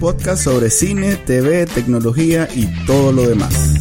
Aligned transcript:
Podcast 0.00 0.44
sobre 0.44 0.70
cine, 0.70 1.16
TV, 1.16 1.66
tecnología 1.66 2.48
y 2.54 2.66
todo 2.86 3.12
lo 3.12 3.26
demás. 3.28 3.74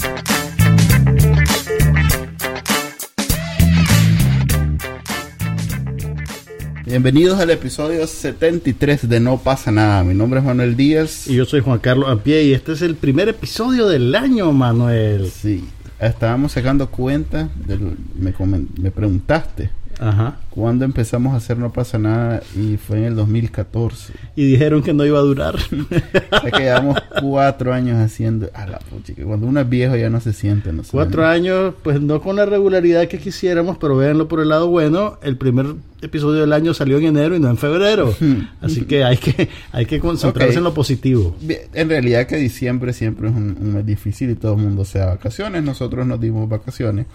Bienvenidos 6.86 7.40
al 7.40 7.50
episodio 7.50 8.06
73 8.06 9.10
de 9.10 9.20
No 9.20 9.38
pasa 9.38 9.72
nada. 9.72 10.04
Mi 10.04 10.14
nombre 10.14 10.40
es 10.40 10.46
Manuel 10.46 10.76
Díaz. 10.76 11.28
Y 11.28 11.36
yo 11.36 11.46
soy 11.46 11.62
Juan 11.62 11.80
Carlos 11.80 12.10
Ampie 12.10 12.44
y 12.44 12.54
este 12.54 12.74
es 12.74 12.82
el 12.82 12.96
primer 12.96 13.28
episodio 13.30 13.88
del 13.88 14.14
año, 14.14 14.52
Manuel. 14.52 15.32
Sí, 15.32 15.66
estábamos 16.00 16.52
sacando 16.52 16.90
cuenta, 16.90 17.50
del- 17.66 17.98
me, 18.16 18.34
me 18.80 18.92
preguntaste 18.92 19.72
Ajá. 20.00 20.38
cuándo 20.50 20.86
empezamos 20.86 21.34
a 21.34 21.38
hacer 21.38 21.58
No 21.58 21.72
pasa 21.72 21.98
nada 21.98 22.42
y 22.56 22.78
fue 22.78 22.98
en 22.98 23.04
el 23.06 23.16
2014. 23.16 24.14
Y 24.36 24.46
dijeron 24.46 24.84
que 24.84 24.94
no 24.94 25.06
iba 25.06 25.20
a 25.20 25.22
durar. 25.22 25.56
O 25.66 26.42
sea 26.42 26.52
que 26.52 26.64
llevamos 26.64 26.98
cuatro 27.22 27.74
años 27.74 27.98
haciendo... 27.98 28.50
A 28.54 28.68
la 28.68 28.80
pucha, 28.80 29.14
que 29.14 29.24
cuando 29.24 29.48
uno 29.48 29.60
es 29.60 29.70
viejo 29.70 29.96
ya 29.96 30.10
no 30.10 30.20
se 30.20 30.34
siente, 30.34 30.72
no. 30.72 30.84
Cuatro 30.90 31.26
años, 31.26 31.74
pues 31.84 32.02
no 32.02 32.22
con 32.22 32.36
la 32.36 32.46
regularidad 32.46 33.08
que 33.08 33.20
quisiéramos, 33.20 33.78
pero 33.78 33.96
véanlo 33.98 34.28
por 34.28 34.42
el 34.42 34.50
lado 34.50 34.68
bueno. 34.68 35.18
El 35.22 35.38
primer 35.38 35.68
episodio 36.02 36.42
del 36.42 36.54
año 36.54 36.74
salió 36.74 36.98
en 36.98 37.06
enero 37.06 37.36
y 37.36 37.40
no 37.40 37.50
en 37.50 37.58
febrero. 37.58 38.14
Así 38.62 38.82
que 38.86 39.04
hay 39.04 39.18
que, 39.18 39.50
hay 39.72 39.86
que 39.86 40.00
concentrarse 40.00 40.58
en 40.58 40.64
lo 40.64 40.74
positivo. 40.74 41.36
En 41.74 41.90
realidad 41.90 42.28
que 42.28 42.38
diciembre 42.38 42.94
siempre 42.94 43.30
es 43.30 43.36
un, 43.36 43.58
un 43.60 43.74
mes 43.74 43.86
difícil 43.86 44.30
y 44.30 44.36
todo 44.36 44.54
el 44.54 44.60
mundo 44.60 44.86
se 44.86 45.00
da 45.00 45.08
vacaciones. 45.08 45.64
Nosotros 45.64 46.06
nos 46.06 46.20
dimos 46.20 46.48
vacaciones. 46.48 47.06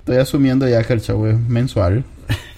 Estoy 0.00 0.16
asumiendo 0.18 0.68
ya 0.68 0.82
que 0.82 0.92
el 0.92 1.00
show 1.00 1.24
es 1.26 1.38
mensual. 1.38 2.04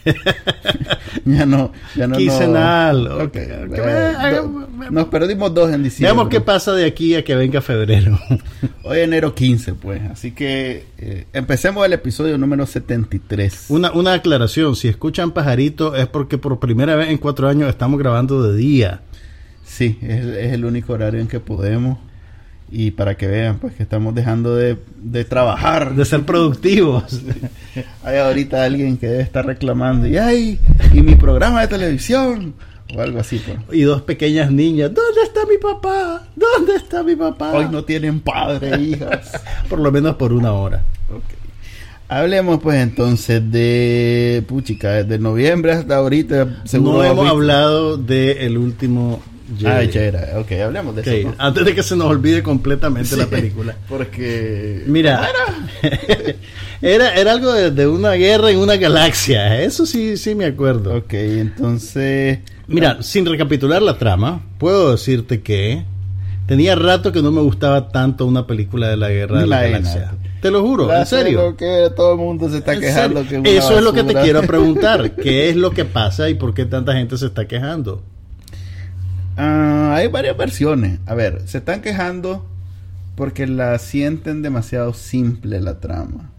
ya 1.24 1.46
no, 1.46 1.72
ya 1.94 2.06
no. 2.06 2.16
Quincenal, 2.16 3.04
no- 3.04 3.14
ok. 3.16 3.22
Ok, 3.24 3.32
Que 3.32 3.40
eh, 3.46 3.66
me- 3.68 3.76
do- 3.78 4.18
haga- 4.18 4.90
nos 4.90 5.04
perdimos 5.08 5.54
dos 5.54 5.72
en 5.72 5.82
diciembre. 5.82 6.12
Veamos 6.12 6.28
qué 6.28 6.40
pasa 6.40 6.72
de 6.72 6.84
aquí 6.86 7.14
a 7.14 7.22
que 7.24 7.34
venga 7.36 7.60
febrero. 7.60 8.18
Hoy 8.82 8.98
enero 9.00 9.34
15, 9.34 9.74
pues. 9.74 10.02
Así 10.10 10.32
que 10.32 10.86
eh, 10.98 11.26
empecemos 11.32 11.84
el 11.86 11.92
episodio 11.92 12.36
número 12.38 12.66
73. 12.66 13.66
Una, 13.68 13.92
una 13.92 14.14
aclaración, 14.14 14.74
si 14.76 14.88
escuchan 14.88 15.30
pajarito 15.32 15.94
es 15.94 16.06
porque 16.08 16.38
por 16.38 16.58
primera 16.58 16.96
vez 16.96 17.08
en 17.10 17.18
cuatro 17.18 17.48
años 17.48 17.68
estamos 17.68 17.98
grabando 17.98 18.42
de 18.42 18.56
día. 18.56 19.02
Sí, 19.64 19.98
es, 20.02 20.24
es 20.24 20.52
el 20.52 20.64
único 20.64 20.92
horario 20.92 21.20
en 21.20 21.28
que 21.28 21.40
podemos. 21.40 21.98
Y 22.74 22.92
para 22.92 23.18
que 23.18 23.26
vean, 23.26 23.58
pues 23.58 23.74
que 23.74 23.82
estamos 23.82 24.14
dejando 24.14 24.56
de, 24.56 24.78
de 24.96 25.26
trabajar. 25.26 25.94
De 25.94 26.06
ser 26.06 26.24
productivos. 26.24 27.04
Hay 28.02 28.16
ahorita 28.16 28.64
alguien 28.64 28.96
que 28.96 29.08
debe 29.08 29.22
estar 29.22 29.44
reclamando. 29.44 30.08
Y 30.08 30.16
ay, 30.16 30.58
y 30.94 31.02
mi 31.02 31.14
programa 31.14 31.60
de 31.60 31.68
televisión. 31.68 32.54
O 32.96 33.00
algo 33.02 33.20
así, 33.20 33.42
pues. 33.44 33.58
Y 33.78 33.82
dos 33.82 34.00
pequeñas 34.00 34.50
niñas. 34.50 34.90
¿Dónde 34.94 35.20
está 35.22 35.40
mi 35.44 35.58
papá? 35.58 36.26
¿Dónde 36.34 36.76
está 36.76 37.02
mi 37.02 37.14
papá? 37.14 37.52
Hoy 37.52 37.66
no 37.70 37.84
tienen 37.84 38.20
padre, 38.20 38.80
hijas. 38.80 39.32
Por 39.68 39.78
lo 39.78 39.92
menos 39.92 40.16
por 40.16 40.32
una 40.32 40.52
hora. 40.54 40.82
Ok. 41.14 41.24
Hablemos 42.08 42.60
pues 42.62 42.78
entonces 42.78 43.50
de 43.50 44.44
puchica, 44.46 44.90
desde 45.02 45.18
noviembre 45.18 45.72
hasta 45.72 45.96
ahorita. 45.96 46.62
seguro 46.64 46.98
no 46.98 47.04
hemos 47.04 47.24
visto. 47.24 47.30
hablado 47.30 47.96
del 47.96 48.58
último 48.58 49.22
Ah, 49.64 49.80
Jedi. 49.80 49.92
ya 49.92 50.00
era. 50.02 50.40
Ok, 50.40 50.52
hablemos 50.52 50.94
de 50.94 51.00
Ok, 51.02 51.06
eso. 51.08 51.28
¿no? 51.30 51.34
Antes 51.38 51.64
de 51.64 51.74
que 51.74 51.82
se 51.82 51.96
nos 51.96 52.06
olvide 52.08 52.42
completamente 52.42 53.16
la 53.16 53.26
película. 53.26 53.76
Porque. 53.88 54.82
Mira, 54.86 55.28
era, 56.82 57.14
era 57.14 57.32
algo 57.32 57.52
de, 57.52 57.70
de 57.70 57.86
una 57.86 58.12
guerra 58.12 58.50
en 58.50 58.58
una 58.58 58.76
galaxia. 58.76 59.60
Eso 59.62 59.86
sí, 59.86 60.16
sí 60.16 60.34
me 60.34 60.46
acuerdo. 60.46 60.96
Ok, 60.96 61.12
entonces. 61.14 62.38
Mira, 62.66 63.02
sin 63.02 63.26
recapitular 63.26 63.82
la 63.82 63.98
trama, 63.98 64.42
puedo 64.58 64.92
decirte 64.92 65.42
que 65.42 65.84
tenía 66.46 66.74
rato 66.74 67.12
que 67.12 67.22
no 67.22 67.30
me 67.30 67.40
gustaba 67.42 67.88
tanto 67.90 68.26
una 68.26 68.46
película 68.46 68.88
de 68.88 68.96
la 68.96 69.10
guerra 69.10 69.40
de 69.40 69.46
la 69.46 69.62
galaxia. 69.62 70.12
Te 70.40 70.50
lo 70.50 70.62
juro, 70.62 70.88
La 70.88 71.00
en 71.00 71.06
serio. 71.06 71.56
que 71.56 71.88
todo 71.94 72.12
el 72.14 72.18
mundo 72.18 72.48
se 72.50 72.58
está 72.58 72.76
quejando 72.78 73.24
que 73.28 73.36
es 73.36 73.64
Eso 73.64 73.78
es 73.78 73.84
lo 73.84 73.92
que 73.92 74.02
te 74.02 74.12
quiero 74.14 74.42
preguntar. 74.46 75.14
¿Qué 75.14 75.48
es 75.50 75.56
lo 75.56 75.70
que 75.70 75.84
pasa 75.84 76.28
y 76.30 76.34
por 76.34 76.52
qué 76.52 76.64
tanta 76.64 76.94
gente 76.94 77.16
se 77.16 77.26
está 77.26 77.46
quejando? 77.46 78.02
Ah, 79.36 79.94
hay 79.96 80.08
varias 80.08 80.36
versiones. 80.36 80.98
A 81.06 81.14
ver, 81.14 81.42
se 81.46 81.58
están 81.58 81.80
quejando 81.82 82.46
porque 83.16 83.46
la 83.46 83.78
sienten 83.78 84.42
demasiado 84.42 84.94
simple 84.94 85.60
la 85.60 85.80
trama, 85.80 86.30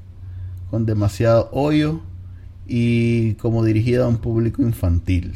con 0.69 0.85
demasiado 0.85 1.49
hoyo 1.51 2.01
y 2.67 3.33
como 3.35 3.63
dirigida 3.63 4.05
a 4.05 4.07
un 4.07 4.17
público 4.17 4.61
infantil. 4.61 5.33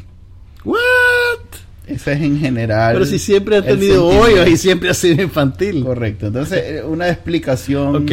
¿What? 0.63 0.77
Ese 1.87 2.13
es 2.13 2.21
en 2.21 2.39
general. 2.39 2.93
Pero 2.95 3.05
si 3.05 3.17
siempre 3.17 3.55
ha 3.57 3.61
tenido 3.61 4.05
hoyos 4.07 4.47
y 4.49 4.57
siempre 4.57 4.89
ha 4.89 4.93
sido 4.93 5.21
infantil. 5.23 5.83
Correcto. 5.85 6.27
Entonces, 6.27 6.61
eh, 6.65 6.83
una 6.83 7.07
explicación 7.07 8.05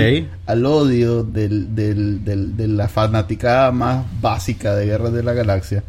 al 0.46 0.64
odio 0.66 1.24
del, 1.24 1.74
del- 1.74 2.24
del- 2.24 2.56
de 2.56 2.68
la 2.68 2.88
fanaticada 2.88 3.72
más 3.72 4.06
básica 4.20 4.76
de 4.76 4.86
Guerra 4.86 5.10
de 5.10 5.24
la 5.24 5.32
Galaxia 5.32 5.82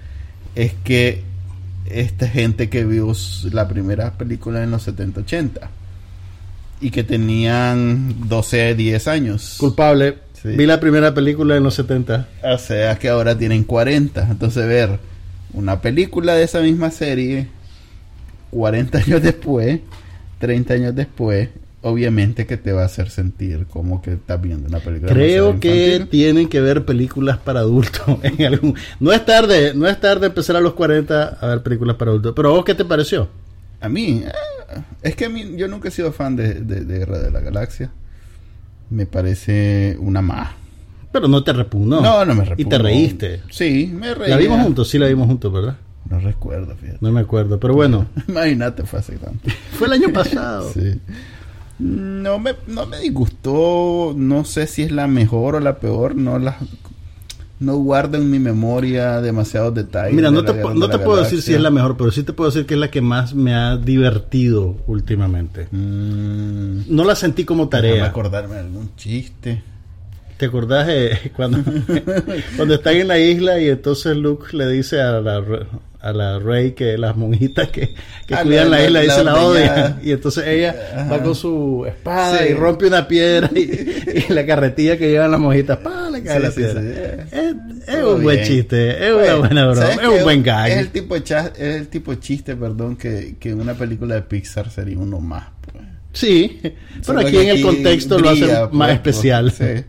es 0.56 0.74
que 0.84 1.24
esta 1.90 2.28
gente 2.28 2.69
que 2.69 2.85
vio 2.85 3.12
la 3.51 3.68
primera 3.68 4.13
película 4.13 4.63
en 4.63 4.72
los 4.72 4.88
70-80 4.88 5.69
y 6.81 6.91
que 6.91 7.03
tenían 7.03 8.28
12, 8.28 8.75
10 8.75 9.07
años. 9.07 9.56
Culpable. 9.59 10.19
Sí. 10.34 10.50
Vi 10.50 10.66
la 10.66 10.79
primera 10.79 11.13
película 11.13 11.56
en 11.56 11.63
los 11.63 11.75
70. 11.75 12.28
O 12.44 12.57
sea 12.57 12.97
que 12.97 13.09
ahora 13.09 13.38
tienen 13.38 13.63
40. 13.63 14.28
Entonces, 14.29 14.68
ver 14.68 15.00
una 15.53 15.81
película 15.81 16.34
de 16.34 16.44
esa 16.44 16.59
misma 16.59 16.91
serie 16.91 17.47
40 18.51 18.97
años 19.00 19.22
después, 19.22 19.79
30 20.40 20.74
años 20.74 20.95
después, 20.95 21.50
obviamente 21.85 22.47
que 22.47 22.57
te 22.57 22.72
va 22.72 22.81
a 22.81 22.85
hacer 22.85 23.12
sentir 23.12 23.68
como 23.68 24.01
que 24.01 24.13
estás 24.13 24.41
viendo 24.41 24.68
una 24.68 24.79
película. 24.79 25.13
Creo 25.13 25.59
que 25.59 26.07
tienen 26.09 26.50
que 26.50 26.59
ver 26.59 26.84
películas 26.84 27.38
para 27.38 27.59
adultos. 27.59 28.01
En 28.23 28.44
algún... 28.44 28.75
No 29.00 29.12
es 29.13 29.23
tarde, 29.23 29.73
no 29.75 29.88
es 29.88 30.00
tarde 30.00 30.25
empezar 30.28 30.56
a 30.56 30.62
los 30.62 30.74
40 30.74 31.38
a 31.40 31.47
ver 31.47 31.62
películas 31.62 31.95
para 31.95 32.09
adultos. 32.09 32.34
Pero 32.35 32.51
vos, 32.51 32.66
¿qué 32.66 32.74
te 32.74 32.85
pareció? 32.85 33.29
A 33.81 33.88
mí, 33.88 34.24
eh, 34.25 34.81
es 35.03 35.16
que 35.16 35.25
a 35.25 35.29
mí, 35.29 35.56
yo 35.57 35.68
nunca 35.68 35.90
he 35.90 35.91
sido 35.91 36.12
fan 36.12 36.35
de, 36.35 36.56
de, 36.56 36.85
de 36.85 36.97
Guerra 36.97 37.19
de 37.19 37.29
la 37.29 37.40
Galaxia. 37.40 37.91
Me 38.90 39.06
parece 39.06 39.95
una 40.00 40.24
más. 40.24 40.53
Pero 41.12 41.28
no 41.28 41.44
te 41.44 41.53
repugnó. 41.53 42.01
No, 42.01 42.25
no, 42.25 42.34
me 42.34 42.45
repugnó. 42.45 42.68
Y 42.68 42.69
te 42.69 42.78
reíste. 42.79 43.41
Sí, 43.51 43.91
me 43.94 44.16
reí. 44.16 44.31
La 44.31 44.38
vimos 44.38 44.59
juntos, 44.63 44.90
sí 44.90 44.97
la 44.97 45.06
vimos 45.06 45.28
juntos, 45.28 45.53
¿verdad? 45.53 45.78
No 46.09 46.19
recuerdo, 46.19 46.75
fíjate. 46.75 46.97
No 47.01 47.12
me 47.12 47.22
acuerdo, 47.22 47.59
pero 47.59 47.75
bueno, 47.75 48.07
Imagínate, 48.28 48.84
fue 48.84 49.00
hace 49.00 49.18
tanto. 49.18 49.50
fue 49.74 49.85
el 49.88 49.94
año 49.94 50.09
pasado. 50.13 50.72
Sí. 50.74 51.00
No 51.80 52.40
me, 52.40 52.56
no 52.68 52.86
me 52.86 53.00
disgustó, 53.00 54.13
no 54.16 54.46
sé 54.46 54.68
si 54.68 54.84
es 54.84 54.91
la 54.91 55.08
mejor 55.08 55.56
o 55.56 55.59
la 55.59 55.80
peor, 55.80 56.16
no 56.16 56.40
la 56.40 56.58
no 57.59 57.78
guardo 57.78 58.18
en 58.18 58.30
mi 58.30 58.40
memoria 58.40 59.22
demasiados 59.22 59.74
detalles. 59.74 60.13
Mira, 60.13 60.30
no 60.30 60.44
te, 60.44 60.53
no 60.53 60.90
te 60.90 61.00
puedo 61.00 61.24
decir 61.24 61.41
si 61.41 61.53
es 61.53 61.62
la 61.62 61.72
mejor, 61.72 61.96
pero 61.97 62.12
sí 62.12 62.24
te 62.24 62.34
puedo 62.34 62.50
decir 62.50 62.66
que 62.66 62.74
es 62.74 62.80
la 62.80 62.91
que 62.91 63.02
más 63.02 63.34
me 63.34 63.53
ha 63.56 63.78
divertido 63.78 64.78
últimamente. 64.88 65.68
Mm, 65.72 66.81
No 66.94 67.03
la 67.06 67.16
sentí 67.16 67.46
como 67.46 67.69
tarea. 67.69 68.06
acordarme 68.06 68.56
de 68.56 68.62
algún 68.62 68.95
chiste. 68.95 69.63
¿Te 70.38 70.48
acordás 70.48 70.89
cuando, 71.36 71.60
cuando 72.57 72.74
están 72.74 72.98
en 72.98 73.07
la 73.07 73.18
isla 73.19 73.57
y 73.60 73.69
entonces 73.69 74.18
Luke 74.18 74.56
le 74.56 74.68
dice 74.68 75.01
a 75.01 75.22
la, 75.22 75.42
a 76.06 76.13
la 76.13 76.40
Rey 76.40 76.72
que 76.74 76.98
las 76.98 77.16
monjitas 77.18 77.69
que, 77.69 77.94
que 78.28 78.36
Ah, 78.36 78.44
cuidan 78.44 78.69
la- 78.72 78.78
la, 78.80 78.86
isla 78.86 79.00
la- 79.00 79.02
dice 79.02 79.24
la 79.24 79.24
la 79.34 79.44
odian? 79.44 79.69
ordeñada. 79.69 80.00
Y 80.04 80.12
entonces 80.12 80.48
ella 80.48 80.75
Ajá. 80.96 81.10
va 81.10 81.24
con 81.24 81.36
su 81.36 81.86
espada 81.88 82.38
Sí. 82.40 82.46
y 82.50 82.54
rompe 82.54 82.88
una 82.88 83.07
piedra 83.07 83.50
y, 83.56 83.60
y 84.30 84.34
la 84.34 84.46
carretilla 84.46 84.98
que 84.98 85.10
llevan 85.10 85.31
las 85.31 85.40
monjitas, 85.40 85.78
¡pa! 85.78 86.10
le 86.10 86.24
cae 86.24 86.38
Sí, 86.38 86.44
la 86.44 86.52
sí, 86.52 86.56
piedra. 86.57 86.81
Es, 87.88 88.04
un 88.04 88.24
buen 88.24 88.36
bien. 88.38 88.48
chiste, 88.48 89.07
es 89.07 89.13
una 89.13 89.36
buena 89.36 89.66
broma, 89.68 89.81
¿sabes 89.81 89.98
es 90.02 90.07
un 90.07 90.24
buen 90.24 90.44
gag. 90.44 90.69
Es 90.72 90.78
el 90.78 90.90
tipo 90.90 91.16
de, 91.16 91.24
cha- 91.24 91.52
es 91.57 91.75
el 91.75 91.88
tipo 91.88 92.12
de 92.12 92.19
chiste, 92.19 92.56
perdón, 92.56 92.96
que, 92.96 93.36
que 93.40 93.50
en 93.50 93.60
una 93.62 93.74
película 93.74 94.16
de 94.16 94.22
Pixar 94.22 94.69
sería 94.69 94.98
uno 94.98 95.19
más. 95.19 95.46
pues. 95.72 95.84
Sí, 96.13 96.62
pero 97.06 97.19
aquí 97.19 97.38
en 97.38 97.50
el 97.50 97.62
contexto 97.62 98.18
lo 98.19 98.30
hacen 98.30 98.48
más 98.50 98.69
pues, 98.72 98.94
especial. 98.94 99.54
pues, 99.58 99.80
sí. 99.80 99.86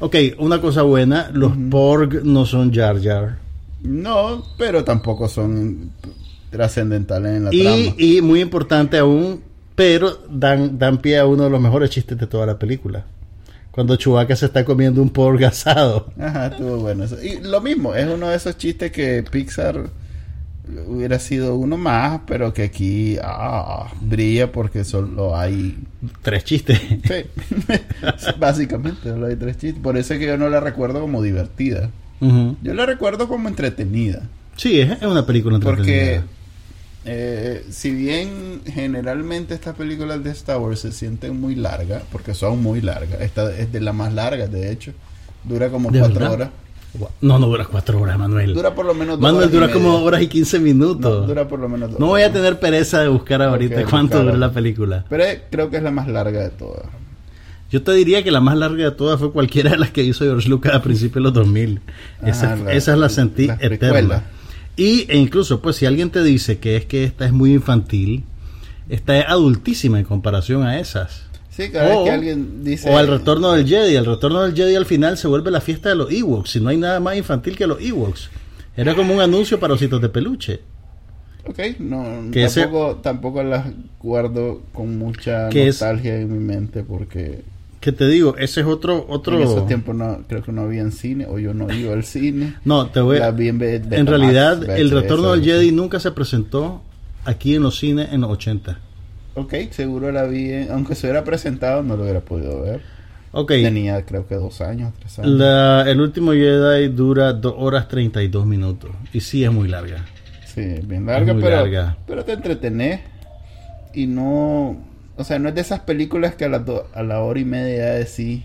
Ok, 0.00 0.14
una 0.38 0.60
cosa 0.60 0.82
buena, 0.82 1.30
los 1.32 1.52
Porg 1.70 2.22
no 2.24 2.46
son 2.46 2.72
Jar 2.72 3.02
Jar. 3.02 3.38
No, 3.82 4.44
pero 4.56 4.84
tampoco 4.84 5.28
son 5.28 5.92
trascendentales 6.50 7.36
en 7.36 7.44
la 7.44 7.50
trama. 7.50 7.76
Y, 7.76 8.16
y 8.16 8.22
muy 8.22 8.40
importante 8.40 8.98
aún, 8.98 9.42
Pero 9.74 10.18
dan, 10.28 10.78
dan 10.78 10.98
pie 10.98 11.18
a 11.18 11.26
uno 11.26 11.44
de 11.44 11.50
los 11.50 11.60
mejores 11.60 11.90
chistes 11.90 12.18
de 12.18 12.26
toda 12.26 12.46
la 12.46 12.58
película. 12.58 13.06
Cuando 13.70 13.94
Chewbacca 13.94 14.34
se 14.34 14.46
está 14.46 14.64
comiendo 14.64 15.00
un 15.00 15.10
pork 15.10 15.40
asado. 15.44 16.12
Ajá, 16.18 16.48
estuvo 16.48 16.78
bueno 16.78 17.04
eso. 17.04 17.22
Y 17.22 17.40
lo 17.40 17.60
mismo, 17.60 17.94
es 17.94 18.08
uno 18.08 18.28
de 18.28 18.36
esos 18.36 18.56
chistes 18.58 18.90
que 18.90 19.22
Pixar 19.30 19.90
hubiera 20.86 21.18
sido 21.18 21.56
uno 21.56 21.76
más, 21.76 22.22
pero 22.26 22.52
que 22.52 22.64
aquí 22.64 23.16
ah, 23.22 23.86
brilla 24.00 24.50
porque 24.50 24.84
solo 24.84 25.36
hay 25.36 25.78
Tres 26.22 26.44
chistes. 26.44 26.80
Sí, 26.80 27.74
básicamente 28.38 29.10
solo 29.10 29.26
hay 29.26 29.36
tres 29.36 29.58
chistes. 29.58 29.82
Por 29.82 29.96
eso 29.96 30.14
es 30.14 30.20
que 30.20 30.26
yo 30.26 30.36
no 30.36 30.48
la 30.48 30.60
recuerdo 30.60 31.00
como 31.00 31.22
divertida. 31.22 31.90
Yo 32.20 32.74
la 32.74 32.86
recuerdo 32.86 33.28
como 33.28 33.48
entretenida. 33.48 34.22
Sí, 34.56 34.80
es, 34.80 34.90
es 34.90 35.02
una 35.02 35.24
película 35.24 35.58
Porque 35.60 36.14
entretenida. 36.16 36.24
eh, 37.04 37.64
si 37.70 37.90
bien 37.92 38.60
generalmente 38.66 39.54
estas 39.54 39.76
películas 39.76 40.22
de 40.24 40.30
Star 40.30 40.58
Wars 40.58 40.80
se 40.80 40.92
sienten 40.92 41.40
muy 41.40 41.54
largas, 41.54 42.02
porque 42.10 42.34
son 42.34 42.62
muy 42.62 42.80
largas, 42.80 43.20
esta 43.20 43.54
es 43.56 43.70
de 43.72 43.80
las 43.80 43.94
más 43.94 44.12
largas 44.12 44.50
de 44.50 44.72
hecho, 44.72 44.92
dura 45.44 45.68
como 45.68 45.90
¿De 45.90 46.00
cuatro 46.00 46.14
verdad? 46.18 46.32
horas. 46.32 46.50
No, 47.20 47.38
no 47.38 47.46
dura 47.46 47.66
cuatro 47.66 48.00
horas, 48.00 48.18
Manuel. 48.18 48.54
Dura 48.54 48.74
por 48.74 48.86
lo 48.86 48.94
menos 48.94 49.20
dos 49.20 49.20
Manuel 49.20 49.48
horas 49.48 49.52
dura 49.52 49.72
como 49.72 50.02
horas 50.02 50.22
y 50.22 50.26
15 50.26 50.58
No, 50.58 50.64
minutos. 50.64 51.20
No, 51.20 51.26
dura 51.26 51.46
por 51.46 51.60
lo 51.60 51.68
menos 51.68 51.90
dos 51.92 52.00
voy 52.00 52.22
a 52.22 52.32
tener 52.32 52.58
pereza 52.58 53.00
de 53.02 53.08
buscar 53.08 53.42
ahorita 53.42 53.84
cuánto 53.84 54.22
dura 54.22 54.36
la 54.36 54.50
película. 54.50 55.04
Pero 55.08 55.24
creo 55.50 55.70
que 55.70 55.76
es 55.76 55.82
la 55.82 55.90
más 55.92 56.08
larga 56.08 56.40
de 56.40 56.50
todas. 56.50 56.86
Yo 57.70 57.82
te 57.82 57.92
diría 57.92 58.22
que 58.22 58.30
la 58.30 58.40
más 58.40 58.56
larga 58.56 58.84
de 58.84 58.90
todas 58.92 59.18
fue 59.20 59.30
cualquiera 59.32 59.70
de 59.72 59.76
las 59.78 59.90
que 59.90 60.02
hizo 60.02 60.24
George 60.24 60.48
Lucas 60.48 60.74
a 60.74 60.82
principios 60.82 61.14
de 61.16 61.20
los 61.22 61.34
2000. 61.34 61.80
esa, 62.24 62.54
Ajá, 62.54 62.64
la- 62.64 62.72
esa 62.72 62.96
la 62.96 63.08
sentí 63.10 63.46
las 63.46 63.58
eterna. 63.62 63.78
precuelas. 63.78 64.22
Y 64.76 65.06
e 65.10 65.16
incluso, 65.18 65.60
pues 65.60 65.76
si 65.76 65.86
alguien 65.86 66.10
te 66.10 66.22
dice 66.22 66.58
que 66.58 66.76
es 66.76 66.86
que 66.86 67.04
esta 67.04 67.26
es 67.26 67.32
muy 67.32 67.52
infantil, 67.52 68.24
esta 68.88 69.18
es 69.18 69.26
adultísima 69.26 69.98
en 69.98 70.04
comparación 70.06 70.62
a 70.62 70.78
esas. 70.80 71.24
Sí, 71.50 71.70
cada 71.70 71.94
O- 71.94 71.98
vez 72.04 72.04
que 72.08 72.14
alguien 72.14 72.64
dice... 72.64 72.88
O 72.88 72.96
al 72.96 73.08
retorno 73.08 73.52
del 73.52 73.66
Jedi. 73.66 73.96
El 73.96 74.06
retorno 74.06 74.42
del 74.42 74.54
Jedi 74.54 74.76
al 74.76 74.86
final 74.86 75.18
se 75.18 75.26
vuelve 75.28 75.50
la 75.50 75.60
fiesta 75.60 75.88
de 75.88 75.96
los 75.96 76.10
Ewoks. 76.12 76.50
Si 76.52 76.60
no 76.60 76.68
hay 76.68 76.76
nada 76.76 77.00
más 77.00 77.16
infantil 77.16 77.56
que 77.56 77.66
los 77.66 77.80
Ewoks. 77.82 78.30
Era 78.76 78.94
como 78.94 79.12
un 79.12 79.20
anuncio 79.20 79.58
para 79.58 79.74
ositos 79.74 80.00
de 80.00 80.08
peluche. 80.08 80.60
Ok, 81.44 81.58
no, 81.80 82.30
Que 82.30 82.44
ese- 82.44 82.60
tampoco, 82.62 82.96
tampoco 83.02 83.42
las 83.42 83.66
guardo 84.00 84.62
con 84.72 84.96
mucha 84.98 85.48
es- 85.48 85.66
nostalgia 85.66 86.16
en 86.20 86.32
mi 86.32 86.38
mente 86.38 86.84
porque 86.84 87.42
Que 87.80 87.92
te 87.92 88.08
digo, 88.08 88.36
ese 88.36 88.60
es 88.62 88.66
otro... 88.66 89.06
otro... 89.08 89.36
en 89.36 89.42
esos 89.42 89.66
tiempos 89.66 89.94
no, 89.94 90.22
creo 90.28 90.42
que 90.42 90.50
no 90.50 90.62
había 90.62 90.80
en 90.80 90.90
cine 90.92 91.26
o 91.26 91.38
yo 91.38 91.54
no 91.54 91.72
iba 91.72 91.92
al 91.92 92.04
cine. 92.04 92.54
No, 92.64 92.88
te 92.88 93.00
voy 93.00 93.18
a... 93.18 93.28
En, 93.28 93.62
En 93.92 94.06
realidad, 94.06 94.68
el 94.70 94.90
retorno 94.90 95.30
del 95.32 95.44
Jedi 95.44 95.70
nunca 95.72 96.00
se 96.00 96.10
presentó 96.10 96.82
aquí 97.24 97.54
en 97.54 97.62
los 97.62 97.78
cines 97.78 98.12
en 98.12 98.22
los 98.22 98.30
80. 98.30 98.78
Ok, 99.34 99.54
seguro 99.70 100.10
la 100.10 100.24
vi, 100.24 100.50
en- 100.50 100.72
aunque 100.72 100.96
se 100.96 101.06
hubiera 101.06 101.22
presentado 101.22 101.82
no 101.84 101.96
lo 101.96 102.02
hubiera 102.02 102.20
podido 102.20 102.62
ver. 102.62 102.80
Ok, 103.30 103.48
Tenía 103.50 104.04
creo 104.04 104.26
que 104.26 104.34
dos 104.34 104.60
años, 104.60 104.92
tres 104.98 105.18
años. 105.20 105.30
la- 105.32 105.84
el 105.88 106.00
último 106.00 106.32
Jedi 106.32 106.88
dura 106.88 107.32
2 107.32 107.54
horas 107.58 107.86
32 107.86 108.44
minutos. 108.46 108.90
Y 109.12 109.20
sí 109.20 109.44
es 109.44 109.52
muy 109.52 109.68
larga. 109.68 110.04
Sí, 110.52 110.62
bien 110.82 111.06
larga, 111.06 111.34
muy 111.34 111.42
pero, 111.42 111.56
larga. 111.56 111.96
pero 112.06 112.24
te 112.24 112.32
entretenés 112.32 113.00
y 113.94 114.06
no... 114.06 114.76
O 115.18 115.24
sea, 115.24 115.38
no 115.38 115.48
es 115.50 115.54
de 115.54 115.60
esas 115.60 115.80
películas 115.80 116.34
que 116.36 116.44
a 116.46 116.48
la, 116.48 116.60
do- 116.60 116.86
a 116.94 117.02
la 117.02 117.20
hora 117.20 117.38
y 117.40 117.44
media 117.44 117.92
decís... 117.94 118.44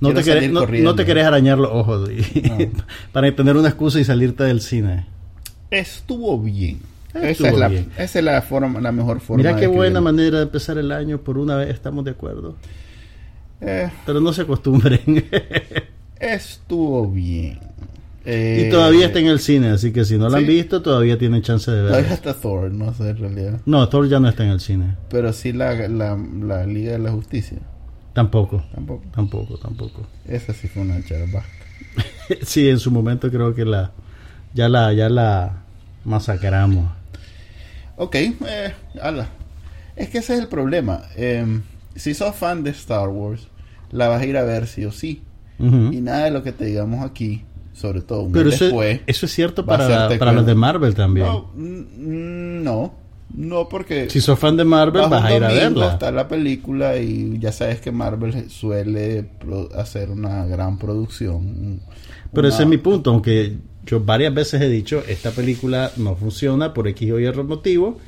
No 0.00 0.12
te, 0.12 0.22
querés, 0.22 0.50
no, 0.50 0.94
te 0.94 1.04
querés 1.06 1.24
arañar 1.24 1.58
los 1.58 1.70
ojos 1.72 2.10
y- 2.10 2.42
No. 2.42 2.58
para 3.12 3.34
tener 3.34 3.56
una 3.56 3.68
excusa 3.68 3.98
y 3.98 4.04
salirte 4.04 4.44
del 4.44 4.60
cine. 4.60 5.06
Estuvo 5.70 6.38
bien. 6.40 6.80
esa, 7.14 7.48
es 7.48 7.58
la, 7.58 7.68
bien. 7.68 7.90
esa 7.98 8.18
es 8.18 8.24
la 8.24 8.42
forma, 8.42 8.80
la 8.80 8.92
mejor 8.92 9.20
forma. 9.20 9.42
Mira 9.42 9.56
qué 9.58 9.66
buena 9.66 10.00
manera 10.00 10.36
de 10.38 10.44
empezar 10.44 10.76
el 10.78 10.92
año. 10.92 11.18
Por 11.18 11.38
una 11.38 11.56
vez 11.56 11.70
estamos 11.70 12.04
de 12.04 12.10
acuerdo. 12.12 12.56
Eh, 13.62 13.90
Pero 14.04 14.20
no 14.20 14.32
se 14.34 14.42
acostumbren. 14.42 15.24
estuvo 16.20 17.06
bien. 17.08 17.58
Eh, 18.28 18.64
y 18.66 18.70
todavía 18.70 19.06
está 19.06 19.20
en 19.20 19.26
el 19.28 19.38
cine, 19.38 19.68
así 19.68 19.92
que 19.92 20.04
si 20.04 20.18
no 20.18 20.28
la 20.28 20.38
han 20.38 20.46
visto, 20.46 20.82
todavía 20.82 21.16
tienen 21.16 21.42
chance 21.42 21.70
de 21.70 21.76
Todavía 21.78 21.98
verla. 22.00 22.14
está 22.14 22.34
Thor, 22.34 22.72
no 22.72 22.92
sé 22.92 23.10
en 23.10 23.16
realidad. 23.18 23.60
No, 23.66 23.88
Thor 23.88 24.08
ya 24.08 24.18
no 24.18 24.28
está 24.28 24.42
en 24.44 24.50
el 24.50 24.58
cine. 24.60 24.96
Pero 25.08 25.32
sí 25.32 25.52
la, 25.52 25.74
la, 25.88 26.18
la 26.42 26.66
Liga 26.66 26.92
de 26.92 26.98
la 26.98 27.12
Justicia. 27.12 27.58
Tampoco. 28.14 28.64
Tampoco. 28.74 29.04
Tampoco, 29.14 29.58
tampoco. 29.58 30.06
Esa 30.26 30.52
sí 30.54 30.66
fue 30.66 30.82
una 30.82 31.00
charabasca. 31.04 31.48
sí, 32.42 32.68
en 32.68 32.78
su 32.80 32.90
momento 32.90 33.30
creo 33.30 33.54
que 33.54 33.64
la 33.64 33.92
ya 34.54 34.68
la 34.68 34.92
ya 34.92 35.08
la 35.08 35.62
masacramos. 36.04 36.90
Ok, 37.96 38.14
eh, 38.16 38.72
ala. 39.00 39.28
Es 39.94 40.08
que 40.08 40.18
ese 40.18 40.34
es 40.34 40.40
el 40.40 40.48
problema. 40.48 41.02
Eh, 41.16 41.60
si 41.94 42.12
sos 42.14 42.34
fan 42.34 42.62
de 42.64 42.70
Star 42.70 43.08
Wars, 43.08 43.48
la 43.92 44.08
vas 44.08 44.20
a 44.22 44.26
ir 44.26 44.36
a 44.36 44.42
ver 44.42 44.66
sí 44.66 44.84
o 44.84 44.92
sí. 44.92 45.22
Y 45.58 46.00
nada 46.02 46.24
de 46.24 46.30
lo 46.32 46.42
que 46.42 46.52
te 46.52 46.66
digamos 46.66 47.02
aquí, 47.02 47.44
sobre 47.76 48.00
todo 48.00 48.22
un 48.22 48.32
Pero 48.32 48.46
mes 48.46 48.54
eso, 48.54 48.64
después. 48.64 49.00
eso 49.06 49.26
es 49.26 49.32
cierto 49.32 49.66
para, 49.66 50.08
para 50.18 50.32
los 50.32 50.46
de 50.46 50.54
Marvel 50.54 50.94
también. 50.94 51.26
No, 51.26 51.50
mm, 51.54 52.62
no, 52.64 52.94
no, 53.34 53.68
porque 53.68 54.08
Si 54.08 54.20
sos 54.20 54.38
fan 54.38 54.56
de 54.56 54.64
Marvel, 54.64 55.02
vas 55.10 55.22
a 55.24 55.36
ir 55.36 55.44
a 55.44 55.48
verla. 55.48 55.92
está 55.92 56.10
la 56.10 56.26
película 56.26 56.96
y 56.96 57.38
ya 57.38 57.52
sabes 57.52 57.80
que 57.80 57.92
Marvel 57.92 58.50
suele 58.50 59.28
hacer 59.76 60.10
una 60.10 60.46
gran 60.46 60.78
producción. 60.78 61.80
Pero 62.32 62.46
Una- 62.48 62.54
ese 62.54 62.62
es 62.62 62.68
mi 62.68 62.78
punto, 62.78 63.10
aunque 63.10 63.56
yo 63.84 64.00
varias 64.00 64.32
veces 64.32 64.60
he 64.62 64.68
dicho, 64.68 65.02
esta 65.06 65.30
película 65.32 65.90
no 65.96 66.16
funciona 66.16 66.72
por 66.72 66.88
X 66.88 67.12
o 67.12 67.20
Y 67.20 67.30
motivo. 67.44 67.98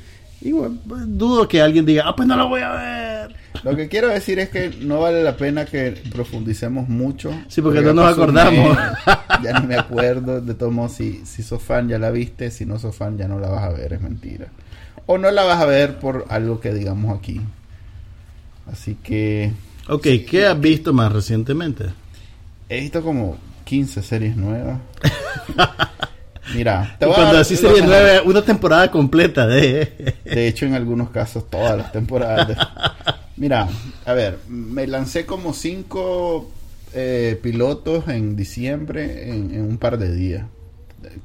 Y 0.41 0.51
bueno, 0.53 0.77
dudo 1.05 1.47
que 1.47 1.61
alguien 1.61 1.85
diga, 1.85 2.03
ah, 2.07 2.15
pues 2.15 2.27
no 2.27 2.35
la 2.35 2.45
voy 2.45 2.61
a 2.61 2.71
ver. 2.71 3.35
Lo 3.63 3.75
que 3.75 3.87
quiero 3.89 4.07
decir 4.07 4.39
es 4.39 4.49
que 4.49 4.69
no 4.81 4.99
vale 5.01 5.21
la 5.23 5.35
pena 5.35 5.65
que 5.65 5.91
profundicemos 6.11 6.87
mucho. 6.87 7.31
Sí, 7.49 7.61
porque 7.61 7.79
ya 7.83 7.87
no 7.93 8.03
nos 8.03 8.13
acordamos. 8.13 8.77
mes, 8.77 8.87
ya 9.43 9.53
no 9.59 9.67
me 9.67 9.75
acuerdo. 9.75 10.39
De 10.41 10.53
todos 10.53 10.71
modos, 10.71 10.93
si, 10.93 11.25
si 11.25 11.43
sos 11.43 11.61
fan 11.61 11.87
ya 11.89 11.99
la 11.99 12.09
viste, 12.11 12.51
si 12.51 12.65
no 12.65 12.79
sos 12.79 12.95
fan 12.95 13.17
ya 13.17 13.27
no 13.27 13.39
la 13.39 13.49
vas 13.49 13.63
a 13.63 13.69
ver, 13.69 13.93
es 13.93 14.01
mentira. 14.01 14.47
O 15.05 15.17
no 15.17 15.29
la 15.31 15.43
vas 15.43 15.59
a 15.61 15.65
ver 15.65 15.97
por 15.99 16.25
algo 16.29 16.59
que 16.59 16.73
digamos 16.73 17.17
aquí. 17.17 17.41
Así 18.71 18.95
que 19.01 19.51
Ok, 19.87 20.05
¿qué 20.29 20.45
has 20.45 20.59
visto 20.59 20.93
más 20.93 21.11
recientemente? 21.11 21.85
he 22.69 22.79
visto 22.81 23.01
como 23.01 23.35
15 23.65 24.03
series 24.03 24.35
nuevas. 24.37 24.77
Mira, 26.53 26.95
te 26.99 27.05
voy 27.05 27.13
a 27.13 27.15
cuando 27.17 27.33
dar 27.33 27.41
así 27.41 27.55
serie 27.55 27.81
nueve, 27.83 28.21
una 28.25 28.41
temporada 28.41 28.89
completa 28.89 29.45
de... 29.45 30.15
De 30.25 30.47
hecho, 30.47 30.65
en 30.65 30.73
algunos 30.73 31.09
casos, 31.11 31.47
todas 31.49 31.77
las 31.77 31.91
temporadas. 31.91 32.47
de- 32.47 32.55
Mira, 33.39 33.67
a 34.05 34.13
ver, 34.13 34.37
me 34.47 34.85
lancé 34.85 35.25
como 35.25 35.53
cinco 35.53 36.49
eh, 36.93 37.39
pilotos 37.41 38.07
en 38.07 38.35
diciembre 38.35 39.29
en, 39.29 39.53
en 39.53 39.61
un 39.61 39.77
par 39.77 39.97
de 39.97 40.13
días. 40.13 40.45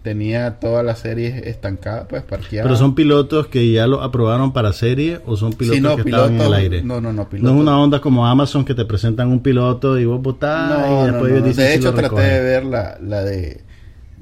Tenía 0.03 0.61
todas 0.61 0.85
las 0.85 1.01
series 1.01 1.45
estancadas, 1.47 2.07
pues 2.09 2.23
parqueadas. 2.23 2.65
Pero 2.67 2.77
son 2.77 2.95
pilotos 2.95 3.49
que 3.49 3.73
ya 3.73 3.89
lo 3.89 4.03
aprobaron 4.03 4.53
para 4.53 4.73
serie 4.73 5.21
o 5.27 5.37
son 5.37 5.53
pilotos 5.53 5.77
Sí, 5.77 5.83
no, 5.83 5.97
que 5.97 6.03
estaban 6.09 6.35
en 6.37 6.41
el 6.41 6.55
aire. 6.55 6.83
no, 6.85 7.01
no, 7.01 7.13
no, 7.13 7.27
No 7.33 7.51
es 7.51 7.57
una 7.57 7.79
onda 7.81 8.01
como 8.01 8.25
Amazon 8.27 8.65
que 8.65 8.75
te 8.75 8.85
presentan 8.85 9.29
un 9.33 9.41
piloto 9.41 9.99
y 9.99 10.05
vos 10.05 10.23
votás 10.23 10.71
No, 10.79 11.03
y 11.03 11.07
después 11.11 11.23
no, 11.23 11.29
ellos 11.29 11.41
no. 11.41 11.47
dicen 11.49 11.65
De 11.65 11.75
hecho, 11.75 11.91
traté 11.93 12.03
recogen. 12.03 12.29
de 12.29 12.41
ver 12.41 12.65
la, 12.65 12.99
la 13.03 13.25
de 13.25 13.61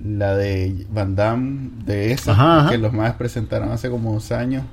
la 0.02 0.36
de 0.36 0.86
Van 0.90 1.14
Damme, 1.14 1.70
de 1.84 2.12
esa, 2.12 2.32
Ajá, 2.32 2.60
ajá. 2.60 2.70
que 2.70 2.78
los 2.78 2.92
más 2.94 3.12
presentaron 3.14 3.70
hace 3.70 3.90
como 3.90 4.14
dos 4.14 4.32
años. 4.32 4.64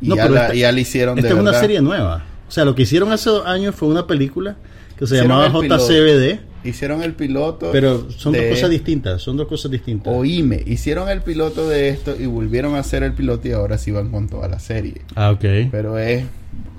Y 0.00 0.08
No, 0.08 0.14
ya, 0.16 0.22
pero 0.22 0.34
la, 0.36 0.42
esta- 0.42 0.54
ya 0.54 0.70
la 0.72 0.80
hicieron 0.80 1.18
Esta 1.18 1.28
de 1.28 1.34
es 1.34 1.40
una 1.40 1.52
serie 1.54 1.80
nueva. 1.82 2.24
O 2.48 2.50
sea, 2.50 2.64
lo 2.64 2.74
que 2.74 2.82
hicieron 2.82 3.12
hace 3.12 3.28
dos 3.30 3.46
años 3.46 3.74
fue 3.74 3.88
una 3.88 4.06
película 4.06 4.56
que 4.98 5.06
se 5.06 5.16
Hicieron 5.16 5.42
llamaba. 5.42 5.60
JCBD, 5.78 6.40
Hicieron 6.64 7.02
el 7.02 7.14
piloto. 7.14 7.70
pero 7.72 8.10
son 8.10 8.32
dos 8.32 8.42
cosas 8.50 8.70
distintas. 8.70 9.22
Son 9.22 9.36
dos 9.36 9.46
cosas 9.46 9.70
distintas. 9.70 10.12
Oíme, 10.12 10.60
hicieron 10.66 11.08
el 11.08 11.22
piloto 11.22 11.68
de 11.68 11.88
esto 11.90 12.16
y 12.18 12.26
volvieron 12.26 12.74
a 12.74 12.80
hacer 12.80 13.02
el 13.04 13.12
piloto 13.12 13.46
y 13.48 13.52
ahora 13.52 13.78
sí 13.78 13.90
van 13.92 14.10
con 14.10 14.28
toda 14.28 14.48
la 14.48 14.58
serie. 14.58 15.02
Ah, 15.14 15.30
ok. 15.30 15.44
Pero 15.70 15.98
es 15.98 16.24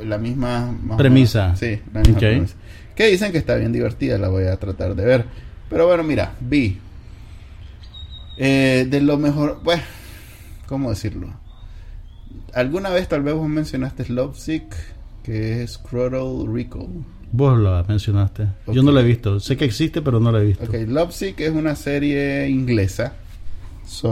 la 0.06 0.18
misma 0.18 0.76
Premisa. 0.98 1.46
menos- 1.46 1.60
sí, 1.60 1.80
la 1.94 2.00
misma 2.02 2.18
premisa. 2.20 2.56
Que 2.96 3.08
dicen 3.08 3.32
que 3.32 3.38
está 3.38 3.56
bien 3.56 3.72
divertida, 3.72 4.18
la 4.18 4.28
voy 4.28 4.44
a 4.46 4.58
tratar 4.58 4.96
de 4.96 5.06
ver. 5.06 5.26
Pero 5.70 5.88
bueno, 5.88 6.04
mira, 6.04 6.34
vi. 6.42 6.78
Eh, 8.38 8.86
de 8.90 9.02
lo 9.02 9.18
mejor, 9.18 9.62
pues, 9.64 9.82
¿cómo 10.66 10.90
decirlo? 10.90 11.34
Alguna 12.54 12.90
vez 12.90 13.08
tal 13.08 13.22
vez 13.24 13.34
vos 13.36 13.48
mencionaste 13.48 14.08
Lovesick, 14.10 14.64
que 15.24 15.64
es 15.64 15.78
Cruel 15.78 16.48
Recall. 16.52 16.88
Vos 17.32 17.58
lo 17.60 17.84
mencionaste. 17.86 18.48
Yo 18.68 18.82
Ok. 18.82 18.86
no 18.86 18.92
la 18.92 19.02
he 19.02 19.04
visto. 19.04 19.40
Sé 19.40 19.56
que 19.56 19.66
existe, 19.66 20.02
pero 20.02 20.20
no 20.20 20.32
la 20.32 20.42
he 20.42 20.46
visto. 20.46 20.64
Ok, 20.66 20.74
Lovesick 20.88 21.40
es 21.42 21.52
una 21.52 21.76
serie 21.76 22.50
inglesa 22.50 23.14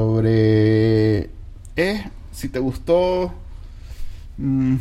sobre... 0.08 1.30
Es, 1.76 2.02
si 2.32 2.50
te 2.50 2.60
gustó 2.60 3.34
mm, 4.38 4.76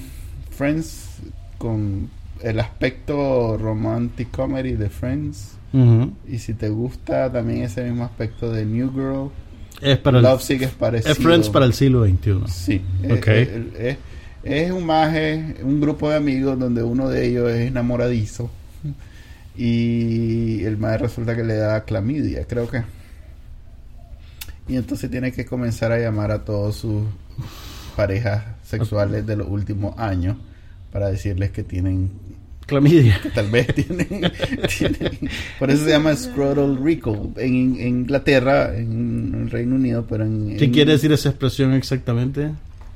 Friends 0.50 1.18
con 1.58 2.10
el 2.42 2.60
aspecto 2.60 3.56
romantic 3.58 4.30
comedy 4.30 4.72
de 4.72 4.90
Friends 4.90 5.52
Ujú. 5.72 6.12
y 6.28 6.38
si 6.38 6.54
te 6.54 6.68
gusta 6.68 7.30
también 7.32 7.62
ese 7.62 7.82
mismo 7.84 8.04
aspecto 8.04 8.50
de 8.52 8.64
New 8.66 8.90
Girl, 8.92 9.30
Es 9.80 9.98
para 9.98 10.18
el, 10.18 10.24
Lovesick 10.24 10.62
es 10.62 10.70
parecido. 10.70 11.12
es 11.12 11.18
Friends 11.18 11.48
para 11.50 11.64
el 11.66 11.72
siglo 11.74 12.04
XXI. 12.06 12.40
Sí, 12.48 12.82
Ok. 13.10 13.26
es, 13.28 13.48
es- 13.48 13.80
es- 13.80 13.96
Es 14.48 14.70
un 14.70 14.84
maje, 14.86 15.56
un 15.62 15.80
grupo 15.80 16.08
de 16.10 16.16
amigos 16.16 16.58
donde 16.58 16.82
uno 16.82 17.08
de 17.08 17.26
ellos 17.26 17.50
es 17.50 17.68
enamoradizo. 17.68 18.50
Y 19.56 20.62
el 20.64 20.76
maje 20.76 20.98
resulta 20.98 21.34
que 21.34 21.42
le 21.44 21.54
da 21.56 21.84
clamidia, 21.84 22.44
creo 22.46 22.68
que. 22.68 22.82
Y 24.68 24.76
entonces 24.76 25.10
tiene 25.10 25.32
que 25.32 25.44
comenzar 25.46 25.92
a 25.92 25.98
llamar 25.98 26.30
a 26.30 26.44
todos 26.44 26.76
sus 26.76 27.04
parejas 27.96 28.44
sexuales 28.64 29.24
de 29.26 29.36
los 29.36 29.48
últimos 29.48 29.98
años 29.98 30.36
para 30.92 31.08
decirles 31.08 31.50
que 31.52 31.62
tienen 31.62 32.10
Clamidia. 32.66 33.18
que 33.22 33.30
tal 33.30 33.48
vez 33.48 33.68
tienen, 33.74 34.06
tienen- 34.78 35.30
por 35.58 35.70
eso 35.70 35.84
se 35.84 35.90
llama 35.90 36.14
scrotal 36.16 36.76
recall 36.82 37.30
en, 37.36 37.76
en 37.80 37.88
Inglaterra 38.00 38.76
en 38.76 39.48
Reino 39.50 39.76
Unido 39.76 40.04
pero 40.08 40.24
en, 40.24 40.56
¿Qué 40.56 40.64
en- 40.64 40.72
quiere 40.72 40.92
decir 40.92 41.12
esa 41.12 41.28
expresión 41.28 41.72
exactamente? 41.74 42.50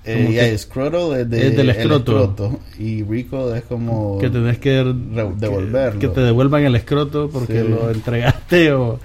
Eh, 0.04 0.56
scrotal 0.58 1.20
es, 1.20 1.30
de, 1.30 1.46
es 1.48 1.56
del 1.56 1.70
el 1.70 1.76
escroto. 1.76 2.58
y 2.78 3.02
recall 3.02 3.56
es 3.56 3.62
como 3.64 4.18
que 4.18 4.30
tenés 4.30 4.58
que 4.58 4.70
devolverlo 5.36 6.00
que 6.00 6.08
te 6.08 6.20
devuelvan 6.22 6.64
el 6.64 6.74
escroto 6.76 7.28
porque 7.30 7.60
Sí. 7.62 7.68
lo 7.68 7.90
entregaste 7.90 8.72
o 8.72 8.98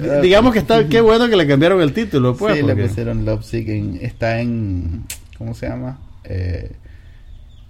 Ah, 0.00 0.20
digamos 0.22 0.54
que 0.54 0.60
está 0.60 0.88
qué 0.88 1.02
bueno 1.02 1.28
que 1.28 1.36
le 1.36 1.46
cambiaron 1.46 1.82
el 1.82 1.92
título 1.92 2.34
pues 2.34 2.56
sí, 2.56 2.62
le 2.62 2.74
pusieron 2.74 3.26
Love 3.26 3.44
Sick 3.44 3.68
en- 3.68 3.98
está 4.00 4.40
en 4.40 5.04
¿cómo 5.36 5.52
se 5.54 5.68
llama? 5.68 5.98
Eh, 6.24 6.70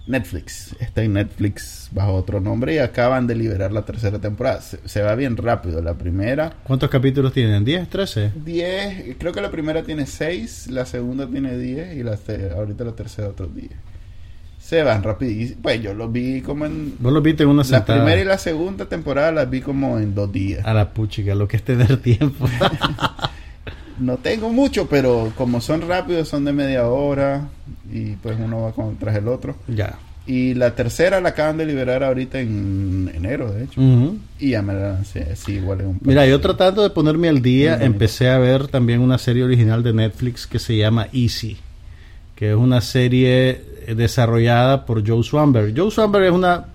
Netflix 0.06 0.74
está 0.80 1.02
en 1.02 1.12
Netflix 1.12 1.88
bajo 1.92 2.14
otro 2.14 2.40
nombre 2.40 2.74
y 2.74 2.78
acaban 2.78 3.26
de 3.26 3.36
liberar 3.36 3.72
la 3.72 3.82
tercera 3.82 4.18
temporada 4.18 4.60
se, 4.60 4.78
se 4.86 5.00
va 5.02 5.14
bien 5.14 5.36
rápido 5.36 5.80
la 5.80 5.94
primera 5.94 6.54
¿cuántos 6.64 6.90
capítulos 6.90 7.32
tienen? 7.32 7.64
¿10? 7.64 7.88
¿13? 7.88 8.32
10, 8.34 9.16
creo 9.18 9.32
que 9.32 9.40
la 9.40 9.50
primera 9.50 9.82
tiene 9.84 10.06
6, 10.06 10.68
la 10.70 10.86
segunda 10.86 11.26
tiene 11.28 11.56
10 11.56 11.96
y 11.96 12.02
la 12.02 12.18
ahorita 12.56 12.84
la 12.84 12.92
tercera 12.92 13.28
otros 13.28 13.54
10. 13.54 13.70
Se 14.60 14.82
van 14.84 15.02
rapidísimo. 15.02 15.60
Pues 15.60 15.82
yo 15.82 15.92
los 15.92 16.12
vi 16.12 16.40
como 16.40 16.64
en... 16.66 16.94
vos 17.00 17.12
lo 17.12 17.20
viste 17.20 17.42
en 17.42 17.48
una 17.48 17.62
La 17.62 17.64
sentada 17.64 17.98
primera 18.04 18.22
y 18.22 18.24
la 18.24 18.38
segunda 18.38 18.86
temporada 18.86 19.32
las 19.32 19.50
vi 19.50 19.60
como 19.60 19.98
en 19.98 20.14
dos 20.14 20.30
días. 20.32 20.64
a 20.64 20.72
la 20.72 20.90
puchica 20.94 21.34
lo 21.34 21.48
que 21.48 21.56
es 21.56 21.64
tener 21.64 21.96
tiempo 21.96 22.48
No 23.98 24.16
tengo 24.16 24.50
mucho, 24.50 24.88
pero 24.88 25.32
como 25.36 25.60
son 25.60 25.82
rápidos, 25.82 26.28
son 26.28 26.44
de 26.44 26.52
media 26.52 26.86
hora 26.86 27.48
y 27.92 28.12
pues 28.16 28.36
uno 28.38 28.62
va 28.62 28.72
con, 28.72 28.96
tras 28.96 29.16
el 29.16 29.28
otro. 29.28 29.56
ya 29.68 29.98
Y 30.26 30.54
la 30.54 30.74
tercera 30.74 31.20
la 31.20 31.30
acaban 31.30 31.56
de 31.56 31.66
liberar 31.66 32.02
ahorita 32.02 32.40
en 32.40 33.10
enero, 33.14 33.52
de 33.52 33.64
hecho. 33.64 33.80
Y 34.38 34.50
ya 34.50 34.62
me 34.62 34.74
la 34.74 34.92
lancé, 34.92 35.36
sí, 35.36 35.52
igual 35.54 35.80
es 35.80 35.86
un... 35.86 35.98
Mira, 36.02 36.26
yo 36.26 36.40
tratando 36.40 36.82
de 36.82 36.90
ponerme 36.90 37.28
al 37.28 37.42
día, 37.42 37.78
empecé 37.80 38.30
a 38.30 38.38
ver 38.38 38.68
también 38.68 39.00
una 39.00 39.18
serie 39.18 39.44
original 39.44 39.82
de 39.82 39.92
Netflix 39.92 40.46
que 40.46 40.58
se 40.58 40.76
llama 40.76 41.08
Easy, 41.12 41.58
que 42.34 42.50
es 42.50 42.56
una 42.56 42.80
serie 42.80 43.62
eh, 43.86 43.94
desarrollada 43.94 44.86
por 44.86 45.06
Joe 45.06 45.22
Swanberg. 45.22 45.74
Joe 45.76 45.90
Swanberg 45.90 46.26
es 46.26 46.32
una 46.32 46.66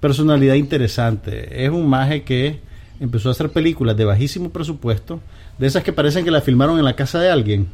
personalidad 0.00 0.54
interesante. 0.54 1.64
Es 1.64 1.70
un 1.70 1.88
maje 1.88 2.22
que 2.22 2.60
empezó 2.98 3.28
a 3.28 3.32
hacer 3.32 3.50
películas 3.50 3.96
de 3.96 4.04
bajísimo 4.04 4.50
presupuesto, 4.50 5.20
de 5.60 5.66
esas 5.66 5.84
que 5.84 5.92
parecen 5.92 6.24
que 6.24 6.30
la 6.32 6.40
filmaron 6.40 6.78
en 6.78 6.84
la 6.84 6.96
casa 6.96 7.20
de 7.20 7.30
alguien 7.30 7.68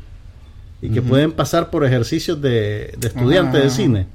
y 0.82 0.90
que 0.90 1.00
pueden 1.00 1.32
pasar 1.32 1.70
por 1.70 1.84
ejercicios 1.86 2.40
de, 2.42 2.92
de 2.98 3.08
estudiantes 3.08 3.62
de 3.62 3.70
cine. 3.70 4.06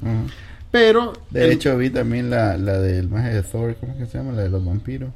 Pero 0.70 1.14
De 1.32 1.46
el- 1.46 1.52
hecho, 1.52 1.76
vi 1.78 1.90
también 1.90 2.30
la, 2.30 2.58
la 2.58 2.78
del 2.80 3.10
maje 3.10 3.34
de 3.34 3.44
Thor, 3.44 3.76
¿cómo 3.80 3.98
que 3.98 4.06
se 4.06 4.18
llama? 4.18 4.32
La 4.34 4.44
de 4.44 4.50
los 4.50 4.64
vampiros. 4.64 5.10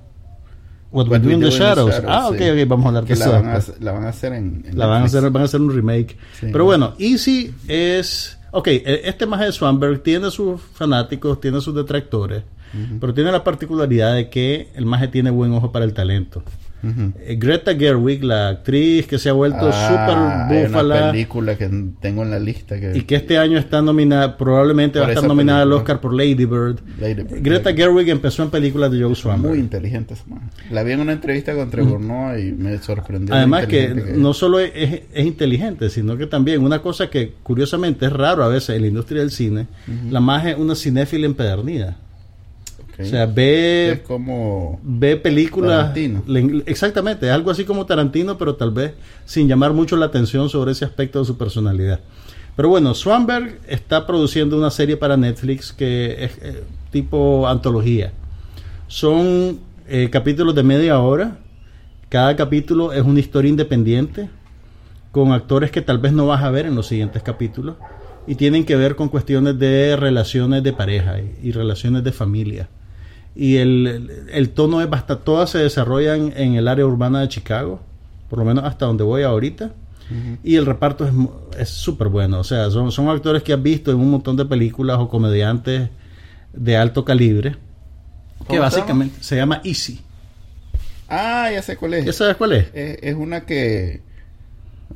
What 0.91 1.07
What 1.07 1.11
We 1.11 1.19
the 1.19 1.25
Do 1.27 1.31
in 1.33 1.39
the 1.41 1.49
Shadows. 1.49 1.91
Shadows, 1.91 2.09
Ah, 2.09 2.27
ok, 2.29 2.37
sí. 2.37 2.49
ok, 2.49 2.67
vamos 2.67 2.85
a 2.85 2.87
hablar 2.89 3.03
de 3.05 3.13
Que 3.13 3.19
la 3.19 3.29
van, 3.29 3.45
a, 3.49 3.59
la 3.79 3.91
van 3.91 4.05
a 4.05 4.09
hacer 4.09 4.33
en, 4.33 4.65
en 4.67 4.77
La 4.77 4.85
van 4.85 5.01
a 5.01 5.05
hacer, 5.05 5.29
van 5.29 5.41
a 5.41 5.45
hacer 5.45 5.61
un 5.61 5.73
remake. 5.75 6.17
Sí. 6.39 6.47
Pero 6.51 6.65
bueno, 6.65 6.93
Easy 6.99 7.53
es. 7.67 8.37
Ok, 8.51 8.67
e- 8.67 9.01
este 9.05 9.25
maje 9.25 9.45
de 9.45 9.51
Swanberg 9.51 10.01
tiene 10.03 10.31
sus 10.31 10.61
fanáticos, 10.61 11.41
tiene 11.41 11.59
sus 11.61 11.75
detractores, 11.75 12.43
pero 13.01 13.13
tiene 13.13 13.31
la 13.31 13.43
particularidad 13.43 14.13
de 14.15 14.29
que 14.29 14.69
el 14.75 14.85
maje 14.85 15.07
tiene 15.09 15.29
buen 15.31 15.51
ojo 15.53 15.71
para 15.73 15.83
el 15.85 15.93
talento. 15.93 16.43
Eh, 16.83 17.35
Greta 17.39 17.73
Gerwig, 17.75 18.23
la 18.23 18.49
actriz 18.49 19.07
que 19.07 19.17
se 19.17 19.29
ha 19.29 19.33
vuelto 19.33 19.69
Ah, 19.71 20.47
súper 20.47 20.59
una 20.61 20.67
búfala 20.67 21.11
película 21.11 21.57
que 21.57 21.67
tengo 21.99 22.21
en 22.21 22.29
la 22.29 22.37
lista 22.39 22.79
que 22.79 22.95
y 22.95 23.01
que 23.01 23.15
este 23.15 23.39
año 23.39 23.57
está 23.57 23.81
nominada, 23.81 24.37
probablemente 24.37 24.99
va 24.99 25.07
a 25.07 25.09
estar 25.09 25.27
nominada 25.27 25.63
al. 25.63 25.73
Oscar 25.73 25.99
por 25.99 26.13
Lady 26.13 26.45
Bird. 26.45 26.79
Lady 26.99 27.23
Bird. 27.23 27.41
Greta 27.41 27.71
Lady- 27.71 27.81
Gerwig 27.81 28.09
empezó 28.09 28.43
en 28.43 28.51
películas 28.51 28.91
de 28.91 29.01
Joe 29.01 29.15
Swanberg. 29.15 29.49
muy 29.53 29.59
inteligente 29.59 30.13
esa. 30.13 30.23
La 30.71 30.83
vi 30.83 30.91
en 30.91 30.99
una 30.99 31.13
entrevista 31.13 31.55
con 31.55 31.71
Trevor 31.71 31.99
Noah 32.01 32.39
y 32.39 32.51
me 32.51 32.77
sorprendió. 32.77 33.33
Además 33.33 33.65
que 33.65 33.87
no 34.15 34.33
solo 34.33 34.59
es, 34.59 34.71
es- 34.75 35.01
es 35.11 35.25
inteligente, 35.25 35.89
sino 35.89 36.17
que 36.17 36.27
también 36.27 36.61
una 36.63 36.83
cosa 36.83 37.09
que 37.09 37.33
curiosamente 37.41 38.05
es 38.05 38.13
raro 38.13 38.43
a 38.43 38.47
veces 38.47 38.75
en 38.75 38.81
la 38.83 38.87
industria 38.89 39.21
del 39.21 39.31
cine, 39.31 39.65
la 40.11 40.19
más 40.19 40.45
es 40.45 40.55
una 40.57 40.75
cinéfila 40.75 41.25
empedernida. 41.25 41.97
O 42.99 43.05
sea, 43.05 43.25
ve, 43.25 43.91
es 43.91 43.99
como 44.01 44.79
ve 44.83 45.17
películas... 45.17 45.93
Tarantino. 45.93 46.23
le- 46.27 46.63
exactamente, 46.65 47.25
es 47.27 47.31
algo 47.33 47.51
así 47.51 47.65
como 47.65 47.85
Tarantino, 47.85 48.37
pero 48.37 48.55
tal 48.55 48.71
vez 48.71 48.93
sin 49.25 49.47
llamar 49.47 49.73
mucho 49.73 49.97
la 49.97 50.05
atención 50.05 50.49
sobre 50.49 50.71
ese 50.71 50.85
aspecto 50.85 51.19
de 51.19 51.25
su 51.25 51.37
personalidad. 51.37 51.99
Pero 52.55 52.69
bueno, 52.69 52.93
Swanberg 52.95 53.59
está 53.67 54.07
produciendo 54.07 54.57
una 54.57 54.71
serie 54.71 54.95
para 54.95 55.17
Netflix 55.17 55.73
que 55.73 56.23
es 56.23 56.37
eh, 56.41 56.63
tipo 56.91 57.47
antología. 57.49 58.13
Son 58.87 59.59
eh, 59.87 60.09
capítulos 60.09 60.55
de 60.55 60.63
media 60.63 60.99
hora. 60.99 61.39
Cada 62.07 62.35
capítulo 62.37 62.93
es 62.93 63.03
una 63.03 63.19
historia 63.19 63.49
independiente 63.49 64.29
con 65.11 65.33
actores 65.33 65.69
que 65.71 65.81
tal 65.81 65.97
vez 65.97 66.13
no 66.13 66.27
vas 66.27 66.43
a 66.43 66.49
ver 66.49 66.65
en 66.65 66.75
los 66.75 66.87
siguientes 66.87 67.23
capítulos 67.23 67.75
y 68.27 68.35
tienen 68.35 68.63
que 68.65 68.75
ver 68.75 68.95
con 68.95 69.09
cuestiones 69.09 69.59
de 69.59 69.95
relaciones 69.97 70.63
de 70.63 70.71
pareja 70.73 71.19
y, 71.19 71.49
y 71.49 71.51
relaciones 71.51 72.03
de 72.03 72.11
familia. 72.11 72.69
Y 73.35 73.57
el, 73.57 73.87
el- 73.87 74.29
el 74.31 74.49
tono 74.51 74.81
es 74.81 74.89
bastante... 74.89 75.23
Todas 75.25 75.49
se 75.49 75.57
desarrollan 75.59 76.33
en 76.37 76.55
el 76.55 76.67
área 76.67 76.85
urbana 76.85 77.19
de 77.21 77.27
Chicago, 77.27 77.81
por 78.29 78.39
lo 78.39 78.45
menos 78.45 78.63
hasta 78.63 78.85
donde 78.85 79.03
voy 79.03 79.23
ahorita. 79.23 79.71
Y 80.43 80.55
el 80.55 80.67
reparto 80.67 81.03
es 81.05 81.11
mu- 81.13 81.31
es 81.57 81.67
súper 81.69 82.09
bueno. 82.09 82.39
O 82.39 82.43
sea, 82.43 82.69
son, 82.69 82.91
son 82.91 83.09
actores 83.09 83.41
que 83.41 83.53
has 83.53 83.61
visto 83.61 83.89
en 83.91 83.97
un 83.97 84.11
montón 84.11 84.37
de 84.37 84.45
películas 84.45 84.97
o 84.99 85.09
comediantes 85.09 85.89
de 86.53 86.77
alto 86.77 87.03
calibre. 87.03 87.51
Que 87.51 87.57
¿Cómo 88.45 88.53
se 88.53 88.59
básicamente 88.59 89.17
se 89.23 89.35
llama 89.35 89.61
Easy. 89.63 90.01
Ah, 91.09 91.49
ya 91.51 91.61
sé 91.63 91.75
cuál 91.75 91.95
es. 91.95 92.05
¿Ya 92.05 92.13
sabes 92.13 92.35
cuál 92.35 92.51
es? 92.53 92.67
Es, 92.73 92.99
es 93.01 93.15
una 93.15 93.41
que 93.41 94.01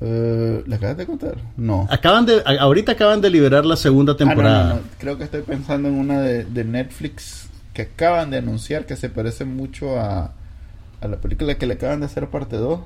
eh, 0.02 0.64
¿La 0.68 0.76
acabas 0.76 0.98
de 0.98 1.06
contar? 1.08 1.38
No. 1.58 1.88
Acaban 1.90 2.26
de, 2.28 2.42
ahorita 2.60 2.92
acaban 2.94 3.20
de 3.22 3.30
liberar 3.32 3.66
la 3.66 3.76
segunda 3.76 4.14
Ah, 4.14 4.16
no, 4.20 4.26
temporada. 4.28 4.70
no, 4.70 4.76
no. 4.76 4.82
Creo 5.00 5.18
que 5.18 5.24
estoy 5.24 5.42
pensando 5.42 5.90
en 5.90 5.96
una 5.96 6.22
de, 6.22 6.46
de 6.46 6.64
Netflix 6.64 7.49
que 7.88 7.94
acaban 7.94 8.30
de 8.32 8.38
anunciar 8.40 8.86
que 8.86 8.96
se 8.98 9.10
parece 9.10 9.46
mucho 9.46 9.98
a, 10.00 10.34
a 11.02 11.08
la 11.08 11.18
película 11.22 11.56
que 11.58 11.66
le 11.66 11.76
acaban 11.76 12.02
de 12.02 12.08
hacer 12.08 12.28
parte 12.28 12.58
2. 12.58 12.80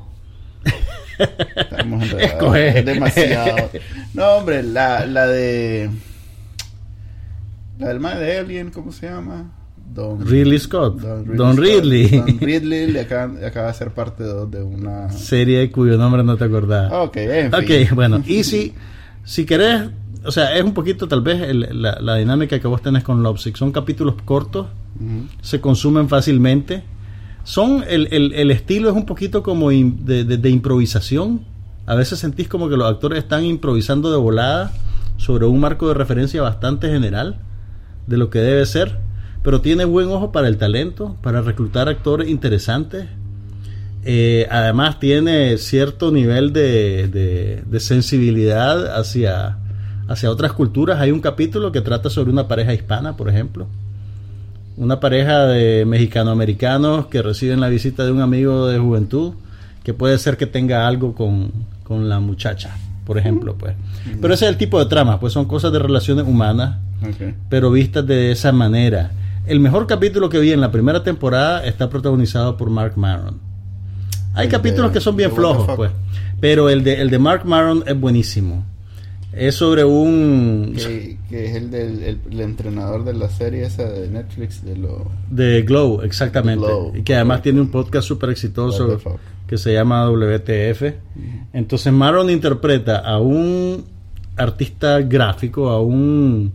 Estamos 1.56 2.04
enredados. 2.12 2.86
Demasiado. 2.86 3.70
No, 4.14 4.26
hombre, 4.34 4.62
la, 4.64 5.06
la 5.06 5.28
de. 5.28 5.90
La 7.80 7.88
del 7.88 8.00
más 8.00 8.20
de 8.20 8.38
Alien, 8.38 8.70
¿cómo 8.70 8.92
se 8.92 9.08
llama? 9.10 9.52
Don 9.94 10.26
Ridley 10.26 10.60
Scott. 10.60 11.00
Don. 11.00 11.58
Ridley. 11.58 12.08
Don 12.10 12.40
Ridley 12.40 12.92
le 12.92 13.02
acaban- 13.02 13.44
acaba 13.44 13.68
de 13.68 13.74
ser 13.74 13.92
parte 13.92 14.24
2 14.24 14.50
de 14.52 14.62
una. 14.64 15.10
Serie 15.12 15.72
cuyo 15.72 15.98
nombre 15.98 16.24
no 16.24 16.38
te 16.38 16.44
acordás. 16.46 16.92
Ok, 16.94 17.18
en 17.18 17.52
bueno, 17.96 18.22
Easy, 18.28 18.74
si 19.24 19.46
querés, 19.46 19.90
o 20.24 20.32
sea, 20.32 20.56
es 20.56 20.64
un 20.64 20.74
poquito 20.74 21.08
tal 21.08 21.22
vez 21.22 21.42
el- 21.42 21.82
la, 21.82 22.00
la 22.00 22.16
dinámica 22.16 22.60
que 22.60 22.68
vos 22.68 22.82
tenés 22.82 23.04
con 23.04 23.22
Lovesick. 23.24 23.56
Son 23.56 23.72
capítulos 23.72 24.16
cortos, 24.24 24.68
Se 25.42 25.60
consumen 25.62 26.08
fácilmente. 26.10 26.84
Son, 27.44 27.84
el, 27.88 28.08
el- 28.12 28.52
estilo 28.52 28.90
es 28.90 28.96
un 28.96 29.06
poquito 29.06 29.44
como 29.44 29.70
de- 30.24 30.38
de 30.38 30.50
improvisación. 30.50 31.42
A 31.86 31.96
veces 31.96 32.20
sentís 32.20 32.48
como 32.48 32.70
que 32.70 32.78
los 32.78 32.88
actores 32.90 33.20
están 33.20 33.44
improvisando 33.44 34.12
de 34.12 34.18
volada 34.18 34.72
sobre 35.18 35.46
un 35.46 35.60
marco 35.60 35.88
de 35.90 35.94
referencia 35.94 36.42
bastante 36.42 36.90
general 36.90 37.40
de 38.08 38.18
lo 38.18 38.30
que 38.30 38.40
debe 38.40 38.66
ser. 38.66 38.98
Pero 39.44 39.60
tiene 39.60 39.84
buen 39.84 40.08
ojo 40.08 40.32
para 40.32 40.48
el 40.48 40.56
talento, 40.58 41.18
para 41.22 41.42
reclutar 41.42 41.90
actores 41.90 42.30
interesantes. 42.30 43.08
Eh, 44.06 44.48
además 44.50 45.00
tiene 45.00 45.58
cierto 45.58 46.12
nivel 46.12 46.54
de, 46.54 47.08
de- 47.10 47.64
de 47.66 47.80
sensibilidad 47.82 48.98
hacia, 48.98 49.58
hacia 50.08 50.30
otras 50.32 50.54
culturas. 50.54 51.00
Hay 51.02 51.12
un 51.12 51.20
capítulo 51.20 51.72
que 51.74 51.82
trata 51.82 52.10
sobre 52.10 52.32
una 52.32 52.48
pareja 52.48 52.74
hispana, 52.74 53.18
por 53.18 53.28
ejemplo. 53.28 53.68
Una 54.78 55.00
pareja 55.00 55.46
de 55.46 55.86
mexicanoamericanos 55.86 57.08
que 57.08 57.22
reciben 57.22 57.60
la 57.60 57.70
visita 57.70 58.04
de 58.06 58.12
un 58.12 58.22
amigo 58.22 58.68
de 58.68 58.80
juventud 58.80 59.34
que 59.84 59.94
puede 59.94 60.18
ser 60.18 60.38
que 60.38 60.48
tenga 60.48 60.88
algo 60.88 61.14
con, 61.14 61.52
con 61.84 62.10
la 62.10 62.20
muchacha, 62.20 62.76
por 63.06 63.18
ejemplo. 63.18 63.56
pues 63.56 63.76
Pero 64.22 64.34
ese 64.34 64.46
es 64.46 64.52
el 64.52 64.58
tipo 64.58 64.80
de 64.80 64.86
trama, 64.88 65.20
pues 65.20 65.34
son 65.34 65.46
cosas 65.46 65.72
de 65.74 65.80
relaciones 65.80 66.26
humanas 66.28 66.78
pero 67.50 67.70
vistas 67.70 68.08
de 68.08 68.32
esa 68.32 68.52
manera. 68.52 69.12
El 69.46 69.60
mejor 69.60 69.86
capítulo 69.88 70.30
que 70.30 70.40
vi 70.40 70.54
en 70.54 70.62
la 70.62 70.72
primera 70.72 71.04
temporada 71.04 71.66
está 71.66 71.90
protagonizado 71.90 72.56
por 72.58 72.70
Mark 72.70 72.94
Maron. 72.96 73.40
Hay 74.34 74.46
El 74.46 74.52
capítulos 74.52 74.92
de- 74.92 74.94
que 74.94 75.02
son 75.02 75.16
bien 75.18 75.32
flojos, 75.34 75.68
pues, 75.76 75.92
pero 76.40 76.70
el 76.70 76.84
de, 76.84 77.02
el 77.02 77.10
de 77.10 77.20
Mark 77.20 77.46
Maron 77.46 77.84
es 77.86 78.00
buenísimo. 78.00 78.66
Es 79.36 79.56
sobre 79.56 79.84
un... 79.84 80.74
Que, 80.76 81.18
que 81.30 81.46
es 81.46 81.56
el 81.56 81.72
del 81.72 82.04
el, 82.04 82.20
el 82.30 82.42
entrenador 82.42 83.04
de 83.04 83.14
la 83.14 83.30
serie 83.30 83.66
esa 83.66 83.90
de 83.90 84.08
Netflix, 84.08 84.64
de 84.64 84.78
lo... 84.78 85.12
De 85.30 85.64
Glow, 85.64 86.02
exactamente. 86.04 86.66
Glow. 86.66 86.96
Y 86.96 87.02
que 87.02 87.16
además 87.16 87.42
tiene 87.42 87.62
un 87.62 87.70
podcast 87.70 88.08
súper 88.08 88.30
exitoso 88.30 89.00
que 89.48 89.58
se 89.58 89.74
llama 89.74 90.10
WTF. 90.10 90.84
Entonces 91.54 91.92
Maron 91.92 92.30
interpreta 92.30 93.00
a 93.00 93.20
un 93.20 93.86
artista 94.38 95.02
gráfico, 95.02 95.70
a 95.70 95.82
un 95.82 96.54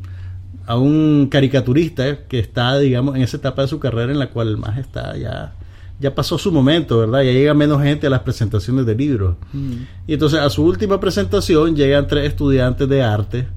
a 0.67 0.77
un 0.77 1.29
caricaturista 1.31 2.27
que 2.29 2.39
está, 2.39 2.79
digamos, 2.79 3.17
en 3.17 3.23
esa 3.23 3.39
etapa 3.39 3.63
de 3.63 3.69
su 3.69 3.81
carrera 3.81 4.13
en 4.13 4.19
la 4.19 4.29
cual 4.29 4.49
el 4.49 4.57
más 4.59 4.77
está 4.77 5.17
ya 5.17 5.55
ya 6.01 6.15
pasó 6.15 6.39
su 6.39 6.53
momento, 6.53 6.99
¿verdad? 6.99 7.23
Ya 7.23 7.33
llega 7.33 7.55
menos 7.55 7.83
gente 7.83 8.07
a 8.07 8.11
las 8.11 8.21
presentaciones 8.21 8.87
de 8.87 8.95
libros. 8.95 9.37
Y 10.07 10.13
entonces 10.13 10.39
a 10.39 10.49
su 10.51 10.65
última 10.65 11.01
presentación 11.01 11.75
llegan 11.75 12.07
tres 12.07 12.29
estudiantes 12.29 12.89
de 12.89 13.03
arte 13.03 13.49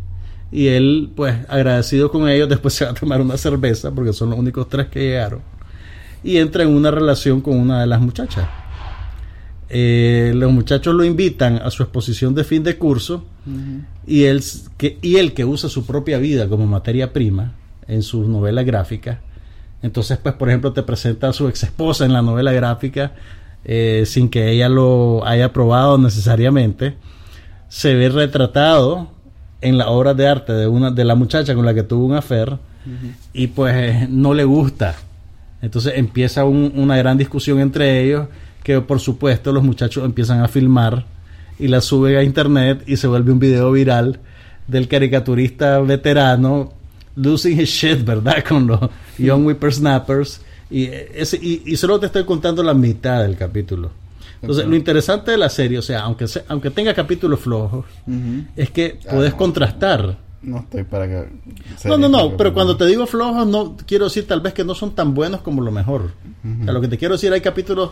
y 0.51 0.67
él, 0.67 1.11
pues, 1.15 1.35
agradecido 1.47 2.11
con 2.11 2.27
ellos, 2.27 2.49
después 2.49 2.73
se 2.73 2.85
va 2.85 2.91
a 2.91 2.93
tomar 2.93 3.21
una 3.21 3.37
cerveza 3.37 3.91
porque 3.91 4.13
son 4.13 4.31
los 4.31 4.39
únicos 4.39 4.67
tres 4.67 4.87
que 4.87 4.99
llegaron 4.99 5.41
y 6.23 6.37
entra 6.37 6.63
en 6.63 6.69
una 6.69 6.91
relación 6.91 7.41
con 7.41 7.57
una 7.57 7.81
de 7.81 7.87
las 7.87 8.01
muchachas. 8.01 8.47
Eh, 9.69 10.33
los 10.35 10.51
muchachos 10.51 10.93
lo 10.93 11.05
invitan 11.05 11.55
a 11.55 11.71
su 11.71 11.81
exposición 11.81 12.35
de 12.35 12.43
fin 12.43 12.61
de 12.61 12.77
curso 12.77 13.23
y 14.05 14.25
él 14.25 14.43
que, 14.77 14.97
y 15.01 15.15
él 15.15 15.33
que 15.33 15.45
usa 15.45 15.69
su 15.69 15.85
propia 15.85 16.17
vida 16.17 16.49
como 16.49 16.67
materia 16.67 17.13
prima 17.13 17.53
en 17.87 18.03
sus 18.03 18.27
novelas 18.27 18.65
gráficas. 18.65 19.19
Entonces, 19.83 20.17
pues, 20.21 20.35
por 20.35 20.49
ejemplo, 20.49 20.73
te 20.73 20.83
presenta 20.83 21.29
a 21.29 21.33
su 21.33 21.47
ex 21.47 21.63
esposa 21.63 22.05
en 22.05 22.13
la 22.13 22.21
novela 22.21 22.51
gráfica 22.51 23.13
eh, 23.65 24.03
sin 24.05 24.29
que 24.29 24.51
ella 24.51 24.69
lo 24.69 25.25
haya 25.25 25.51
probado 25.53 25.97
necesariamente. 25.97 26.95
Se 27.69 27.93
ve 27.95 28.09
retratado 28.09 29.09
en 29.61 29.77
la 29.77 29.89
obra 29.89 30.13
de 30.13 30.27
arte 30.27 30.53
de 30.53 30.67
una 30.67 30.91
de 30.91 31.03
la 31.05 31.15
muchacha 31.15 31.53
con 31.55 31.65
la 31.65 31.73
que 31.73 31.83
tuvo 31.83 32.05
un 32.05 32.15
affair 32.15 32.57
y 33.33 33.47
pues 33.47 33.75
eh, 33.75 34.07
no 34.09 34.33
le 34.33 34.43
gusta. 34.43 34.95
Entonces 35.61 35.93
empieza 35.95 36.45
un- 36.45 36.71
una 36.75 36.97
gran 36.97 37.17
discusión 37.17 37.59
entre 37.59 38.03
ellos 38.03 38.27
que 38.63 38.81
por 38.81 38.99
supuesto 38.99 39.51
los 39.51 39.63
muchachos 39.63 40.03
empiezan 40.03 40.41
a 40.41 40.47
filmar 40.47 41.05
y 41.59 41.67
la 41.67 41.81
suben 41.81 42.17
a 42.17 42.23
internet 42.23 42.83
y 42.87 42.97
se 42.97 43.05
vuelve 43.07 43.31
un 43.31 43.39
video 43.39 43.71
viral 43.71 44.19
del 44.67 44.87
caricaturista 44.87 45.79
veterano 45.79 46.73
losing 47.15 47.59
his 47.59 47.69
shit, 47.69 48.03
¿verdad? 48.05 48.43
Con 48.47 48.67
los 48.67 48.79
Young 49.17 49.45
Whippersnappers. 49.45 50.41
Y, 50.69 50.85
ese, 50.85 51.37
y, 51.37 51.63
y 51.65 51.75
solo 51.77 51.99
te 51.99 52.05
estoy 52.05 52.23
contando 52.23 52.63
la 52.63 52.73
mitad 52.73 53.21
del 53.23 53.35
capítulo. 53.37 53.91
Entonces, 54.41 54.65
lo 54.65 54.75
interesante 54.75 55.31
de 55.31 55.37
la 55.37 55.49
serie, 55.49 55.77
o 55.77 55.81
sea, 55.83 55.99
aunque, 56.01 56.27
se- 56.27 56.43
aunque 56.47 56.71
tenga 56.71 56.93
capítulos 56.93 57.39
flojos, 57.41 57.85
es 58.55 58.71
que 58.71 58.99
Ah, 59.07 59.11
puedes 59.13 59.31
no. 59.33 59.37
contrastar. 59.37 60.17
No 60.41 60.57
estoy 60.61 60.83
para 60.83 61.07
que... 61.07 61.29
No, 61.85 61.97
no, 61.99 62.09
no, 62.09 62.35
pero 62.37 62.51
cuando 62.51 62.75
te 62.75 62.87
digo 62.87 63.05
flojos, 63.05 63.45
no 63.45 63.77
quiero 63.85 64.05
decir 64.05 64.25
tal 64.25 64.41
vez 64.41 64.53
que 64.53 64.63
no 64.63 64.73
son 64.73 64.95
tan 64.95 65.13
buenos 65.13 65.41
como 65.41 65.61
lo 65.61 65.71
mejor. 65.71 66.11
O 66.61 66.63
sea, 66.63 66.73
lo 66.73 66.81
que 66.81 66.87
te 66.87 66.97
quiero 66.97 67.13
decir, 67.13 67.31
hay 67.31 67.41
capítulos 67.41 67.91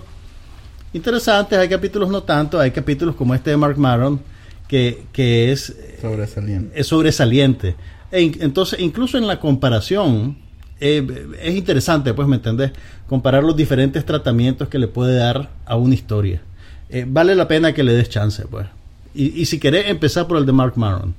interesantes, 0.93 1.57
hay 1.59 1.69
capítulos 1.69 2.09
no 2.09 2.23
tanto, 2.23 2.59
hay 2.59 2.71
capítulos 2.71 3.15
como 3.15 3.35
este 3.35 3.51
de 3.51 3.57
Mark 3.57 3.77
Maron, 3.77 4.19
que, 4.67 5.03
que 5.11 5.51
es, 5.51 5.75
Sobresaliente. 6.01 6.79
es 6.79 6.87
sobresaliente. 6.87 7.75
E 8.11 8.31
entonces, 8.39 8.79
incluso 8.79 9.17
en 9.17 9.27
la 9.27 9.39
comparación, 9.39 10.37
eh, 10.79 11.05
es 11.41 11.55
interesante, 11.55 12.13
pues, 12.13 12.27
¿me 12.27 12.37
entendés? 12.37 12.71
Comparar 13.07 13.43
los 13.43 13.55
diferentes 13.55 14.05
tratamientos 14.05 14.67
que 14.67 14.79
le 14.79 14.87
puede 14.87 15.15
dar 15.17 15.49
a 15.65 15.75
una 15.75 15.93
historia. 15.93 16.41
Eh, 16.89 17.05
vale 17.07 17.35
la 17.35 17.47
pena 17.47 17.73
que 17.73 17.83
le 17.83 17.93
des 17.93 18.09
chance, 18.09 18.45
pues. 18.49 18.67
Y, 19.13 19.41
y 19.41 19.45
si 19.45 19.59
querés, 19.59 19.87
empezar 19.87 20.27
por 20.27 20.37
el 20.37 20.45
de 20.45 20.51
Mark 20.51 20.73
Maron. 20.75 21.13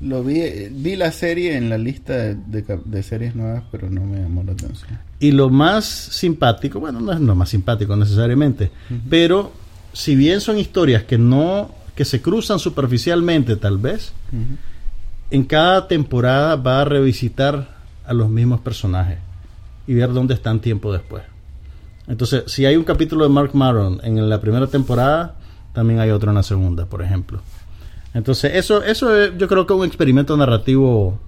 Lo 0.00 0.22
vi, 0.22 0.40
eh, 0.40 0.70
vi 0.72 0.94
la 0.94 1.10
serie 1.10 1.56
en 1.56 1.68
la 1.68 1.76
lista 1.76 2.14
de, 2.14 2.34
de 2.34 2.78
de 2.84 3.02
series 3.02 3.34
nuevas, 3.34 3.64
pero 3.70 3.90
no 3.90 4.04
me 4.04 4.20
llamó 4.20 4.44
la 4.44 4.52
atención. 4.52 4.98
Y 5.18 5.32
lo 5.32 5.50
más 5.50 5.84
simpático, 5.86 6.78
bueno, 6.78 7.00
no 7.00 7.12
es 7.12 7.20
lo 7.20 7.34
más 7.34 7.48
simpático 7.48 7.96
necesariamente, 7.96 8.70
pero 9.10 9.52
si 9.92 10.14
bien 10.14 10.40
son 10.40 10.58
historias 10.58 11.02
que 11.02 11.18
no, 11.18 11.74
que 11.96 12.04
se 12.04 12.22
cruzan 12.22 12.60
superficialmente 12.60 13.56
tal 13.56 13.78
vez, 13.78 14.12
en 15.30 15.44
cada 15.44 15.88
temporada 15.88 16.56
va 16.56 16.82
a 16.82 16.84
revisitar 16.84 17.76
a 18.06 18.14
los 18.14 18.28
mismos 18.28 18.60
personajes 18.60 19.18
y 19.86 19.94
ver 19.94 20.12
dónde 20.12 20.34
están 20.34 20.60
tiempo 20.60 20.92
después. 20.92 21.22
Entonces, 22.06 22.44
si 22.46 22.64
hay 22.64 22.76
un 22.76 22.84
capítulo 22.84 23.24
de 23.24 23.30
Mark 23.30 23.50
Maron 23.54 24.00
en 24.02 24.28
la 24.28 24.40
primera 24.40 24.66
temporada, 24.66 25.36
también 25.74 26.00
hay 26.00 26.10
otro 26.10 26.30
en 26.30 26.36
la 26.36 26.42
segunda, 26.42 26.86
por 26.86 27.02
ejemplo. 27.02 27.40
Entonces, 28.14 28.54
eso, 28.54 28.82
eso 28.82 29.14
es, 29.14 29.36
yo 29.36 29.46
creo 29.48 29.66
que 29.66 29.74
es 29.74 29.78
un 29.78 29.86
experimento 29.86 30.36
narrativo 30.36 31.20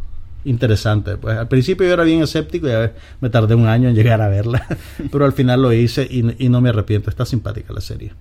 interesante. 0.44 1.16
Pues 1.18 1.36
al 1.36 1.48
principio 1.48 1.86
yo 1.86 1.92
era 1.92 2.04
bien 2.04 2.22
escéptico 2.22 2.68
y 2.68 2.72
me 3.20 3.28
tardé 3.28 3.54
un 3.54 3.66
año 3.66 3.90
en 3.90 3.94
llegar 3.94 4.22
a 4.22 4.28
verla, 4.28 4.66
pero 5.12 5.26
al 5.26 5.34
final 5.34 5.60
lo 5.60 5.72
hice 5.72 6.06
y, 6.10 6.44
y 6.44 6.48
no 6.48 6.62
me 6.62 6.70
arrepiento. 6.70 7.10
Está 7.10 7.26
simpática 7.26 7.72
la 7.74 7.82
serie. 7.82 8.12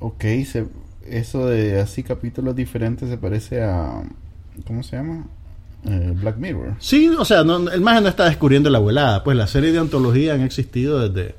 Ok, 0.00 0.24
eso 1.06 1.46
de 1.46 1.80
así 1.80 2.02
capítulos 2.02 2.54
diferentes 2.54 3.08
se 3.08 3.16
parece 3.16 3.62
a... 3.62 4.02
¿Cómo 4.66 4.82
se 4.82 4.96
llama? 4.96 5.26
Eh, 5.86 6.14
Black 6.18 6.36
Mirror. 6.38 6.74
Sí, 6.78 7.08
o 7.08 7.24
sea, 7.24 7.44
no, 7.44 7.68
el 7.68 7.80
mago 7.80 8.00
no 8.00 8.08
está 8.08 8.24
descubriendo 8.26 8.70
la 8.70 8.78
abuelada. 8.78 9.22
Pues 9.24 9.36
las 9.36 9.50
series 9.50 9.72
de 9.74 9.80
antología 9.80 10.34
han 10.34 10.40
existido 10.40 11.08
desde, 11.08 11.34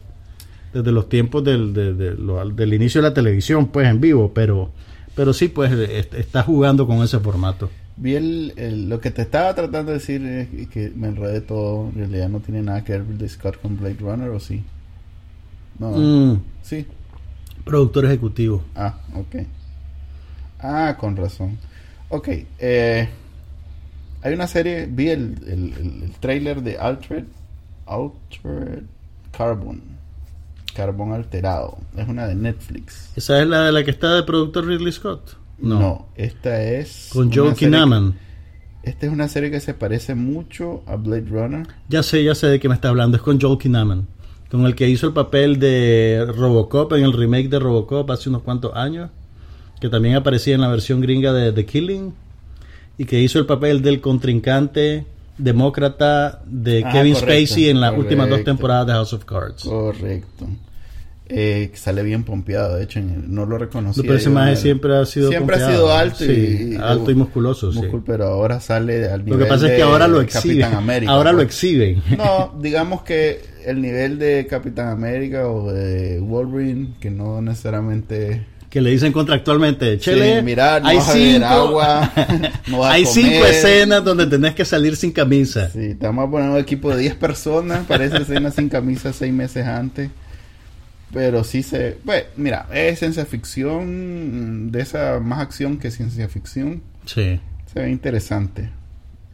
desde 0.73 0.91
los 0.91 1.09
tiempos 1.09 1.43
del, 1.43 1.73
de- 1.73 1.93
de 1.93 2.13
lo- 2.15 2.47
del 2.49 2.73
inicio 2.73 3.01
de 3.01 3.09
la 3.09 3.13
televisión, 3.13 3.67
pues 3.67 3.87
en 3.87 3.99
vivo, 4.01 4.31
pero, 4.33 4.71
pero 5.15 5.33
sí, 5.33 5.47
pues 5.47 5.71
est- 5.71 6.13
está 6.13 6.43
jugando 6.43 6.85
con 6.85 6.97
ese 7.03 7.19
formato. 7.19 7.71
Vi 7.97 8.13
el, 8.15 8.53
el- 8.57 8.89
lo 8.89 8.99
que 8.99 9.09
te 9.09 9.21
estaba 9.23 9.55
tratando 9.55 9.91
de 9.93 9.97
decir 9.99 10.23
es 10.25 10.67
que 10.67 10.91
me 10.95 11.07
enredé 11.07 11.41
todo. 11.41 11.87
En 11.89 11.95
realidad 11.95 12.29
no 12.29 12.39
tiene 12.41 12.61
nada 12.61 12.83
que 12.83 12.91
ver 12.91 13.07
Ridley 13.07 13.29
Scott 13.29 13.59
con 13.61 13.77
Blade 13.77 13.97
Runner, 13.99 14.29
¿o 14.29 14.39
sí? 14.39 14.61
No. 15.79 15.91
Mm, 15.91 16.41
Sí. 16.61 16.85
productor 17.63 18.05
ejecutivo. 18.05 18.63
Ah, 18.75 18.95
ok. 19.15 19.43
Ah, 20.59 20.97
con 20.99 21.15
razón. 21.15 21.57
Ok. 22.15 22.29
Eh, 22.59 23.09
hay 24.21 24.33
una 24.33 24.47
serie, 24.47 24.87
vi 24.89 25.09
el, 25.09 25.35
el, 25.45 25.73
el, 25.77 26.03
el 26.03 26.11
trailer 26.21 26.63
de 26.63 26.77
Altered, 26.77 27.25
Altered 27.85 28.83
Carbon. 29.37 29.81
Carbón 30.73 31.11
alterado. 31.11 31.77
Es 31.97 32.07
una 32.07 32.25
de 32.27 32.35
Netflix. 32.35 33.11
¿Esa 33.15 33.41
es 33.41 33.47
la 33.47 33.65
de 33.65 33.71
la 33.73 33.83
que 33.83 33.91
está 33.91 34.13
de 34.13 34.23
productor 34.23 34.65
Ridley 34.65 34.91
Scott? 34.91 35.37
No. 35.57 36.07
esta 36.15 36.61
es... 36.61 37.09
Con 37.11 37.31
Joe 37.31 37.53
Kinnaman. 37.53 38.17
Esta 38.83 39.05
es 39.07 39.11
una 39.11 39.27
serie 39.27 39.51
que 39.51 39.59
se 39.59 39.73
parece 39.73 40.15
mucho 40.15 40.83
a 40.85 40.95
Blade 40.95 41.27
Runner. 41.29 41.67
Ya 41.89 42.03
sé, 42.03 42.23
ya 42.23 42.35
sé 42.35 42.47
de 42.47 42.59
qué 42.59 42.69
me 42.69 42.75
está 42.75 42.89
hablando. 42.89 43.17
Es 43.17 43.23
con 43.23 43.41
Joel 43.41 43.57
Kinnaman. 43.57 44.07
Con 44.51 44.65
el 44.65 44.75
que 44.75 44.87
hizo 44.87 45.07
el 45.07 45.13
papel 45.13 45.59
de 45.59 46.25
Robocop 46.35 46.93
en 46.93 47.03
el 47.03 47.13
remake 47.13 47.49
de 47.49 47.59
Robocop 47.59 48.09
hace 48.11 48.29
unos 48.29 48.43
cuantos 48.43 48.75
años. 48.75 49.09
Que 49.79 49.89
también 49.89 50.15
aparecía 50.15 50.55
en 50.55 50.61
la 50.61 50.67
versión 50.69 51.01
gringa 51.01 51.33
de 51.33 51.51
The 51.51 51.65
Killing. 51.65 52.13
Y 52.97 53.05
que 53.05 53.19
hizo 53.21 53.39
el 53.39 53.45
papel 53.45 53.81
del 53.81 53.99
contrincante 54.01 55.05
demócrata 55.37 56.41
de 56.45 56.83
Ah, 56.85 56.91
Kevin 56.93 57.13
correcto, 57.13 57.33
Spacey 57.47 57.69
en 57.69 57.81
las 57.81 57.97
últimas 57.97 58.29
dos 58.29 58.43
temporadas 58.43 58.87
de 58.87 58.93
House 58.93 59.13
of 59.13 59.25
Cards. 59.25 59.63
Correcto. 59.63 60.47
Eh, 61.27 61.71
sale 61.73 62.03
bien 62.03 62.23
pompeado, 62.23 62.75
de 62.75 62.83
hecho, 62.83 63.01
no 63.01 63.45
lo 63.47 63.57
reconocía. 63.57 64.03
No, 64.03 64.07
pero 64.07 64.17
ese 64.19 64.29
maje 64.29 64.55
siempre 64.57 64.95
ha 64.95 65.05
sido 65.07 65.29
Siempre 65.29 65.55
ha 65.55 65.67
sido 65.71 65.91
alto 65.91 66.23
y, 66.23 66.27
Sí, 66.27 66.69
y- 66.73 66.75
alto 66.75 67.09
y 67.09 67.15
musculoso, 67.15 67.71
sí. 67.71 67.79
músculo, 67.79 68.03
Pero 68.05 68.25
ahora 68.27 68.59
sale 68.59 69.09
al 69.09 69.25
nivel 69.25 69.39
Lo 69.39 69.43
que 69.45 69.49
pasa 69.49 69.67
es 69.67 69.75
que 69.75 69.81
ahora 69.81 70.07
lo 70.07 70.21
exhiben. 70.21 70.65
América. 70.73 71.11
ahora 71.11 71.31
lo 71.31 71.39
pues. 71.39 71.47
exhiben. 71.47 72.03
No, 72.15 72.53
digamos 72.61 73.01
que 73.01 73.41
el 73.65 73.81
nivel 73.81 74.19
de 74.19 74.45
Capitán 74.47 74.89
América 74.89 75.49
o 75.49 75.71
de 75.73 76.19
Wolverine, 76.21 76.93
que 76.99 77.09
no 77.09 77.41
necesariamente... 77.41 78.45
que 78.75 78.81
le 78.81 78.89
dicen 78.89 79.13
contractualmente, 79.13 79.97
Chele, 79.99 80.39
Sí, 80.39 80.43
mira, 80.43 80.81
no 80.81 80.89
hay 80.89 80.97
vas 80.97 81.07
a 81.07 81.13
beber 81.13 81.43
agua, 81.45 82.11
no 82.67 82.79
vas 82.79 82.91
a 82.91 82.93
hay 82.95 83.05
comer". 83.05 83.23
cinco 83.23 83.45
escenas 83.45 84.03
donde 84.03 84.27
tenés 84.27 84.53
que 84.53 84.65
salir 84.65 84.97
sin 84.97 85.13
camisa. 85.13 85.69
Sí, 85.69 85.91
estamos 85.91 86.27
a 86.27 86.29
poner 86.29 86.49
un 86.49 86.57
equipo 86.57 86.93
de 86.93 86.99
10 87.03 87.15
personas 87.15 87.85
para 87.85 88.03
esa 88.03 88.17
escena 88.17 88.51
sin 88.51 88.67
camisa 88.67 89.13
seis 89.13 89.31
meses 89.31 89.65
antes. 89.65 90.09
Pero 91.13 91.45
sí 91.45 91.63
se... 91.63 91.99
Bueno, 92.03 92.25
mira, 92.35 92.67
es 92.73 92.99
ciencia 92.99 93.25
ficción, 93.25 94.73
de 94.73 94.81
esa 94.81 95.21
más 95.21 95.39
acción 95.39 95.77
que 95.77 95.89
ciencia 95.89 96.27
ficción. 96.27 96.81
Sí. 97.05 97.39
Se 97.73 97.79
ve 97.79 97.89
interesante. 97.89 98.71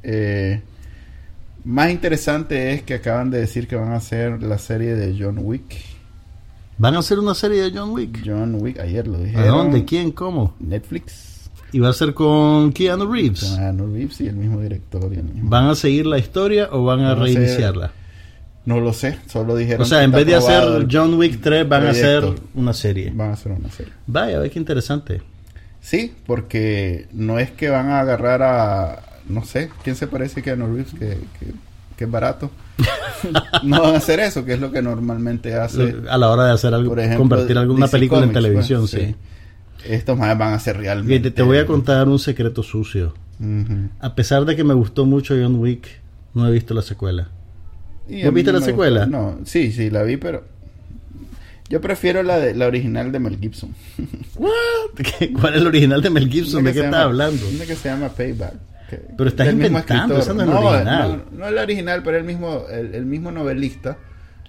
Eh, 0.03 0.61
más 1.63 1.89
interesante 1.89 2.73
es 2.73 2.83
que 2.83 2.93
acaban 2.93 3.31
de 3.31 3.39
decir 3.39 3.67
que 3.67 3.75
van 3.75 3.91
a 3.91 3.95
hacer 3.95 4.43
la 4.43 4.59
serie 4.59 4.93
de 4.93 5.15
John 5.19 5.39
Wick. 5.39 5.90
Van 6.81 6.95
a 6.95 6.99
hacer 6.99 7.19
una 7.19 7.35
serie 7.35 7.61
de 7.61 7.77
John 7.77 7.91
Wick. 7.91 8.23
John 8.25 8.55
Wick, 8.59 8.79
ayer 8.79 9.07
lo 9.07 9.17
¿A 9.17 9.21
dijeron. 9.21 9.45
dónde? 9.49 9.85
¿Quién? 9.85 10.11
¿Cómo? 10.11 10.55
Netflix. 10.59 11.47
Y 11.71 11.77
va 11.79 11.89
a 11.89 11.93
ser 11.93 12.15
con 12.15 12.73
Keanu 12.73 13.05
Reeves. 13.05 13.43
Con 13.43 13.55
Keanu 13.57 13.93
Reeves 13.93 14.19
y 14.21 14.27
el 14.27 14.35
mismo 14.35 14.59
director. 14.59 15.03
y 15.13 15.17
el 15.17 15.23
mismo- 15.25 15.47
¿Van 15.47 15.67
a 15.67 15.75
seguir 15.75 16.07
la 16.07 16.17
historia 16.17 16.69
o 16.71 16.83
van 16.83 17.01
a 17.01 17.09
Van 17.09 17.19
a 17.19 17.23
reiniciarla? 17.23 17.91
No 18.65 18.79
lo 18.79 18.93
sé, 18.93 19.19
solo 19.27 19.55
dijeron 19.55 19.83
O 19.83 19.85
sea, 19.85 19.99
que 19.99 20.05
en 20.05 20.11
vez 20.11 20.25
de 20.25 20.35
hacer 20.35 20.87
John 20.91 21.13
Wick 21.13 21.39
3, 21.39 21.69
van 21.69 21.85
a 21.85 21.91
hacer 21.91 22.23
una 22.55 22.73
serie. 22.73 23.11
Van 23.13 23.29
a 23.29 23.33
hacer 23.33 23.51
una 23.51 23.69
serie. 23.69 23.93
Vaya, 24.07 24.39
ve 24.39 24.49
qué 24.49 24.57
interesante. 24.57 25.21
Sí, 25.81 26.13
porque 26.25 27.07
no 27.11 27.37
es 27.37 27.51
que 27.51 27.69
van 27.69 27.89
a 27.89 27.99
agarrar 27.99 28.41
a, 28.41 29.03
no 29.29 29.45
sé, 29.45 29.69
¿quién 29.83 29.95
se 29.95 30.07
parece 30.07 30.41
que 30.41 30.49
a 30.49 30.55
Reeves 30.55 30.93
que, 30.93 31.19
que, 31.39 31.53
que 32.01 32.05
es 32.05 32.11
barato? 32.11 32.49
no 33.63 33.79
van 33.79 33.93
a 33.93 33.97
hacer 33.99 34.19
eso, 34.19 34.43
que 34.43 34.53
es 34.53 34.59
lo 34.59 34.71
que 34.71 34.81
normalmente 34.81 35.53
hace. 35.53 35.97
A 36.09 36.17
la 36.17 36.31
hora 36.31 36.45
de 36.45 36.53
hacer 36.53 36.73
algo, 36.73 36.89
Por 36.89 36.99
ejemplo, 36.99 37.19
convertir 37.19 37.59
alguna 37.59 37.85
DC 37.85 37.91
película 37.91 38.21
en 38.23 38.29
Comics, 38.29 38.43
televisión, 38.43 38.79
pues, 38.81 38.91
sí. 38.91 39.15
Estos 39.85 40.17
más 40.17 40.35
van 40.35 40.53
a 40.53 40.59
ser 40.59 40.77
realmente. 40.77 41.29
te, 41.29 41.35
te 41.35 41.43
voy 41.43 41.59
a 41.59 41.67
contar 41.67 42.07
un 42.07 42.17
secreto 42.17 42.63
sucio. 42.63 43.13
A 43.99 44.15
pesar 44.15 44.45
de 44.45 44.55
que 44.55 44.63
me 44.63 44.73
gustó 44.73 45.05
mucho 45.05 45.35
John 45.35 45.59
Wick, 45.59 45.87
no 46.33 46.47
he 46.47 46.51
visto 46.51 46.73
la 46.73 46.81
secuela. 46.81 47.29
Y 48.09 48.23
¿No 48.23 48.31
viste 48.31 48.51
la 48.51 48.61
secuela? 48.61 49.05
gustó. 49.05 49.17
No, 49.17 49.39
sí, 49.45 49.71
sí, 49.71 49.91
la 49.91 50.01
vi, 50.01 50.17
pero. 50.17 50.43
Yo 51.69 51.81
prefiero 51.81 52.23
la, 52.23 52.39
de, 52.39 52.55
la 52.55 52.65
original 52.65 53.11
de 53.11 53.19
Mel 53.19 53.37
Gibson. 53.39 53.75
¿Cuál 55.39 55.53
es 55.53 55.61
el 55.61 55.67
original 55.67 56.01
de 56.01 56.09
Mel 56.09 56.29
Gibson? 56.29 56.63
¿De 56.63 56.73
qué 56.73 56.83
estás 56.83 57.05
hablando? 57.05 57.47
Una 57.47 57.65
que 57.65 57.75
se 57.75 57.89
llama 57.89 58.09
Payback. 58.09 58.70
Pero 59.17 59.29
estás 59.29 59.51
inventando, 59.51 60.15
no 60.15 60.19
es 60.21 60.27
original. 60.29 61.23
No, 61.31 61.37
no 61.39 61.47
es 61.47 61.53
la 61.53 61.61
original, 61.61 62.01
pero 62.03 62.17
el 62.17 62.23
mismo, 62.23 62.63
el, 62.71 62.93
el 62.95 63.05
mismo 63.05 63.31
novelista 63.31 63.97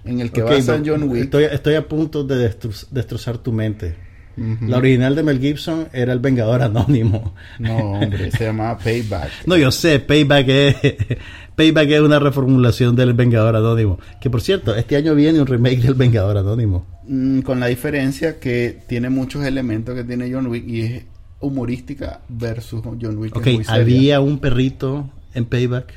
en 0.05 0.19
el 0.19 0.31
que 0.31 0.43
Ok, 0.43 0.49
basa 0.51 0.81
John 0.85 1.03
Wick. 1.03 1.23
Estoy, 1.25 1.43
estoy 1.45 1.75
a 1.75 1.87
punto 1.87 2.23
de 2.23 2.49
destro- 2.49 2.87
destrozar 2.91 3.37
tu 3.37 3.51
mente. 3.51 3.95
La 4.35 4.77
original 4.77 5.15
de 5.15 5.21
Mel 5.21 5.39
Gibson 5.39 5.89
era 5.93 6.11
El 6.11 6.17
Vengador 6.17 6.63
Anónimo. 6.63 7.35
No, 7.59 7.77
hombre, 7.77 8.31
se 8.31 8.45
llamaba 8.45 8.77
Payback. 8.83 9.29
No, 9.45 9.55
yo 9.57 9.69
sé, 9.71 9.99
Payback 9.99 10.47
es, 10.49 10.75
Payback 11.55 11.87
es 11.91 12.01
una 12.01 12.17
reformulación 12.17 12.95
del 12.95 13.13
Vengador 13.13 13.55
Anónimo. 13.55 13.99
Que 14.19 14.31
por 14.31 14.41
cierto, 14.41 14.73
este 14.75 14.95
año 14.95 15.13
viene 15.13 15.39
un 15.39 15.45
remake 15.45 15.81
del 15.83 15.93
Vengador 15.93 16.37
Anónimo. 16.39 16.83
Mm, 17.07 17.41
con 17.41 17.59
la 17.59 17.67
diferencia 17.67 18.39
que 18.39 18.79
tiene 18.87 19.11
muchos 19.11 19.45
elementos 19.45 19.93
que 19.93 20.03
tiene 20.03 20.31
John 20.33 20.47
Wick 20.47 20.67
y 20.67 20.81
es 20.81 21.03
humorística 21.43 22.21
versus 22.29 22.81
John 22.83 23.17
Wick. 23.17 23.35
Ok, 23.35 23.45
muy 23.45 23.63
seria. 23.63 23.73
había 23.73 24.19
un 24.21 24.39
perrito 24.39 25.09
en 25.33 25.45
Payback. 25.45 25.93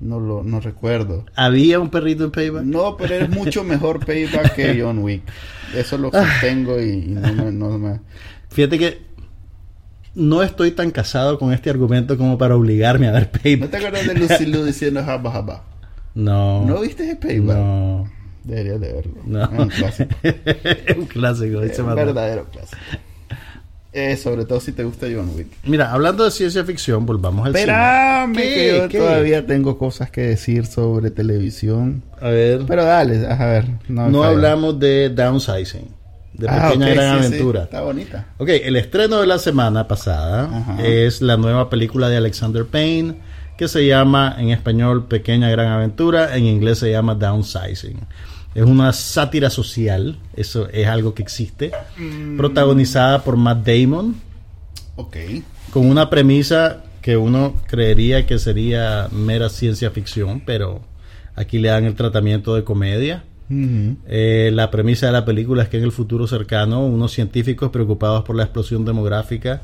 No 0.00 0.18
lo 0.18 0.42
no 0.42 0.60
recuerdo. 0.60 1.26
Había 1.36 1.78
un 1.78 1.90
perrito 1.90 2.24
en 2.24 2.30
Payback. 2.30 2.64
No, 2.64 2.96
pero 2.96 3.14
es 3.16 3.28
mucho 3.28 3.64
mejor 3.64 4.04
Payback 4.04 4.54
que 4.54 4.80
John 4.82 4.98
Wick. 5.00 5.22
Eso 5.76 5.98
lo 5.98 6.10
sostengo 6.10 6.80
y, 6.80 6.90
y 6.90 7.06
no, 7.08 7.32
me, 7.44 7.52
no 7.52 7.78
me- 7.78 8.00
Fíjate 8.48 8.78
que 8.78 9.02
no 10.14 10.42
estoy 10.42 10.72
tan 10.72 10.90
casado 10.90 11.38
con 11.38 11.52
este 11.52 11.70
argumento 11.70 12.16
como 12.18 12.36
para 12.38 12.56
obligarme 12.56 13.06
a 13.08 13.12
ver 13.12 13.30
¿No 13.32 13.40
Payback. 13.42 13.70
te 13.70 13.76
acuerdas 13.76 14.06
de 14.06 14.14
Lucy 14.14 14.46
Liu 14.46 14.64
diciendo 14.64 15.04
jaba 15.04 15.30
jaba? 15.30 15.64
No. 16.14 16.64
¿No 16.66 16.80
viste 16.80 17.04
ese 17.04 17.16
Payback? 17.16 17.56
No. 17.58 18.10
Deberías 18.42 18.80
de 18.80 18.92
verlo. 18.92 19.14
No. 19.26 19.44
Es 19.44 19.50
un 19.58 19.68
clásico. 19.68 20.14
Es 20.22 20.96
un 20.96 21.06
clásico. 21.06 21.60
Es 21.62 21.78
un 21.78 21.94
verdadero 21.94 22.46
clásico. 22.50 22.80
Eh, 23.92 24.16
sobre 24.16 24.44
todo 24.44 24.60
si 24.60 24.70
te 24.72 24.84
gusta 24.84 25.06
John 25.12 25.32
Wick. 25.34 25.48
Mira, 25.64 25.90
hablando 25.92 26.24
de 26.24 26.30
ciencia 26.30 26.64
ficción, 26.64 27.06
volvamos 27.06 27.44
al 27.46 27.56
Espérame, 27.56 28.34
cine. 28.36 28.54
que 28.54 28.76
yo 28.78 28.88
¿Qué? 28.88 28.98
todavía 28.98 29.46
tengo 29.46 29.78
cosas 29.78 30.10
que 30.12 30.20
decir 30.20 30.66
sobre 30.66 31.10
televisión. 31.10 32.02
A 32.20 32.28
ver. 32.28 32.60
Pero 32.68 32.84
dale, 32.84 33.26
a 33.26 33.46
ver. 33.46 33.64
No, 33.88 34.22
hablamos 34.22 34.78
de 34.78 35.08
downsizing, 35.10 35.88
de 36.34 36.48
Ah, 36.48 36.68
pequeña 36.68 36.86
ok, 36.86 36.92
gran 36.94 37.18
sí, 37.18 37.22
sí, 37.22 37.34
aventura. 37.34 37.62
Está 37.64 37.80
bonita. 37.80 38.26
Ok, 38.38 38.48
el 38.62 38.76
estreno 38.76 39.20
de 39.20 39.26
la 39.26 39.38
semana 39.40 39.88
pasada 39.88 40.44
Ajá. 40.44 40.82
es 40.84 41.20
la 41.20 41.36
nueva 41.36 41.68
película 41.68 42.08
de 42.08 42.16
Alexander 42.16 42.64
Payne 42.66 43.16
que 43.58 43.66
se 43.68 43.84
llama 43.86 44.36
en 44.38 44.50
español 44.50 45.06
Pequeña 45.06 45.50
Gran 45.50 45.66
Aventura, 45.68 46.34
en 46.36 46.44
inglés 46.46 46.78
se 46.78 46.90
llama 46.92 47.14
Downsizing. 47.16 47.98
Es 48.54 48.64
una 48.64 48.92
sátira 48.92 49.48
social, 49.50 50.18
eso 50.36 50.68
es 50.72 50.86
algo 50.88 51.14
que 51.14 51.22
existe, 51.22 51.70
Mm. 51.96 52.36
protagonizada 52.36 53.22
por 53.22 53.36
Matt 53.36 53.66
Damon, 53.66 54.16
Ok. 54.96 55.16
con 55.72 55.86
una 55.86 56.10
premisa 56.10 56.82
que 57.00 57.16
uno 57.16 57.54
creería 57.68 58.26
que 58.26 58.38
sería 58.38 59.08
mera 59.12 59.48
ciencia 59.48 59.90
ficción, 59.90 60.42
pero 60.44 60.80
aquí 61.36 61.58
le 61.58 61.68
dan 61.68 61.84
el 61.84 61.94
tratamiento 61.94 62.54
de 62.54 62.64
comedia. 62.64 63.24
Eh, 64.06 64.50
la 64.54 64.70
premisa 64.70 65.06
de 65.06 65.12
la 65.12 65.24
película 65.24 65.64
es 65.64 65.68
que 65.68 65.78
en 65.78 65.82
el 65.82 65.90
futuro 65.90 66.28
cercano 66.28 66.86
unos 66.86 67.10
científicos 67.12 67.70
preocupados 67.70 68.22
por 68.22 68.36
la 68.36 68.44
explosión 68.44 68.84
demográfica 68.84 69.62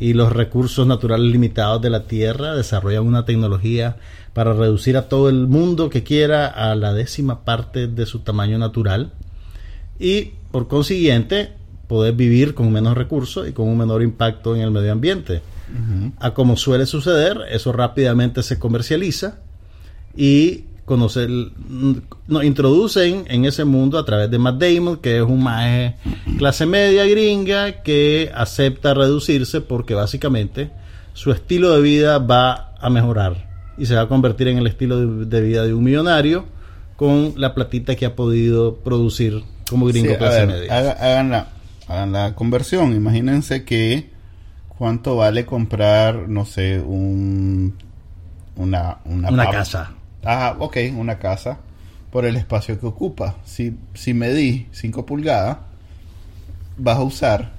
y 0.00 0.14
los 0.14 0.32
recursos 0.32 0.86
naturales 0.86 1.30
limitados 1.30 1.82
de 1.82 1.90
la 1.90 2.04
Tierra 2.04 2.54
desarrollan 2.54 3.06
una 3.06 3.26
tecnología 3.26 3.98
para 4.32 4.54
reducir 4.54 4.96
a 4.96 5.10
todo 5.10 5.28
el 5.28 5.46
mundo 5.46 5.90
que 5.90 6.02
quiera 6.02 6.46
a 6.46 6.74
la 6.74 6.94
décima 6.94 7.44
parte 7.44 7.86
de 7.86 8.06
su 8.06 8.20
tamaño 8.20 8.56
natural 8.56 9.12
y 9.98 10.32
por 10.52 10.68
consiguiente 10.68 11.52
poder 11.86 12.14
vivir 12.14 12.54
con 12.54 12.72
menos 12.72 12.96
recursos 12.96 13.46
y 13.46 13.52
con 13.52 13.68
un 13.68 13.76
menor 13.76 14.02
impacto 14.02 14.56
en 14.56 14.62
el 14.62 14.70
medio 14.70 14.90
ambiente. 14.90 15.42
A 16.18 16.32
como 16.32 16.56
suele 16.56 16.86
suceder, 16.86 17.42
eso 17.50 17.70
rápidamente 17.70 18.42
se 18.42 18.58
comercializa 18.58 19.40
y 20.16 20.64
conocer, 20.90 21.30
nos 22.28 22.44
introducen 22.44 23.24
en 23.28 23.44
ese 23.46 23.64
mundo 23.64 23.98
a 23.98 24.04
través 24.04 24.30
de 24.30 24.38
Matt 24.38 24.60
Damon, 24.62 24.96
que 24.98 25.16
es 25.18 25.22
un 25.22 25.42
maje 25.42 25.94
clase 26.36 26.66
media 26.66 27.06
gringa 27.06 27.82
que 27.82 28.30
acepta 28.34 28.92
reducirse 28.92 29.60
porque 29.60 29.94
básicamente 29.94 30.70
su 31.14 31.30
estilo 31.32 31.74
de 31.74 31.80
vida 31.80 32.18
va 32.18 32.74
a 32.80 32.90
mejorar 32.90 33.48
y 33.78 33.86
se 33.86 33.94
va 33.94 34.02
a 34.02 34.08
convertir 34.08 34.48
en 34.48 34.58
el 34.58 34.66
estilo 34.66 34.98
de, 35.00 35.24
de 35.26 35.40
vida 35.40 35.64
de 35.64 35.72
un 35.74 35.84
millonario 35.84 36.44
con 36.96 37.32
la 37.36 37.54
platita 37.54 37.94
que 37.96 38.04
ha 38.06 38.14
podido 38.14 38.74
producir 38.76 39.42
como 39.70 39.86
gringo 39.86 40.10
Sí, 40.12 40.16
clase 40.18 40.38
ver, 40.44 40.48
media. 40.48 40.76
haga- 40.78 40.92
hagan, 41.00 41.30
la, 41.30 41.46
hagan 41.88 42.12
la 42.12 42.34
conversión. 42.34 42.92
Imagínense 42.94 43.64
que 43.64 44.10
cuánto 44.76 45.16
vale 45.16 45.46
comprar, 45.46 46.28
no 46.28 46.44
sé, 46.44 46.80
un 46.80 47.74
una 48.56 48.98
una, 49.06 49.50
casa. 49.50 49.92
Ah, 50.24 50.56
ok, 50.58 50.76
una 50.96 51.18
casa 51.18 51.58
por 52.10 52.24
el 52.24 52.36
espacio 52.36 52.78
que 52.78 52.86
ocupa. 52.86 53.36
Si 53.44 53.76
si 53.94 54.14
medí 54.14 54.66
5 54.72 55.06
pulgadas, 55.06 55.58
vas 56.76 56.98
a 56.98 57.02
usar 57.02 57.50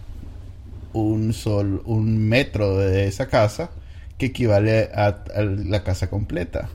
un 0.93 1.34
sol, 1.34 1.82
un 1.86 2.28
metro 2.28 2.78
de 2.78 3.08
esa 3.08 3.28
casa 3.28 3.69
que 4.17 4.28
equivale 4.28 4.89
a, 4.93 5.24
a 5.36 5.41
la 5.41 5.84
casa 5.84 6.10
completa. 6.10 6.69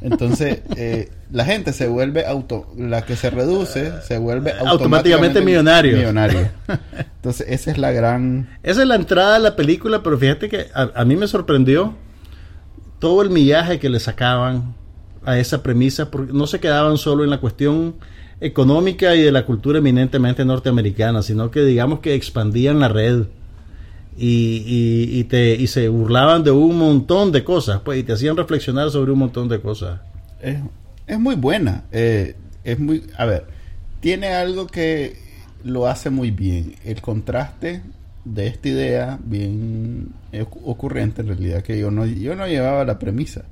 Entonces, 0.00 0.60
eh, 0.76 1.10
la 1.32 1.44
gente 1.44 1.72
se 1.72 1.88
vuelve 1.88 2.24
auto, 2.26 2.72
la 2.76 3.02
que 3.02 3.16
se 3.16 3.30
reduce, 3.30 4.00
se 4.02 4.18
vuelve 4.18 4.52
Automáticamente 4.52 5.40
millonario. 5.40 5.96
millonario. 5.96 6.48
Entonces, 7.16 7.46
esa 7.48 7.70
es 7.72 7.78
la 7.78 7.90
gran 7.90 8.48
Esa 8.62 8.82
es 8.82 8.88
la 8.88 8.94
entrada 8.94 9.34
de 9.34 9.40
la 9.40 9.56
película, 9.56 10.02
pero 10.04 10.16
fíjate 10.16 10.48
que 10.48 10.66
a, 10.74 10.90
a 10.94 11.04
mí 11.04 11.16
me 11.16 11.26
sorprendió 11.26 11.94
todo 13.00 13.22
el 13.22 13.30
millaje 13.30 13.78
que 13.80 13.88
le 13.88 13.98
sacaban 13.98 14.74
a 15.26 15.38
esa 15.38 15.62
premisa, 15.62 16.10
porque 16.10 16.32
no 16.32 16.46
se 16.46 16.60
quedaban 16.60 16.96
solo 16.96 17.24
en 17.24 17.30
la 17.30 17.40
cuestión 17.40 17.96
económica 18.40 19.14
y 19.14 19.22
de 19.22 19.32
la 19.32 19.44
cultura 19.46 19.78
eminentemente 19.78 20.44
norteamericana, 20.44 21.22
sino 21.22 21.50
que 21.50 21.64
digamos 21.64 22.00
que 22.00 22.14
expandían 22.14 22.80
la 22.80 22.88
red 22.88 23.24
y, 24.18 25.10
y, 25.20 25.24
te, 25.24 25.54
y 25.56 25.66
se 25.66 25.88
burlaban 25.88 26.42
de 26.42 26.50
un 26.50 26.78
montón 26.78 27.32
de 27.32 27.44
cosas, 27.44 27.80
pues, 27.84 27.98
y 27.98 28.02
te 28.02 28.12
hacían 28.14 28.36
reflexionar 28.36 28.90
sobre 28.90 29.12
un 29.12 29.18
montón 29.18 29.48
de 29.48 29.60
cosas. 29.60 30.00
es, 30.40 30.58
es 31.06 31.18
muy 31.18 31.34
buena. 31.36 31.84
eh, 31.92 32.36
es 32.64 32.78
muy, 32.78 33.04
a 33.16 33.26
ver, 33.26 33.46
tiene 34.00 34.28
algo 34.34 34.66
que 34.66 35.16
lo 35.64 35.86
hace 35.86 36.10
muy 36.10 36.30
bien. 36.30 36.74
El 36.84 37.00
contraste 37.00 37.82
de 38.24 38.46
esta 38.48 38.68
idea 38.68 39.18
bien 39.22 40.08
ocu- 40.32 40.60
ocurrente 40.64 41.20
en 41.22 41.28
realidad 41.28 41.62
que 41.62 41.78
yo 41.78 41.90
no 41.92 42.06
yo 42.06 42.34
no 42.34 42.46
llevaba 42.48 42.84
la 42.84 42.98
premisa. 42.98 43.44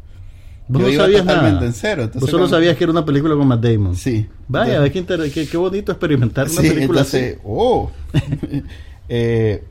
Vos 0.66 0.80
Yo 0.80 0.86
no 0.88 0.92
iba 0.94 1.04
sabías 1.04 1.20
totalmente 1.22 1.54
nada. 1.56 1.66
en 1.66 1.72
cero, 1.74 2.02
entonces 2.04 2.20
Vos 2.22 2.30
solo 2.30 2.42
cuando- 2.44 2.56
sabías 2.56 2.76
que 2.76 2.84
era 2.84 2.90
una 2.92 3.04
película 3.04 3.34
con 3.36 3.46
Matt 3.46 3.60
Damon. 3.60 3.94
Sí. 3.96 4.26
Vaya, 4.48 4.72
Entonces- 4.76 4.92
qué, 4.92 4.98
inter- 4.98 5.30
qué- 5.32 5.46
qué 5.48 5.56
bonito 5.58 5.92
experimentar 5.92 6.48
una 6.48 6.62
Sí, 6.62 6.68
película 6.70 7.00
entonces, 7.00 7.32
así. 7.34 7.40
oh. 7.44 7.90
Eh, 9.08 9.62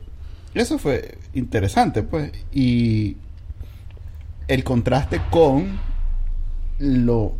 eso 0.54 0.78
fue 0.78 1.18
interesante, 1.34 2.04
pues. 2.04 2.30
Y 2.52 3.16
el 4.46 4.62
contraste 4.62 5.20
con 5.30 5.78
lo 6.78 7.34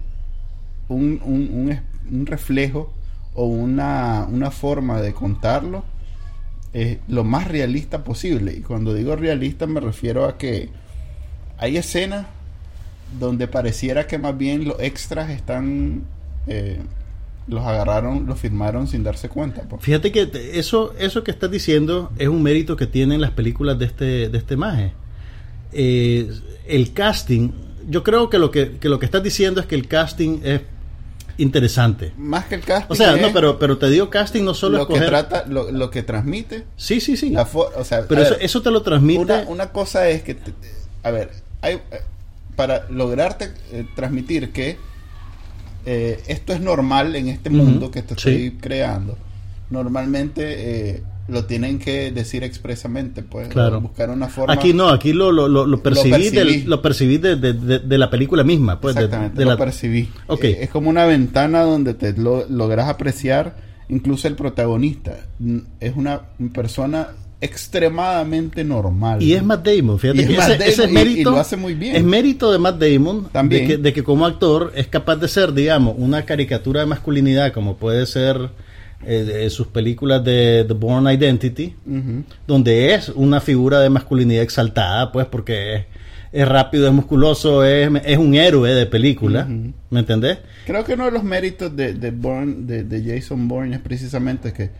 un, 0.88 1.20
un, 1.24 1.50
un 1.52 1.80
un 2.12 2.26
reflejo 2.26 2.92
o 3.34 3.46
una, 3.46 4.26
una 4.30 4.50
forma 4.50 5.00
de 5.00 5.14
contarlo 5.14 5.84
es 6.72 6.98
lo 7.08 7.24
más 7.24 7.48
realista 7.48 8.04
posible. 8.04 8.52
Y 8.52 8.60
cuando 8.60 8.92
digo 8.92 9.16
realista 9.16 9.66
me 9.66 9.80
refiero 9.80 10.26
a 10.26 10.36
que 10.36 10.68
hay 11.56 11.76
escenas 11.78 12.26
donde 13.18 13.46
pareciera 13.48 14.06
que 14.06 14.18
más 14.18 14.36
bien 14.36 14.64
los 14.66 14.80
extras 14.80 15.30
están 15.30 16.04
eh, 16.46 16.78
los 17.46 17.62
agarraron, 17.64 18.26
los 18.26 18.38
firmaron 18.38 18.86
sin 18.88 19.02
darse 19.04 19.28
cuenta. 19.28 19.62
pues. 19.62 19.82
Fíjate 19.82 20.10
que 20.12 20.26
te- 20.26 20.58
eso, 20.58 20.94
eso 20.98 21.22
que 21.24 21.30
estás 21.30 21.50
diciendo 21.50 22.10
es 22.18 22.28
un 22.28 22.42
mérito 22.42 22.76
que 22.76 22.86
tienen 22.86 23.20
las 23.20 23.32
películas 23.32 23.78
de 23.78 23.84
este, 23.86 24.28
de 24.28 24.38
este 24.38 24.56
maje. 24.56 24.92
Eh, 25.72 26.30
el 26.66 26.92
casting, 26.92 27.50
yo 27.88 28.02
creo 28.02 28.30
que 28.30 28.38
lo 28.38 28.50
que, 28.50 28.76
que 28.78 28.88
lo 28.88 28.98
que 28.98 29.06
estás 29.06 29.22
diciendo 29.22 29.60
es 29.60 29.66
que 29.66 29.74
el 29.74 29.88
casting 29.88 30.40
es 30.42 30.62
interesante. 31.36 32.12
Más 32.16 32.44
que 32.46 32.54
el 32.54 32.60
casting. 32.62 32.92
O 32.92 32.94
sea, 32.94 33.16
no, 33.16 33.32
pero, 33.32 33.58
pero 33.58 33.76
te 33.76 33.90
dio 33.90 34.08
casting 34.08 34.44
no 34.44 34.54
solo 34.54 34.78
lo 34.78 34.88
que 34.88 35.00
trata, 35.00 35.44
lo, 35.46 35.70
lo 35.70 35.90
que 35.90 36.02
transmite. 36.02 36.64
Sí, 36.76 37.00
sí, 37.00 37.16
sí. 37.16 37.30
la 37.30 37.42
o 37.42 37.84
sea, 37.84 38.06
Pero 38.08 38.22
eso, 38.22 38.34
ver, 38.34 38.42
eso 38.44 38.62
te 38.62 38.70
lo 38.70 38.82
transmite. 38.82 39.20
una, 39.20 39.40
una 39.48 39.66
cosa 39.70 40.08
es 40.08 40.22
que, 40.22 40.34
te- 40.34 40.52
a 41.02 41.10
ver, 41.10 41.30
hay, 41.60 41.80
para 42.56 42.86
lograrte 42.90 43.50
eh, 43.72 43.84
transmitir 43.94 44.50
que 44.52 44.76
eh, 45.86 46.22
esto 46.28 46.52
es 46.52 46.60
normal 46.60 47.14
en 47.16 47.28
este 47.28 47.50
mundo 47.50 47.90
que 47.90 48.02
te 48.02 48.14
sí. 48.14 48.30
estoy 48.30 48.50
creando, 48.60 49.18
normalmente 49.70 50.90
eh, 50.94 51.02
lo 51.28 51.44
tienen 51.46 51.78
que 51.78 52.10
decir 52.10 52.42
expresamente, 52.44 53.22
pues, 53.22 53.48
Claro. 53.48 53.80
buscar 53.80 54.10
una 54.10 54.28
forma. 54.28 54.52
Aquí 54.54 54.72
no, 54.74 54.88
aquí 54.88 55.12
lo, 55.12 55.32
lo, 55.32 55.48
lo, 55.48 55.66
lo 55.66 55.82
percibí, 55.82 56.62
lo 56.64 56.80
percibí 56.82 57.16
de, 57.18 57.36
de- 57.36 57.52
de- 57.54 57.78
de 57.78 57.98
la 57.98 58.10
película 58.10 58.44
misma. 58.44 58.80
Pues, 58.80 58.94
Exactamente, 58.96 59.38
de 59.38 59.44
lo 59.44 59.50
la- 59.52 59.56
percibí. 59.56 60.08
Eh, 60.42 60.58
es 60.62 60.70
como 60.70 60.90
una 60.90 61.06
ventana 61.06 61.62
donde 61.62 61.94
te 61.94 62.12
lo, 62.14 62.46
logras 62.48 62.88
apreciar 62.88 63.56
incluso 63.88 64.28
el 64.28 64.34
protagonista. 64.36 65.16
Es 65.80 65.94
una 65.96 66.22
persona 66.52 67.08
extremadamente 67.44 68.64
normal. 68.64 69.22
Y 69.22 69.34
es 69.34 69.42
Matt 69.42 69.66
Damon, 69.66 69.98
fíjate 69.98 70.20
Y 70.20 70.22
es 70.22 70.28
que 70.46 70.68
ese, 70.68 70.84
es 70.84 70.90
mérito. 70.92 71.20
y 71.20 71.24
lo 71.34 71.38
hace 71.40 71.56
muy 71.56 71.74
bien. 71.74 71.96
Es 71.96 72.02
mérito 72.04 72.50
de 72.52 72.58
Matt 72.58 72.80
Damon 72.80 73.28
También. 73.30 73.62
De, 73.62 73.68
que, 73.76 73.82
de 73.82 73.92
que 73.92 74.02
como 74.02 74.26
actor 74.26 74.72
es 74.74 74.86
capaz 74.88 75.16
de 75.16 75.28
ser, 75.28 75.52
digamos, 75.52 75.94
una 75.98 76.24
caricatura 76.24 76.80
de 76.80 76.86
masculinidad, 76.86 77.52
como 77.52 77.76
puede 77.76 78.06
ser 78.06 78.50
eh, 79.06 79.48
sus 79.50 79.66
películas 79.66 80.24
de 80.24 80.64
The 80.66 80.74
Born 80.74 81.06
Identity, 81.08 81.74
donde 82.46 82.94
es 82.94 83.08
una 83.10 83.40
figura 83.40 83.80
de 83.80 83.90
masculinidad 83.90 84.42
exaltada, 84.42 85.12
pues 85.12 85.26
porque 85.26 85.74
es, 85.76 85.84
es 86.32 86.48
rápido, 86.48 86.86
es 86.88 86.92
musculoso, 86.92 87.64
es, 87.64 87.90
es 88.04 88.18
un 88.18 88.34
héroe 88.34 88.70
de 88.74 88.86
película. 88.86 89.46
¿me 89.90 90.00
entendés? 90.00 90.38
Creo 90.66 90.84
que 90.84 90.94
uno 90.94 91.04
de 91.04 91.10
los 91.10 91.22
méritos 91.22 91.76
de, 91.76 91.94
de, 91.94 92.10
Bourne- 92.10 92.66
de, 92.66 92.84
de 92.84 93.14
Jason 93.14 93.46
Bourne 93.46 93.76
es 93.76 93.80
precisamente 93.82 94.52
que 94.52 94.70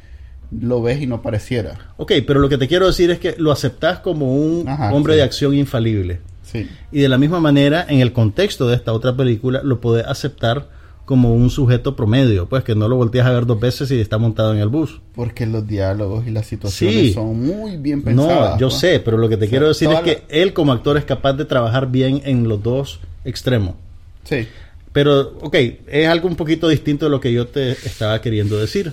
lo 0.61 0.83
ves 0.83 1.01
y 1.03 1.07
no 1.07 1.23
pareciera. 1.23 1.79
Ok, 1.97 2.13
pero 2.27 2.41
lo 2.41 2.49
que 2.49 2.59
te 2.59 2.69
quiero 2.69 2.87
decir 2.87 3.11
es 3.11 3.19
que 3.19 3.35
lo 3.39 3.53
aceptás 3.53 3.99
como 4.01 4.35
un 4.35 4.69
Ajá, 4.69 4.93
hombre 4.93 5.15
sí. 5.15 5.17
de 5.19 5.23
acción 5.23 5.55
infalible. 5.55 6.21
Sí. 6.43 6.69
Y 6.93 7.01
de 7.01 7.09
la 7.09 7.19
misma 7.19 7.41
manera, 7.41 7.85
en 7.89 8.01
el 8.01 8.13
contexto 8.13 8.69
de 8.69 8.77
esta 8.77 8.93
otra 8.93 9.17
película, 9.17 9.61
lo 9.63 9.81
podés 9.81 10.07
aceptar 10.07 10.69
como 11.05 11.35
un 11.35 11.51
sujeto 11.51 11.97
promedio, 11.97 12.49
pues 12.49 12.65
que 12.65 12.75
no 12.75 12.89
lo 12.89 12.97
volteas 12.97 13.27
a 13.27 13.33
ver 13.33 13.45
dos 13.45 13.61
veces 13.61 13.91
y 13.91 14.01
está 14.01 14.17
montado 14.17 14.55
en 14.55 14.61
el 14.61 14.69
bus. 14.69 15.03
Porque 15.15 15.45
los 15.45 15.67
diálogos 15.67 16.27
y 16.27 16.31
las 16.31 16.47
situaciones 16.47 16.97
Sí. 16.97 17.13
son 17.13 17.41
muy 17.45 17.77
bien 17.77 18.03
pensadas. 18.03 18.53
No, 18.55 18.59
yo 18.59 18.67
¿no? 18.67 18.71
sé, 18.71 19.01
pero 19.01 19.19
lo 19.19 19.29
que 19.29 19.37
te 19.37 19.45
O 19.45 19.49
sea, 19.49 19.51
quiero 19.51 19.69
decir 19.69 19.91
es 19.91 20.01
que 20.01 20.23
él 20.31 20.55
como 20.55 20.73
actor 20.73 20.97
es 20.97 21.05
capaz 21.05 21.35
de 21.35 21.45
trabajar 21.45 21.91
bien 21.91 22.23
en 22.25 22.49
los 22.49 22.63
dos 22.63 23.01
extremos. 23.27 23.75
Sí. 24.25 24.47
Pero, 24.95 25.37
ok, 25.43 25.57
es 25.89 26.07
algo 26.07 26.29
un 26.29 26.37
poquito 26.37 26.69
distinto 26.69 27.07
de 27.07 27.11
lo 27.11 27.21
que 27.21 27.33
yo 27.33 27.49
te 27.49 27.73
estaba 27.73 28.21
queriendo 28.21 28.57
decir. 28.59 28.93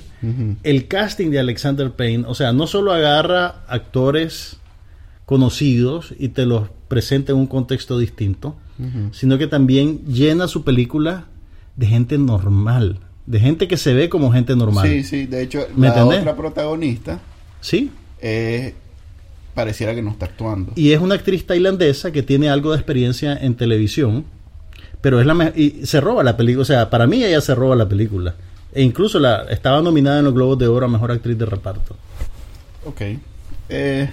El 0.63 0.87
casting 0.87 1.29
de 1.29 1.39
Alexander 1.39 1.91
Payne, 1.91 2.25
o 2.27 2.33
sea, 2.33 2.51
no 2.53 2.65
solo 2.65 2.91
agarra 2.91 3.61
actores 3.67 4.57
conocidos 5.27 6.13
y 6.17 6.29
te 6.29 6.45
los 6.47 6.69
presenta 6.87 7.31
en 7.33 7.37
un 7.37 7.45
contexto 7.47 7.99
distinto, 7.99 8.55
sino 9.11 9.37
que 9.37 9.45
también 9.45 10.03
llena 10.07 10.47
su 10.47 10.63
película 10.63 11.25
de 11.75 11.85
gente 11.85 12.17
normal, 12.17 12.97
de 13.27 13.39
gente 13.39 13.67
que 13.67 13.77
se 13.77 13.93
ve 13.93 14.09
como 14.09 14.31
gente 14.31 14.55
normal. 14.55 14.89
Sí, 14.89 15.03
sí. 15.03 15.25
De 15.27 15.43
hecho, 15.43 15.67
¿Me 15.75 15.87
la 15.87 15.93
entendés? 15.93 16.21
otra 16.21 16.35
protagonista 16.35 17.19
¿Sí? 17.61 17.91
eh, 18.19 18.73
pareciera 19.53 19.93
que 19.93 20.01
no 20.01 20.09
está 20.09 20.25
actuando. 20.25 20.73
Y 20.75 20.93
es 20.93 20.99
una 20.99 21.13
actriz 21.13 21.45
tailandesa 21.45 22.11
que 22.11 22.23
tiene 22.23 22.49
algo 22.49 22.71
de 22.71 22.77
experiencia 22.77 23.37
en 23.37 23.53
televisión, 23.53 24.25
pero 25.01 25.19
es 25.19 25.25
la 25.25 25.33
me- 25.33 25.53
y 25.55 25.85
se 25.85 25.99
roba 25.99 26.23
la 26.23 26.37
película, 26.37 26.61
o 26.61 26.65
sea, 26.65 26.89
para 26.89 27.07
mí 27.07 27.23
ella 27.23 27.41
se 27.41 27.55
roba 27.55 27.75
la 27.75 27.87
película. 27.89 28.35
E 28.73 28.81
incluso 28.83 29.19
la 29.19 29.43
estaba 29.49 29.81
nominada 29.81 30.19
en 30.19 30.25
los 30.25 30.33
Globos 30.33 30.57
de 30.57 30.67
Oro 30.67 30.85
a 30.85 30.89
mejor 30.89 31.11
actriz 31.11 31.37
de 31.37 31.45
reparto. 31.45 31.95
Ok. 32.85 33.01
Eh, 33.69 34.09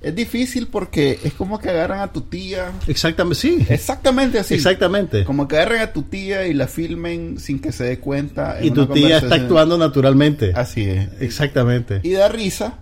es 0.00 0.14
difícil 0.14 0.68
porque 0.68 1.18
es 1.24 1.32
como 1.32 1.58
que 1.58 1.70
agarran 1.70 2.00
a 2.00 2.12
tu 2.12 2.20
tía. 2.20 2.70
Exactamente, 2.86 3.34
sí. 3.40 3.66
Exactamente 3.68 4.38
así. 4.38 4.54
Exactamente. 4.54 5.24
Como 5.24 5.48
que 5.48 5.56
agarren 5.56 5.80
a 5.82 5.92
tu 5.92 6.02
tía 6.02 6.46
y 6.46 6.54
la 6.54 6.68
filmen 6.68 7.38
sin 7.40 7.60
que 7.60 7.72
se 7.72 7.84
dé 7.84 7.98
cuenta. 7.98 8.58
en 8.60 8.66
Y 8.66 8.70
tu 8.70 8.86
tía 8.86 9.18
está 9.18 9.34
actuando 9.36 9.76
naturalmente. 9.78 10.52
Así 10.54 10.82
es. 10.82 11.08
Exactamente. 11.20 12.00
Y 12.02 12.12
da 12.12 12.28
risa 12.28 12.74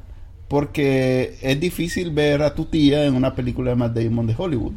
porque 0.48 1.36
es 1.42 1.58
difícil 1.58 2.10
ver 2.10 2.42
a 2.42 2.54
tu 2.54 2.66
tía 2.66 3.04
en 3.04 3.14
una 3.14 3.34
película 3.34 3.70
de 3.70 3.76
Matt 3.76 3.94
Damon 3.96 4.26
de 4.26 4.34
Hollywood. 4.36 4.72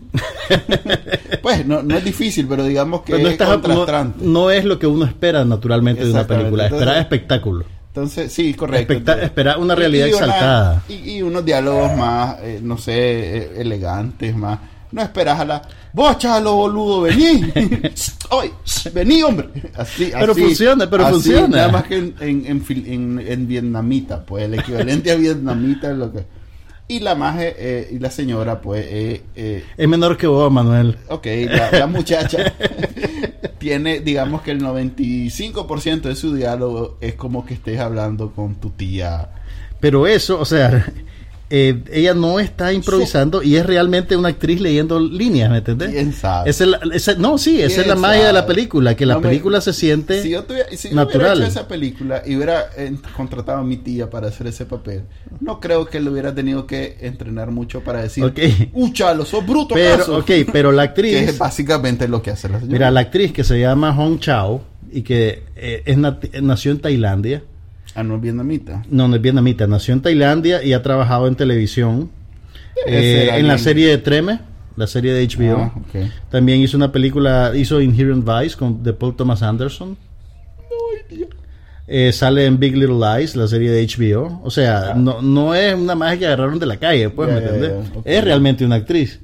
pues 1.41 1.65
no, 1.65 1.83
no 1.83 1.95
es 1.97 2.03
difícil, 2.03 2.47
pero 2.47 2.63
digamos 2.65 3.01
que 3.01 3.11
Pero 3.13 3.23
no, 3.23 3.27
es 3.29 3.33
estás- 3.33 3.49
no- 3.49 3.61
contrastante. 3.61 4.25
no 4.25 4.51
es 4.51 4.65
lo 4.65 4.79
que 4.79 4.87
uno 4.87 5.05
espera 5.05 5.45
naturalmente 5.45 6.03
de 6.05 6.11
una 6.11 6.25
película. 6.27 6.65
Esperar 6.65 6.97
espectáculo. 6.97 7.65
Entonces, 7.87 8.31
sí, 8.31 8.53
correcto. 8.53 8.93
Especta- 8.93 9.21
esperar 9.21 9.57
una 9.59 9.75
realidad 9.75 10.05
Y- 10.07 10.09
y 10.09 10.13
una- 10.13 10.25
exaltada. 10.25 10.83
y, 10.89 10.93
y 11.17 11.21
unos 11.21 11.43
diálogos 11.45 11.95
más, 11.97 12.37
eh, 12.41 12.59
no 12.61 12.77
sé, 12.77 13.37
eh, 13.37 13.51
elegantes, 13.57 14.35
más. 14.35 14.59
No 14.91 15.01
esperas 15.01 15.39
a 15.39 15.45
la. 15.45 15.61
Vos, 15.93 16.17
chalo, 16.17 16.55
boludo, 16.55 17.01
vení. 17.01 17.51
Oye, 18.31 18.51
vení, 18.93 19.21
hombre. 19.23 19.49
Así, 19.75 20.09
Pero 20.11 20.31
así, 20.31 20.41
funciona, 20.41 20.89
pero 20.89 21.03
así, 21.05 21.13
funciona. 21.13 21.47
Nada 21.57 21.67
más 21.71 21.83
que 21.83 21.95
en, 21.97 22.15
en, 22.19 23.19
en 23.27 23.47
vietnamita, 23.47 24.25
pues 24.25 24.45
el 24.45 24.55
equivalente 24.55 25.11
a 25.11 25.15
vietnamita 25.15 25.91
es 25.91 25.97
lo 25.97 26.11
que. 26.11 26.25
Y 26.87 27.01
la 27.01 27.13
maje 27.13 27.53
eh, 27.55 27.89
y 27.91 27.99
la 27.99 28.09
señora, 28.09 28.59
pues, 28.61 28.83
eh, 28.89 29.21
eh, 29.35 29.63
Es 29.77 29.87
menor 29.87 30.17
que 30.17 30.25
vos, 30.25 30.51
Manuel. 30.51 30.97
ok, 31.07 31.27
la, 31.45 31.71
la 31.71 31.87
muchacha 31.87 32.51
tiene, 33.59 33.99
digamos 33.99 34.41
que 34.41 34.49
el 34.49 34.61
95% 34.61 36.01
de 36.01 36.15
su 36.15 36.33
diálogo 36.33 36.97
es 36.99 37.13
como 37.13 37.45
que 37.45 37.53
estés 37.53 37.79
hablando 37.79 38.31
con 38.31 38.55
tu 38.55 38.71
tía. 38.71 39.29
Pero 39.79 40.07
eso, 40.07 40.39
o 40.39 40.45
sea, 40.45 40.91
eh, 41.51 41.81
ella 41.91 42.13
no 42.13 42.39
está 42.39 42.71
improvisando 42.73 43.41
y 43.41 43.55
es 43.55 43.65
realmente 43.65 44.15
una 44.15 44.29
actriz 44.29 44.61
leyendo 44.61 44.99
líneas, 44.99 45.49
¿me 45.49 45.57
entendés? 45.57 45.89
¿Quién 45.89 46.13
sabe? 46.13 46.49
Esa 46.49 46.63
es 46.63 46.69
la- 46.69 46.79
esa- 46.93 47.15
no, 47.15 47.37
sí, 47.37 47.61
esa 47.61 47.81
es 47.81 47.87
la 47.87 47.93
¿Quién 47.93 48.01
magia 48.01 48.27
de 48.27 48.33
la 48.33 48.45
película, 48.45 48.95
que 48.95 49.05
la 49.05 49.15
No 49.15 49.21
me- 49.21 49.29
película 49.29 49.59
se 49.61 49.73
siente 49.73 50.21
Si 50.21 50.29
yo, 50.29 50.43
tuviera, 50.43 50.69
si 50.69 50.89
yo 50.89 50.95
hubiera 51.03 51.33
hecho 51.33 51.43
esa 51.45 51.67
película 51.67 52.21
y 52.25 52.35
hubiera 52.35 52.65
eh, 52.77 52.95
contratado 53.17 53.57
a 53.59 53.63
mi 53.63 53.77
tía 53.77 54.09
para 54.09 54.27
hacer 54.27 54.47
ese 54.47 54.65
papel, 54.65 55.03
no 55.39 55.59
creo 55.59 55.85
que 55.87 55.99
le 55.99 56.09
hubiera 56.09 56.35
tenido 56.35 56.67
que 56.67 56.97
entrenar 57.01 57.49
mucho 57.51 57.81
para 57.83 58.01
decir, 58.03 58.23
Ok. 58.25 58.39
¡Uh, 58.73 58.89
chalo, 58.93 59.25
sos 59.25 59.45
bruto, 59.45 59.73
Pero, 59.73 59.97
caso". 59.97 60.17
ok, 60.17 60.31
pero 60.51 60.71
la 60.71 60.93
Que 60.93 61.09
es 61.13 61.19
actriz, 61.23 61.37
básicamente 61.39 62.07
lo 62.07 62.21
que 62.21 62.31
hace 62.31 62.47
la 62.47 62.59
señora. 62.59 62.73
mira, 62.73 62.91
la 62.91 62.99
actriz 62.99 63.31
que 63.33 63.43
se 63.43 63.59
llama 63.59 63.93
Hong 63.93 64.19
Chao 64.19 64.61
y 64.91 65.01
que 65.01 65.43
eh, 65.55 65.83
es 65.85 65.97
nació 66.41 66.71
en 66.71 66.79
Tailandia, 66.79 67.43
Ah, 67.99 68.03
no 68.03 68.15
es 68.15 68.21
vietnamita. 68.21 68.83
no, 68.89 69.07
no 69.07 69.15
es 69.15 69.21
vietnamita, 69.21 69.67
nació 69.67 69.93
en 69.93 70.01
Tailandia 70.01 70.63
y 70.63 70.73
ha 70.73 70.81
trabajado 70.81 71.27
en 71.27 71.35
televisión, 71.35 72.09
eh, 72.87 73.29
en 73.33 73.47
la 73.47 73.57
serie 73.57 73.87
de 73.87 73.97
Treme, 73.97 74.39
la 74.77 74.87
serie 74.87 75.11
de 75.13 75.27
HBO. 75.27 75.57
Ah, 75.57 75.73
ok. 75.75 76.09
También 76.29 76.61
hizo 76.61 76.77
una 76.77 76.91
película, 76.91 77.51
hizo 77.55 77.81
Inherent 77.81 78.25
Vice 78.25 78.55
con 78.57 78.81
de 78.83 78.93
Paul 78.93 79.15
Thomas 79.15 79.41
Anderson. 79.43 79.97
Eh, 81.91 82.11
sale 82.11 82.45
en 82.45 82.59
Big 82.59 82.77
Little 82.77 82.97
Lies, 82.99 83.35
la 83.35 83.47
serie 83.47 83.71
de 83.71 83.81
HBO. 83.83 84.41
O 84.43 84.51
sea, 84.51 84.91
Ah. 84.91 84.93
no, 84.93 85.23
no 85.23 85.55
es 85.55 85.73
una 85.73 85.95
magia 85.95 86.19
que 86.19 86.25
agarraron 86.27 86.59
de 86.59 86.67
la 86.67 86.77
calle, 86.77 87.09
pues, 87.09 87.27
Ya, 87.29 87.33
¿me 87.35 87.41
entiendes? 87.41 87.71
ya, 87.91 87.97
ok. 87.99 88.05
Es 88.05 88.23
realmente 88.23 88.63
una 88.63 88.75
actriz. 88.75 89.19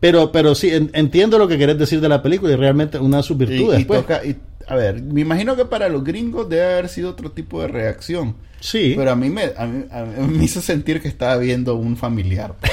Pero, 0.00 0.32
pero 0.32 0.54
sí, 0.56 0.70
en- 0.70 0.90
entiendo 0.94 1.38
lo 1.38 1.46
que 1.46 1.56
querés 1.58 1.78
decir 1.78 2.00
de 2.00 2.08
la 2.08 2.20
película 2.20 2.52
y 2.52 2.56
realmente 2.56 2.98
una 2.98 3.18
de 3.18 3.22
sus 3.22 3.36
Y, 3.36 3.44
virtudes, 3.44 3.80
y 3.80 3.84
pues. 3.84 4.00
toca, 4.00 4.24
y, 4.24 4.34
a 4.72 4.74
ver, 4.74 5.02
me 5.02 5.20
imagino 5.20 5.54
que 5.54 5.66
para 5.66 5.90
los 5.90 6.02
gringos 6.02 6.48
debe 6.48 6.64
haber 6.64 6.88
sido 6.88 7.10
otro 7.10 7.30
tipo 7.30 7.60
de 7.60 7.68
reacción. 7.68 8.36
Sí. 8.58 8.94
Pero 8.96 9.10
a 9.10 9.16
mí 9.16 9.28
me, 9.28 9.52
a 9.54 9.66
mí, 9.66 9.84
a 9.90 10.02
mí 10.02 10.38
me 10.38 10.44
hizo 10.44 10.62
sentir 10.62 11.02
que 11.02 11.08
estaba 11.08 11.36
viendo 11.36 11.74
un 11.74 11.96
familiar. 11.96 12.54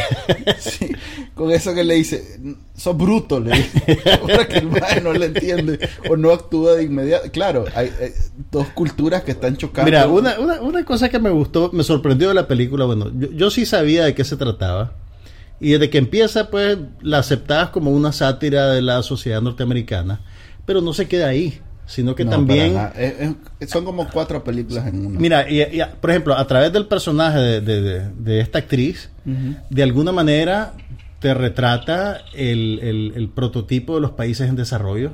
Sí, 0.59 0.91
con 1.35 1.51
eso 1.51 1.73
que 1.73 1.83
le 1.83 1.95
dice, 1.95 2.39
sos 2.75 2.97
bruto, 2.97 3.39
le 3.39 3.57
dice. 3.57 3.99
Para 4.21 4.47
que 4.47 4.59
el 4.59 4.67
maestro 4.67 5.11
no 5.11 5.13
le 5.13 5.25
entiende 5.25 5.89
o 6.09 6.15
no 6.15 6.31
actúa 6.31 6.75
de 6.75 6.83
inmediato. 6.83 7.29
Claro, 7.31 7.65
hay, 7.75 7.87
eh, 7.99 8.13
dos 8.49 8.67
culturas 8.69 9.23
que 9.23 9.31
están 9.31 9.57
chocando. 9.57 9.89
Mira, 9.89 10.07
una, 10.07 10.39
una, 10.39 10.61
una 10.61 10.85
cosa 10.85 11.09
que 11.09 11.19
me 11.19 11.29
gustó, 11.29 11.69
me 11.73 11.83
sorprendió 11.83 12.29
de 12.29 12.33
la 12.33 12.47
película, 12.47 12.85
bueno, 12.85 13.11
yo, 13.17 13.29
yo 13.31 13.51
sí 13.51 13.65
sabía 13.65 14.05
de 14.05 14.15
qué 14.15 14.23
se 14.23 14.37
trataba. 14.37 14.93
Y 15.59 15.71
desde 15.71 15.89
que 15.89 15.97
empieza, 15.97 16.49
pues, 16.49 16.77
la 17.01 17.19
aceptabas 17.19 17.71
como 17.71 17.91
una 17.91 18.13
sátira 18.13 18.71
de 18.71 18.81
la 18.81 19.03
sociedad 19.03 19.41
norteamericana. 19.41 20.21
Pero 20.65 20.81
no 20.81 20.93
se 20.93 21.07
queda 21.07 21.27
ahí, 21.27 21.59
sino 21.89 22.13
que 22.15 22.23
No, 22.23 22.31
también... 22.31 22.77
Es- 22.95 23.13
es- 23.59 23.69
son 23.69 23.83
como 23.83 24.07
cuatro 24.09 24.43
películas 24.43 24.85
en 24.87 25.05
una. 25.07 25.19
Mira, 25.19 25.49
y, 25.49 25.61
y, 25.61 25.81
por 25.99 26.11
ejemplo, 26.11 26.37
a 26.37 26.45
través 26.47 26.71
del 26.71 26.85
personaje 26.85 27.39
de, 27.39 27.61
de- 27.61 27.81
de- 27.81 28.09
de 28.17 28.39
esta 28.41 28.59
actriz, 28.59 29.09
de 29.69 29.83
alguna 29.83 30.11
manera 30.11 30.73
te 31.19 31.33
retrata 31.33 32.21
el, 32.33 32.79
el- 32.81 33.13
el 33.15 33.27
prototipo 33.29 33.95
de 33.95 34.01
los 34.01 34.11
países 34.11 34.47
en 34.47 34.55
desarrollo. 34.55 35.11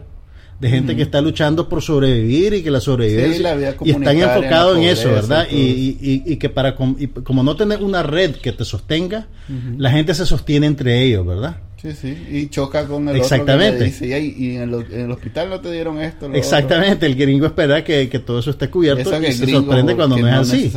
De 0.60 0.70
gente 0.70 0.96
que 0.96 1.02
está 1.02 1.20
luchando 1.20 1.68
por 1.68 1.82
sobrevivir 1.82 2.54
y 2.54 2.64
que 2.64 2.72
la 2.72 2.80
sobrevivencia 2.80 3.36
Sí, 3.36 3.44
la 3.44 3.76
y 3.84 3.92
están 3.92 4.18
enfocados 4.22 4.78
en 4.78 4.84
eso, 4.84 5.12
¿verdad? 5.12 5.48
y 5.52 6.22
Y, 6.26 6.38
que 6.38 6.50
para 6.50 6.76
com- 6.76 6.96
y 6.98 7.08
como 7.08 7.44
no 7.44 7.58
tener 7.58 7.84
una 7.84 8.04
red 8.04 8.36
que 8.38 8.54
te 8.54 8.64
sostenga, 8.64 9.28
la 9.78 9.92
gente 9.92 10.14
se 10.14 10.26
sostiene 10.26 10.68
entre 10.68 11.04
ellos, 11.04 11.26
¿verdad? 11.26 11.58
Sí, 11.94 11.94
sí. 12.02 12.18
Y 12.32 12.48
choca 12.48 12.86
con 12.88 13.08
el 13.10 13.18
Exactamente. 13.18 13.68
otro 13.68 13.78
que 13.80 13.84
le 13.86 13.92
dice, 13.92 14.16
"Ey, 14.18 14.36
y 14.38 14.56
en 14.56 14.62
el, 14.64 14.74
en 14.92 15.00
el 15.02 15.12
hospital 15.12 15.50
no 15.50 15.60
te 15.62 15.72
dieron 15.72 16.02
esto. 16.02 16.34
Exactamente, 16.34 17.06
el 17.06 17.16
gringo 17.16 17.46
espera 17.46 17.84
que, 17.84 18.10
que 18.10 18.20
todo 18.20 18.40
eso 18.40 18.50
esté 18.50 18.66
otro". 18.66 18.72
cubierto 18.74 19.02
Eso 19.12 19.22
que 19.22 19.30
y 19.30 19.34
se 19.34 19.48
sorprende 19.48 19.96
cuando 19.96 20.18
no 20.18 20.28
es 20.28 20.34
así. 20.34 20.72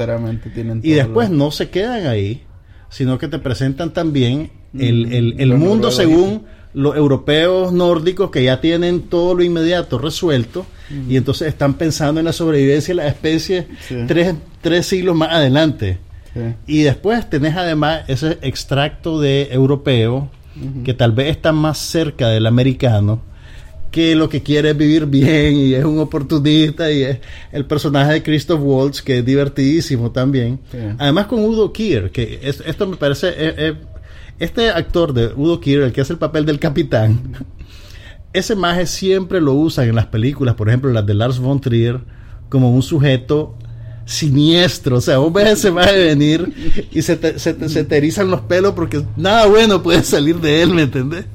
Y 0.83 0.93
después 0.93 1.31
lo- 1.31 1.37
no 1.37 1.51
se 1.51 1.71
quedan 1.71 2.07
ahí, 2.07 2.43
sino 2.91 3.17
que 3.19 3.29
te 3.29 3.39
presentan 3.39 3.93
también 3.93 4.51
el, 4.79 5.13
el- 5.13 5.35
el 5.39 5.49
Los 5.49 5.59
mundo 5.59 5.91
según 5.91 6.43
los 6.75 6.95
europeos 6.97 7.73
nórdicos 7.73 8.31
que 8.31 8.45
ya 8.45 8.61
tienen 8.61 9.03
todo 9.09 9.35
lo 9.35 9.43
inmediato 9.43 9.99
resuelto 9.99 10.67
y 11.09 11.17
entonces 11.17 11.49
están 11.49 11.75
pensando 11.75 12.21
en 12.21 12.27
la 12.27 12.33
sobrevivencia 12.35 12.93
de 12.93 12.97
la 12.97 13.09
especie 13.09 13.67
Sí. 13.89 13.97
tres, 14.07 14.35
tres 14.61 14.85
siglos 14.87 15.17
más 15.17 15.31
adelante. 15.33 15.99
Sí. 16.35 16.41
Y 16.67 16.83
después 16.83 17.29
tenés 17.31 17.57
además 17.57 18.03
ese 18.09 18.39
extracto 18.43 19.19
de 19.21 19.49
europeo 19.51 20.31
que 20.85 20.95
tal 20.95 21.13
vez 21.13 21.31
está 21.31 21.53
más 21.53 21.79
cerca 21.79 22.29
del 22.29 22.47
americano 22.47 23.23
que 23.91 24.15
lo 24.15 24.29
que 24.29 24.43
quiere 24.43 24.71
es 24.71 24.77
vivir 24.77 25.07
bien 25.07 25.57
y 25.57 25.73
es 25.75 25.85
un 25.85 25.99
oportunista 25.99 26.91
y 26.93 27.03
es 27.05 27.21
el 27.53 27.65
personaje 27.65 28.13
de 28.13 28.23
Christoph 28.23 28.61
Waltz 28.63 29.01
que 29.01 29.19
es 29.21 29.25
divertidísimo 29.25 30.11
también. 30.11 30.61
Sí. 30.71 30.77
Además 30.99 31.27
con 31.27 31.41
Udo 31.43 31.73
Kier, 31.73 32.11
que 32.11 32.39
es- 32.43 32.63
esto 32.67 32.87
me 32.87 32.97
parece... 32.97 33.29
eh, 33.31 33.55
eh, 33.57 33.75
este 34.41 34.69
actor 34.71 35.15
de 35.15 35.33
Udo 35.35 35.59
Kier, 35.59 35.81
el 35.83 35.93
que 35.93 36.03
hace 36.03 36.13
el 36.13 36.19
papel 36.19 36.45
del 36.45 36.59
capitán, 36.61 37.33
ese 38.33 38.55
maje 38.57 38.87
siempre 38.87 39.41
lo 39.41 39.55
usan 39.55 39.89
en 39.89 39.95
las 39.97 40.07
películas, 40.07 40.55
por 40.55 40.69
ejemplo, 40.69 40.93
las 40.93 41.07
de 41.07 41.15
Lars 41.15 41.39
von 41.39 41.61
Trier, 41.61 42.01
como 42.49 42.71
un 42.73 42.83
sujeto 42.83 43.57
siniestro. 44.09 44.97
O 44.97 45.01
sea, 45.01 45.19
vos 45.19 45.33
ves 45.33 45.45
a 45.47 45.51
ese 45.53 45.71
maje 45.71 45.97
venir 46.05 46.87
y 46.91 47.03
se 47.03 47.17
te, 47.17 47.39
se, 47.39 47.55
te- 47.55 47.69
se 47.69 47.85
te 47.85 47.97
erizan 47.97 48.31
los 48.31 48.41
pelos 48.41 48.73
porque 48.75 49.03
nada 49.17 49.47
bueno 49.47 49.83
puede 49.83 50.03
salir 50.03 50.41
de 50.41 50.63
él, 50.63 50.71
¿me 50.71 50.83
entendés? 50.83 51.27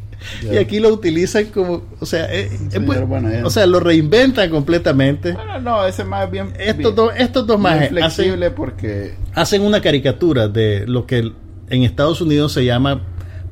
Y 0.41 0.55
aquí 0.55 0.79
lo 0.79 0.87
utilizan 0.89 1.45
como, 1.47 1.83
o 1.99 2.05
sea, 2.05 2.33
eh, 2.33 2.49
eh, 2.71 2.79
pues, 2.79 2.97
gente. 2.99 3.43
o 3.43 3.49
sea, 3.49 3.65
lo 3.65 3.79
reinventan 3.81 4.49
completamente. 4.49 5.33
Bueno, 5.33 5.59
no, 5.59 5.85
ese 5.85 6.03
más 6.05 6.31
bien. 6.31 6.53
Estos 6.57 6.77
bien- 6.77 6.95
dos, 6.95 7.11
estos 7.17 7.45
dos 7.45 7.59
majes 7.59 7.91
hacen, 7.91 7.97
flexible 7.97 8.49
porque. 8.51 9.15
hacen 9.33 9.61
una 9.63 9.81
caricatura 9.81 10.47
de 10.47 10.85
lo 10.87 11.05
que 11.05 11.31
en 11.69 11.83
Estados 11.83 12.21
Unidos 12.21 12.53
se 12.53 12.63
llama 12.63 13.01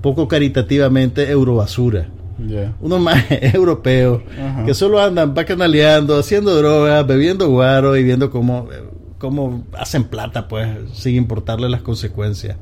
poco 0.02 0.28
caritativamente 0.30 1.30
eurobasura. 1.30 2.08
Ya. 2.48 2.74
unos 2.82 3.00
más 3.00 3.24
europeos 3.30 4.24
que 4.66 4.74
solo 4.74 5.00
andan 5.00 5.36
bacanaleando, 5.36 6.18
haciendo 6.18 6.56
drogas, 6.56 7.06
bebiendo 7.06 7.48
guaro 7.50 7.96
y 7.98 8.04
viendo 8.04 8.32
cómo, 8.32 8.68
eh, 8.74 8.82
cómo 9.22 9.64
hacen 9.74 10.06
plata, 10.06 10.48
pues, 10.48 10.68
sin 10.94 11.16
importarle 11.16 11.70
las 11.70 11.82
consecuencias. 11.84 12.58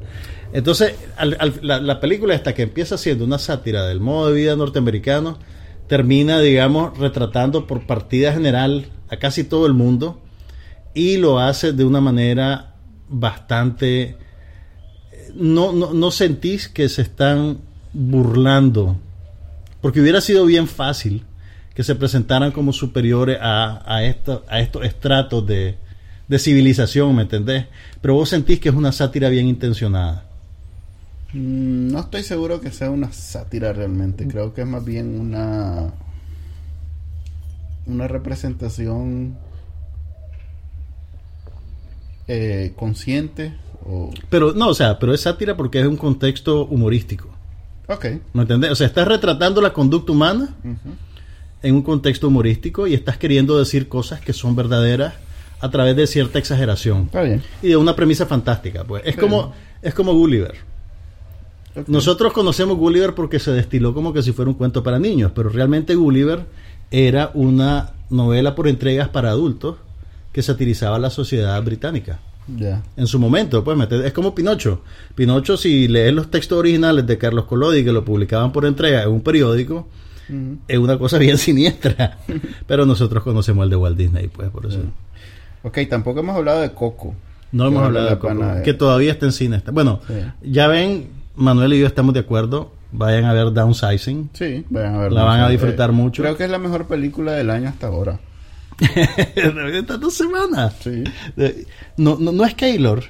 Entonces, 0.52 0.93
la, 1.62 1.80
la 1.80 2.00
película 2.02 2.36
esta 2.36 2.54
que 2.54 2.63
empieza 2.63 2.98
siendo 2.98 3.24
una 3.24 3.39
sátira 3.39 3.88
del 3.88 4.02
modo 4.02 4.28
de 4.28 4.34
vida 4.41 4.56
norteamericano, 4.58 5.39
termina, 5.88 6.39
digamos, 6.39 6.98
retratando 6.98 7.65
por 7.65 7.88
partida 7.88 8.34
general 8.34 8.88
a 9.10 9.17
casi 9.17 9.43
todo 9.45 9.65
el 9.67 9.74
mundo 9.74 10.22
y 10.93 11.17
lo 11.17 11.39
hace 11.39 11.72
de 11.72 11.86
una 11.86 12.02
manera 12.02 12.76
bastante... 13.08 14.17
No, 15.34 15.72
no, 15.72 15.93
no 15.93 16.12
sentís 16.12 16.67
que 16.67 16.89
se 16.89 17.04
están 17.04 17.60
burlando 17.93 18.98
porque 19.82 20.02
hubiera 20.02 20.22
sido 20.22 20.45
bien 20.45 20.67
fácil 20.67 21.24
que 21.74 21.84
se 21.84 21.95
presentaran 21.95 22.52
como 22.52 22.74
superiores 22.74 23.38
a, 23.41 23.82
a, 23.86 24.04
esta- 24.04 24.41
a 24.50 24.60
estos 24.60 24.84
estratos 24.84 25.45
de, 25.48 25.78
de 26.30 26.39
civilización, 26.39 27.13
¿me 27.15 27.24
entendés? 27.24 27.65
Pero 28.02 28.13
vos 28.13 28.30
sentís 28.30 28.60
que 28.60 28.70
es 28.70 28.76
una 28.76 28.92
sátira 28.94 29.28
bien 29.30 29.48
intencionada. 29.48 30.26
Mm, 31.34 31.92
No 31.92 32.00
estoy 32.00 32.24
seguro 32.24 32.62
que 32.62 32.72
sea 32.72 32.89
una 32.92 33.12
sátira 33.12 33.74
realmente. 33.74 34.28
Creo 34.28 34.54
que 34.54 34.62
es 34.62 34.68
más 34.68 34.86
bien 34.86 35.20
una. 35.20 35.92
Una 37.86 38.08
representación. 38.08 39.36
eh, 42.28 42.74
consciente. 42.76 43.54
O... 43.86 44.12
Pero 44.30 44.54
no, 44.54 44.68
o 44.70 44.74
sea, 44.76 45.00
pero 45.00 45.13
es 45.15 45.22
sátira 45.22 45.58
porque 45.58 45.80
es 45.82 45.88
un 45.88 45.98
contexto 45.98 46.65
humorístico. 46.68 47.28
Ok. 47.88 48.06
¿Me 48.34 48.44
entendés? 48.44 48.70
O 48.72 48.76
sea, 48.76 48.86
estás 48.86 49.08
retratando 49.08 49.62
la 49.62 49.74
conducta 49.74 50.12
humana 50.12 50.50
en 51.63 51.74
un 51.76 51.82
contexto 51.82 52.28
humorístico 52.28 52.86
y 52.86 52.94
estás 52.94 53.18
queriendo 53.18 53.58
decir 53.58 53.88
cosas 53.89 54.22
que 54.22 54.34
son 54.34 54.56
verdaderas 54.56 55.15
a 55.60 55.69
través 55.69 55.95
de 55.95 56.08
cierta 56.08 56.39
exageración 56.39 57.04
Está 57.06 57.22
bien. 57.22 57.41
y 57.62 57.69
de 57.69 57.78
una 57.78 57.95
premisa 57.95 58.26
fantástica, 58.26 58.84
pues. 58.84 59.04
Es 59.06 59.15
como 59.15 59.54
es 59.82 59.93
como 59.93 60.13
Gulliver. 60.13 60.56
Nosotros 61.88 62.34
conocemos 62.34 62.78
Gulliver 62.78 63.13
porque 63.13 63.39
se 63.39 63.52
destiló 63.52 63.93
como 63.93 64.12
que 64.12 64.22
si 64.22 64.32
fuera 64.32 64.50
un 64.50 64.56
cuento 64.56 64.84
para 64.84 65.00
niños, 65.00 65.32
pero 65.34 65.50
realmente 65.50 65.95
Gulliver 65.95 66.45
era 66.91 67.32
una 67.34 67.91
novela 68.10 68.56
por 68.56 68.67
entregas 68.67 69.10
para 69.10 69.30
adultos 69.30 69.78
que 70.34 70.41
satirizaba 70.41 71.00
la 71.00 71.10
sociedad 71.10 71.62
británica. 71.63 72.19
Ya. 72.58 72.82
En 72.98 73.06
su 73.06 73.19
momento, 73.19 73.63
pues, 73.63 73.78
es 73.91 74.13
como 74.13 74.34
Pinocho. 74.34 74.82
Pinocho, 75.15 75.56
si 75.56 75.88
lees 75.88 76.13
los 76.13 76.32
textos 76.32 76.58
originales 76.58 77.06
de 77.06 77.17
Carlos 77.17 77.45
Collodi 77.45 77.84
que 77.84 77.91
lo 77.91 78.04
publicaban 78.04 78.52
por 78.52 78.65
entrega 78.65 79.04
en 79.04 79.10
un 79.10 79.22
periódico, 79.22 79.88
es 80.67 80.78
una 80.78 80.98
cosa 80.98 81.17
bien 81.19 81.38
siniestra. 81.38 82.17
Pero 82.65 82.86
nosotros 82.86 83.24
conocemos 83.24 83.63
el 83.63 83.69
de 83.69 83.76
Walt 83.76 83.98
Disney, 83.98 84.28
pues, 84.28 84.50
por 84.50 84.65
eso. 84.65 84.80
Ok, 85.63 85.78
tampoco 85.89 86.19
hemos 86.22 86.36
hablado 86.36 86.62
de 86.62 86.72
Coco. 86.72 87.15
No 87.52 87.67
hemos 87.67 87.84
hablado 87.84 88.06
la 88.06 88.12
de 88.15 88.19
Coco, 88.19 88.43
eh. 88.58 88.62
que 88.63 88.74
todavía 88.74 89.12
está 89.12 89.26
en 89.26 89.32
cine. 89.34 89.58
Está- 89.58 89.72
Bueno, 89.72 90.00
Sí. 90.08 90.13
ya 90.43 90.67
ven, 90.67 91.10
Manuel 91.36 91.74
y 91.74 91.80
yo 91.80 91.88
estamos 91.88 92.13
de 92.13 92.22
acuerdo. 92.22 92.72
Vayan 92.91 93.26
a 93.26 93.34
ver 93.34 93.52
Downsizing. 93.54 94.32
Sí, 94.34 94.65
vayan 94.69 94.95
a 94.95 94.98
ver. 95.00 95.12
La 95.12 95.24
van 95.24 95.41
a 95.41 95.50
disfrutar 95.50 95.91
mucho. 95.91 96.24
Creo 96.24 96.36
que 96.38 96.45
es 96.45 96.50
la 96.50 96.58
mejor 96.58 96.88
película 96.88 97.34
del 97.34 97.50
año 97.50 97.69
hasta 97.69 97.88
ahora. 97.88 98.19
Estas 99.36 100.00
dos 100.00 100.13
semanas. 100.15 100.76
Sí. 100.82 101.04
Eh, 101.38 101.65
No, 101.98 102.17
no, 102.19 102.32
no 102.32 102.45
es 102.45 102.54
Keylor, 102.56 103.04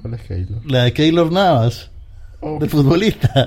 ¿Cuál 0.00 0.14
es 0.14 0.30
Halo? 0.30 0.60
la 0.66 0.84
de 0.84 0.92
Keylor 0.92 1.32
Navas, 1.32 1.90
Oh. 2.40 2.58
de 2.60 2.68
futbolista. 2.68 3.46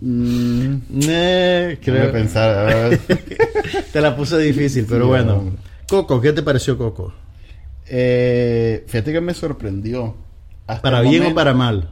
Mm, 0.00 0.76
Eh, 1.08 1.78
Creo 1.82 2.12
pensar. 2.12 2.98
Te 3.92 4.00
la 4.00 4.14
puse 4.16 4.38
difícil, 4.38 4.86
pero 4.88 5.06
bueno. 5.06 5.52
Coco, 5.88 6.20
¿qué 6.20 6.32
te 6.32 6.42
pareció 6.42 6.78
Coco? 6.78 7.12
Eh, 7.86 8.84
fíjate 8.86 9.12
que 9.12 9.20
me 9.20 9.34
sorprendió. 9.34 10.14
Hasta 10.66 10.82
¿Para 10.82 11.00
bien 11.02 11.26
o 11.26 11.34
para 11.34 11.52
mal? 11.52 11.90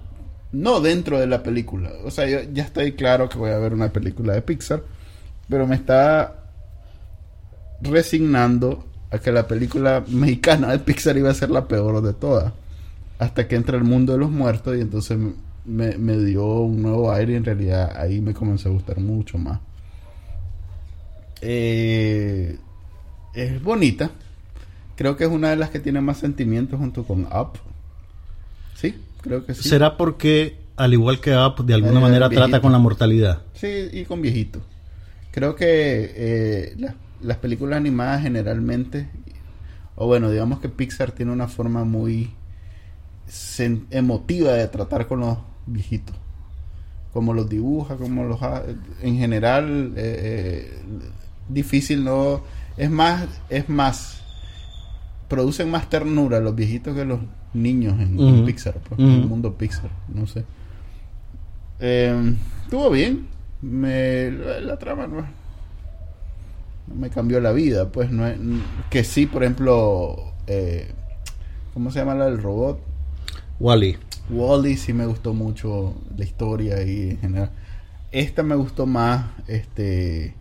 No 0.52 0.80
dentro 0.80 1.18
de 1.18 1.26
la 1.26 1.42
película. 1.42 1.90
O 2.04 2.10
sea, 2.10 2.26
yo 2.26 2.40
ya 2.52 2.64
estoy 2.64 2.92
claro 2.92 3.28
que 3.28 3.38
voy 3.38 3.50
a 3.50 3.58
ver 3.58 3.74
una 3.74 3.92
película 3.92 4.32
de 4.32 4.42
Pixar. 4.42 4.82
Pero 5.48 5.66
me 5.66 5.76
está 5.76 6.46
resignando 7.80 8.86
a 9.10 9.18
que 9.18 9.32
la 9.32 9.46
película 9.46 10.04
mexicana 10.08 10.70
de 10.70 10.78
Pixar 10.78 11.16
iba 11.16 11.30
a 11.30 11.34
ser 11.34 11.50
la 11.50 11.68
peor 11.68 12.02
de 12.02 12.14
todas. 12.14 12.52
Hasta 13.18 13.46
que 13.46 13.56
entra 13.56 13.76
el 13.76 13.84
mundo 13.84 14.12
de 14.12 14.18
los 14.18 14.30
muertos 14.30 14.76
y 14.76 14.80
entonces 14.80 15.18
me, 15.64 15.96
me 15.98 16.16
dio 16.18 16.44
un 16.44 16.82
nuevo 16.82 17.12
aire 17.12 17.34
y 17.34 17.36
en 17.36 17.44
realidad 17.44 17.92
ahí 17.96 18.20
me 18.20 18.34
comenzó 18.34 18.68
a 18.68 18.72
gustar 18.72 18.98
mucho 18.98 19.38
más. 19.38 19.60
Eh, 21.40 22.56
es 23.34 23.62
bonita. 23.62 24.10
Creo 24.96 25.16
que 25.16 25.24
es 25.24 25.30
una 25.30 25.50
de 25.50 25.56
las 25.56 25.70
que 25.70 25.80
tiene 25.80 26.00
más 26.00 26.18
sentimientos 26.18 26.78
junto 26.78 27.04
con 27.04 27.24
Up. 27.24 27.58
Sí, 28.74 28.94
creo 29.20 29.44
que 29.46 29.54
sí. 29.54 29.68
¿Será 29.68 29.96
porque, 29.96 30.56
al 30.76 30.92
igual 30.92 31.20
que 31.20 31.34
Up, 31.36 31.64
de 31.64 31.74
alguna 31.74 31.98
Eh, 31.98 32.02
manera 32.02 32.28
viejito. 32.28 32.48
trata 32.48 32.60
con 32.62 32.72
la 32.72 32.78
mortalidad? 32.78 33.42
Sí, 33.54 33.88
y 33.92 34.04
con 34.04 34.20
viejito. 34.22 34.60
Creo 35.30 35.54
que 35.56 36.12
eh, 36.14 36.74
la- 36.78 36.94
las 37.22 37.38
películas 37.38 37.78
animadas 37.78 38.22
generalmente, 38.22 39.08
o 39.96 40.06
bueno, 40.06 40.30
digamos 40.30 40.60
que 40.60 40.68
Pixar 40.68 41.12
tiene 41.12 41.32
una 41.32 41.48
forma 41.48 41.84
muy 41.84 42.30
emotiva 43.90 44.52
de 44.52 44.68
tratar 44.68 45.06
con 45.06 45.20
los 45.20 45.38
viejitos. 45.66 46.14
Como 47.12 47.34
los 47.34 47.48
dibuja, 47.48 47.96
como 47.96 48.24
los... 48.24 48.42
ha- 48.42 48.62
En 49.02 49.16
general, 49.16 49.92
eh, 49.96 50.70
eh, 50.76 50.80
difícil 51.48 52.04
no... 52.04 52.42
Es 52.76 52.90
más, 52.90 53.26
es 53.48 53.68
más... 53.68 54.22
Producen 55.28 55.70
más 55.70 55.88
ternura 55.88 56.40
los 56.40 56.54
viejitos 56.54 56.94
que 56.94 57.04
los 57.06 57.20
niños 57.54 57.98
en. 58.00 58.18
Pixar, 58.44 58.74
pues, 58.86 59.00
en 59.00 59.06
el 59.22 59.26
mundo 59.26 59.54
Pixar, 59.56 59.90
no 60.08 60.26
sé. 60.26 60.44
Eh, 61.80 62.34
estuvo 62.64 62.90
bien. 62.90 63.28
Me, 63.62 64.30
la, 64.30 64.60
la 64.60 64.78
trama 64.78 65.06
no, 65.06 65.22
no 66.88 66.94
me 66.94 67.08
cambió 67.10 67.40
la 67.40 67.52
vida. 67.52 67.90
Pues 67.90 68.10
no 68.10 68.26
es- 68.26 68.38
que 68.90 69.04
sí, 69.04 69.26
por 69.26 69.42
ejemplo, 69.42 70.16
eh, 70.46 70.90
¿cómo 71.72 71.90
se 71.90 72.00
llama 72.00 72.14
la 72.14 72.26
del 72.26 72.42
robot? 72.42 72.78
Wally. 73.58 73.96
Wally 74.30 74.76
sí 74.76 74.92
me 74.92 75.06
gustó 75.06 75.32
mucho 75.34 75.94
la 76.16 76.24
historia 76.24 76.82
y 76.82 77.10
en 77.10 77.18
general. 77.20 77.50
Esta 78.10 78.42
me 78.42 78.54
gustó 78.56 78.84
más, 78.86 79.26
este, 79.46 80.34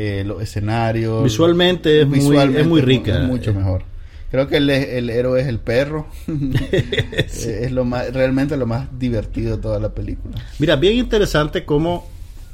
eh, 0.00 0.22
los 0.24 0.40
escenarios. 0.40 1.24
Visualmente 1.24 2.02
es 2.02 2.06
muy- 2.06 2.36
es 2.56 2.66
muy 2.66 2.80
rica. 2.80 3.22
Es 3.22 3.26
mucho 3.28 3.52
mejor. 3.52 3.82
Creo 4.30 4.46
que 4.46 4.58
el, 4.58 4.68
el 4.70 5.10
héroe 5.10 5.40
es 5.40 5.46
el 5.48 5.58
perro. 5.58 6.06
Es 6.28 7.72
lo 7.72 7.84
más, 7.84 8.12
realmente 8.12 8.56
lo 8.56 8.66
más 8.66 8.88
divertido 8.98 9.56
de 9.56 9.62
toda 9.62 9.78
la 9.80 9.88
película. 9.90 10.36
Mira, 10.58 10.76
bien 10.76 10.94
interesante 10.94 11.64
cómo 11.64 12.06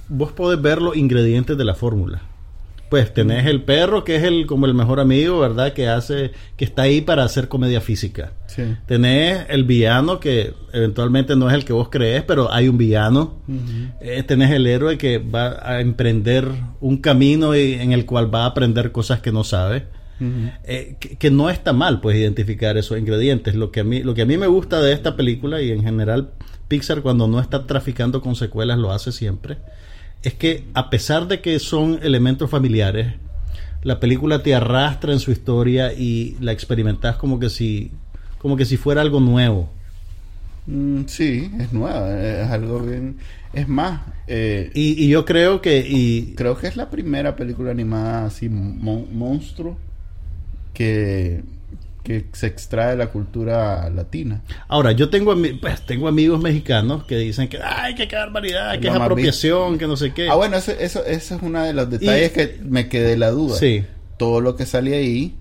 vos 0.08 0.32
podés 0.32 0.60
ver 0.62 0.80
los 0.80 0.96
ingredientes 0.96 1.56
de 1.58 1.64
la 1.64 1.74
fórmula. 1.74 2.22
Pues 2.94 3.12
tenés 3.12 3.44
el 3.46 3.62
perro 3.64 4.04
que 4.04 4.14
es 4.14 4.22
el 4.22 4.46
como 4.46 4.66
el 4.66 4.74
mejor 4.74 5.00
amigo, 5.00 5.40
¿verdad? 5.40 5.72
Que 5.72 5.88
hace 5.88 6.30
que 6.56 6.64
está 6.64 6.82
ahí 6.82 7.00
para 7.00 7.24
hacer 7.24 7.48
comedia 7.48 7.80
física. 7.80 8.34
Sí. 8.46 8.62
Tenés 8.86 9.46
el 9.48 9.64
villano 9.64 10.20
que 10.20 10.54
eventualmente 10.72 11.34
no 11.34 11.48
es 11.48 11.54
el 11.56 11.64
que 11.64 11.72
vos 11.72 11.88
crees, 11.90 12.22
pero 12.22 12.52
hay 12.52 12.68
un 12.68 12.78
villano. 12.78 13.40
Eh, 14.00 14.22
tenés 14.22 14.52
el 14.52 14.64
héroe 14.68 14.96
que 14.96 15.18
va 15.18 15.58
a 15.68 15.80
emprender 15.80 16.46
un 16.80 16.98
camino 16.98 17.56
y- 17.56 17.72
en 17.74 17.90
el 17.90 18.06
cual 18.06 18.32
va 18.32 18.44
a 18.44 18.46
aprender 18.46 18.92
cosas 18.92 19.18
que 19.20 19.32
no 19.32 19.42
sabe. 19.42 19.86
Eh, 20.64 20.94
que, 21.00 21.16
que 21.18 21.30
no 21.32 21.50
está 21.50 21.72
mal 21.72 22.00
pues 22.00 22.16
identificar 22.16 22.76
esos 22.76 22.96
ingredientes 22.96 23.56
lo 23.56 23.72
que 23.72 23.80
a 23.80 23.84
mí 23.84 24.04
lo 24.04 24.14
que 24.14 24.22
a 24.22 24.24
mí 24.26 24.36
me 24.38 24.46
gusta 24.46 24.80
de 24.80 24.92
esta 24.92 25.16
película 25.16 25.60
y 25.60 25.72
en 25.72 25.82
general 25.82 26.30
Pixar 26.68 27.02
cuando 27.02 27.26
no 27.26 27.40
está 27.40 27.66
traficando 27.66 28.22
con 28.22 28.36
secuelas 28.36 28.78
lo 28.78 28.92
hace 28.92 29.10
siempre 29.10 29.58
es 30.24 30.34
que 30.34 30.64
a 30.74 30.90
pesar 30.90 31.28
de 31.28 31.40
que 31.40 31.58
son 31.58 32.00
elementos 32.02 32.50
familiares 32.50 33.14
la 33.82 34.00
película 34.00 34.42
te 34.42 34.54
arrastra 34.54 35.12
en 35.12 35.20
su 35.20 35.30
historia 35.32 35.92
y 35.92 36.36
la 36.40 36.52
experimentas 36.52 37.16
como 37.16 37.38
que 37.40 37.50
si 37.50 37.92
como 38.38 38.56
que 38.56 38.64
si 38.66 38.76
fuera 38.78 39.02
algo 39.02 39.20
nuevo. 39.20 39.70
Mm, 40.66 41.04
sí, 41.06 41.50
es 41.58 41.72
nueva, 41.72 42.18
es 42.20 42.48
algo 42.50 42.80
bien... 42.80 43.18
Es 43.52 43.68
más, 43.68 44.02
eh, 44.26 44.70
y, 44.74 45.04
y 45.04 45.08
yo 45.08 45.24
creo 45.24 45.60
que 45.60 45.84
y 45.88 46.34
creo 46.34 46.56
que 46.56 46.66
es 46.66 46.74
la 46.76 46.90
primera 46.90 47.36
película 47.36 47.70
animada 47.70 48.26
así, 48.26 48.48
mon- 48.48 49.16
monstruo, 49.16 49.78
que, 50.74 51.44
que 52.04 52.26
se 52.32 52.46
extrae 52.46 52.90
de 52.90 52.96
la 52.98 53.06
cultura 53.08 53.90
latina. 53.90 54.42
Ahora, 54.68 54.92
yo 54.92 55.08
tengo, 55.10 55.34
pues, 55.60 55.84
tengo 55.86 56.06
amigos 56.06 56.40
mexicanos 56.40 57.02
que 57.04 57.16
dicen 57.16 57.48
que, 57.48 57.58
ay, 57.60 57.94
que 57.96 58.06
qué 58.06 58.14
barbaridad, 58.14 58.78
que 58.78 58.86
es 58.88 58.94
apropiación, 58.94 59.78
que 59.78 59.86
no 59.88 59.96
sé 59.96 60.12
qué. 60.14 60.28
Ah, 60.28 60.36
bueno, 60.36 60.56
eso, 60.56 60.70
eso, 60.72 61.04
eso 61.04 61.34
es 61.36 61.42
uno 61.42 61.62
de 61.64 61.72
los 61.72 61.90
detalles 61.90 62.30
Y- 62.30 62.34
que 62.34 62.58
me 62.62 62.88
quedé 62.88 63.16
la 63.16 63.30
duda. 63.30 63.56
Sí. 63.56 63.82
Todo 64.18 64.40
lo 64.40 64.54
que 64.54 64.66
sale 64.66 64.94
ahí 64.94 65.34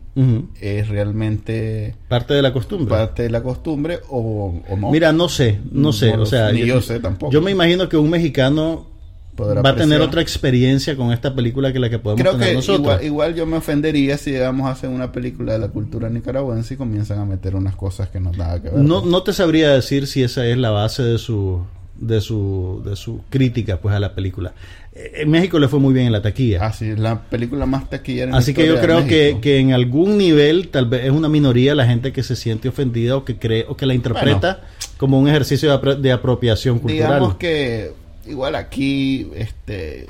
es 0.62 0.88
realmente 0.90 1.96
Parte 2.08 2.34
de 2.34 2.42
la 2.42 2.54
costumbre. 2.54 2.90
parte 2.96 3.24
de 3.24 3.30
la 3.30 3.42
costumbre 3.44 4.00
o, 4.10 4.62
o 4.70 4.78
no. 4.78 4.92
Mira, 4.92 5.12
no 5.12 5.28
sé, 5.30 5.60
no 5.72 5.92
sé, 5.92 6.12
No 6.12 6.18
lo 6.18 6.24
o 6.24 6.26
sea, 6.26 6.48
sé, 6.48 6.54
ni 6.54 6.66
yo 6.66 6.82
sé 6.82 7.00
tampoco. 7.00 7.32
Yo 7.32 7.42
me 7.42 7.52
imagino 7.52 7.90
que 7.90 7.98
un 7.98 8.10
mexicano 8.10 8.88
Podrá 9.36 9.62
va 9.62 9.72
a 9.72 9.76
tener 9.76 10.00
otra 10.02 10.22
experiencia 10.22 10.96
con 10.96 11.12
esta 11.12 11.34
película 11.34 11.74
que 11.74 11.80
la 11.80 11.90
que 11.90 12.00
podemos 12.00 12.22
Creo 12.22 12.34
tener 12.34 12.50
que 12.50 12.56
nosotros. 12.56 12.80
igual, 12.82 13.04
igual 13.04 13.36
yo 13.36 13.46
me 13.46 13.58
ofendería 13.58 14.18
si 14.18 14.32
llegamos 14.32 14.68
a 14.68 14.72
hacer 14.72 14.90
una 14.90 15.12
película 15.12 15.54
de 15.54 15.60
la 15.60 15.70
cultura 15.70 16.10
nicaragüense 16.10 16.76
y 16.76 16.78
comienzan 16.78 17.20
a 17.20 17.26
meter 17.26 17.56
unas 17.56 17.76
cosas 17.76 18.10
que 18.10 18.20
no 18.20 18.32
nada 18.32 18.62
que 18.62 18.70
ver. 18.70 18.80
No, 18.80 19.04
no 19.04 19.24
te 19.24 19.34
sabría 19.34 19.72
decir 19.74 20.06
si 20.08 20.22
esa 20.24 20.46
es 20.46 20.58
la 20.58 20.70
base 20.70 21.02
de 21.04 21.18
su 21.18 21.62
de 22.00 22.22
su 22.22 22.82
de 22.84 22.96
su 22.96 23.22
crítica 23.30 23.78
pues 23.78 23.96
a 23.96 24.00
la 24.00 24.14
película. 24.16 24.54
Eh, 24.94 25.12
En 25.22 25.30
México 25.32 25.58
le 25.60 25.68
fue 25.68 25.80
muy 25.80 25.94
bien 25.94 26.08
en 26.08 26.12
la 26.12 26.22
taquilla. 26.22 26.66
Así 26.66 26.90
es 26.90 27.00
la 27.00 27.22
película 27.22 27.66
más 27.66 27.90
taquillera. 27.90 28.26
en 28.26 28.32
la 28.32 28.38
Así 28.40 28.54
que 28.54 28.68
yo 28.68 28.80
creo 28.82 29.06
que, 29.08 29.38
que 29.42 29.60
en 29.60 29.74
algún 29.74 30.18
nivel 30.18 30.70
tal 30.70 30.88
vez 30.88 31.06
es 31.06 31.12
una 31.12 31.30
minoría 31.30 31.76
la 31.76 31.86
gente 31.86 32.12
que 32.12 32.22
se 32.24 32.36
siente 32.36 32.68
ofendida 32.70 33.16
o 33.16 33.24
que 33.26 33.38
cree 33.38 33.66
o 33.70 33.78
que 33.78 33.86
la 33.86 33.94
interpreta 33.94 34.62
como 34.98 35.20
un 35.20 35.28
ejercicio 35.28 35.70
de, 35.70 35.76
apro- 35.80 35.96
de 35.98 36.12
apropiación 36.12 36.80
cultural. 36.80 37.08
digamos 37.14 37.36
que 37.36 37.92
igual 38.28 38.56
aquí 38.56 39.30
este 39.36 40.08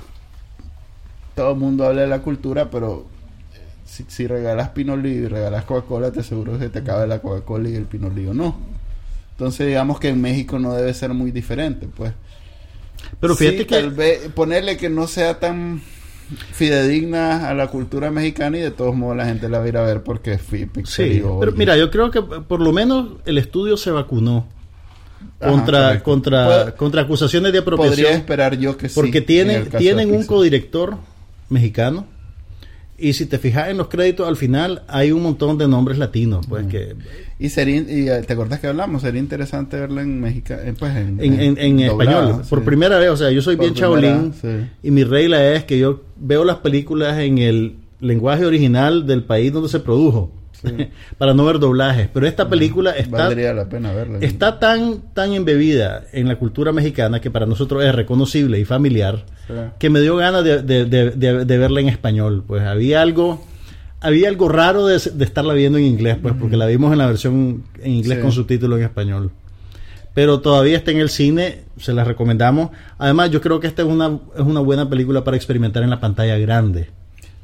todo 1.35 1.51
el 1.53 1.57
mundo 1.57 1.85
habla 1.85 2.01
de 2.01 2.07
la 2.07 2.19
cultura 2.19 2.69
pero 2.69 3.05
eh, 3.55 3.59
si, 3.85 4.05
si 4.07 4.27
regalas 4.27 4.69
pinolillo 4.69 5.23
y 5.23 5.27
regalas 5.27 5.65
Coca-Cola 5.65 6.11
te 6.11 6.19
aseguro 6.19 6.59
que 6.59 6.69
te 6.69 6.79
acaba 6.79 7.05
la 7.07 7.19
Coca-Cola 7.19 7.69
y 7.69 7.75
el 7.75 7.85
pinolillo 7.85 8.33
no. 8.33 8.55
Entonces 9.31 9.67
digamos 9.67 9.99
que 9.99 10.09
en 10.09 10.21
México 10.21 10.59
no 10.59 10.73
debe 10.73 10.93
ser 10.93 11.13
muy 11.13 11.31
diferente 11.31 11.87
pues. 11.95 12.13
Pero 13.19 13.35
fíjate 13.35 13.57
Sí, 13.59 13.65
que 13.65 13.75
tal 13.75 13.91
vez 13.91 14.29
ponerle 14.29 14.77
que 14.77 14.89
no 14.89 15.07
sea 15.07 15.39
tan 15.39 15.81
fidedigna 16.51 17.49
a 17.49 17.53
la 17.53 17.67
cultura 17.67 18.11
mexicana 18.11 18.57
y 18.57 18.61
de 18.61 18.71
todos 18.71 18.95
modos 18.95 19.17
la 19.17 19.25
gente 19.25 19.49
la 19.49 19.59
va 19.59 19.65
a 19.65 19.67
ir 19.67 19.77
a 19.77 19.83
ver 19.83 20.03
porque 20.03 20.33
es 20.33 20.41
Sí, 20.85 21.21
pero 21.39 21.51
mira, 21.53 21.77
yo 21.77 21.89
creo 21.91 22.11
que 22.11 22.21
por 22.21 22.59
lo 22.61 22.71
menos 22.71 23.13
el 23.25 23.37
estudio 23.37 23.77
se 23.77 23.91
vacunó 23.91 24.47
contra 25.43 26.01
contra 26.03 26.75
contra 26.75 27.01
acusaciones 27.03 27.53
de 27.53 27.61
podría 27.61 27.75
apropiación 27.85 28.13
esperar 28.13 28.57
yo 28.57 28.77
que 28.77 28.89
sí 28.89 28.95
porque 28.95 29.19
en 29.19 29.25
tienen 29.25 29.69
tienen 29.77 30.11
un 30.11 30.25
codirector 30.25 30.95
mexicano 31.49 32.05
y 32.97 33.13
si 33.13 33.25
te 33.25 33.37
fijas 33.39 33.69
en 33.69 33.77
los 33.77 33.87
créditos 33.87 34.27
al 34.27 34.37
final 34.37 34.83
hay 34.87 35.11
un 35.11 35.23
montón 35.23 35.57
de 35.57 35.67
nombres 35.67 35.97
latinos, 35.97 36.45
pues 36.47 36.67
que 36.67 36.95
Y 37.39 37.49
sería, 37.49 37.81
y 37.81 38.07
eh, 38.07 38.21
te 38.25 38.33
acordás 38.33 38.59
que 38.59 38.67
hablamos, 38.67 39.01
sería 39.01 39.19
interesante 39.19 39.77
verla 39.77 40.03
en 40.03 40.21
México, 40.21 40.53
pues 40.79 40.95
en, 40.95 41.19
en, 41.19 41.39
en- 41.39 41.57
en 41.57 41.87
doblada, 41.87 42.13
español 42.21 42.41
por 42.49 42.63
primera 42.63 42.99
vez, 42.99 43.09
o 43.09 43.17
sea, 43.17 43.31
yo 43.31 43.41
soy 43.41 43.55
Por 43.57 43.65
bien 43.65 43.73
chabolín 43.75 44.33
sí. 44.39 44.47
y 44.83 44.91
mi 44.91 45.03
regla 45.03 45.43
es 45.53 45.63
que 45.65 45.79
yo 45.79 46.03
veo 46.17 46.45
las 46.45 46.57
películas 46.57 47.17
en 47.19 47.39
el 47.39 47.75
lenguaje 47.99 48.45
original 48.45 49.05
del 49.07 49.23
país 49.23 49.51
donde 49.51 49.69
se 49.69 49.79
produjo 49.79 50.31
para 51.17 51.33
no 51.33 51.45
ver 51.45 51.59
doblajes, 51.59 52.09
pero 52.13 52.25
esta 52.27 52.49
película 52.49 52.91
está 52.91 53.17
Valdría 53.17 53.53
la 53.53 53.67
pena 53.69 53.91
verla. 53.91 54.19
está 54.21 54.59
tan 54.59 55.01
tan 55.13 55.33
embebida 55.33 56.03
en 56.13 56.27
la 56.27 56.37
cultura 56.37 56.71
mexicana 56.71 57.19
que 57.21 57.29
para 57.31 57.45
nosotros 57.45 57.83
es 57.83 57.93
reconocible 57.93 58.59
y 58.59 58.65
familiar 58.65 59.25
Sí. 59.47 59.53
que 59.77 59.89
me 59.89 59.99
dio 59.99 60.15
ganas 60.15 60.43
de, 60.45 60.61
de- 60.63 60.85
de- 60.85 61.57
verla 61.57 61.81
en 61.81 61.89
español. 61.89 62.43
Pues 62.47 62.63
había 62.63 63.01
algo 63.01 63.45
había 63.99 64.29
algo 64.29 64.47
raro 64.49 64.85
de, 64.87 64.97
de 64.99 65.25
estarla 65.25 65.53
viendo 65.53 65.77
en 65.77 65.83
inglés 65.85 66.17
pues 66.21 66.33
porque 66.39 66.55
la 66.57 66.65
vimos 66.65 66.91
en 66.93 66.99
la 66.99 67.07
versión 67.07 67.63
en 67.81 67.91
inglés 67.91 68.17
Sí. 68.19 68.21
con 68.21 68.31
subtítulo 68.31 68.77
en 68.77 68.83
español. 68.83 69.31
Pero 70.13 70.39
todavía 70.41 70.77
está 70.77 70.91
en 70.91 70.99
el 70.99 71.09
cine 71.09 71.63
se 71.77 71.91
la 71.91 72.03
recomendamos. 72.03 72.69
Además 72.99 73.31
yo 73.31 73.41
creo 73.41 73.59
que 73.59 73.67
esta 73.67 73.81
es 73.81 73.87
una 73.87 74.19
es 74.35 74.41
una 74.41 74.59
buena 74.61 74.89
película 74.89 75.23
para 75.23 75.35
experimentar 75.35 75.83
en 75.83 75.89
la 75.89 75.99
pantalla 75.99 76.37
grande 76.37 76.89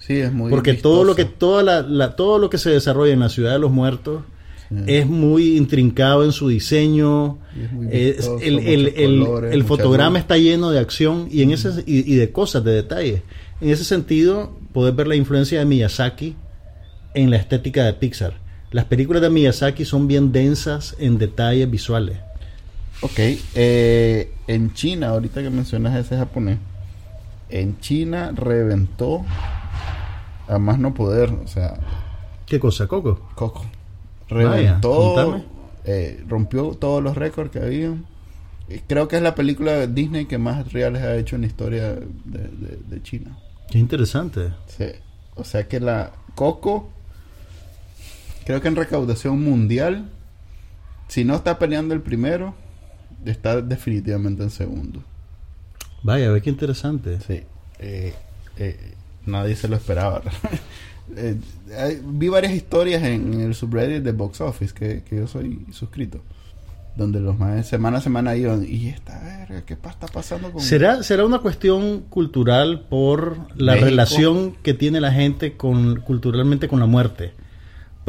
Sí, 0.09 0.17
es 0.19 0.33
muy 0.33 0.49
porque 0.49 0.73
todo 0.73 1.03
lo 1.03 1.15
que 1.15 1.23
toda 1.25 1.61
la, 1.61 1.81
la- 1.83 2.15
todo 2.15 2.39
lo 2.39 2.49
que 2.49 2.57
se 2.57 2.71
desarrolla 2.71 3.13
en 3.13 3.19
la 3.19 3.29
ciudad 3.29 3.53
de 3.53 3.59
los 3.59 3.71
muertos 3.71 4.23
es 4.87 5.05
muy 5.07 5.55
intrincado 5.57 6.23
en 6.25 6.31
su 6.31 6.47
diseño. 6.47 7.37
Es 7.91 8.27
el, 8.41 8.59
el- 8.59 8.87
el- 8.95 9.19
colores, 9.25 9.53
el 9.53 9.63
fotograma 9.63 10.11
luz. 10.11 10.19
está 10.19 10.37
lleno 10.37 10.71
de 10.71 10.79
acción 10.79 11.27
y 11.31 11.41
en 11.43 11.51
ese 11.51 11.69
y, 11.87 12.11
y 12.11 12.15
de 12.17 12.31
cosas 12.31 12.63
de 12.63 12.71
detalles. 12.73 13.21
En 13.61 13.69
ese 13.69 13.83
sentido 13.83 14.51
puedes 14.73 14.95
ver 14.95 15.07
la 15.07 15.15
influencia 15.15 15.59
de 15.59 15.65
Miyazaki 15.65 16.35
en 17.13 17.29
la 17.29 17.37
estética 17.37 17.83
de 17.85 17.93
Pixar. 17.93 18.33
Las 18.71 18.85
películas 18.85 19.21
de 19.21 19.29
Miyazaki 19.31 19.85
son 19.85 20.07
bien 20.07 20.31
densas 20.31 20.95
en 20.99 21.17
detalles 21.19 21.69
visuales. 21.69 22.17
Ok, 23.01 23.19
eh, 23.55 24.31
en 24.47 24.73
China, 24.73 25.09
ahorita 25.09 25.41
que 25.41 25.49
mencionas 25.49 25.97
ese 25.97 26.17
japonés, 26.17 26.57
en 27.49 27.79
China 27.79 28.31
reventó 28.35 29.25
a 30.49 30.59
más 30.59 30.79
no 30.79 30.93
poder, 30.93 31.29
o 31.31 31.47
sea, 31.47 31.75
¿qué 32.45 32.59
cosa, 32.59 32.87
Coco? 32.87 33.19
Coco. 33.35 33.63
Vaya, 34.29 34.49
Reventó, 34.51 35.13
contame. 35.15 35.43
eh, 35.85 36.23
rompió 36.27 36.71
todos 36.71 37.01
los 37.03 37.15
récords 37.15 37.51
que 37.51 37.59
había. 37.59 37.93
Creo 38.87 39.07
que 39.07 39.15
es 39.15 39.21
la 39.23 39.33
película 39.33 39.71
de 39.73 39.87
Disney 39.87 40.25
que 40.25 40.37
más 40.37 40.71
reales 40.71 41.01
ha 41.01 41.15
hecho 41.15 41.35
en 41.35 41.41
la 41.41 41.47
historia 41.47 41.93
de, 41.93 42.03
de- 42.25 42.79
de 42.87 43.01
China. 43.03 43.37
qué 43.71 43.79
interesante 43.79 44.51
Sí. 44.67 44.85
O 45.35 45.43
sea 45.43 45.67
que 45.67 45.79
la 45.79 46.11
Coco, 46.35 46.89
creo 48.45 48.61
que 48.61 48.67
en 48.67 48.75
recaudación 48.75 49.41
mundial, 49.43 50.09
si 51.07 51.23
no 51.23 51.35
está 51.35 51.57
peleando 51.59 51.93
el 51.93 52.01
primero, 52.01 52.53
está 53.25 53.61
definitivamente 53.61 54.43
en 54.43 54.49
segundo. 54.51 55.01
vaya, 56.03 56.29
ve 56.31 56.41
qué 56.41 56.49
interesante 56.49 57.19
Sí. 57.21 57.41
Eh, 57.79 58.13
eh, 58.57 58.93
nadie 59.25 59.55
se 59.55 59.67
lo 59.67 59.75
esperaba. 59.75 60.21
Eh, 61.15 61.37
hay- 61.75 61.99
vi 62.05 62.27
varias 62.27 62.53
historias 62.53 63.01
en, 63.01 63.33
en 63.33 63.41
el 63.41 63.55
subreddit 63.55 64.03
de 64.03 64.11
Box 64.11 64.41
Office 64.41 64.75
que, 64.75 65.01
que 65.01 65.15
yo 65.15 65.25
soy 65.27 65.65
suscrito. 65.71 66.19
Donde 66.95 67.19
los 67.19 67.35
más 67.39 67.65
semana 67.65 67.97
a 67.97 68.01
semana 68.01 68.35
iban. 68.35 68.63
Y 68.63 68.89
esta 68.89 69.19
verga, 69.23 69.63
¿qué 69.65 69.73
está 69.73 70.05
pasando 70.05 70.51
con 70.51 70.61
¿Será, 70.61 71.01
¿Será 71.01 71.25
una 71.25 71.39
cuestión 71.39 72.01
cultural 72.09 72.81
por 72.89 73.37
la 73.59 73.71
México. 73.71 73.85
relación 73.89 74.55
que 74.61 74.75
tiene 74.75 75.01
la 75.01 75.11
gente 75.11 75.53
con 75.57 75.99
culturalmente 76.01 76.67
con 76.67 76.79
la 76.79 76.85
muerte? 76.85 77.33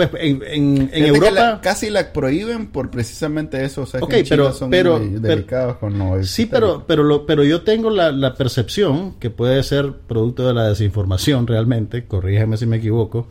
Pues 0.09 0.23
en, 0.25 0.43
en- 0.43 0.43
en 0.47 0.89
Fíjate 0.89 1.01
que 1.03 1.07
Europa... 1.09 1.33
la- 1.41 1.61
casi 1.61 1.91
la 1.91 2.13
prohíben 2.13 2.69
por 2.69 2.91
precisamente 2.91 3.65
eso. 3.65 3.83
O 3.83 3.87
sea, 3.87 4.01
que 4.01 4.05
Ok, 4.05 4.13
en 4.15 4.25
China 4.25 4.37
pero- 4.45 4.53
son 4.53 4.71
pero- 4.71 4.99
muy 4.99 5.09
pero- 5.11 5.21
delicados 5.21 5.77
con 5.77 5.99
no 5.99 6.23
Sí, 6.23 6.47
pero, 6.47 6.85
pero, 6.87 7.03
lo, 7.03 7.27
pero 7.27 7.45
yo 7.45 7.63
tengo 7.63 7.91
la, 7.91 8.13
la 8.13 8.35
percepción, 8.35 9.15
que 9.19 9.31
puede 9.31 9.63
ser 9.63 9.93
producto 10.07 10.47
de 10.47 10.55
la 10.55 10.69
desinformación 10.69 11.47
realmente, 11.47 12.05
corrígeme 12.07 12.57
si 12.57 12.67
me 12.67 12.77
equivoco, 12.79 13.29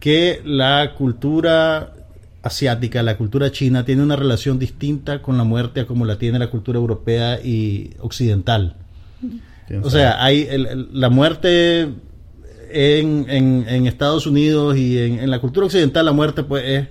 que 0.00 0.40
la 0.44 0.94
cultura 0.96 1.92
asiática, 2.42 3.02
la 3.02 3.16
cultura 3.16 3.50
china, 3.50 3.84
tiene 3.84 4.02
una 4.02 4.16
relación 4.16 4.58
distinta 4.58 5.20
con 5.22 5.36
la 5.36 5.44
muerte 5.44 5.80
a 5.80 5.86
como 5.86 6.04
la 6.04 6.18
tiene 6.18 6.38
la 6.38 6.50
cultura 6.50 6.78
europea 6.78 7.40
y 7.42 7.90
occidental. 8.00 8.76
¿Quién 9.66 9.84
O 9.84 9.90
sea, 9.90 10.22
hay 10.24 10.46
el- 10.48 10.66
el- 10.66 10.88
la 10.92 11.10
muerte 11.10 11.88
en, 12.70 13.26
en, 13.28 13.66
en 13.68 13.86
Estados 13.86 14.26
Unidos 14.26 14.76
y 14.76 14.98
en, 14.98 15.20
en 15.20 15.30
la 15.30 15.40
cultura 15.40 15.66
occidental 15.66 16.06
la 16.06 16.12
muerte 16.12 16.42
pues 16.42 16.64
es, 16.64 16.88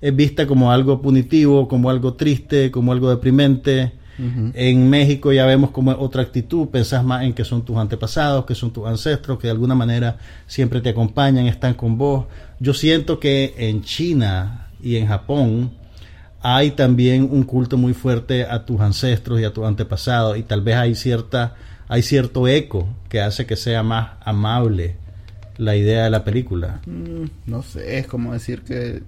es 0.00 0.14
vista 0.14 0.46
como 0.46 0.70
algo 0.70 1.00
punitivo, 1.00 1.66
como 1.66 1.88
algo 1.88 2.14
triste, 2.14 2.70
como 2.70 2.92
algo 2.92 3.10
deprimente. 3.10 3.92
En 4.16 4.90
México 4.90 5.32
ya 5.32 5.44
vemos 5.44 5.70
como 5.70 5.90
otra 5.90 6.22
actitud, 6.22 6.68
pensás 6.68 7.02
más 7.02 7.24
en 7.24 7.32
que 7.32 7.42
son 7.42 7.64
tus 7.64 7.76
antepasados, 7.76 8.44
que 8.44 8.54
son 8.54 8.70
tus 8.70 8.86
ancestros, 8.86 9.38
que 9.38 9.48
de 9.48 9.52
alguna 9.52 9.74
manera 9.74 10.18
siempre 10.46 10.80
te 10.80 10.90
acompañan, 10.90 11.46
están 11.46 11.74
con 11.74 11.98
vos. 11.98 12.26
Yo 12.60 12.74
siento 12.74 13.18
que 13.18 13.54
en 13.56 13.82
China 13.82 14.68
y 14.80 14.96
en 14.96 15.08
Japón 15.08 15.72
hay 16.42 16.72
también 16.72 17.26
un 17.28 17.42
culto 17.42 17.78
muy 17.78 17.94
fuerte 17.94 18.44
a 18.44 18.64
tus 18.66 18.80
ancestros 18.80 19.40
y 19.40 19.44
a 19.44 19.52
tus 19.54 19.64
antepasados 19.64 20.36
y 20.36 20.42
tal 20.42 20.60
vez 20.60 20.76
hay 20.76 20.94
cierta 20.94 21.54
hay 21.88 22.02
cierto 22.02 22.46
eco 22.46 22.86
que 23.08 23.20
hace 23.22 23.46
que 23.46 23.56
sea 23.56 23.82
más 23.82 24.10
amable 24.24 24.96
la 25.56 25.76
idea 25.76 26.04
de 26.04 26.10
la 26.10 26.24
película. 26.24 26.80
Mm, 26.86 27.24
no 27.50 27.62
sé, 27.62 27.98
es 27.98 28.06
como 28.06 28.32
decir 28.32 28.62
que 28.62 29.02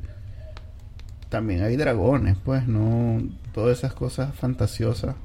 también 1.29 1.63
hay 1.63 1.77
dragones, 1.77 2.37
pues, 2.45 2.67
no 2.69 3.21
todas 3.53 3.79
esas 3.79 3.93
cosas 3.95 4.35
fantasiosas. 4.35 5.17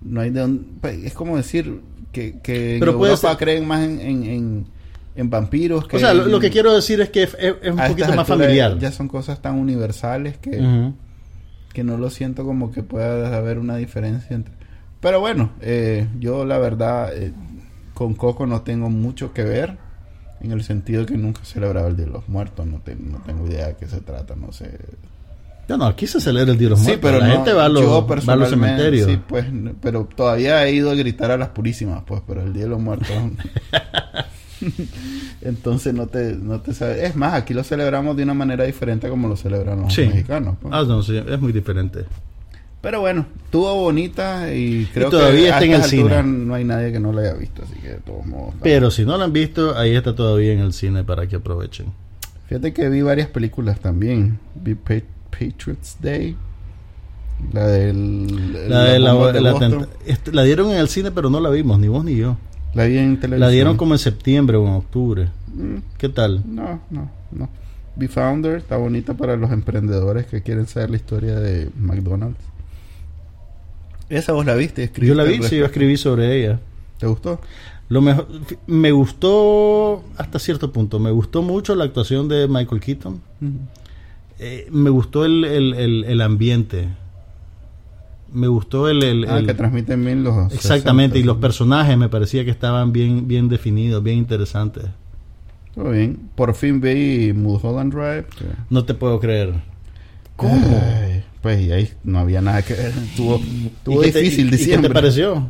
No 0.00 0.20
hay 0.20 0.30
de 0.30 0.40
dónde- 0.40 0.64
pues, 0.80 1.04
es 1.04 1.14
como 1.14 1.36
decir 1.36 1.80
que, 2.10 2.38
que 2.42 2.76
Pero 2.80 2.92
en 2.92 2.98
Europa 2.98 3.28
ser- 3.30 3.36
creen 3.38 3.66
más 3.66 3.82
en, 3.84 4.00
en, 4.00 4.24
en, 4.24 4.66
en 5.14 5.30
vampiros 5.30 5.86
que 5.86 5.96
O 5.96 6.00
sea, 6.00 6.12
lo, 6.12 6.26
lo 6.26 6.40
que 6.40 6.50
quiero 6.50 6.74
decir 6.74 7.00
es 7.00 7.10
que 7.10 7.22
es, 7.22 7.36
es 7.38 7.70
un 7.70 7.78
poquito 7.88 8.12
más 8.14 8.26
familiar. 8.26 8.78
Ya 8.78 8.90
son 8.90 9.08
cosas 9.08 9.40
tan 9.40 9.56
universales 9.58 10.38
que, 10.38 10.60
que 11.72 11.84
no 11.84 11.96
lo 11.98 12.10
siento 12.10 12.44
como 12.44 12.72
que 12.72 12.82
pueda 12.82 13.34
haber 13.36 13.58
una 13.58 13.76
diferencia 13.76 14.34
entre... 14.34 14.52
Pero 15.00 15.20
bueno, 15.20 15.52
eh, 15.60 16.06
yo 16.20 16.44
la 16.44 16.58
verdad 16.58 17.16
eh, 17.16 17.32
con 17.94 18.14
Coco 18.14 18.46
no 18.46 18.62
tengo 18.62 18.90
mucho 18.90 19.32
que 19.32 19.42
ver 19.44 19.78
en 20.42 20.52
el 20.52 20.62
sentido 20.64 21.04
que 21.06 21.16
nunca 21.16 21.40
he 21.42 21.46
celebrado 21.46 21.88
el 21.88 21.96
Día 21.96 22.06
de 22.06 22.12
los 22.12 22.28
Muertos, 22.28 22.66
no, 22.66 22.78
te- 22.80 22.96
no 22.96 23.18
tengo 23.26 23.46
idea 23.46 23.68
de 23.68 23.76
qué 23.76 23.86
se 23.86 24.00
trata, 24.00 24.34
no 24.36 24.52
sé. 24.52 24.70
No, 25.68 25.76
no, 25.76 25.86
aquí 25.86 26.06
se 26.06 26.20
celebra 26.20 26.52
el 26.52 26.58
Día 26.58 26.66
de 26.66 26.70
los 26.70 26.80
Sí, 26.80 26.86
Muertos. 26.86 27.10
pero 27.10 27.18
la 27.20 27.28
no, 27.28 27.34
gente 27.36 27.52
va 27.52 27.64
a 27.66 27.68
los, 27.68 27.82
yo 27.82 27.88
va 27.90 27.96
a 27.96 28.00
los 28.00 28.06
personalmente, 28.08 28.50
cementerios. 28.56 29.10
Sí, 29.10 29.18
pues, 29.28 29.46
pero 29.80 30.08
todavía 30.14 30.66
he 30.66 30.72
ido 30.72 30.90
a 30.90 30.94
gritar 30.94 31.30
a 31.30 31.36
las 31.36 31.48
purísimas, 31.50 32.02
pues, 32.06 32.20
pero 32.26 32.42
el 32.42 32.52
Día 32.52 32.64
de 32.64 32.68
los 32.70 32.80
Muertos... 32.80 33.08
Entonces 35.40 35.92
no 35.92 36.06
te, 36.06 36.34
no 36.36 36.60
te 36.60 36.72
sabes. 36.72 37.02
Es 37.02 37.16
más, 37.16 37.34
aquí 37.34 37.52
lo 37.54 37.64
celebramos 37.64 38.16
de 38.16 38.22
una 38.22 38.34
manera 38.34 38.64
diferente 38.64 39.08
como 39.08 39.28
lo 39.28 39.36
celebran 39.36 39.80
los 39.80 39.92
Sí. 39.92 40.02
mexicanos. 40.06 40.56
pues. 40.60 40.72
Ah, 40.74 40.84
no, 40.86 41.02
sí, 41.02 41.16
es 41.16 41.40
muy 41.40 41.52
diferente. 41.52 42.04
Pero 42.82 43.00
bueno, 43.00 43.26
estuvo 43.44 43.74
bonita 43.76 44.52
y 44.52 44.86
creo 44.92 45.08
todavía 45.08 45.40
que 45.40 45.48
está 45.50 45.64
en 45.64 45.72
el 45.72 45.82
cine. 45.84 46.22
no 46.24 46.54
hay 46.54 46.64
nadie 46.64 46.90
que 46.92 46.98
no 46.98 47.12
la 47.12 47.22
haya 47.22 47.34
visto, 47.34 47.62
así 47.62 47.74
que 47.80 47.90
de 47.90 47.98
todos 47.98 48.26
modos. 48.26 48.54
Pero 48.60 48.90
si 48.90 49.04
no 49.04 49.16
la 49.16 49.24
han 49.24 49.32
visto, 49.32 49.78
ahí 49.78 49.94
está 49.94 50.14
todavía 50.16 50.52
en 50.52 50.58
el 50.58 50.72
cine 50.72 51.04
para 51.04 51.26
que 51.28 51.36
aprovechen. 51.36 51.86
Fíjate 52.48 52.72
que 52.72 52.88
vi 52.88 53.00
varias 53.02 53.28
películas 53.28 53.78
también. 53.80 54.38
Vi 54.56 54.74
Pa- 54.74 54.94
Patriots 55.30 55.96
Day. 56.02 56.36
La 57.52 57.66
del... 57.66 58.68
La, 58.68 58.84
de 58.84 58.98
la, 58.98 59.14
de 59.14 60.44
dieron 60.44 60.70
en 60.70 60.76
el 60.76 60.88
cine, 60.88 61.10
pero 61.12 61.30
no 61.30 61.40
la 61.40 61.50
vimos, 61.50 61.78
ni 61.78 61.88
vos 61.88 62.04
ni 62.04 62.16
yo. 62.16 62.36
La 62.74 62.84
vi 62.84 62.98
en 62.98 63.18
televisión. 63.18 63.40
La 63.40 63.48
dieron 63.48 63.76
como 63.76 63.94
en 63.94 63.98
septiembre 63.98 64.56
o 64.56 64.66
en 64.66 64.74
octubre. 64.74 65.28
Mm, 65.54 65.76
¿Qué 65.98 66.08
tal? 66.08 66.42
No, 66.46 66.80
no, 66.90 67.10
no. 67.30 67.48
Vi 67.96 68.08
Founder, 68.08 68.56
está 68.56 68.76
bonita 68.76 69.14
para 69.14 69.36
los 69.36 69.50
emprendedores 69.52 70.26
que 70.26 70.42
quieren 70.42 70.66
saber 70.66 70.90
la 70.90 70.96
historia 70.96 71.34
de 71.38 71.70
McDonald's. 71.78 72.38
Esa 74.12 74.32
vos 74.32 74.44
la 74.44 74.54
viste, 74.54 74.90
Yo 75.00 75.14
la 75.14 75.24
vi, 75.24 75.42
sí, 75.42 75.56
yo 75.56 75.64
escribí 75.64 75.96
sobre 75.96 76.38
ella. 76.38 76.60
¿Te 76.98 77.06
gustó? 77.06 77.40
Lo 77.88 78.00
mejor, 78.02 78.28
me 78.66 78.92
gustó 78.92 80.04
hasta 80.16 80.38
cierto 80.38 80.70
punto. 80.72 80.98
Me 80.98 81.10
gustó 81.10 81.42
mucho 81.42 81.74
la 81.74 81.84
actuación 81.84 82.28
de 82.28 82.46
Michael 82.46 82.80
Keaton. 82.80 83.20
Eh, 84.38 84.68
me 84.70 84.90
gustó 84.90 85.24
el, 85.24 85.44
el, 85.44 85.74
el, 85.74 86.04
el 86.04 86.20
ambiente. 86.20 86.88
Me 88.32 88.46
gustó 88.48 88.88
el... 88.88 89.02
el- 89.02 89.26
Ah, 89.30 89.42
que 89.44 89.54
transmiten 89.54 90.04
bien 90.04 90.22
los... 90.24 90.52
exactamente, 90.52 91.14
60, 91.14 91.18
y 91.18 91.22
los 91.22 91.36
personajes 91.38 91.96
me 91.98 92.08
parecía 92.08 92.44
que 92.44 92.50
estaban 92.50 92.92
bien, 92.92 93.26
bien 93.28 93.48
definidos, 93.48 94.02
bien 94.02 94.18
interesantes. 94.18 94.84
Todo 95.74 95.90
bien. 95.90 96.18
Por 96.34 96.54
fin 96.54 96.80
vi 96.82 97.32
Mulholland 97.34 97.92
Drive. 97.94 98.26
No 98.70 98.84
te 98.84 98.92
puedo 98.94 99.18
creer. 99.20 99.54
Ay, 100.38 101.24
pues 101.42 101.60
y 101.60 101.72
ahí 101.72 101.90
no 102.04 102.20
había 102.20 102.40
nada 102.40 102.62
que 102.62 102.74
ver. 102.74 102.92
Estuvo, 103.10 103.36
estuvo 103.66 104.02
¿Y 104.02 104.06
qué 104.06 104.12
te- 104.12 104.18
difícil 104.20 104.44
y- 104.44 104.48
y 104.48 104.50
¿Qué 104.52 104.56
diciembre. 104.56 104.88
te 104.88 104.94
pareció? 104.94 105.48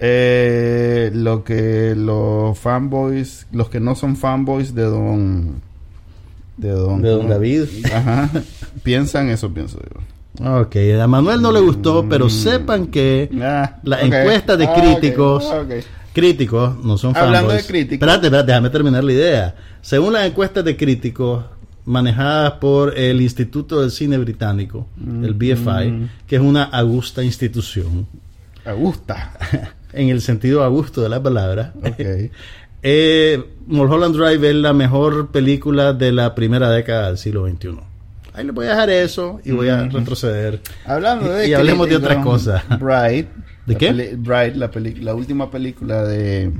Eh, 0.00 1.10
lo 1.14 1.42
que 1.44 1.94
los 1.96 2.58
fanboys, 2.58 3.46
los 3.52 3.68
que 3.68 3.80
no 3.80 3.94
son 3.94 4.16
fanboys 4.16 4.74
de 4.74 4.82
Don... 4.84 5.60
De 6.56 6.70
Don, 6.70 7.00
De 7.02 7.10
Don 7.10 7.28
David. 7.28 7.64
Ajá. 7.92 8.28
piensan 8.82 9.28
eso, 9.30 9.52
pienso 9.52 9.78
yo. 9.80 10.60
Ok, 10.60 10.76
a 11.00 11.06
Manuel 11.06 11.40
no 11.42 11.50
le 11.52 11.60
gustó, 11.60 12.06
pero 12.08 12.28
sepan 12.28 12.86
que 12.88 13.28
Ah, 13.42 13.76
La 13.82 13.96
ok. 13.98 14.02
encuesta 14.04 14.56
de 14.56 14.66
Ah, 14.66 14.74
críticos. 14.74 15.44
ok. 15.46 15.72
críticos 16.12 16.84
no 16.84 16.96
son 16.98 17.16
Hablando 17.16 17.48
fanboys. 17.50 17.66
de 17.66 17.72
críticos. 17.72 17.94
Espérate, 18.08 18.26
espérate, 18.26 18.46
déjame 18.52 18.70
terminar 18.70 19.02
la 19.04 19.12
idea. 19.12 19.54
Según 19.82 20.12
las 20.12 20.26
encuestas 20.26 20.64
de 20.64 20.76
críticos 20.76 21.44
manejadas 21.88 22.52
por 22.54 22.96
el 22.98 23.20
Instituto 23.20 23.80
del 23.80 23.90
Cine 23.90 24.18
Británico, 24.18 24.86
el 25.22 25.34
BFI, 25.34 26.08
que 26.26 26.36
es 26.36 26.42
una 26.42 26.64
augusta 26.64 27.24
institución, 27.24 28.06
Me 28.64 28.72
gusta. 28.74 29.32
en 29.92 30.10
el 30.10 30.20
sentido 30.20 30.62
augusto 30.62 31.00
de 31.02 31.08
la 31.08 31.22
palabra, 31.22 31.72
Ok. 31.82 31.98
eh, 32.82 33.42
Mulholland 33.66 34.14
Drive 34.14 34.50
es 34.50 34.54
la 34.56 34.72
mejor 34.74 35.28
película 35.30 35.92
de 35.94 36.12
la 36.12 36.34
primera 36.34 36.70
década 36.70 37.08
del 37.08 37.18
siglo 37.18 37.46
XXI. 37.48 37.78
Ahí 38.34 38.44
le 38.44 38.52
voy 38.52 38.66
a 38.66 38.70
dejar 38.70 38.90
eso 38.90 39.40
y 39.44 39.50
voy 39.52 39.68
a 39.70 39.82
Ujú. 39.84 39.98
retroceder. 39.98 40.60
Hablando 40.84 41.28
de 41.30 41.48
Y 41.48 41.54
hablemos 41.54 41.88
de 41.88 41.96
críticos, 41.96 42.46
otra 42.46 42.62
cosa. 42.62 42.76
Bright. 42.78 43.28
¿De 43.66 43.76
qué? 43.76 44.14
Bright, 44.16 44.54
la 45.00 45.14
última 45.14 45.50
película 45.50 46.04
de 46.04 46.52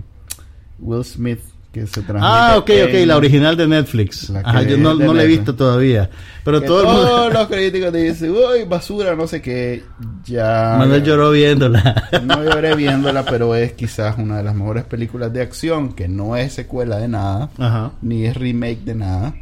Will 0.78 1.04
Smith 1.04 1.40
que 1.72 1.86
se 1.86 2.00
transmite. 2.02 2.20
Ah, 2.26 2.54
ok, 2.56 2.70
ok, 2.88 2.94
en- 2.94 3.08
la 3.08 3.16
original 3.16 3.56
de 3.56 3.66
Netflix. 3.68 4.30
La 4.30 4.40
Ajá, 4.40 4.62
yo 4.62 4.78
no, 4.78 4.94
no 4.94 5.12
la 5.12 5.22
he 5.24 5.26
visto 5.26 5.54
todavía. 5.54 6.08
Pero 6.44 6.62
todo 6.62 6.80
el 6.80 6.86
todos 6.86 7.20
mundo... 7.24 7.30
los 7.38 7.48
críticos 7.48 7.92
te 7.92 7.98
dicen, 7.98 8.30
uy, 8.30 8.64
basura, 8.66 9.14
no 9.14 9.26
sé 9.26 9.42
qué. 9.42 9.84
Ya. 10.24 10.76
Manuel 10.78 11.02
lloró 11.04 11.30
viéndola. 11.30 12.08
No 12.24 12.42
lloré 12.42 12.74
viéndola, 12.74 13.24
pero 13.24 13.54
es 13.54 13.72
quizás 13.72 14.16
una 14.18 14.38
de 14.38 14.44
las 14.44 14.54
mejores 14.54 14.84
películas 14.84 15.32
de 15.32 15.42
acción 15.42 15.92
que 15.92 16.08
no 16.08 16.36
es 16.36 16.54
secuela 16.54 16.98
de 16.98 17.08
nada, 17.08 17.50
Ajá. 17.58 17.92
ni 18.02 18.24
es 18.24 18.34
remake 18.36 18.80
de 18.84 18.94
nada. 18.94 19.34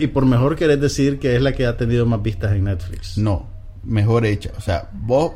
Y 0.00 0.06
por 0.08 0.26
mejor 0.26 0.54
querés 0.56 0.80
decir 0.80 1.18
que 1.18 1.34
es 1.34 1.42
la 1.42 1.52
que 1.52 1.66
ha 1.66 1.76
tenido 1.76 2.04
más 2.06 2.22
vistas 2.22 2.52
en 2.52 2.64
Netflix. 2.64 3.16
No, 3.18 3.48
mejor 3.82 4.26
hecha. 4.26 4.50
O 4.58 4.60
sea, 4.60 4.90
vos, 4.92 5.32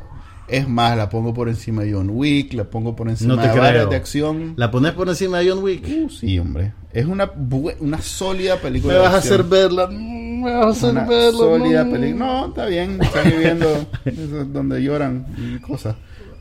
es 0.47 0.67
más, 0.67 0.95
la 0.97 1.09
pongo 1.09 1.33
por 1.33 1.49
encima 1.49 1.83
de 1.83 1.93
John 1.93 2.09
Wick, 2.11 2.53
la 2.53 2.63
pongo 2.65 2.95
por 2.95 3.09
encima 3.09 3.35
No 3.35 3.41
te 3.41 3.47
de 3.47 3.53
creo. 3.53 3.63
varias 3.63 3.89
de 3.89 3.95
acción. 3.95 4.53
¿La 4.55 4.71
pones 4.71 4.93
por 4.93 5.09
encima 5.09 5.39
de 5.39 5.49
John 5.51 5.63
Wick? 5.63 5.85
Uh, 5.87 6.09
sí, 6.09 6.39
hombre. 6.39 6.73
Es 6.93 7.05
una, 7.05 7.31
una 7.79 8.01
sólida 8.01 8.57
película. 8.57 8.93
Me 8.93 8.99
de 8.99 9.05
vas 9.05 9.13
a 9.13 9.17
hacer 9.17 9.43
verla. 9.43 9.87
Mm, 9.87 10.43
Me 10.43 10.53
vas 10.53 10.65
a 10.65 10.69
hacer 10.69 10.89
Una 10.91 11.05
verla. 11.05 11.37
sólida 11.37 11.83
no. 11.83 11.91
película. 11.91 12.25
No, 12.25 12.45
está 12.47 12.65
bien. 12.65 12.99
Están 13.01 13.29
viviendo 13.29 13.85
donde 14.53 14.81
lloran 14.81 15.25
cosas. 15.67 15.95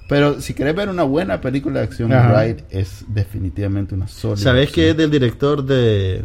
Pero 0.08 0.40
si 0.40 0.54
querés 0.54 0.76
ver 0.76 0.88
una 0.88 1.02
buena 1.02 1.40
película 1.40 1.80
de 1.80 1.86
acción, 1.86 2.12
Ajá. 2.12 2.40
Ride 2.42 2.64
es 2.70 3.04
definitivamente 3.08 3.94
una 3.94 4.06
sólida. 4.06 4.36
¿Sabes 4.44 4.70
que 4.70 4.90
es 4.90 4.96
del 4.96 5.10
director 5.10 5.64
de... 5.64 6.22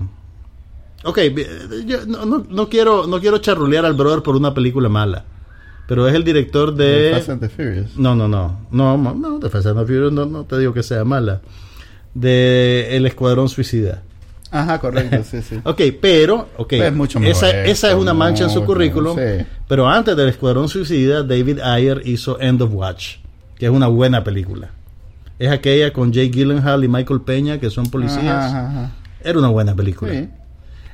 Ok, 1.04 1.18
yo 1.88 2.06
no, 2.06 2.26
no, 2.28 2.46
no 2.48 2.70
quiero, 2.70 3.08
no 3.08 3.20
quiero 3.20 3.40
charrulear 3.40 3.86
al 3.86 3.96
brother 3.96 4.22
por 4.22 4.36
una 4.36 4.54
película 4.54 4.88
mala. 4.88 5.26
Pero 5.92 6.08
es 6.08 6.16
el 6.16 6.24
director 6.24 6.74
De 6.74 6.86
de... 6.86 7.12
Fast 7.16 7.30
and 7.32 7.42
the 7.42 7.50
Furious. 7.50 7.98
No, 7.98 8.16
no, 8.16 8.26
no. 8.26 8.62
No, 8.72 8.98
no, 8.98 9.40
de 9.40 9.50
Fast 9.50 9.66
and 9.66 9.78
the 9.78 9.86
Furious 9.86 10.14
no, 10.14 10.26
no 10.26 10.46
te 10.46 10.58
digo 10.58 10.74
que 10.74 10.84
sea 10.84 11.04
mala. 11.04 11.42
De 12.14 12.96
El 12.96 13.06
Escuadrón 13.06 13.50
Suicida. 13.50 14.02
Ajá, 14.52 14.80
correcto, 14.80 15.22
sí, 15.30 15.42
sí. 15.42 15.60
Ok, 15.66 15.82
pero, 16.02 16.48
ok, 16.56 16.72
Es 16.72 16.94
mucho 16.94 17.20
mejor 17.20 17.36
esa, 17.36 17.66
esa 17.66 17.90
es 17.90 17.96
una 17.96 18.14
mancha 18.14 18.46
en 18.46 18.52
su 18.52 18.64
currículum. 18.64 19.18
sí. 19.18 19.46
Pero 19.68 19.90
antes 19.90 20.16
del 20.16 20.30
Escuadrón 20.30 20.70
Suicida, 20.70 21.24
David 21.24 21.60
Ayer 21.60 22.02
hizo 22.06 22.40
End 22.40 22.62
of 22.62 22.74
Watch, 22.74 23.18
que 23.58 23.66
es 23.66 23.72
una 23.74 23.88
buena 23.88 24.24
película. 24.24 24.70
Es 25.40 25.50
aquella 25.52 25.92
con 25.92 26.14
Jake 26.14 26.30
Gyllenhaal 26.30 26.86
y 26.86 26.88
Michael 26.88 27.20
Peña, 27.20 27.60
que 27.60 27.70
son 27.70 27.88
policías. 27.88 28.24
Ajá, 28.24 28.48
ajá, 28.48 28.68
ajá. 28.70 28.92
Era 29.26 29.40
una 29.40 29.50
buena 29.50 29.76
película. 29.76 30.14
Sí. 30.14 30.30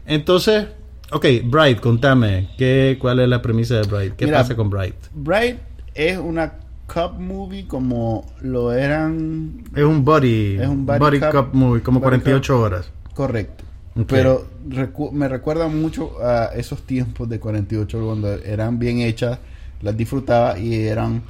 Entonces, 0.08 0.66
ok, 1.12 1.26
Bright, 1.46 1.80
contame, 1.80 2.50
¿qué, 2.58 2.98
¿cuál 3.00 3.20
es 3.20 3.30
la 3.30 3.42
premisa 3.42 3.76
de 3.76 3.84
Bright? 3.88 4.16
¿Qué 4.16 4.26
Mira, 4.26 4.40
pasa 4.40 4.56
con 4.56 4.70
Bright? 4.70 4.96
Bright 5.14 5.58
es 5.96 6.18
una 6.18 6.54
cop 6.88 7.18
movie 7.20 7.68
como 7.68 8.26
lo 8.42 8.72
eran 8.72 9.64
Es 9.76 9.84
un 9.84 10.06
body, 10.06 10.58
Es 10.60 10.68
un 10.68 10.86
body, 10.86 11.20
cop- 11.20 11.54
movie, 11.54 11.82
como 11.82 12.00
body 12.00 12.20
48 12.20 12.60
horas. 12.60 12.92
correcto. 13.14 13.64
Pero 14.08 14.46
recu- 14.70 15.12
me 15.12 15.28
recuerda 15.28 15.68
mucho 15.68 16.24
a 16.24 16.52
esos 16.56 16.84
tiempos 16.84 17.28
de 17.30 17.40
48 17.40 18.00
cuando 18.06 18.32
eran 18.32 18.78
bien 18.78 19.00
hechas, 19.00 19.40
las 19.82 19.98
disfrutaba 19.98 20.60
y 20.60 20.76
eran 20.86 21.24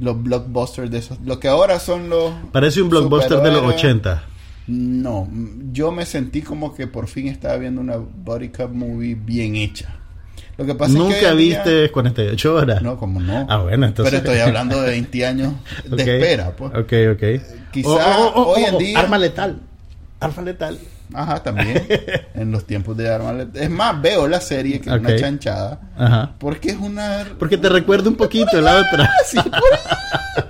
los 0.00 0.22
blockbusters 0.22 0.90
de 0.90 0.98
esos. 0.98 1.20
Lo 1.26 1.38
que 1.38 1.48
ahora 1.48 1.78
son 1.78 2.08
los. 2.08 2.32
Parece 2.50 2.80
un 2.80 2.88
blockbuster 2.88 3.42
de 3.42 3.50
los 3.50 3.60
superhéroes. 3.60 3.74
80. 3.84 4.22
No, 4.68 5.24
mm, 5.30 5.72
yo 5.72 5.90
me 5.90 6.04
sentí 6.06 6.42
como 6.42 6.74
que 6.74 6.86
por 6.86 7.08
fin 7.08 7.26
estaba 7.28 7.56
viendo 7.56 7.80
una 7.80 7.96
Body 7.96 8.50
Cup 8.50 8.70
movie 8.72 9.14
bien 9.16 9.56
hecha. 9.56 9.94
Lo 10.56 10.66
que 10.66 10.74
pasa 10.74 10.92
Nunca 10.92 11.14
es 11.16 11.20
que 11.22 11.28
en 11.28 11.36
día- 11.38 11.62
viste 11.64 11.90
48 11.90 12.54
horas. 12.54 12.82
No, 12.82 12.98
como 12.98 13.20
no. 13.20 13.46
Ah, 13.48 13.58
bueno, 13.62 13.86
entonces. 13.86 14.12
Pero 14.20 14.30
estoy 14.32 14.46
hablando 14.46 14.80
de 14.82 14.90
20 14.90 15.26
años 15.26 15.52
de 15.88 16.02
espera, 16.02 16.50
pues. 16.56 16.72
Ok, 16.74 16.92
ok. 17.14 17.70
Quizá 17.72 17.88
Oh, 17.88 18.32
oh, 18.34 18.42
oh, 18.42 18.54
hoy 18.56 18.64
en 18.64 18.78
día- 18.78 18.98
Arma 18.98 19.18
letal. 19.18 19.60
Arma 20.20 20.42
letal. 20.42 20.78
Ajá, 21.14 21.42
también. 21.42 21.86
en 22.34 22.50
los 22.50 22.66
tiempos 22.66 22.96
de 22.96 23.08
Arma 23.08 23.46
Es 23.54 23.70
más, 23.70 24.02
veo 24.02 24.26
la 24.28 24.40
serie 24.40 24.80
que 24.80 24.90
es 24.90 24.96
una 25.00 25.16
chanchada. 25.16 25.80
Ajá. 25.96 26.32
Porque 26.38 26.70
es 26.70 26.76
una. 26.76 27.24
Porque 27.38 27.56
te 27.56 27.68
recuerda 27.68 28.10
un 28.10 28.16
poquito 28.16 28.60
la 28.60 28.76
otra. 28.78 29.08
Sí, 29.26 29.38
por. 29.38 30.48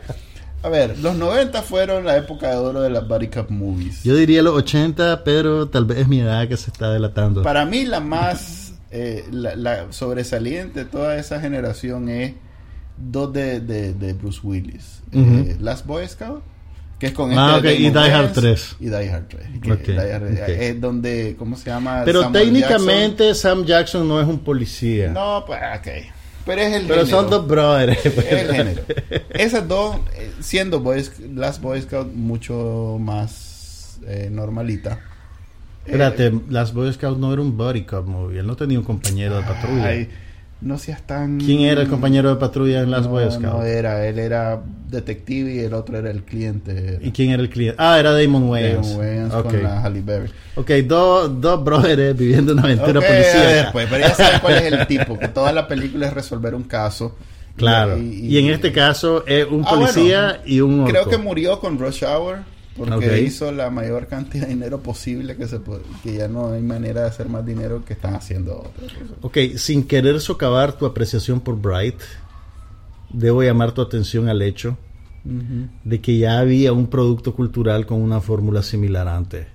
A 0.63 0.69
ver, 0.69 0.99
los 0.99 1.15
90 1.17 1.63
fueron 1.63 2.05
la 2.05 2.17
época 2.17 2.51
de 2.51 2.57
oro 2.57 2.81
de 2.83 2.91
las 2.91 3.07
Body 3.07 3.29
Cup 3.29 3.47
movies. 3.51 4.03
Yo 4.03 4.17
diría 4.17 4.43
los 4.43 4.55
80, 4.55 5.23
pero 5.25 5.69
tal 5.69 5.85
vez 5.85 5.99
es 5.99 6.09
mi 6.09 6.21
edad 6.21 6.49
que 6.49 6.57
se 6.57 6.71
está 6.71 6.91
delatando. 6.93 7.43
Para 7.43 7.65
mí, 7.65 7.85
la 7.85 8.01
más 8.01 8.73
eh, 8.91 9.25
la, 9.31 9.55
la 9.55 9.93
sobresaliente 9.93 10.81
de 10.81 10.85
toda 10.87 11.17
esa 11.17 11.41
generación 11.41 12.09
es 12.09 12.35
dos 12.97 13.33
de, 13.33 13.61
de, 13.61 13.93
de 13.95 14.13
Bruce 14.15 14.41
Willis: 14.43 15.01
Ujú. 15.13 15.21
Eh, 15.49 15.57
Last 15.61 15.87
Boy 15.87 16.09
Scout, 16.09 16.43
que 16.99 17.07
es 17.07 17.13
con 17.13 17.31
Ah, 17.39 17.59
este 17.59 17.69
ok, 17.69 17.75
Damon 17.75 17.81
y 17.81 17.91
Die 17.91 17.99
Hard 17.99 18.15
Wayans, 18.15 18.33
3. 18.33 18.77
Y 18.81 18.85
Die 18.87 19.11
Hard 19.11 19.29
3. 19.29 19.43
que 19.63 19.73
Ok, 19.73 19.81
Die 19.87 19.93
Hard- 19.97 20.33
ok. 20.43 20.49
Es 20.49 20.81
donde, 20.81 21.37
¿cómo 21.39 21.57
se 21.57 21.71
llama? 21.71 22.03
Pero 22.05 22.23
Samuel 22.23 22.43
técnicamente 22.45 23.33
Sam 23.37 23.65
Jackson 23.65 24.09
no 24.09 24.21
es 24.21 24.27
un 24.27 24.41
policía. 24.41 25.07
Jackson. 25.07 25.15
No, 25.15 25.45
pues, 25.47 25.61
ok. 25.79 25.89
Pero 26.49 26.63
es 26.63 26.75
el 26.75 26.87
pero 26.87 27.05
género. 27.05 27.07
son 27.21 27.31
dos 27.31 27.47
brothers. 27.47 28.05
Es 28.07 28.17
el 28.33 28.55
género. 28.55 28.83
Esas 29.31 29.69
dos, 29.69 29.97
eh, 30.17 30.33
siendo 30.41 30.81
Boy, 30.81 31.05
Last 31.35 31.61
Boy 31.63 31.81
Scout 31.83 32.13
mucho 32.13 32.97
más 33.01 33.99
eh, 34.07 34.29
normalita. 34.33 34.99
Espérate, 35.85 36.27
Eh, 36.27 36.41
Las 36.49 36.73
Boy 36.75 36.93
Scouts 36.93 37.19
no 37.19 37.33
era 37.33 37.43
un 37.43 37.57
body 37.57 37.83
cop 37.83 38.07
movie. 38.07 38.41
Él 38.41 38.47
no 38.47 38.57
tenía 38.57 38.79
un 38.79 38.85
compañero 38.85 39.37
de 39.37 39.43
patrulla. 39.43 39.87
ay, 39.87 40.09
no 40.61 40.77
seas 40.79 41.03
tan... 41.07 41.39
¿Quién 41.39 41.61
era 41.61 41.83
el 41.83 41.89
compañero 41.89 42.31
de 42.31 42.37
patrulla 42.37 42.81
en 42.81 42.91
Las 42.91 43.05
no, 43.05 43.11
Boy 43.11 43.25
No 43.27 43.31
Scouts? 43.31 43.65
era, 43.67 44.07
él 44.07 44.19
era 44.19 44.61
detective 44.89 45.55
y 45.55 45.59
el 45.61 45.73
otro 45.75 45.99
era 45.99 46.11
el 46.11 46.23
cliente. 46.25 46.99
¿Y 47.01 47.11
quién 47.13 47.31
era 47.31 47.43
el 47.43 47.49
cliente? 47.49 47.77
Ah, 47.79 47.99
era 48.01 48.13
Damon 48.13 48.49
Wayans. 48.49 48.89
Damon 48.91 49.01
Wayans 49.07 49.35
Ok. 49.35 49.45
con 49.45 49.63
la 49.63 49.81
Halle 49.83 50.01
Berry. 50.03 50.31
Ok, 50.57 50.71
dos, 50.87 51.41
dos 51.41 51.63
brothers 51.65 52.17
viviendo 52.19 52.53
una 52.55 52.63
aventura 52.63 52.99
Ok, 52.99 53.05
a 53.05 53.09
policíaca. 53.09 53.47
ver, 53.47 53.67
pues, 53.73 53.87
pero 53.91 54.01
ya 54.09 54.15
sabes 54.15 54.41
cuál 54.41 54.55
es 54.55 54.73
el 54.73 54.87
tipo, 54.87 55.19
que 55.19 55.29
toda 55.29 55.53
la 55.53 55.69
película 55.69 56.07
es 56.09 56.13
resolver 56.13 56.55
un 56.55 56.65
caso. 56.65 57.17
Claro. 57.57 57.99
Y, 57.99 58.39
en 58.39 58.47
este 58.51 58.73
caso 58.73 59.25
es 59.27 59.45
un 59.51 59.65
Ah, 59.67 59.71
policía 59.71 60.21
bueno, 60.27 60.43
y 60.47 60.61
un 60.61 60.81
orco. 60.81 60.91
Creo 60.93 61.09
que 61.09 61.19
murió 61.19 61.59
con 61.61 61.79
Rush 61.79 62.05
Hour 62.05 62.39
porque 62.79 63.23
hizo 63.23 63.53
la 63.53 63.71
mayor 63.71 64.07
cantidad 64.07 64.47
de 64.47 64.55
dinero 64.55 64.81
posible 64.81 65.37
que 65.37 65.49
se 65.49 65.61
puede, 65.61 65.83
que 66.03 66.17
ya 66.17 66.29
no 66.29 66.53
hay 66.53 66.63
manera 66.63 67.03
de 67.03 67.09
hacer 67.09 67.29
más 67.29 67.45
dinero 67.45 67.85
que 67.85 67.93
están 67.93 68.15
haciendo 68.15 68.59
otros. 68.61 68.95
Ok, 69.21 69.39
sin 69.57 69.85
querer 69.85 70.21
socavar 70.21 70.79
tu 70.79 70.87
apreciación 70.87 71.41
por 71.41 71.61
Bright, 71.61 72.01
debo 73.11 73.43
llamar 73.43 73.73
tu 73.73 73.83
atención 73.83 74.29
al 74.29 74.43
hecho 74.43 74.79
de 75.85 76.01
que 76.01 76.17
ya 76.17 76.39
había 76.39 76.73
un 76.73 76.87
producto 76.87 77.35
cultural 77.35 77.85
con 77.85 78.01
una 78.01 78.21
fórmula 78.21 78.63
similar 78.63 79.09
antes. 79.09 79.47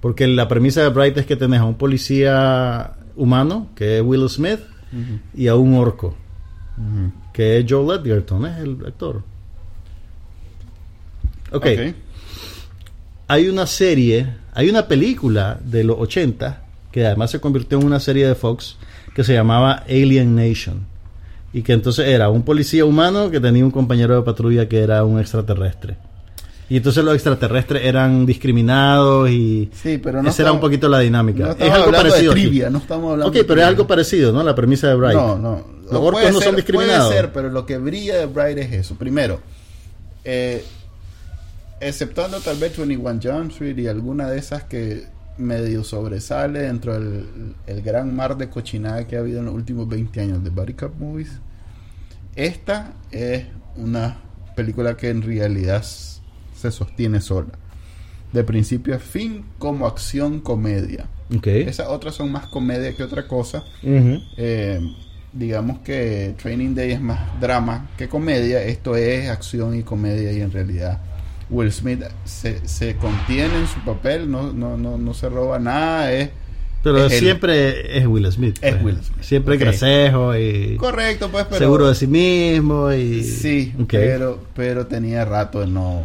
Porque 0.00 0.26
la 0.26 0.48
premisa 0.48 0.82
de 0.82 0.88
Bright 0.88 1.16
es 1.18 1.26
que 1.26 1.36
tenés 1.36 1.60
a 1.60 1.64
un 1.64 1.76
policía 1.76 2.96
humano, 3.16 3.68
que 3.74 3.98
es 3.98 4.02
Will 4.04 4.28
Smith, 4.28 4.60
y 5.34 5.46
a 5.46 5.54
un 5.54 5.74
orco, 5.74 6.14
que 7.32 7.58
es 7.58 7.66
Joe 7.68 7.96
Edgerton, 7.96 8.46
es 8.46 8.58
el 8.58 8.84
actor. 8.86 9.22
Ok, 11.52 11.66
Ok. 11.66 11.94
hay 13.28 13.48
una 13.48 13.66
serie, 13.66 14.26
hay 14.54 14.68
una 14.68 14.88
película 14.88 15.58
de 15.64 15.84
los 15.84 15.96
80 15.98 16.62
que 16.90 17.06
además 17.06 17.30
se 17.30 17.40
convirtió 17.40 17.78
en 17.78 17.86
una 17.86 18.00
serie 18.00 18.26
de 18.26 18.34
Fox 18.34 18.76
que 19.14 19.22
se 19.24 19.32
llamaba 19.34 19.84
Alien 19.88 20.34
Nation 20.34 20.86
y 21.52 21.62
que 21.62 21.72
entonces 21.72 22.06
era 22.08 22.28
un 22.30 22.42
policía 22.42 22.84
humano 22.84 23.30
que 23.30 23.40
tenía 23.40 23.64
un 23.64 23.70
compañero 23.70 24.16
de 24.16 24.22
patrulla 24.22 24.68
que 24.68 24.80
era 24.80 25.04
un 25.04 25.18
extraterrestre. 25.20 25.96
Y 26.68 26.76
entonces 26.76 27.02
los 27.02 27.14
extraterrestres 27.14 27.84
eran 27.84 28.24
discriminados 28.26 29.28
y 29.30 29.68
Sí, 29.72 29.98
pero 29.98 30.22
no 30.22 30.30
esa 30.30 30.42
era 30.42 30.52
un 30.52 30.58
estamos- 30.58 30.60
poquito 30.60 30.88
la 30.88 31.00
dinámica. 31.00 31.40
No 31.42 31.50
es 31.50 31.56
estamos 31.58 31.74
algo 31.78 31.90
parecido. 31.90 32.32
de 32.34 32.40
trivia, 32.40 32.70
no 32.70 32.78
estamos 32.78 33.10
hablando 33.12 33.26
Ok, 33.28 33.34
de 33.34 33.40
pero 33.42 33.54
es 33.54 33.54
trivia. 33.56 33.66
algo 33.68 33.86
parecido, 33.88 34.32
¿no? 34.32 34.42
La 34.44 34.54
premisa 34.54 34.86
de 34.88 34.94
Bright. 34.94 35.16
No, 35.16 35.36
no. 35.38 35.64
Los 35.90 36.00
orcos 36.00 36.22
no 36.32 36.38
ser- 36.38 36.42
son 36.46 36.56
discriminados. 36.56 37.06
Puede 37.08 37.20
ser, 37.20 37.32
pero 37.32 37.48
lo 37.50 37.66
que 37.66 37.78
brilla 37.78 38.18
de 38.18 38.26
Bright 38.26 38.58
es 38.58 38.72
eso. 38.72 38.94
Primero, 38.94 39.40
eh, 40.24 40.64
exceptuando 41.80 42.40
tal 42.40 42.58
vez 42.58 42.76
21 42.76 43.20
Jump 43.22 43.50
Street 43.50 43.78
y 43.78 43.86
alguna 43.86 44.28
de 44.28 44.38
esas 44.38 44.64
que 44.64 45.06
medio 45.38 45.82
sobresale 45.84 46.60
dentro 46.60 46.92
del 46.92 47.54
el 47.66 47.82
gran 47.82 48.14
mar 48.14 48.36
de 48.36 48.50
cochinada 48.50 49.06
que 49.06 49.16
ha 49.16 49.20
habido 49.20 49.40
en 49.40 49.46
los 49.46 49.54
últimos 49.54 49.88
20 49.88 50.20
años 50.20 50.44
de 50.44 50.50
Body 50.50 50.74
Cup 50.74 50.92
Movies, 50.98 51.40
esta 52.36 52.92
es 53.10 53.46
una 53.76 54.18
película 54.54 54.96
que 54.96 55.08
en 55.08 55.22
realidad 55.22 55.82
se 55.82 56.70
sostiene 56.70 57.20
sola. 57.20 57.50
De 58.32 58.44
principio 58.44 58.94
a 58.94 58.98
fin 58.98 59.44
como 59.58 59.86
acción 59.86 60.40
comedia. 60.40 61.06
Esas 61.68 61.88
otras 61.88 62.14
son 62.14 62.30
más 62.30 62.46
comedia 62.46 62.94
que 62.94 63.02
otra 63.02 63.26
cosa. 63.26 63.64
Eh, 63.82 64.80
digamos 65.32 65.80
que 65.80 66.34
Training 66.40 66.74
Day 66.74 66.92
es 66.92 67.00
más 67.00 67.40
drama 67.40 67.88
que 67.96 68.08
comedia. 68.08 68.62
Esto 68.62 68.94
es 68.94 69.28
acción 69.28 69.76
y 69.76 69.82
comedia 69.82 70.32
y 70.32 70.40
en 70.42 70.52
realidad 70.52 71.00
Will 71.50 71.72
Smith 71.72 72.02
se, 72.24 72.66
se 72.68 72.96
contiene 72.96 73.56
en 73.58 73.66
su 73.66 73.80
papel, 73.80 74.30
no, 74.30 74.52
no, 74.52 74.76
no, 74.76 74.98
no 74.98 75.14
se 75.14 75.28
roba 75.28 75.58
nada. 75.58 76.12
Es 76.12 76.30
Pero 76.82 77.06
es 77.06 77.18
siempre 77.18 77.98
es 77.98 78.06
Will 78.06 78.30
Smith. 78.32 78.58
Es 78.62 78.74
pues. 78.74 78.84
Will 78.84 79.02
Smith. 79.02 79.22
Siempre 79.22 79.54
Ok. 79.56 79.60
gracejo 79.60 80.36
y 80.36 80.76
correcto, 80.76 81.28
pues, 81.30 81.44
pero 81.46 81.58
seguro 81.58 81.88
de 81.88 81.94
sí 81.94 82.06
mismo 82.06 82.92
y 82.92 83.22
sí, 83.24 83.74
pero, 83.88 84.40
pero 84.54 84.86
tenía 84.86 85.24
rato 85.24 85.60
de 85.60 85.66
no, 85.66 86.04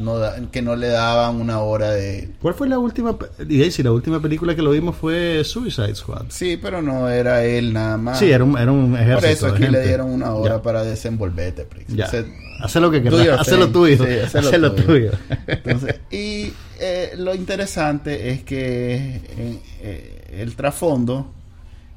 no 0.00 0.18
da- 0.18 0.36
que 0.50 0.62
no 0.62 0.74
le 0.76 0.88
daban 0.88 1.36
una 1.40 1.60
hora 1.60 1.90
de 1.90 2.30
¿Cuál 2.42 2.54
fue 2.54 2.68
la 2.68 2.78
última? 2.78 3.16
y 3.48 3.62
la 3.82 3.92
última 3.92 4.20
película 4.20 4.54
que 4.56 4.62
lo 4.62 4.70
vimos 4.70 4.96
fue 4.96 5.44
Suicide 5.44 5.94
Squad. 5.94 6.26
sí, 6.30 6.58
pero 6.60 6.82
no 6.82 7.08
era 7.08 7.44
él 7.44 7.72
nada 7.72 7.96
más. 7.96 8.18
Sí, 8.18 8.30
era 8.30 8.42
un, 8.44 8.56
era 8.58 8.72
un 8.72 8.94
ejército. 8.96 9.20
Por 9.20 9.28
eso 9.30 9.46
aquí 9.48 9.66
le 9.68 9.86
dieron 9.86 10.10
una 10.10 10.32
hora 10.34 10.56
Ya. 10.56 10.62
para 10.62 10.82
desenvolverte, 10.84 11.64
Prix. 11.64 11.94
Ya. 11.94 12.06
Se- 12.08 12.26
Haz 12.62 12.74
lo 12.76 12.90
que 12.90 13.00
quieras. 13.00 13.48
lo 13.56 13.70
tuyo. 13.70 13.96
Sí, 14.28 14.56
lo 14.58 14.72
tuyo. 14.72 14.84
tuyo. 14.84 15.10
Entonces, 15.46 15.96
y 16.10 16.52
eh, 16.78 17.12
lo 17.16 17.34
interesante 17.34 18.30
es 18.30 18.42
que 18.42 18.94
eh, 18.96 19.58
eh, 19.80 20.36
el 20.40 20.54
trasfondo 20.56 21.32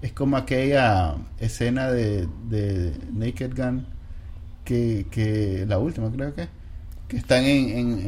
es 0.02 0.14
como 0.14 0.38
aquella 0.38 1.16
escena 1.40 1.92
de, 1.92 2.28
de 2.50 2.94
Naked 3.14 3.52
Gun 3.58 3.88
que, 4.64 5.06
que 5.12 5.66
la 5.68 5.80
última 5.80 6.10
creo 6.12 6.34
que 6.34 6.48
que 7.08 7.18
están 7.18 7.44
en, 7.44 7.70
en- 7.70 8.00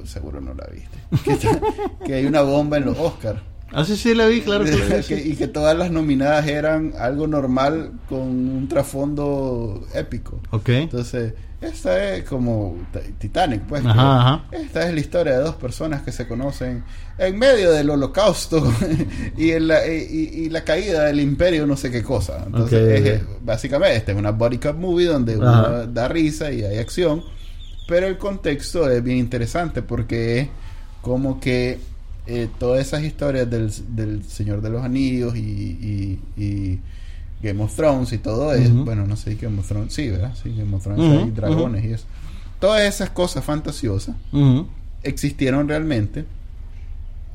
en- 0.00 0.06
seguro 0.06 0.40
no 0.40 0.54
la 0.54 0.66
viste 0.72 0.98
que, 1.24 1.32
está- 1.32 1.60
que 2.04 2.14
hay 2.14 2.26
una 2.26 2.42
bomba 2.42 2.76
en 2.78 2.84
los 2.86 2.98
Oscars 2.98 3.40
Ah, 3.72 3.84
sí, 3.84 3.96
sí, 3.96 4.16
la 4.16 4.26
vi, 4.26 4.40
claro 4.40 4.64
que. 4.64 4.72
Que- 5.06 5.24
y 5.28 5.36
que 5.36 5.46
todas 5.46 5.78
las 5.78 5.92
nominadas 5.92 6.44
eran 6.48 6.92
algo 6.98 7.28
normal 7.28 7.92
con 8.08 8.18
un 8.20 8.66
trasfondo 8.68 9.86
épico 9.94 10.40
Ok. 10.50 10.70
entonces, 10.70 11.34
esta 11.60 12.14
es 12.16 12.24
como 12.24 12.76
Ti- 12.92 13.12
Titanic, 13.18 13.60
pues. 13.68 13.84
Ajá, 13.86 14.20
ajá. 14.20 14.44
Esta 14.50 14.88
es 14.88 14.94
la 14.94 14.98
historia 15.00 15.38
de 15.38 15.44
dos 15.44 15.54
personas 15.54 16.02
que 16.02 16.10
se 16.10 16.26
conocen 16.26 16.82
en 17.16 17.38
medio 17.38 17.70
del 17.70 17.90
holocausto 17.90 18.60
y, 19.36 19.50
en 19.52 19.68
la, 19.68 19.86
y, 19.86 20.48
la 20.48 20.64
caída 20.64 21.04
del 21.04 21.20
imperio, 21.20 21.64
no 21.66 21.76
sé 21.76 21.92
qué 21.92 22.02
cosa. 22.02 22.42
Entonces, 22.46 23.06
es- 23.06 23.22
básicamente, 23.44 23.96
esta 23.98 24.10
es 24.10 24.18
una 24.18 24.32
body 24.32 24.58
cup 24.58 24.74
movie 24.78 25.06
donde 25.06 25.36
uno 25.36 25.86
da 25.86 26.08
risa 26.08 26.50
y 26.50 26.64
hay 26.64 26.78
acción. 26.78 27.22
Pero 27.90 28.06
el 28.06 28.16
contexto 28.16 28.88
es 28.90 29.02
bien 29.04 29.18
interesante 29.18 29.82
porque 29.82 30.40
es 30.40 30.48
como 31.02 31.38
que 31.40 31.78
eh, 32.26 32.48
todas 32.58 32.80
esas 32.86 33.02
historias 33.02 33.50
del, 33.50 33.70
del 33.96 34.24
Señor 34.24 34.62
de 34.62 34.70
los 34.70 34.82
Anillos 34.82 35.34
y, 35.36 35.40
y- 35.40 36.20
y 36.42 36.80
Game 37.42 37.62
of 37.62 37.74
Thrones 37.74 38.12
y 38.12 38.18
todo 38.18 38.54
eso. 38.54 38.72
Bueno, 38.84 39.06
no 39.06 39.16
sé 39.16 39.34
Game 39.34 39.58
of 39.58 39.66
Thrones. 39.68 39.92
Sí, 39.92 40.08
¿verdad? 40.08 40.34
Sí, 40.42 40.54
Game 40.56 40.74
of 40.76 40.82
Thrones 40.82 41.04
Ujú, 41.04 41.12
hay 41.24 41.30
dragones 41.32 41.84
y 41.84 41.92
eso. 41.92 42.04
Todas 42.60 42.82
esas 42.82 43.10
cosas 43.10 43.44
fantasiosas 43.44 44.14
existieron 45.02 45.66
realmente 45.68 46.24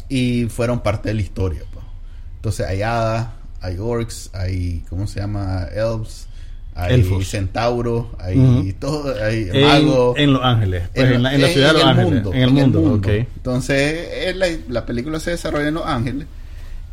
y 0.08 0.46
fueron 0.46 0.80
parte 0.82 1.10
de 1.10 1.16
la 1.16 1.22
historia. 1.22 1.62
pues. 1.74 1.84
Entonces 2.38 2.66
hay 2.68 2.82
hadas, 2.84 3.28
hay 3.62 3.78
orcs, 3.80 4.30
hay, 4.34 4.86
¿cómo 4.90 5.08
se 5.08 5.20
llama? 5.20 5.66
Elves, 5.74 6.28
hay 6.76 6.96
Elfos. 6.96 7.28
centauros, 7.30 8.08
hay 8.20 8.76
todo, 8.80 9.16
hay 9.24 9.48
En, 9.54 9.62
magos. 9.66 10.18
en 10.18 10.34
Los 10.34 10.44
Ángeles. 10.44 10.84
Pues, 10.94 11.12
en, 11.12 11.24
la, 11.24 11.34
en 11.34 11.42
la 11.42 11.48
ciudad 11.48 11.68
de 11.70 11.74
Los 11.74 11.82
el 11.84 11.88
Ángeles. 11.90 12.14
mundo, 12.14 12.34
en 12.34 12.42
el 12.42 12.52
mundo, 12.52 12.94
ok. 12.96 13.08
Entonces, 13.08 14.08
es 14.28 14.36
la, 14.36 14.48
la 14.70 14.86
película 14.86 15.20
se 15.20 15.32
desarrolla 15.32 15.68
en 15.70 15.74
Los 15.76 15.86
Ángeles 15.86 16.28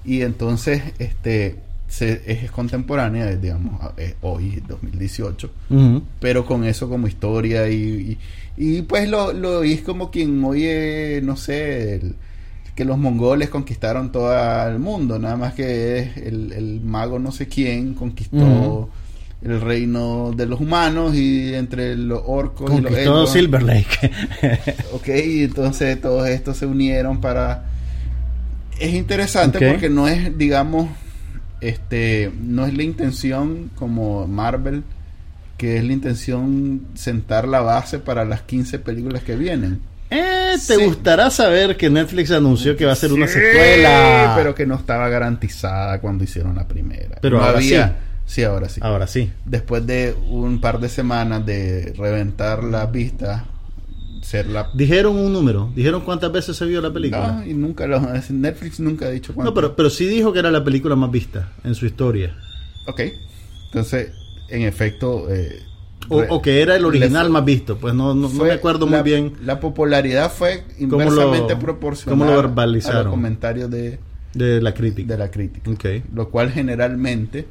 y 0.05 0.23
entonces 0.23 0.83
este 0.99 1.57
se- 1.89 2.23
es 2.27 2.51
contemporánea, 2.51 3.29
es, 3.31 3.43
digamos, 3.43 3.81
es 3.99 4.15
hoy, 4.23 4.63
2018, 4.67 5.51
Ujú. 5.71 6.03
pero 6.21 6.47
con 6.47 6.65
eso 6.65 6.89
como 6.89 7.07
historia 7.07 7.69
y, 7.69 8.17
y, 8.57 8.77
y, 8.79 8.83
pues 8.83 9.09
lo, 9.09 9.33
lo 9.33 9.59
oís 9.59 9.83
como 9.83 10.11
quien 10.11 10.43
oye, 10.45 11.21
no 11.23 11.37
sé, 11.37 11.97
el- 11.97 12.15
que 12.75 12.85
los 12.87 12.97
mongoles 12.97 13.51
conquistaron 13.51 14.11
todo 14.13 14.33
el 14.67 14.79
mundo, 14.79 15.19
nada 15.19 15.37
más 15.37 15.53
que 15.53 15.99
es 15.99 16.17
el, 16.17 16.53
el 16.53 16.81
mago 16.81 17.19
no 17.19 17.31
sé 17.31 17.47
quién 17.47 17.93
conquistó. 17.95 18.89
El 19.45 19.61
reino 19.61 20.33
de 20.37 20.47
los 20.47 20.61
humanos 20.61 21.15
y 21.17 21.55
entre 21.55 21.97
los 21.97 22.23
orcos 22.27 22.71
y 22.79 22.81
los 22.81 22.93
elfos. 22.93 23.33
Silver 23.33 23.63
Lake. 23.63 24.11
Ok, 24.93 25.09
entonces 25.09 26.01
todos 26.01 26.29
estos 26.29 26.57
se 26.57 26.67
unieron 26.67 27.21
para... 27.21 27.65
Es 28.79 28.95
interesante 28.95 29.59
porque 29.69 29.89
no 29.91 30.09
es, 30.09 30.37
digamos, 30.39 30.89
este, 31.61 32.33
no 32.43 32.67
es 32.67 32.75
la 32.77 32.83
intención 32.83 33.71
como 33.77 34.27
Marvel, 34.27 34.83
que 35.57 35.77
es 35.77 35.85
la 35.85 35.93
intención 35.93 36.83
sentar 36.95 37.47
la 37.47 37.61
base 37.61 37.99
para 38.01 38.25
las 38.25 38.43
15 38.43 38.79
películas 38.81 39.23
que 39.23 39.37
vienen. 39.37 39.81
Eh, 40.11 40.55
¿Te 40.67 40.77
Sí. 40.77 40.85
gustará 40.85 41.31
saber 41.31 41.77
que 41.77 41.89
Netflix 41.89 42.31
anunció 42.33 42.77
que 42.77 42.85
va 42.85 42.93
a 42.93 42.97
ser 42.97 43.13
una 43.13 43.27
secuela? 43.29 44.35
Pero 44.37 44.55
que 44.55 44.67
no 44.67 44.75
estaba 44.75 45.09
garantizada 45.09 46.01
cuando 46.01 46.25
hicieron 46.25 46.55
la 46.57 46.67
primera. 46.67 47.19
Pero 47.21 47.39
no 47.39 47.45
ahora 47.45 47.59
había. 47.59 47.89
Sí, 47.89 47.93
ahora 48.45 48.69
sí. 48.69 48.81
Ahora 48.83 49.07
sí. 49.07 49.31
Después 49.45 49.87
de 49.87 50.15
un 50.29 50.61
par 50.61 50.81
de 50.81 50.89
semanas 50.89 51.45
de 51.45 51.93
reventar 51.97 52.65
la 52.65 52.91
pista, 52.91 53.45
ser 54.23 54.47
la 54.47 54.71
Dijeron 54.75 55.17
un 55.17 55.33
número. 55.33 55.71
Dijeron 55.75 56.03
cuántas 56.03 56.33
veces 56.33 56.57
se 56.57 56.65
vio 56.65 56.81
la 56.81 56.93
película. 56.93 57.33
No, 57.33 57.47
y 57.47 57.55
nunca 57.55 57.87
lo, 57.87 58.01
Netflix 58.31 58.81
nunca 58.81 59.07
ha 59.07 59.11
dicho 59.11 59.35
cuánto. 59.35 59.51
No, 59.51 59.55
pero, 59.55 59.77
pero 59.77 59.91
sí 59.91 60.07
dijo 60.07 60.33
que 60.33 60.39
era 60.39 60.51
la 60.51 60.65
película 60.65 60.97
más 60.97 61.11
vista 61.11 61.53
en 61.65 61.75
su 61.75 61.85
historia. 61.87 62.35
Ok. 62.87 63.01
Entonces, 63.67 64.13
en 64.49 64.63
efecto. 64.63 65.27
eh, 65.31 65.61
O, 66.09 66.19
o 66.29 66.43
que 66.43 66.63
era 66.63 66.77
el 66.77 66.85
original 66.85 67.29
más 67.31 67.45
visto. 67.45 67.77
Pues 67.79 67.95
no, 67.95 68.15
no, 68.15 68.29
no 68.29 68.45
me 68.45 68.53
acuerdo 68.53 68.87
la- 68.87 68.99
muy 68.99 69.03
bien 69.03 69.35
La 69.45 69.61
popularidad 69.61 70.31
fue 70.33 70.65
¿Cómo 70.89 70.99
lo- 71.11 71.11
inversamente 71.11 71.57
proporcional 71.57 72.19
cómo 72.19 72.25
lo 72.31 72.39
a 72.39 72.43
verbalizaron? 72.43 73.05
los 73.05 73.11
comentarios 73.13 73.71
de, 73.71 73.99
de 74.35 74.61
la 74.63 74.73
crítica. 74.75 75.13
de 75.13 75.19
la 75.19 75.31
crítica. 75.31 75.71
Lo 76.15 76.29
cual 76.31 76.51
generalmente 76.51 77.47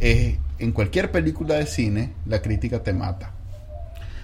es 0.00 0.36
en 0.58 0.72
cualquier 0.72 1.10
película 1.10 1.54
de 1.54 1.66
cine, 1.66 2.12
la 2.26 2.40
crítica 2.42 2.82
te 2.82 2.92
mata. 2.92 3.32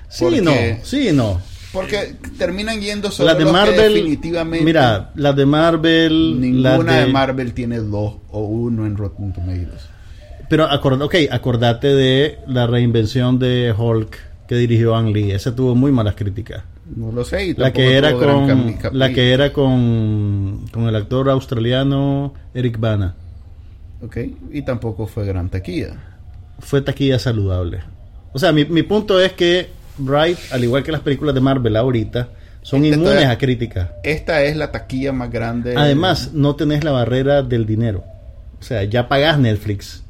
Sí, 0.09 0.25
Porque- 0.25 0.41
no. 0.43 0.53
Sí, 0.85 1.11
no. 1.13 1.41
Porque 1.73 2.15
terminan 2.39 2.81
yendo 2.81 3.11
solo 3.11 3.29
La 3.31 3.35
de 3.35 3.45
los 3.45 3.53
que 3.53 3.59
Marvel. 3.59 3.95
definitivamente. 3.95 4.65
Mira, 4.65 5.11
la 5.15 5.33
de 5.33 5.45
Marvel. 5.45 6.41
Ninguna 6.41 6.79
la 6.85 7.01
de... 7.05 7.13
Marvel 7.13 7.53
tiene 7.53 7.79
dos 7.81 8.15
o 8.31 8.41
uno 8.41 8.87
en 8.87 8.97
Rotten 8.97 9.33
Tomatoes. 9.33 9.83
Pero 10.49 10.65
acord, 10.71 11.03
ok, 11.03 11.15
acordate 11.31 11.89
de 11.89 12.39
la 12.47 12.67
reinvención 12.67 13.39
de 13.39 13.75
Hulk 13.77 14.17
que 14.49 14.55
dirigió 14.55 14.95
Ang 14.95 15.09
Lee. 15.13 15.33
Esa 15.33 15.55
tuvo 15.55 15.75
muy 15.75 15.91
malas 15.93 16.15
críticas. 16.15 16.63
No 16.95 17.11
lo 17.11 17.25
sé. 17.25 17.47
y 17.49 17.55
La 17.55 17.73
que 17.73 17.95
era 17.97 18.13
con 18.13 18.77
la 18.93 19.13
que 19.13 19.33
era 19.33 19.53
con, 19.53 20.67
con 20.73 20.87
el 20.89 20.95
actor 20.95 21.29
australiano 21.29 22.33
Eric 22.55 22.79
Bana. 22.79 23.17
Ok, 24.03 24.19
y 24.53 24.63
tampoco 24.63 25.07
fue 25.07 25.27
gran 25.27 25.49
taquilla. 25.49 25.97
Fue 26.59 26.81
taquilla 26.83 27.19
saludable. 27.19 27.81
O 28.33 28.39
sea, 28.39 28.53
mi, 28.53 28.65
mi 28.65 28.83
punto 28.83 29.21
es 29.21 29.33
que 29.33 29.69
Bright, 29.99 30.39
al 30.51 30.63
igual 30.65 30.83
que 30.83 30.93
las 30.93 31.01
películas 31.01 31.35
de 31.35 31.41
Marvel 31.41 31.77
ahorita, 31.77 32.29
son 32.63 32.85
Este 32.85 32.97
inmunes 32.97 33.27
a 33.27 33.39
crítica. 33.39 33.95
Esta 34.03 34.43
es 34.43 34.57
la 34.57 34.73
taquilla 34.73 35.13
más 35.13 35.31
grande. 35.31 35.75
Además, 35.77 36.33
no 36.33 36.57
tenés 36.57 36.85
la 36.85 36.91
barrera 36.91 37.43
del 37.43 37.65
dinero. 37.65 38.05
O 38.61 38.63
sea, 38.63 38.83
ya 38.85 39.09
pagás 39.09 39.39
Netflix. 39.39 40.03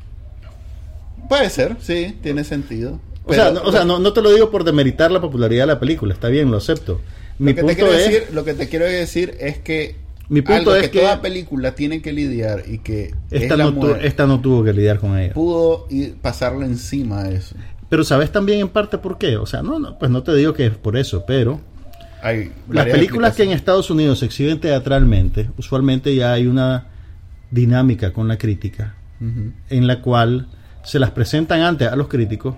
Puede 1.29 1.51
ser, 1.51 1.77
sí, 1.81 2.17
tiene 2.23 2.45
sentido. 2.45 2.99
O 3.25 3.35
sea, 3.35 3.51
no, 3.51 3.63
o 3.63 3.73
sea, 3.73 3.85
no, 3.85 3.99
no 3.99 4.13
te 4.13 4.23
lo 4.23 4.33
digo 4.33 4.51
por 4.51 4.65
demeritar 4.65 5.11
la 5.11 5.21
popularidad 5.21 5.65
de 5.65 5.75
la 5.75 5.81
película, 5.81 6.15
está 6.15 6.29
bien, 6.29 6.51
lo 6.51 6.57
acepto. 6.57 7.01
Mi 7.39 7.53
lo, 7.53 7.57
que 7.57 7.63
te 7.63 7.67
punto 7.67 7.75
quiero 7.75 7.93
es, 7.93 8.11
decir, 8.11 8.29
lo 8.33 8.45
que 8.45 8.55
te 8.55 8.69
quiero 8.69 8.85
decir 8.87 9.37
es 9.41 9.59
que 9.59 9.97
Mi 10.29 10.43
punto 10.43 10.71
algo 10.71 10.75
es 10.77 10.83
que, 10.85 10.91
que- 10.91 11.01
toda 11.01 11.21
película 11.21 11.73
tiene 11.75 12.03
que 12.03 12.13
lidiar 12.13 12.65
y 12.67 12.79
que 12.79 13.15
esta 13.31 13.55
es 13.55 13.59
no, 13.59 13.73
tu- 13.73 13.95
esta 13.95 14.27
no 14.27 14.41
tuvo 14.41 14.65
que 14.65 14.73
lidiar 14.73 14.99
con 14.99 15.17
ella. 15.19 15.33
pudo 15.35 15.87
ir, 15.91 16.17
pasarle 16.21 16.67
encima 16.67 17.23
a 17.23 17.31
eso. 17.31 17.55
Pero 17.89 18.03
sabes 18.03 18.33
también 18.33 18.59
en 18.61 18.69
parte 18.69 18.99
por 18.99 19.17
qué. 19.19 19.37
O 19.37 19.47
sea, 19.47 19.63
no, 19.63 19.79
no, 19.79 19.99
pues 19.99 20.11
no 20.11 20.23
te 20.25 20.35
digo 20.35 20.53
que 20.55 20.67
es 20.67 20.75
por 20.77 20.97
eso, 20.97 21.25
pero 21.27 21.61
Hay 22.23 22.51
las 22.69 22.87
películas 22.87 23.37
que 23.37 23.45
en. 23.45 23.53
Estados 23.53 23.89
Unidos 23.91 24.19
se 24.19 24.27
exhiben 24.27 24.59
teatralmente, 24.59 25.49
usualmente 25.57 26.15
ya 26.17 26.33
hay 26.33 26.47
una 26.49 26.87
dinámica 27.53 28.13
con 28.13 28.27
la 28.27 28.37
crítica 28.39 28.95
Ujú. 29.21 29.53
en 29.71 29.87
la 29.87 30.03
cual 30.03 30.49
se 30.83 30.99
las 30.99 31.13
presentan 31.13 31.61
antes 31.61 31.87
a 31.89 31.95
los 31.97 32.09
críticos 32.09 32.57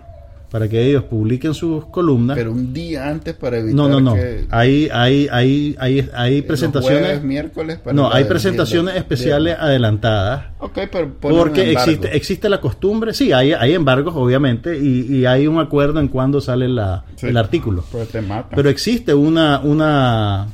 para 0.51 0.67
que 0.69 0.83
ellos 0.89 1.05
publiquen 1.05 1.53
sus 1.53 1.85
columnas. 1.87 2.37
Pero 2.37 2.53
un 2.53 2.73
día 2.73 3.09
antes 3.09 3.35
para 3.35 3.59
evitar 3.59 3.77
no, 3.77 3.89
no, 3.89 4.01
no. 4.01 4.15
que 4.15 4.47
Hay, 4.51 4.89
hay, 4.93 5.29
hay, 5.31 5.77
hay, 5.79 6.09
hay 6.15 6.37
los 6.39 6.47
presentaciones. 6.47 7.01
jueves, 7.01 7.23
miércoles 7.23 7.79
para 7.79 7.95
No, 7.95 8.11
hay 8.11 8.25
presentaciones 8.25 8.97
especiales 8.97 9.57
adelantadas. 9.61 10.47
Ok, 10.59 10.79
pero 10.91 11.13
Porque 11.21 11.73
existe, 11.73 12.17
existe 12.17 12.49
la 12.49 12.61
costumbre, 12.61 13.13
sí, 13.13 13.33
hay, 13.33 13.53
hay 13.53 13.75
embargos, 13.75 14.15
obviamente, 14.17 14.79
y, 14.79 15.01
y 15.17 15.27
hay 15.27 15.47
un 15.47 15.59
acuerdo 15.61 16.01
en 16.01 16.09
cuándo 16.09 16.41
sale 16.41 16.67
la, 16.69 17.05
Sí. 17.17 17.27
el 17.27 17.37
artículo. 17.37 17.85
Pero 17.93 18.07
te 18.07 18.21
matan. 18.23 18.53
Pero 18.55 18.71
existe 18.71 19.13
una, 19.13 19.61
una 19.61 20.47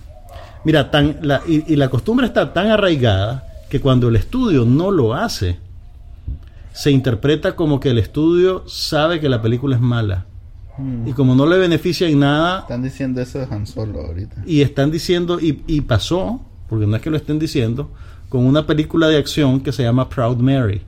mira, 0.65 0.91
tan, 0.91 1.19
la, 1.23 1.41
y, 1.47 1.73
y 1.73 1.77
la 1.77 1.89
costumbre 1.89 2.27
está 2.27 2.53
tan 2.53 2.69
arraigada 2.69 3.45
que 3.69 3.81
cuando 3.81 4.09
el 4.09 4.17
estudio 4.17 4.65
no 4.65 4.91
lo 4.91 5.15
hace, 5.15 5.59
se 6.75 6.91
interpreta 6.91 7.55
como 7.55 7.79
que 7.81 7.91
el 7.91 7.99
estudio 7.99 8.65
sabe 8.67 9.21
que 9.21 9.29
la 9.29 9.41
película 9.41 9.77
es 9.77 9.81
mala. 9.81 10.27
Mm. 10.77 11.07
Y 11.09 11.13
como 11.13 11.37
no 11.37 11.47
le 11.47 11.57
beneficia 11.57 12.09
en 12.09 12.19
nada, 12.19 12.61
Están 12.61 12.83
diciendo 12.83 13.21
eso 13.23 13.39
de 13.39 13.47
Han 13.49 13.67
Solo 13.67 14.01
ahorita. 14.01 14.43
y 14.45 14.61
están 14.63 14.91
diciendo, 14.91 15.39
y, 15.41 15.63
y 15.69 15.83
pasó, 15.83 16.41
porque 16.69 16.87
no 16.87 16.97
es 16.97 17.03
que 17.03 17.11
lo 17.11 17.17
estén 17.17 17.39
diciendo, 17.39 17.91
con 18.29 18.45
una 18.45 18.67
película 18.67 19.07
de 19.07 19.17
acción 19.19 19.61
que 19.61 19.71
se 19.71 19.85
llama 19.85 20.09
Proud 20.09 20.39
Mary, 20.39 20.83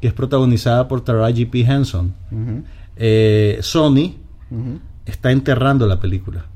que 0.00 0.08
es 0.08 0.12
protagonizada 0.12 0.88
por 0.88 1.02
Taraji 1.02 1.44
P. 1.46 1.60
Henson. 1.60 2.12
Eh, 2.96 3.58
Sony 3.62 4.14
está 5.04 5.30
enterrando 5.30 5.86
la 5.86 6.00
película. 6.00 6.46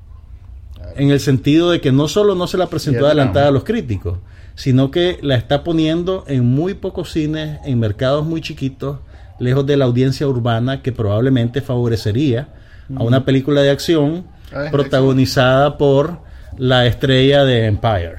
En 0.97 1.11
el 1.11 1.21
sentido 1.21 1.71
de 1.71 1.81
que 1.81 1.93
no 1.93 2.09
solo 2.09 2.35
no 2.35 2.49
se 2.49 2.59
la 2.59 2.67
presentó 2.67 3.07
adelantada 3.07 3.47
a 3.47 3.51
los 3.53 3.63
críticos, 3.63 4.19
sino 4.61 4.91
que 4.91 5.19
la 5.23 5.37
está 5.37 5.65
poniendo 5.65 6.25
en 6.29 6.45
muy 6.45 6.75
pocos 6.75 7.11
cines, 7.13 7.59
en 7.65 7.79
mercados 7.79 8.27
muy 8.27 8.43
chiquitos, 8.43 8.99
lejos 9.39 9.65
de 9.65 9.79
la 9.79 9.87
audiencia 9.87 10.29
urbana 10.29 10.83
que 10.83 10.93
probablemente 10.93 11.63
favorecería 11.63 12.49
a 12.95 13.03
una 13.03 13.25
película 13.25 13.63
de 13.63 13.71
acción 13.71 14.25
Ah, 14.53 14.67
protagonizada 14.71 15.79
por 15.79 16.19
la 16.59 16.85
estrella 16.85 17.45
de 17.45 17.65
Empire. 17.67 18.17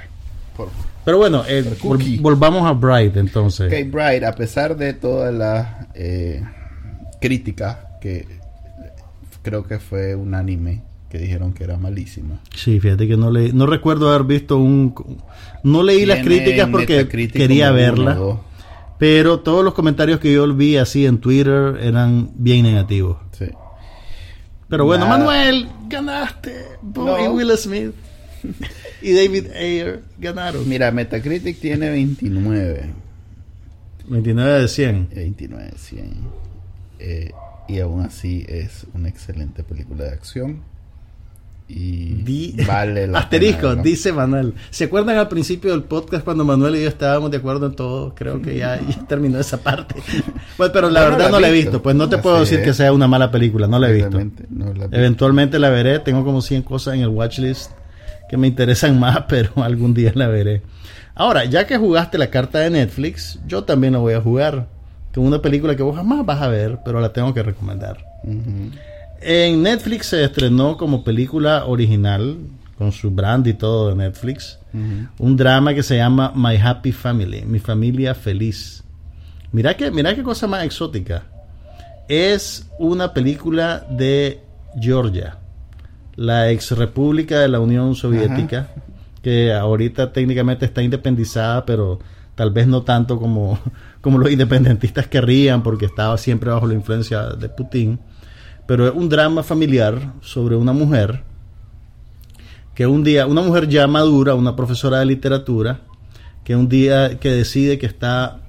Por- 0.57 0.69
Pero 1.05 1.17
bueno, 1.17 1.43
eh, 1.47 1.63
vol- 1.83 2.21
volvamos 2.21 2.65
a 2.65 2.71
Bright 2.71 3.17
entonces. 3.17 3.67
Ok, 3.71 3.91
Bright, 3.91 4.23
a 4.23 4.33
pesar 4.33 4.75
de 4.77 4.93
todas 4.93 5.31
las 5.33 5.67
eh, 5.93 6.41
críticas 7.19 7.77
que 8.01 8.25
creo 9.43 9.63
que 9.67 9.77
fue 9.79 10.15
unánime 10.15 10.81
que 11.12 11.18
dijeron 11.18 11.53
que 11.53 11.66
era 11.66 11.78
malísima. 11.78 12.39
Sí, 12.55 12.80
fíjate 12.80 13.05
que 13.05 13.18
no 13.18 13.30
le, 13.30 13.51
no 13.51 13.66
recuerdo 13.68 14.09
haber 14.09 14.24
visto 14.24 14.57
un, 14.57 14.95
no 15.64 15.84
leí 15.84 16.05
las 16.05 16.24
críticas 16.24 16.70
porque 16.70 17.07
quería 17.07 17.72
verla. 17.72 18.18
Pero 18.97 19.39
todos 19.39 19.66
los 19.66 19.74
comentarios 19.74 20.20
que 20.20 20.32
yo 20.32 20.51
vi 20.53 20.78
así 20.78 21.05
en 21.05 21.18
Twitter 21.20 21.78
eran 21.82 22.32
bien 22.36 22.64
negativos. 22.64 23.18
Sí. 23.32 23.45
Pero 24.70 24.86
bueno, 24.86 25.05
Nada. 25.05 25.18
Manuel, 25.18 25.68
ganaste. 25.89 26.66
Bobby 26.82 27.24
No. 27.24 27.34
Will 27.34 27.57
Smith 27.57 27.93
y 29.01 29.14
David 29.14 29.47
Ayer 29.51 30.03
ganaron. 30.18 30.70
Mira, 30.70 30.91
Metacritic 30.91 31.59
tiene 31.59 31.89
29. 31.89 32.86
29 34.07 34.62
de 34.62 34.68
100. 34.68 35.09
29, 35.14 35.72
100. 35.76 36.14
Eh, 36.99 37.32
y 37.68 37.80
aún 37.80 38.01
así 38.01 38.45
es 38.47 38.86
una 38.93 39.09
excelente 39.09 39.64
película 39.64 40.05
de 40.05 40.12
acción. 40.12 40.62
Y 41.74 42.15
Di- 42.24 42.55
vale 42.67 43.07
la 43.07 43.19
Asterisco, 43.19 43.61
pena, 43.61 43.76
¿no? 43.76 43.84
dice 43.84 44.11
Manuel. 44.11 44.53
¿Se 44.72 44.84
acuerdan 44.86 45.17
al 45.17 45.30
principio 45.30 45.72
del 45.72 45.84
podcast 45.84 46.26
cuando 46.26 46.43
Manuel 46.43 46.76
y 46.76 46.82
yo 46.84 46.89
estábamos 46.89 47.32
de 47.32 47.38
acuerdo 47.38 47.67
en 47.67 47.76
todo? 47.76 48.13
Creo 48.13 48.41
que 48.41 48.57
ya, 48.57 48.78
ya 48.82 49.07
terminó 49.07 49.39
esa 49.39 49.57
parte. 49.57 49.95
Pues, 50.57 50.69
pero 50.72 50.89
la 50.89 50.99
Yo 50.99 51.05
no 51.05 51.11
verdad 51.13 51.26
la 51.28 51.32
no 51.32 51.39
la 51.39 51.47
he 51.49 51.51
visto. 51.53 51.82
Pues 51.82 51.95
no 51.95 52.07
te 52.09 52.15
Así 52.15 52.24
puedo 52.24 52.39
decir 52.41 52.59
es. 52.59 52.65
que 52.65 52.74
sea 52.74 52.91
una 52.93 53.07
mala 53.07 53.32
película. 53.32 53.67
No 53.67 53.80
la 53.80 53.89
he 53.89 53.93
visto. 53.93 54.19
No 54.49 54.74
la. 54.74 54.86
Eventualmente 54.91 55.57
la 55.59 55.69
veré. 55.69 55.99
Tengo 55.99 56.24
como 56.26 56.41
100 56.41 56.61
cosas 56.63 56.93
en 56.95 57.01
el 57.01 57.07
watchlist 57.07 57.72
que 58.30 58.38
me 58.38 58.47
interesan 58.47 58.99
más, 58.99 59.24
pero 59.30 59.51
algún 59.63 59.93
día 59.93 60.11
la 60.13 60.28
veré. 60.28 60.61
Ahora, 61.15 61.45
ya 61.45 61.65
que 61.65 61.78
jugaste 61.78 62.17
la 62.17 62.30
carta 62.30 62.59
de 62.59 62.69
Netflix, 62.69 63.39
yo 63.47 63.63
también 63.63 63.93
la 63.93 63.99
voy 63.99 64.13
a 64.13 64.22
jugar. 64.22 64.67
Con 65.13 65.26
una 65.26 65.41
película 65.41 65.76
que 65.76 65.84
vos 65.84 65.95
jamás 65.95 66.26
vas 66.26 66.41
a 66.41 66.47
ver, 66.47 66.80
pero 66.86 66.99
la 67.01 67.11
tengo 67.11 67.34
que 67.34 67.43
recomendar. 67.43 67.97
Ujú. 68.24 68.72
En 69.22 69.63
Netflix 69.63 70.07
se 70.07 70.24
estrenó 70.24 70.78
como 70.78 71.03
película 71.03 71.65
original, 71.65 72.38
con 72.78 72.91
su 72.91 73.11
brand 73.11 73.45
y 73.47 73.53
todo 73.53 73.89
de 73.89 73.95
Netflix, 73.95 74.57
un 75.19 75.38
drama 75.38 75.74
que 75.74 75.84
se 75.84 75.97
llama 75.97 76.34
My 76.36 76.57
Happy 76.57 76.91
Family, 76.91 77.43
Mi 77.45 77.59
Familia 77.59 78.15
Feliz, 78.15 78.82
Mira 79.51 79.76
que, 79.76 79.91
mira 79.91 80.15
qué 80.15 80.24
cosa 80.24 80.47
más 80.47 80.63
exótica. 80.63 81.24
Es 82.07 82.69
una 82.80 83.13
película 83.13 83.86
de 83.89 84.41
Georgia, 84.80 85.38
la 86.15 86.51
ex 86.51 86.72
república 86.72 87.39
de 87.39 87.49
la 87.49 87.59
Unión 87.59 87.95
Soviética, 87.95 88.69
que 89.22 89.53
ahorita 89.53 90.13
técnicamente 90.13 90.65
está 90.65 90.82
independizada, 90.82 91.65
pero 91.65 91.99
tal 92.36 92.51
vez 92.51 92.65
no 92.67 92.84
tanto 92.84 93.19
como, 93.19 93.59
como 94.01 94.17
los 94.17 94.32
independentistas 94.32 95.07
querrían, 95.07 95.63
porque 95.63 95.86
estaba 95.86 96.17
siempre 96.17 96.49
bajo 96.49 96.65
la 96.65 96.74
influencia 96.74 97.24
de 97.32 97.49
Putin. 97.49 97.99
Pero 98.72 98.88
es 98.88 98.93
un 98.95 99.09
drama 99.09 99.43
familiar 99.43 100.13
sobre 100.22 100.55
una 100.55 100.72
mujer 100.72 101.26
que 102.74 102.88
un 102.88 103.03
día, 103.03 103.28
una 103.28 103.41
mujer 103.41 103.67
ya 103.67 103.86
madura, 103.86 104.34
una 104.34 104.55
profesora 104.55 104.99
de 104.99 105.07
literatura, 105.07 105.82
que 106.45 106.55
un 106.55 106.69
día 106.69 107.19
que 107.19 107.32
decide 107.32 107.78
que 107.78 107.86
está 107.86 108.39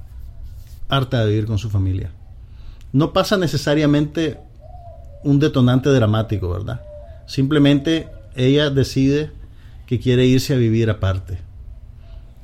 harta 0.89 1.25
de 1.25 1.31
vivir 1.31 1.47
con 1.47 1.59
su 1.59 1.71
familia. 1.71 2.13
No 2.93 3.13
pasa 3.13 3.37
necesariamente 3.37 4.39
un 5.25 5.41
detonante 5.41 5.91
dramático, 5.91 6.49
¿verdad? 6.51 6.83
Simplemente 7.27 8.07
ella 8.37 8.71
decide 8.71 9.33
que 9.87 9.99
quiere 9.99 10.25
irse 10.25 10.55
a 10.55 10.57
vivir 10.57 10.89
aparte. 10.89 11.39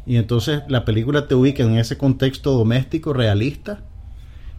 Y 0.05 0.17
entonces 0.17 0.63
la 0.67 0.85
película 0.85 1.29
te 1.29 1.37
ubica 1.37 1.63
en 1.63 1.79
ese 1.79 1.97
contexto 1.97 2.55
doméstico 2.55 3.13
realista 3.13 3.85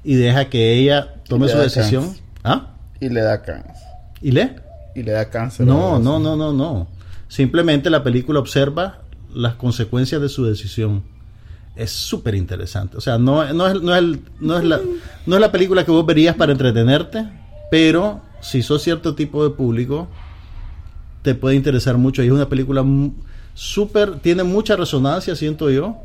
y 0.06 0.16
deja 0.16 0.46
que 0.50 0.76
ella 0.76 1.16
tome 1.28 1.50
su 1.50 1.58
decisión. 1.58 2.16
¿Ah? 2.46 2.79
Y 3.00 3.10
le 3.10 3.22
da 3.22 3.42
cáncer. 3.42 3.88
¿Y 4.22 4.32
le? 4.32 4.56
Y 4.96 5.04
le 5.04 5.12
da 5.12 5.30
cáncer. 5.30 5.66
No, 5.66 6.00
no, 6.00 6.20
no, 6.20 6.36
no, 6.36 6.54
no. 6.54 6.88
Simplemente 7.28 7.90
la 7.90 8.04
película 8.04 8.40
observa 8.40 9.00
las 9.34 9.56
consecuencias 9.56 10.22
de 10.22 10.30
su 10.30 10.46
decisión. 10.46 11.04
Es 11.76 11.92
súper 11.92 12.36
interesante. 12.36 12.98
O 12.98 13.02
sea, 13.02 13.18
no, 13.18 13.54
no, 13.54 13.68
es, 13.68 13.82
no, 13.82 13.96
es 13.96 14.20
no, 14.40 14.58
es 14.58 14.64
la, 14.64 14.80
no 15.26 15.36
es 15.36 15.42
la 15.42 15.52
película 15.52 15.86
que 15.86 15.92
vos 15.92 16.06
verías 16.06 16.36
para 16.36 16.52
entretenerte, 16.52 17.26
pero 17.72 18.22
si 18.42 18.62
sos 18.62 18.82
cierto 18.82 19.16
tipo 19.16 19.44
de 19.44 19.52
público, 19.52 20.08
te 21.22 21.36
puede 21.36 21.56
interesar 21.56 21.98
mucho. 21.98 22.24
Y 22.24 22.28
es 22.28 22.32
una 22.32 22.50
película 22.50 22.84
súper, 23.54 24.20
tiene 24.20 24.44
mucha 24.44 24.76
resonancia, 24.76 25.36
siento 25.36 25.70
yo, 25.70 25.98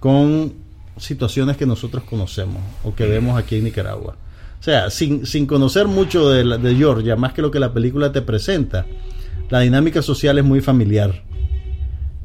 con 0.00 0.54
situaciones 0.96 1.56
que 1.56 1.66
nosotros 1.66 2.04
conocemos 2.04 2.62
o 2.84 2.94
que 2.94 3.06
vemos 3.06 3.38
aquí 3.38 3.56
en 3.56 3.64
Nicaragua. 3.64 4.16
O 4.62 4.64
sea, 4.64 4.90
sin, 4.90 5.26
sin 5.26 5.46
conocer 5.46 5.88
mucho 5.88 6.30
de, 6.30 6.44
la, 6.44 6.56
de 6.56 6.76
Georgia, 6.76 7.16
más 7.16 7.32
que 7.32 7.42
lo 7.42 7.50
que 7.50 7.58
la 7.58 7.72
película 7.72 8.12
te 8.12 8.22
presenta, 8.22 8.86
la 9.50 9.58
dinámica 9.58 10.02
social 10.02 10.38
es 10.38 10.44
muy 10.44 10.60
familiar. 10.60 11.24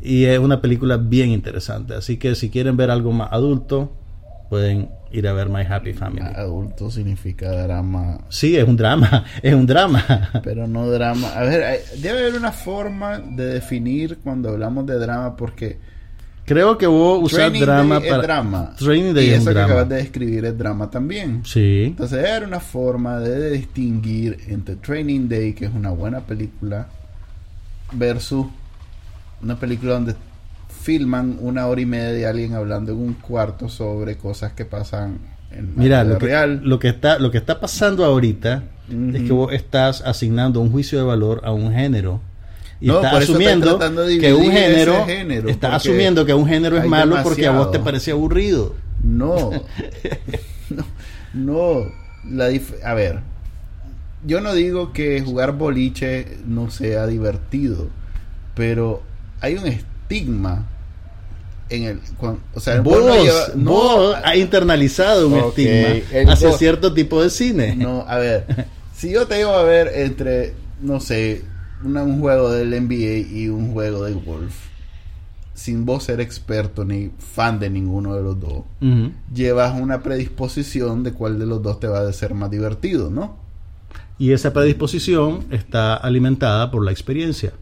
Y 0.04 0.26
es 0.26 0.38
una 0.38 0.62
película 0.62 0.98
bien 0.98 1.32
interesante. 1.32 1.96
Así 1.96 2.18
que 2.18 2.36
si 2.36 2.52
quieren 2.52 2.78
ver 2.78 2.92
algo 2.92 3.12
más 3.12 3.30
adulto, 3.32 3.92
pueden 4.52 4.88
ir 5.12 5.28
a 5.28 5.34
ver 5.34 5.50
My 5.50 5.64
Happy 5.68 5.94
Family. 5.94 6.28
Adulto 6.36 6.92
significa 6.92 7.50
drama. 7.64 8.20
Sí, 8.30 8.56
es 8.56 8.68
un 8.68 8.78
drama, 8.78 9.26
es 9.42 9.56
un 9.56 9.66
drama. 9.66 10.30
Pero 10.44 10.68
no 10.68 10.92
drama. 10.92 11.30
A 11.30 11.42
ver, 11.42 11.80
debe 12.00 12.20
haber 12.20 12.36
una 12.36 12.52
forma 12.52 13.18
de 13.18 13.46
definir 13.46 14.20
cuando 14.20 14.50
hablamos 14.50 14.86
de 14.86 15.00
drama 15.00 15.36
porque 15.36 15.80
creo 16.48 16.78
que 16.78 16.88
vos 16.88 17.20
usar 17.24 17.52
drama 17.52 18.00
para 18.00 18.24
drama. 18.24 18.74
Training 18.80 19.14
Day 19.14 19.28
y 19.28 19.30
es 19.30 19.36
eso 19.42 19.46
que 19.50 19.54
drama. 19.54 19.66
acabas 19.68 19.90
de 19.90 19.96
describir 19.98 20.46
es 20.46 20.58
drama 20.58 20.90
también. 20.90 21.42
Sí. 21.46 21.84
Entonces 21.88 22.18
haber 22.18 22.46
una 22.46 22.60
forma 22.60 23.20
de 23.20 23.52
distinguir 23.52 24.40
entre 24.48 24.76
Training 24.78 25.28
Day, 25.30 25.54
que 25.54 25.66
es 25.66 25.72
una 25.74 25.92
buena 25.92 26.22
película, 26.22 26.88
versus 27.92 28.48
una 29.42 29.60
película 29.60 29.94
donde 29.94 30.16
filman 30.82 31.38
una 31.42 31.68
hora 31.68 31.82
y 31.82 31.86
media 31.86 32.10
de 32.12 32.26
alguien 32.26 32.54
hablando 32.54 32.92
en 32.94 32.98
un 33.00 33.14
cuarto 33.14 33.70
sobre 33.70 34.18
cosas 34.18 34.54
que 34.54 34.66
pasan 34.66 35.20
en 35.52 35.74
la 35.76 35.84
Mira, 35.84 36.04
vida 36.04 36.14
lo 36.14 36.20
que, 36.20 36.26
real. 36.26 36.62
lo 36.64 36.80
que 36.80 36.88
está 36.90 37.20
lo 37.20 37.30
que 37.32 37.38
está 37.38 37.60
pasando 37.60 38.04
ahorita 38.06 38.64
es 38.90 39.24
que 39.24 39.32
vos 39.34 39.52
estás 39.54 40.02
asignando 40.02 40.62
un 40.62 40.72
juicio 40.72 40.98
de 40.98 41.04
valor 41.04 41.42
a 41.44 41.52
un 41.52 41.74
género. 41.74 42.22
Y 42.80 42.88
No, 42.88 43.02
estoy 43.02 43.24
asumiendo 43.24 43.80
que 43.80 44.34
un 44.34 44.52
género, 44.52 45.06
género, 45.06 45.50
estás 45.50 45.72
porque 45.72 45.90
asumiendo 45.90 46.26
que 46.26 46.34
un 46.34 46.48
género 46.48 46.78
es 46.78 46.86
malo 46.86 47.18
porque 47.24 47.48
a 47.48 47.52
vos 47.52 47.72
te 47.72 47.80
parece 47.80 48.12
aburrido. 48.12 48.76
No. 49.04 49.52
no. 50.70 50.86
No. 51.34 51.92
La 52.30 52.50
a 52.84 52.94
ver. 52.94 53.20
Yo 54.26 54.42
no 54.42 54.54
digo 54.54 54.92
que 54.94 55.22
jugar 55.22 55.54
boliche 55.54 56.38
no 56.46 56.70
sea 56.70 57.08
divertido, 57.08 57.88
pero 58.56 59.02
hay 59.40 59.56
un 59.56 59.68
estigma 59.68 60.66
en 61.70 61.84
el 61.84 62.00
o 62.54 62.60
sea, 62.60 62.82
vos, 62.82 63.00
no 63.06 63.14
lleva- 63.16 63.50
no, 63.56 63.72
vos 63.72 64.16
has 64.24 64.36
internalizado 64.38 65.28
un 65.28 65.36
estigma 65.38 65.88
el 66.12 66.30
hacia 66.30 66.50
vos- 66.50 66.58
cierto 66.58 66.94
tipo 66.94 67.22
de 67.22 67.30
cine. 67.30 67.76
no, 67.76 68.06
a 68.08 68.18
ver, 68.18 68.46
si 68.96 69.12
yo 69.12 69.28
te 69.28 69.36
digo 69.36 69.52
a 69.52 69.64
ver 69.64 69.92
entre 69.96 70.54
no 70.82 71.00
sé, 71.00 71.44
una- 71.84 72.04
un 72.04 72.20
juego 72.20 72.52
del 72.52 72.74
NBA 72.74 73.28
y 73.38 73.50
un 73.50 73.74
juego 73.74 74.04
de 74.06 74.14
golf, 74.14 74.56
sin 75.54 75.86
vos 75.86 76.04
ser 76.04 76.22
experto 76.22 76.86
ni 76.86 77.12
fan 77.18 77.60
de 77.60 77.70
ninguno 77.70 78.16
de 78.16 78.24
los 78.24 78.40
dos, 78.40 78.64
llevas 79.34 79.80
una 79.80 80.02
predisposición 80.04 81.04
de 81.04 81.14
cuál 81.14 81.40
de 81.40 81.46
los 81.46 81.62
dos 81.62 81.80
te 81.80 81.88
va 81.88 82.08
a 82.08 82.14
ser 82.14 82.34
más 82.34 82.50
divertido, 82.52 83.10
¿no? 83.10 83.36
Y 84.20 84.32
esa 84.32 84.52
predisposición 84.54 85.46
está 85.52 85.96
alimentada 85.96 86.72
por 86.72 86.84
la 86.84 86.92
experiencia. 86.92 87.54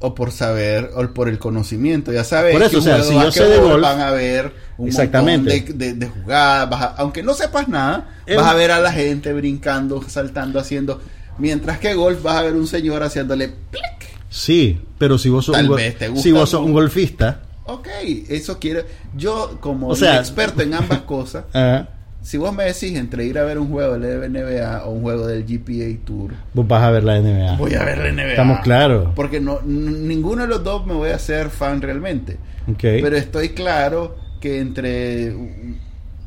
O 0.00 0.14
por 0.14 0.32
saber, 0.32 0.90
o 0.96 1.08
por 1.14 1.28
el 1.28 1.38
conocimiento. 1.38 2.12
Ya 2.12 2.24
sabes 2.24 2.52
Por 2.52 2.62
eso, 2.62 2.72
que 2.72 2.76
o 2.78 2.80
sea, 2.82 3.02
si 3.02 3.14
yo 3.14 3.30
sé 3.32 3.44
de 3.48 3.58
golf- 3.58 3.80
van 3.80 4.00
a 4.00 4.10
ver 4.10 4.52
un 4.76 4.88
Exactamente. 4.88 5.56
montón 5.60 5.78
de, 5.78 5.86
de- 5.86 5.94
de 5.94 6.08
jugadas. 6.08 6.68
vas 6.68 6.82
a- 6.82 6.94
aunque 6.98 7.22
no 7.22 7.32
sepas 7.32 7.68
nada, 7.68 8.08
vas 8.36 8.44
a 8.46 8.54
ver 8.54 8.70
a 8.72 8.80
la 8.80 8.92
gente 8.92 9.32
brincando, 9.32 10.02
saltando, 10.06 10.58
haciendo. 10.60 11.00
Mientras 11.38 11.78
que 11.78 11.94
golf 11.94 12.22
vas 12.22 12.36
a 12.36 12.42
ver 12.42 12.54
un 12.54 12.66
señor 12.66 13.02
haciéndole 13.02 13.48
plic. 13.48 13.84
Sí, 14.28 14.80
pero 14.98 15.18
si 15.18 15.28
vos 15.30 15.44
sos, 15.44 15.54
Tal 15.54 15.64
un, 15.64 15.70
go- 15.70 15.76
vez 15.76 15.96
te 15.98 16.08
gusta 16.08 16.22
si 16.22 16.32
vos 16.32 16.48
sos 16.50 16.60
un 16.64 16.72
golfista, 16.72 17.40
Ok, 17.66 17.88
eso 18.28 18.58
quiere. 18.58 18.84
Yo, 19.16 19.56
como 19.60 19.88
O 19.88 19.96
sea- 19.96 20.18
experto 20.18 20.60
en 20.62 20.74
ambas 20.74 20.98
cosas, 21.06 21.44
ah, 21.54 21.88
si 22.20 22.36
vos 22.36 22.54
me 22.54 22.64
decís 22.64 22.94
entre 22.96 23.24
ir 23.26 23.38
a 23.38 23.44
ver 23.44 23.58
un 23.58 23.68
juego 23.70 23.98
del 23.98 24.30
NBA 24.32 24.84
o 24.84 24.90
un 24.92 25.02
juego 25.02 25.26
del 25.26 25.44
GPA 25.44 26.04
Tour, 26.04 26.32
vos 26.52 26.68
vas 26.68 26.82
a 26.82 26.90
ver 26.90 27.04
la 27.04 27.18
NBA. 27.20 27.56
voy 27.56 27.74
a 27.74 27.84
ver 27.84 27.98
la 27.98 28.12
NBA. 28.12 28.30
Estamos 28.30 28.60
claros. 28.60 29.08
Porque 29.14 29.40
no, 29.40 29.60
ninguno 29.62 30.42
de 30.42 30.48
los 30.48 30.62
dos 30.64 30.84
me 30.86 30.92
voy 30.94 31.10
a 31.10 31.16
hacer 31.16 31.48
fan 31.50 31.80
realmente. 31.80 32.38
Ok. 32.70 32.80
Pero 32.80 33.16
estoy 33.16 33.50
claro 33.50 34.16
que 34.40 34.58
entre 34.60 35.34
un 35.34 35.78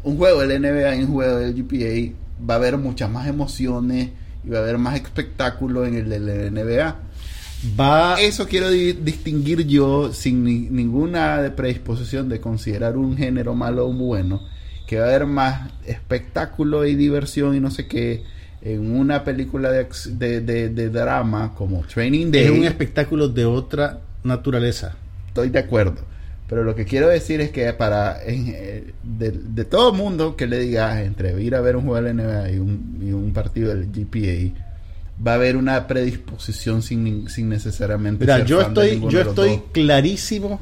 un 0.04 0.18
juego 0.18 0.40
del 0.46 0.62
NBA 0.62 0.96
y 0.96 1.04
un 1.04 1.12
juego 1.14 1.38
del 1.38 1.54
GPA 1.54 2.14
va 2.50 2.54
a 2.54 2.58
haber 2.58 2.78
muchas 2.78 3.10
más 3.10 3.28
emociones 3.28 4.10
y 4.46 4.50
va 4.50 4.60
a 4.60 4.62
haber 4.62 4.78
más 4.78 4.96
espectáculo 4.96 5.86
en 5.86 5.96
el 5.96 6.10
del 6.10 6.54
NBA. 6.54 6.96
Va, 7.80 8.20
Eso 8.22 8.48
quiero 8.48 8.70
di- 8.70 8.94
distinguir 8.94 9.66
yo 9.66 10.14
sin 10.14 10.44
ni- 10.44 10.70
ninguna 10.70 11.42
de 11.42 11.50
predisposición 11.52 12.30
de 12.30 12.40
considerar 12.40 12.98
un 12.98 13.18
género 13.18 13.56
malo 13.56 13.88
o 13.88 13.94
bueno, 13.94 14.42
que 14.86 15.00
va 15.00 15.06
a 15.06 15.10
haber 15.10 15.26
más 15.26 15.72
espectáculo 15.86 16.86
y 16.86 16.96
diversión 16.96 17.56
y 17.56 17.60
no 17.60 17.72
sé 17.72 17.88
qué 17.88 18.24
en 18.62 18.92
una 18.96 19.24
película 19.24 19.72
de, 19.72 19.88
de, 20.12 20.42
de- 20.42 20.70
de 20.70 20.90
drama 20.90 21.54
como 21.56 21.82
Training 21.84 22.32
Day. 22.32 22.44
es 22.46 22.52
un 22.52 22.64
espectáculo 22.66 23.28
de 23.28 23.46
otra 23.46 24.00
naturaleza. 24.24 24.96
Estoy 25.28 25.50
de 25.50 25.60
acuerdo. 25.60 26.02
Pero 26.48 26.64
lo 26.64 26.76
que 26.76 26.86
quiero 26.86 27.10
decir 27.10 27.42
es 27.42 27.50
que 27.52 27.72
para 27.74 28.24
en- 28.24 28.54
eh, 28.56 28.94
de, 29.04 29.32
de 29.32 29.66
todo 29.66 29.92
mundo 29.94 30.36
que 30.38 30.48
le 30.48 30.60
digas 30.60 31.00
entre 31.02 31.42
ir 31.42 31.56
a 31.56 31.62
ver 31.62 31.76
un 31.76 31.84
juego 31.84 31.96
de 32.02 32.14
la 32.14 32.24
NBA 32.24 32.52
y 32.52 32.58
un, 32.60 33.00
y 33.06 33.12
un 33.12 33.34
partido 33.34 33.70
del 33.76 33.88
GPA, 33.92 34.58
va 35.26 35.32
a 35.32 35.36
haber 35.36 35.58
una 35.58 35.88
predisposición 35.88 36.82
sin, 36.84 37.28
sin 37.30 37.50
necesariamente 37.50 38.24
Mira, 38.24 38.38
ser 38.38 38.46
yo 38.46 38.60
fan 38.62 38.68
estoy, 38.70 39.00
yo 39.02 39.08
de 39.08 39.24
los 39.26 39.28
estoy 39.30 39.50
dos. 39.50 39.62
clarísimo 39.74 40.62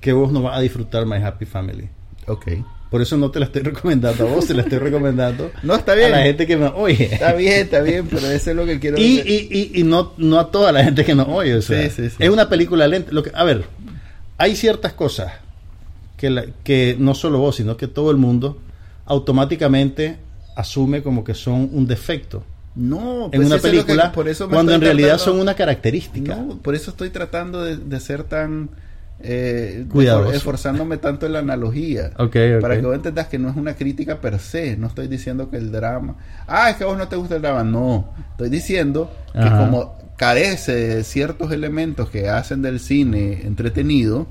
que 0.00 0.12
vos 0.12 0.32
no 0.32 0.42
vas 0.42 0.58
a 0.58 0.60
disfrutar 0.60 1.06
My 1.06 1.16
Happy 1.16 1.44
Family. 1.44 1.88
Ok. 2.26 2.46
Por 2.90 3.00
eso 3.00 3.16
no 3.16 3.30
te 3.30 3.40
la 3.40 3.46
estoy 3.46 3.62
recomendando 3.64 4.28
a 4.28 4.30
vos, 4.32 4.46
te 4.46 4.54
la 4.54 4.62
estoy 4.62 4.78
recomendando 4.78 5.50
No, 5.62 5.74
está 5.76 5.92
a 5.92 5.94
bien. 5.94 6.10
la 6.10 6.22
gente 6.22 6.46
que 6.46 6.56
me 6.56 6.66
oye. 6.66 7.04
Está 7.14 7.32
bien, 7.32 7.60
está 7.62 7.80
bien, 7.80 8.06
pero 8.08 8.26
eso 8.30 8.50
es 8.50 8.56
lo 8.56 8.66
que 8.66 8.78
quiero 8.78 8.98
Y, 8.98 9.16
decir. 9.18 9.48
y, 9.50 9.58
y, 9.76 9.80
y 9.80 9.84
no, 9.84 10.12
no 10.18 10.38
a 10.38 10.50
toda 10.50 10.70
la 10.72 10.84
gente 10.84 11.04
que 11.04 11.14
nos 11.14 11.26
oye. 11.28 11.54
o 11.54 11.62
sea, 11.62 11.82
Sí, 11.88 11.90
sí, 11.96 12.10
sí. 12.10 12.16
Es 12.18 12.28
una 12.30 12.48
película 12.48 12.86
lenta. 12.86 13.10
Lo 13.12 13.22
que, 13.22 13.30
a 13.34 13.44
ver, 13.44 13.64
hay 14.42 14.56
ciertas 14.56 14.92
cosas 14.92 15.32
que, 16.16 16.30
la- 16.30 16.46
que 16.64 16.96
no 16.98 17.14
solo 17.14 17.38
vos, 17.38 17.56
sino 17.56 17.76
que 17.76 17.86
todo 17.88 18.10
el 18.10 18.16
mundo 18.16 18.58
automáticamente 19.06 20.16
asume 20.56 21.02
como 21.02 21.24
que 21.24 21.34
son 21.34 21.70
un 21.72 21.86
defecto 21.86 22.44
No, 22.74 23.26
en 23.26 23.30
pues 23.32 23.46
una 23.46 23.56
lo 23.56 23.62
que- 23.62 23.68
película, 23.70 24.12
por 24.12 24.28
eso 24.28 24.48
cuando 24.48 24.72
en 24.74 24.80
realidad 24.80 25.16
tratando- 25.16 25.32
son 25.32 25.40
una 25.40 25.54
característica. 25.54 26.36
No, 26.36 26.56
por 26.58 26.74
eso 26.74 26.90
estoy 26.90 27.10
tratando 27.10 27.62
de, 27.62 27.76
de 27.76 28.00
ser 28.00 28.24
tan... 28.24 28.70
Eh, 29.24 29.86
Cuidadoso. 29.92 30.30
esfor- 30.30 30.34
esforzándome 30.34 30.96
tanto 30.96 31.26
en 31.26 31.34
la 31.34 31.38
analogía. 31.38 32.10
Ok, 32.18 32.34
ok. 32.56 32.60
Para 32.60 32.74
que 32.80 32.82
vos 32.86 32.94
entendas 32.96 33.28
que 33.28 33.38
no 33.38 33.50
es 33.50 33.56
una 33.56 33.74
crítica 33.76 34.20
per 34.20 34.40
se. 34.40 34.76
No 34.76 34.88
estoy 34.88 35.06
diciendo 35.06 35.48
que 35.48 35.58
el 35.58 35.70
drama. 35.70 36.16
Ah, 36.48 36.70
es 36.70 36.76
que 36.76 36.82
a 36.82 36.88
vos 36.88 36.98
no 36.98 37.06
te 37.06 37.14
gusta 37.14 37.36
el 37.36 37.42
drama. 37.42 37.62
No. 37.62 38.12
Estoy 38.32 38.48
diciendo 38.50 39.12
que 39.32 39.48
como 39.48 39.96
carece 40.16 40.74
de 40.74 41.04
ciertos 41.04 41.50
elementos 41.52 42.10
que 42.10 42.28
hacen 42.28 42.62
del 42.62 42.78
cine 42.80 43.42
entretenido, 43.44 44.26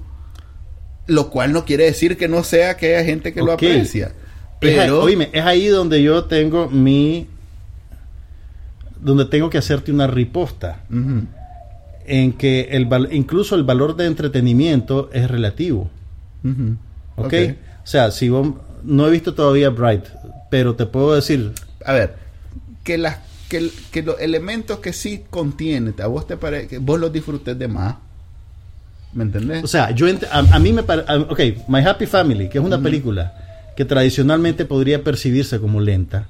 Lo 1.08 1.30
cual 1.30 1.52
no 1.52 1.66
quiere 1.66 1.86
decir 1.86 2.16
que 2.16 2.28
no 2.28 2.44
sea 2.44 2.78
que 2.78 2.96
haya 2.96 3.04
gente 3.06 3.34
que 3.34 3.42
lo 3.42 3.54
aprecia. 3.54 4.08
Es, 4.08 4.14
Pero, 4.60 4.82
ahí- 4.82 4.90
oíme, 4.92 5.30
es 5.34 5.44
ahí 5.44 5.68
donde 5.68 6.02
yo 6.04 6.26
tengo 6.26 6.70
mi... 6.70 7.28
Donde 9.00 9.26
tengo 9.26 9.50
que 9.50 9.58
hacerte 9.58 9.92
una 9.92 10.08
riposta. 10.08 10.82
En 12.06 12.34
que 12.34 12.70
el 12.72 12.86
val- 12.86 13.10
incluso 13.12 13.56
el 13.56 13.64
valor 13.64 13.96
de 13.96 14.06
entretenimiento 14.06 15.10
es 15.12 15.30
relativo. 15.30 15.90
Ujú. 16.44 16.78
¿Ok? 17.16 17.26
Ok. 17.26 17.34
O 17.84 17.88
sea, 17.88 18.12
si 18.12 18.30
vos... 18.30 18.50
No 18.84 19.08
he 19.08 19.12
visto 19.12 19.34
todavía 19.34 19.70
Bright, 19.70 20.06
pero 20.50 20.76
te 20.76 20.86
puedo 20.86 21.16
decir... 21.16 21.52
A 21.84 21.94
ver, 21.94 22.16
que 22.84 22.98
las 23.00 23.18
que, 23.60 24.04
los 24.04 24.20
elementos 24.20 24.80
que 24.80 24.94
sí 24.94 25.24
contiene, 25.30 25.94
a 26.02 26.08
vos 26.08 26.26
te 26.28 26.38
parece 26.38 26.68
que 26.68 26.78
vos 26.80 27.00
los 27.00 27.12
disfrutes 27.12 27.58
de 27.60 27.68
más. 27.68 27.96
¿Me 29.14 29.24
entendés? 29.24 29.64
O 29.64 29.68
sea, 29.68 29.92
yo 29.92 30.08
ent- 30.08 30.28
a, 30.32 30.40
a 30.40 30.60
mí 30.60 30.72
me 30.72 30.84
parece... 30.84 31.12
Ok, 31.30 31.40
My 31.68 31.80
Happy 31.86 32.06
Family, 32.06 32.48
que 32.50 32.60
es 32.60 32.64
una 32.64 32.82
película 32.82 33.34
que 33.76 33.84
tradicionalmente 33.86 34.64
podría 34.66 35.04
percibirse 35.04 35.60
como 35.60 35.82
lenta, 35.82 36.28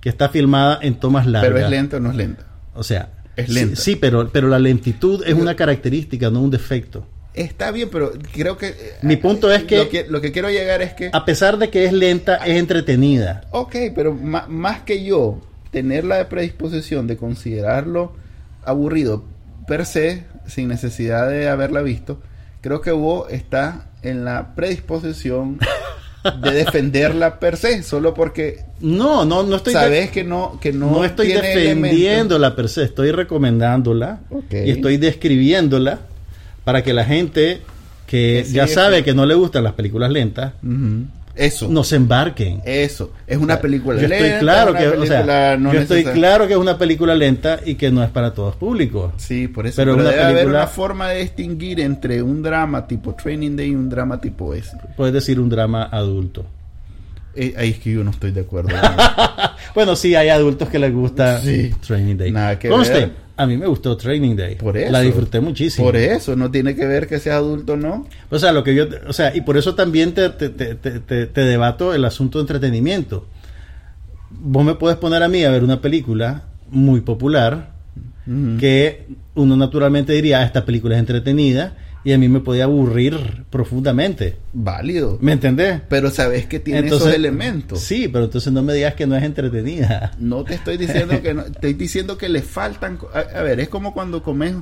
que 0.00 0.08
está 0.08 0.28
filmada 0.28 0.78
en 0.82 0.94
tomas 0.94 1.26
largas. 1.26 1.52
pero 1.52 1.64
es 1.64 1.70
lento 1.70 1.96
o 1.96 2.00
no 2.00 2.10
es 2.10 2.16
lento. 2.16 2.44
O 2.74 2.82
sea, 2.84 3.08
Es 3.36 3.48
lenta. 3.48 3.76
Sí, 3.80 3.96
pero, 3.96 4.28
pero 4.32 4.48
la 4.48 4.58
lentitud 4.60 5.22
es 5.26 5.34
una 5.34 5.56
característica, 5.56 6.30
no 6.30 6.40
un 6.40 6.50
defecto. 6.50 7.06
Está 7.34 7.70
bien, 7.70 7.88
pero 7.90 8.12
creo 8.32 8.56
que... 8.58 8.68
eh, 8.68 8.74
Mi 9.02 9.16
punto 9.16 9.50
es 9.50 9.64
que- 9.64 9.78
Lo 9.78 9.88
que, 9.88 10.06
lo 10.08 10.20
que 10.20 10.32
quiero 10.32 10.48
llegar 10.50 10.80
es 10.82 10.92
que... 10.92 11.10
A 11.12 11.24
pesar 11.24 11.56
de 11.58 11.70
que 11.70 11.86
es 11.86 11.92
lenta, 11.92 12.36
es 12.36 12.56
entretenida. 12.58 13.44
Ok, 13.50 13.74
pero 13.94 14.14
más 14.14 14.82
que 14.82 15.02
yo 15.02 15.40
tener 15.72 16.04
la 16.04 16.28
predisposición 16.28 17.06
de 17.08 17.16
considerarlo 17.16 18.12
aburrido 18.64 19.24
per 19.66 19.84
se, 19.86 20.24
sin 20.46 20.68
necesidad 20.68 21.28
de 21.28 21.48
haberla 21.48 21.82
visto, 21.82 22.20
creo 22.60 22.80
que 22.80 22.92
vos 22.92 23.30
está 23.32 23.86
en 24.02 24.24
la 24.24 24.54
predisposición 24.54 25.58
de 26.42 26.50
defenderla 26.52 27.40
per 27.40 27.56
se, 27.56 27.82
solo 27.82 28.12
porque 28.14 28.60
No, 28.80 29.24
no, 29.24 29.42
no 29.42 29.56
estoy... 29.56 29.72
sabes 29.72 30.10
que 30.10 30.22
no 30.24 30.58
que 30.60 30.72
no, 30.72 30.90
no, 30.90 31.04
estoy 31.04 31.28
tiene 31.28 31.48
defendiéndola 31.56 32.54
per 32.54 32.68
se, 32.68 32.84
estoy 32.84 33.10
recomendándola 33.10 34.20
y 34.50 34.70
estoy 34.70 34.96
describiéndola 34.98 35.98
para 36.64 36.82
que 36.84 36.92
la 36.92 37.04
gente 37.04 37.60
que 38.06 38.40
Que 38.42 38.44
sí, 38.44 38.52
ya 38.54 38.66
sabe 38.68 38.98
que- 38.98 39.04
que 39.06 39.14
no 39.14 39.24
le 39.26 39.34
gustan 39.34 39.64
las 39.64 39.72
películas 39.72 40.10
lentas 40.10 40.52
elementos. 40.62 41.21
Eso, 41.34 41.68
no 41.70 41.82
se 41.84 41.96
embarquen. 41.96 42.60
eso, 42.64 43.12
es 43.26 43.38
una 43.38 43.58
película 43.60 44.00
yo 44.00 44.06
lenta, 44.08 44.26
estoy 44.26 44.40
claro 44.40 44.74
que, 44.74 44.86
o 44.88 45.06
sea, 45.06 45.16
película 45.18 45.56
no 45.56 45.72
yo 45.72 45.80
estoy 45.80 46.04
claro 46.04 46.46
que 46.46 46.52
es 46.52 46.58
una 46.58 46.76
película 46.78 47.14
lenta 47.14 47.60
y 47.64 47.74
que 47.76 47.90
no 47.90 48.02
es 48.02 48.10
para 48.10 48.34
todos 48.34 48.54
públicos. 48.56 49.12
Sí, 49.16 49.48
por 49.48 49.66
eso. 49.66 49.76
Pero 49.76 49.92
Pero, 49.92 50.02
una 50.02 50.10
debe 50.10 50.22
haber 50.22 50.34
película- 50.36 50.58
una 50.60 50.66
forma 50.68 51.08
de 51.08 51.20
distinguir 51.22 51.80
entre 51.80 52.22
un 52.22 52.42
drama 52.42 52.86
tipo 52.86 53.14
Training 53.14 53.56
Day 53.56 53.70
y 53.70 53.74
un 53.74 53.88
drama 53.88 54.20
tipo 54.20 54.52
ese. 54.54 54.76
Puedes 54.96 55.14
decir 55.14 55.40
un 55.40 55.48
drama 55.48 55.84
adulto. 55.84 56.44
Eh, 57.34 57.54
ahí 57.56 57.70
es 57.70 57.78
que 57.78 57.92
yo 57.92 58.04
no 58.04 58.10
estoy 58.10 58.30
de 58.32 58.40
acuerdo. 58.42 58.70
Bueno, 59.74 59.96
sí, 59.96 60.14
hay 60.14 60.28
adultos 60.28 60.68
que 60.68 60.78
les 60.78 60.92
gusta 60.92 61.38
Sí. 61.40 61.70
Training 61.86 62.16
Day. 62.16 62.30
Nada 62.30 62.58
que 62.58 62.68
Conste, 62.68 62.92
ver. 62.92 63.12
a 63.38 63.46
mí 63.46 63.56
me 63.56 63.66
gustó 63.66 63.96
Training 63.96 64.36
Day. 64.36 64.56
Por 64.56 64.76
eso. 64.76 64.92
La 64.92 65.00
disfruté 65.00 65.40
muchísimo. 65.40 65.86
Por 65.86 65.96
eso, 65.96 66.36
no 66.36 66.50
tiene 66.50 66.74
que 66.76 66.84
ver 66.84 67.06
que 67.06 67.18
sea 67.18 67.36
adulto 67.36 67.74
no. 67.78 68.06
O 68.28 68.38
sea, 68.38 68.52
lo 68.52 68.62
que 68.64 68.74
yo, 68.74 68.84
o 69.08 69.14
sea, 69.14 69.34
y 69.34 69.40
por 69.40 69.56
eso 69.56 69.74
también 69.74 70.12
te, 70.12 70.28
te, 70.28 70.50
te, 70.50 70.74
te- 70.74 71.40
debato 71.40 71.94
el 71.94 72.04
asunto 72.04 72.36
de 72.38 72.42
entretenimiento. 72.42 73.26
Vos 74.30 74.62
me 74.64 74.74
puedes 74.74 74.98
poner 74.98 75.22
a 75.22 75.28
mí 75.28 75.42
a 75.44 75.50
ver 75.50 75.64
una 75.64 75.80
película 75.80 76.42
muy 76.70 77.00
popular 77.00 77.70
que 78.60 79.06
uno 79.34 79.56
naturalmente 79.56 80.12
diría, 80.12 80.40
"Ah, 80.40 80.44
esta 80.44 80.64
película 80.66 80.96
es 80.96 81.00
entretenida 81.00 81.76
y 82.04 82.12
a 82.12 82.18
mí 82.18 82.28
me 82.28 82.40
podía 82.40 82.64
aburrir 82.64 83.44
profundamente. 83.50 84.36
Válido. 84.52 85.18
¿Me 85.20 85.32
entendés? 85.32 85.80
Pero 85.88 86.10
sabes 86.10 86.46
que 86.46 86.58
tiene 86.58 86.86
esos 86.86 87.06
elementos. 87.06 87.80
Sí, 87.80 88.08
pero 88.08 88.24
entonces 88.24 88.52
no 88.52 88.62
me 88.62 88.74
digas 88.74 88.94
que 88.94 89.06
no 89.06 89.16
es 89.16 89.22
entretenida. 89.22 90.12
No 90.18 90.44
te 90.44 90.54
estoy 90.54 90.76
diciendo 90.76 91.20
que 91.22 91.34
no, 91.34 91.42
estoy 91.42 91.74
diciendo 91.74 92.18
que 92.18 92.28
le 92.28 92.42
faltan. 92.42 92.98
A, 93.14 93.38
a 93.38 93.42
ver, 93.42 93.60
es 93.60 93.68
como 93.68 93.94
cuando 93.94 94.22
comes. 94.22 94.54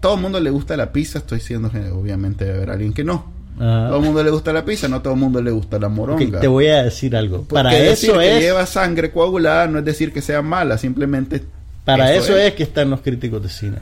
Todo 0.00 0.16
el 0.16 0.20
mundo 0.20 0.40
le 0.40 0.50
gusta 0.50 0.76
la 0.76 0.92
pizza, 0.92 1.20
estoy 1.20 1.38
diciendo 1.38 1.70
que 1.70 1.88
obviamente 1.90 2.44
debe 2.44 2.56
haber 2.56 2.70
alguien 2.70 2.92
que 2.92 3.04
no. 3.04 3.32
Ajá. 3.56 3.88
Todo 3.88 3.98
el 3.98 4.04
mundo 4.04 4.24
le 4.24 4.30
gusta 4.30 4.52
la 4.52 4.64
pizza, 4.64 4.88
no 4.88 5.00
todo 5.00 5.14
el 5.14 5.20
mundo 5.20 5.40
le 5.40 5.50
gusta 5.52 5.78
la 5.78 5.88
moronga. 5.88 6.40
te 6.40 6.48
voy 6.48 6.66
a 6.66 6.82
decir 6.82 7.14
algo. 7.14 7.38
Porque 7.38 7.54
Para 7.54 7.70
decir 7.70 8.10
eso 8.10 8.18
que 8.18 8.40
lleva 8.40 8.66
sangre 8.66 9.12
coagulada 9.12 9.68
no 9.68 9.78
es 9.78 9.84
decir 9.84 10.12
que 10.12 10.20
sea 10.20 10.42
mala, 10.42 10.76
simplemente. 10.76 11.42
para 11.84 12.12
eso 12.14 12.36
es 12.36 12.54
que 12.54 12.64
están 12.64 12.90
los 12.90 13.00
críticos 13.00 13.42
de 13.42 13.48
cine. 13.48 13.78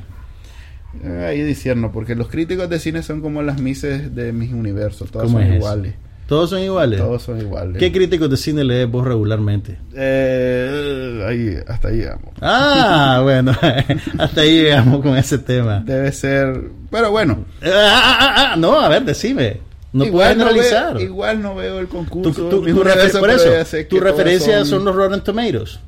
Eh, 1.05 1.27
Ahí 1.29 1.43
disierno, 1.43 1.93
porque 1.93 2.15
los 2.15 2.29
críticos 2.29 2.69
de 2.69 2.79
cine 2.79 3.03
son 3.03 3.21
como 3.21 3.43
las 3.43 3.61
mises 3.61 4.15
de 4.15 4.33
mis 4.33 4.53
universos, 4.53 5.11
todas 5.11 5.27
¿Cómo 5.27 5.39
son 5.39 5.43
es 5.47 5.49
eso? 5.51 5.57
iguales. 5.59 5.95
Todos 6.27 6.51
son 6.51 6.61
iguales. 6.61 7.01
Todos 7.01 7.23
son 7.23 7.41
iguales. 7.41 7.77
¿Qué 7.79 7.91
críticos 7.91 8.31
de 8.31 8.37
cine 8.37 8.63
lees 8.63 8.89
vos 8.89 9.05
regularmente? 9.05 9.79
Eh, 9.95 11.25
ahí, 11.29 11.57
hasta 11.67 11.89
ahí 11.89 11.97
llegamos. 11.97 12.35
Ah, 12.41 13.21
bueno, 13.25 13.53
hasta 14.19 14.41
ahí 14.41 14.63
llegamos 14.63 15.03
con 15.03 15.17
ese 15.17 15.39
tema. 15.39 15.81
Debe 15.85 16.13
ser. 16.13 16.71
Pero 16.91 17.11
bueno. 17.11 17.45
Ah, 17.63 17.69
ah, 17.73 18.17
ah, 18.21 18.35
ah, 18.53 18.57
no, 18.57 18.79
a 18.81 18.89
ver, 18.89 19.05
decime. 19.05 19.61
No 19.93 20.05
puedes 20.05 20.09
igual 20.13 20.29
generalizar. 20.51 20.95
veo, 20.95 21.03
igual 21.05 21.43
no 21.43 21.55
veo 21.57 21.81
el 21.81 21.89
concurso. 21.89 22.49
refer- 22.49 22.59
universos, 22.61 23.21
por 23.21 23.31
eso, 23.31 23.51
tu 23.89 23.99
referencia 23.99 24.65
son... 24.65 24.85
los 24.85 24.95
Rotten 24.95 25.23
Tomatoes. 25.23 25.81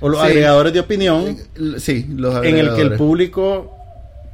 O 0.00 0.08
los 0.08 0.20
Sí. 0.20 0.26
agregadores 0.26 0.72
de 0.72 0.80
opinión 0.80 1.24
Eh, 1.28 1.74
Sí, 1.78 2.06
los 2.16 2.34
en 2.38 2.44
el 2.44 2.52
que 2.54 2.60
el 2.60 2.68
agregadores. 2.68 2.98
público 2.98 3.76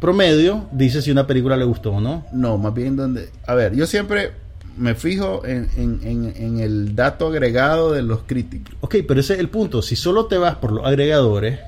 promedio 0.00 0.66
dice 0.72 1.02
si 1.02 1.10
una 1.10 1.26
película 1.26 1.56
le 1.56 1.64
gustó 1.64 1.92
o 1.92 2.00
no. 2.00 2.26
No, 2.32 2.58
más 2.58 2.74
bien 2.74 2.96
donde... 2.96 3.28
A 3.46 3.54
ver, 3.54 3.74
yo 3.76 3.86
siempre 3.86 4.32
me 4.76 4.94
fijo 4.94 5.44
en, 5.44 5.68
en- 5.76 6.00
en- 6.02 6.32
en 6.36 6.60
el 6.60 6.96
dato 6.96 7.26
agregado 7.28 7.92
de 7.92 8.02
los 8.02 8.20
críticos. 8.26 8.74
Ok, 8.80 8.96
pero 9.06 9.20
ese 9.20 9.34
es 9.34 9.40
el 9.40 9.48
punto. 9.48 9.82
Si 9.82 9.96
solo 9.96 10.26
te 10.26 10.38
vas 10.38 10.56
por 10.56 10.72
los 10.72 10.86
agregadores, 10.86 11.58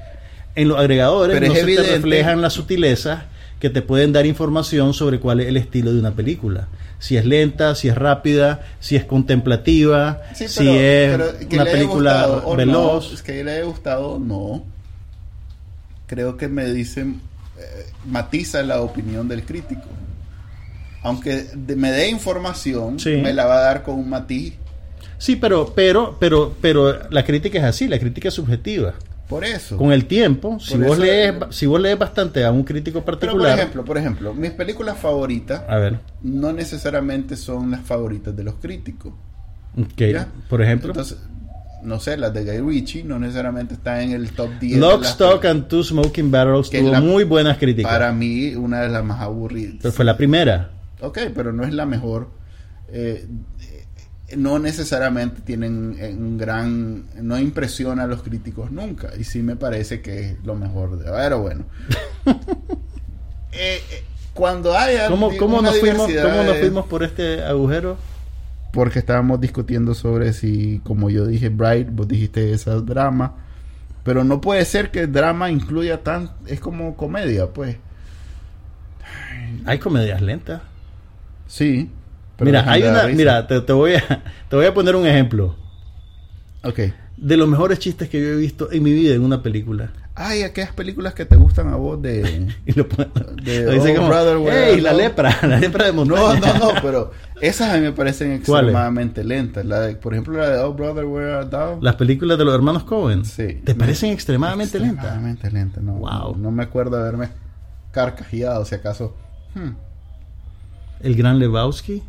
en 0.54 0.68
los 0.68 0.78
agregadores 0.78 1.34
Pero 1.38 1.46
no 1.48 1.52
es 1.54 1.60
se 1.60 1.66
te 1.76 1.82
reflejan 1.96 2.40
las 2.40 2.52
sutilezas 2.54 3.24
que 3.60 3.70
te 3.70 3.80
pueden 3.82 4.12
dar 4.12 4.26
información 4.26 4.92
sobre 4.94 5.20
cuál 5.20 5.40
es 5.40 5.46
el 5.48 5.56
estilo 5.56 5.92
de 5.92 5.98
una 6.00 6.12
película. 6.12 6.68
Si 6.98 7.16
es 7.16 7.24
lenta, 7.26 7.74
si 7.74 7.88
es 7.88 7.96
rápida, 7.96 8.60
si 8.80 8.96
es 8.96 9.04
contemplativa, 9.04 10.20
Sí, 10.34 10.48
si 10.48 10.64
pero- 10.64 10.72
es 10.74 11.10
pero 11.38 11.48
que 11.48 11.56
una 11.56 11.64
película 11.64 12.26
gustado 12.26 12.56
veloz. 12.56 13.08
No, 13.08 13.14
es 13.14 13.22
que 13.22 13.44
le 13.44 13.52
haya 13.52 13.64
gustado, 13.64 14.18
no. 14.18 14.64
Creo 16.06 16.36
que 16.36 16.48
me 16.48 16.66
dicen, 16.72 17.20
eh, 17.62 17.86
matiza 18.06 18.62
la 18.62 18.80
opinión 18.82 19.28
del 19.28 19.44
crítico. 19.44 19.82
Aunque 21.02 21.44
de- 21.54 21.76
me 21.76 21.90
dé 21.90 22.08
información, 22.08 22.98
Sí. 23.00 23.16
me 23.16 23.32
la 23.32 23.46
va 23.46 23.58
a 23.58 23.62
dar 23.62 23.82
con 23.82 23.96
un 23.96 24.08
matiz. 24.08 24.54
Sí, 25.18 25.36
pero, 25.36 25.72
pero, 25.74 26.16
pero, 26.20 26.54
pero 26.60 27.08
la 27.10 27.24
crítica 27.24 27.58
es 27.58 27.64
así, 27.64 27.88
la 27.88 27.98
crítica 27.98 28.28
es 28.28 28.34
subjetiva. 28.34 28.94
Por 29.28 29.44
eso. 29.44 29.76
Con 29.78 29.92
el 29.92 30.04
tiempo, 30.06 30.58
si 30.60 30.76
vos 30.76 30.98
lees, 30.98 31.34
si 31.50 31.64
vos 31.66 31.80
lees 31.80 31.98
bastante 31.98 32.44
a 32.44 32.50
un 32.50 32.64
crítico 32.64 33.02
Pero 33.04 33.18
por 33.18 33.18
particular, 33.20 33.58
ejemplo, 33.58 33.84
por 33.84 33.96
ejemplo, 33.96 34.34
mis 34.34 34.50
películas 34.50 34.98
favoritas 34.98 35.62
a 35.68 35.76
ver, 35.78 36.00
no 36.22 36.52
necesariamente 36.52 37.36
son 37.36 37.70
las 37.70 37.80
favoritas 37.80 38.36
de 38.36 38.44
los 38.44 38.54
críticos. 38.56 39.12
ok, 39.80 40.02
¿ya? 40.12 40.28
por 40.50 40.60
ejemplo, 40.60 40.90
Entonces, 40.90 41.18
no 41.82 42.00
sé, 42.00 42.16
las 42.16 42.32
de 42.32 42.44
Guy 42.44 42.60
Ritchie 42.60 43.04
no 43.04 43.18
necesariamente 43.18 43.74
están 43.74 44.00
en 44.00 44.12
el 44.12 44.30
top 44.32 44.50
10. 44.60 44.74
de 44.74 44.78
Lock, 44.80 45.04
Stock 45.04 45.44
and 45.44 45.68
Two 45.68 45.82
Smoking 45.84 46.30
Barrels 46.30 46.68
que 46.70 46.80
tuvo 46.80 46.92
la- 46.92 47.00
muy 47.00 47.24
buenas 47.24 47.58
críticas. 47.58 47.90
Para 47.92 48.12
mí, 48.12 48.54
una 48.54 48.82
de 48.82 48.88
las 48.88 49.04
más 49.04 49.20
aburridas. 49.20 49.76
Pero 49.82 49.92
fue 49.92 50.04
la 50.04 50.16
primera. 50.16 50.70
Ok, 51.00 51.18
pero 51.34 51.52
no 51.52 51.64
es 51.64 51.72
la 51.72 51.86
mejor. 51.86 52.30
Eh, 52.88 53.26
no 54.36 54.58
necesariamente 54.58 55.40
tienen 55.42 55.96
eh, 55.98 56.14
un 56.16 56.38
gran. 56.38 57.04
No 57.20 57.38
impresiona 57.38 58.04
a 58.04 58.06
los 58.06 58.22
críticos 58.22 58.70
nunca. 58.70 59.10
Y 59.18 59.24
sí 59.24 59.42
me 59.42 59.56
parece 59.56 60.00
que 60.00 60.30
es 60.30 60.44
lo 60.44 60.54
mejor. 60.54 60.98
De, 60.98 61.10
pero 61.10 61.40
bueno. 61.40 61.64
Eh, 63.54 63.82
eh, 63.90 64.02
cuando 64.32 64.74
haya. 64.76 65.08
¿Cómo, 65.08 65.30
cómo 65.36 65.60
nos 65.60 65.78
fuimos, 65.78 66.10
¿Cómo 66.10 66.42
nos 66.42 66.56
fuimos 66.56 66.86
por 66.86 67.02
este 67.02 67.44
agujero? 67.44 67.98
Porque 68.72 68.98
estábamos 68.98 69.40
discutiendo 69.40 69.94
sobre 69.94 70.32
si, 70.32 70.80
como 70.84 71.10
yo 71.10 71.26
dije, 71.26 71.48
Bright, 71.50 71.88
vos 71.92 72.08
dijiste 72.08 72.52
esa 72.52 72.76
drama. 72.80 73.34
Pero 74.02 74.24
no 74.24 74.40
puede 74.40 74.64
ser 74.64 74.90
que 74.90 75.00
el 75.00 75.12
drama 75.12 75.50
incluya 75.50 76.02
tan. 76.02 76.30
Es 76.46 76.58
como 76.58 76.96
comedia, 76.96 77.46
pues. 77.48 77.76
Hay 79.66 79.78
comedias 79.78 80.20
lentas. 80.22 80.62
Sí. 81.46 81.90
pero 82.36 82.46
Mira, 82.50 82.64
hay 82.70 82.82
una, 82.82 83.06
mira, 83.08 83.46
te, 83.46 83.60
te 83.60 83.72
voy 83.72 83.94
a, 83.94 84.22
te 84.48 84.56
voy 84.56 84.64
a 84.66 84.72
poner 84.74 84.96
un 84.96 85.06
ejemplo 85.06 85.54
Ok. 86.64 86.80
de 87.16 87.36
los 87.36 87.46
mejores 87.48 87.78
chistes 87.78 88.08
que 88.08 88.20
yo 88.20 88.28
he 88.28 88.36
visto 88.36 88.72
en 88.72 88.82
mi 88.82 88.92
vida 88.92 89.14
en 89.14 89.22
una 89.22 89.42
película. 89.42 89.92
Ay, 90.14 90.42
aquellas 90.42 90.72
películas 90.74 91.14
que 91.14 91.24
te 91.24 91.36
gustan 91.36 91.68
a 91.68 91.76
vos 91.76 92.00
de. 92.02 92.48
Y 92.66 92.72
lo, 92.72 92.84
De 93.42 93.62
lo 93.76 93.82
Oh, 93.82 93.94
como, 93.96 94.08
brother, 94.08 94.36
where 94.36 94.70
"Ey, 94.72 94.78
I 94.78 94.80
la 94.82 94.92
go". 94.92 94.98
lepra, 94.98 95.38
la 95.42 95.58
lepra 95.58 95.86
de 95.86 95.92
montaña. 95.92 96.38
no, 96.58 96.74
no, 96.74 96.80
pero 96.82 97.12
esas 97.40 97.70
a 97.70 97.74
mí 97.76 97.80
me 97.80 97.92
parecen 97.92 98.32
extremadamente 98.32 99.24
lentas. 99.24 99.64
La 99.64 99.80
de, 99.80 99.96
por 99.96 100.12
ejemplo, 100.12 100.38
la 100.38 100.48
de 100.50 100.58
Oh 100.58 100.74
Brother, 100.74 101.06
Where 101.06 101.32
Art 101.32 101.50
Thou? 101.50 101.78
Las 101.80 101.96
películas 101.96 102.36
de 102.36 102.44
los 102.44 102.54
hermanos 102.54 102.84
Cohen. 102.84 103.24
Sí. 103.24 103.62
¿Te 103.64 103.74
parecen 103.74 104.10
extremadamente 104.10 104.78
lentas? 104.78 105.04
Extremadamente 105.04 105.50
lentas, 105.50 105.82
no. 105.82 105.94
Wow. 105.94 106.32
No, 106.36 106.42
no 106.42 106.50
me 106.50 106.62
acuerdo 106.62 106.96
de 106.98 107.02
haberme 107.02 107.28
carcajeado, 107.90 108.64
si 108.66 108.74
acaso. 108.74 109.16
Hmm. 109.54 109.70
El 111.00 111.16
Gran 111.16 111.38
Lebowski. 111.38 112.02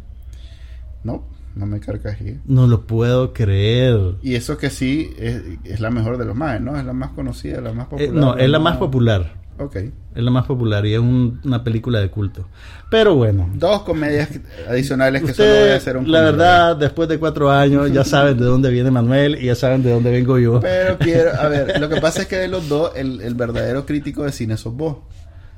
No, 1.04 1.24
no 1.56 1.66
me 1.66 1.80
carcajé. 1.80 2.40
No 2.46 2.68
lo 2.68 2.86
puedo 2.88 3.34
creer. 3.34 4.16
Y 4.22 4.36
eso 4.36 4.58
que 4.58 4.70
sí 4.70 5.12
es, 5.20 5.42
es 5.64 5.80
la 5.80 5.90
mejor 5.92 6.18
de 6.18 6.26
los 6.26 6.36
más, 6.36 6.60
¿no? 6.62 6.78
Es 6.78 6.86
la 6.86 6.94
más 6.94 7.12
conocida, 7.12 7.62
la 7.62 7.74
más 7.74 7.86
Eh, 7.88 7.90
popular. 7.90 8.14
no, 8.14 8.38
es 8.38 8.50
la 8.50 8.60
más 8.60 8.78
popular. 8.78 9.44
Ok. 9.60 9.76
Es 9.76 10.24
la 10.24 10.32
más 10.32 10.46
popular 10.46 10.84
y 10.88 10.94
es 10.96 11.00
un- 11.00 11.40
una 11.44 11.64
película 11.64 12.00
de 12.00 12.10
culto. 12.10 12.48
Pero 12.90 13.14
bueno. 13.16 13.50
Dos 13.54 13.84
comedias 13.84 14.30
adicionales 14.68 15.22
que 15.24 15.34
solo 15.34 15.50
voy 15.50 15.58
a 15.58 15.62
Usted, 15.62 15.76
hacer 15.76 15.98
un 15.98 16.12
la 16.12 16.20
comentario. 16.20 16.38
verdad, 16.38 16.76
después 16.78 17.08
de 17.10 17.20
cuatro 17.20 17.52
años 17.52 17.92
ya 17.92 18.04
saben 18.04 18.38
de 18.38 18.46
dónde 18.46 18.72
viene 18.72 18.90
Manuel 18.90 19.38
y 19.40 19.46
ya 19.46 19.56
saben 19.56 19.84
de 19.84 19.92
dónde 19.92 20.10
vengo 20.12 20.40
yo. 20.40 20.60
Pero 20.60 20.98
quiero, 20.98 21.32
a 21.40 21.48
ver, 21.50 21.80
lo 21.80 21.88
que 21.88 21.96
pasa 22.02 22.24
es 22.24 22.28
que 22.28 22.38
de 22.38 22.48
los 22.48 22.68
dos, 22.68 22.92
el, 22.96 23.22
el 23.22 23.36
verdadero 23.36 23.86
crítico 23.86 24.24
de 24.24 24.32
cine 24.32 24.58
sos 24.58 24.74
vos. 24.76 24.98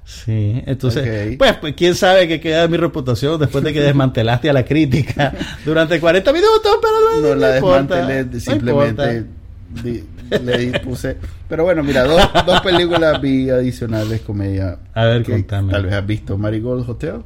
Sí, 0.05 0.61
entonces, 0.67 1.35
pues, 1.37 1.57
pues, 1.57 1.73
quién 1.75 1.95
sabe 1.95 2.27
qué 2.27 2.39
queda 2.39 2.61
de 2.61 2.67
mi 2.67 2.77
reputación 2.77 3.39
después 3.39 3.63
de 3.63 3.73
que 3.73 3.81
desmantelaste 3.81 4.49
a 4.49 4.53
la 4.53 4.63
crítica 4.63 5.33
durante 5.65 5.99
40 5.99 6.31
minutos, 6.31 6.77
pero 6.81 6.93
no, 7.21 7.29
No 7.29 7.35
la 7.35 7.55
importa, 7.57 8.05
desmantelé, 8.07 8.39
simplemente 8.39 9.25
di- 9.83 10.03
le 10.43 10.79
puse. 10.79 11.17
Pero 11.49 11.63
bueno, 11.63 11.83
mira, 11.83 12.03
dos, 12.03 12.21
dos 12.45 12.61
películas 12.61 13.19
vi 13.19 13.49
adicionales 13.49 14.21
comedia. 14.21 14.77
A 14.93 15.05
ver, 15.05 15.23
que 15.23 15.31
contame. 15.33 15.71
Tal 15.73 15.83
vez 15.85 15.93
has 15.93 16.05
visto 16.05 16.37
Marigold 16.37 16.87
Hotel. 16.89 17.23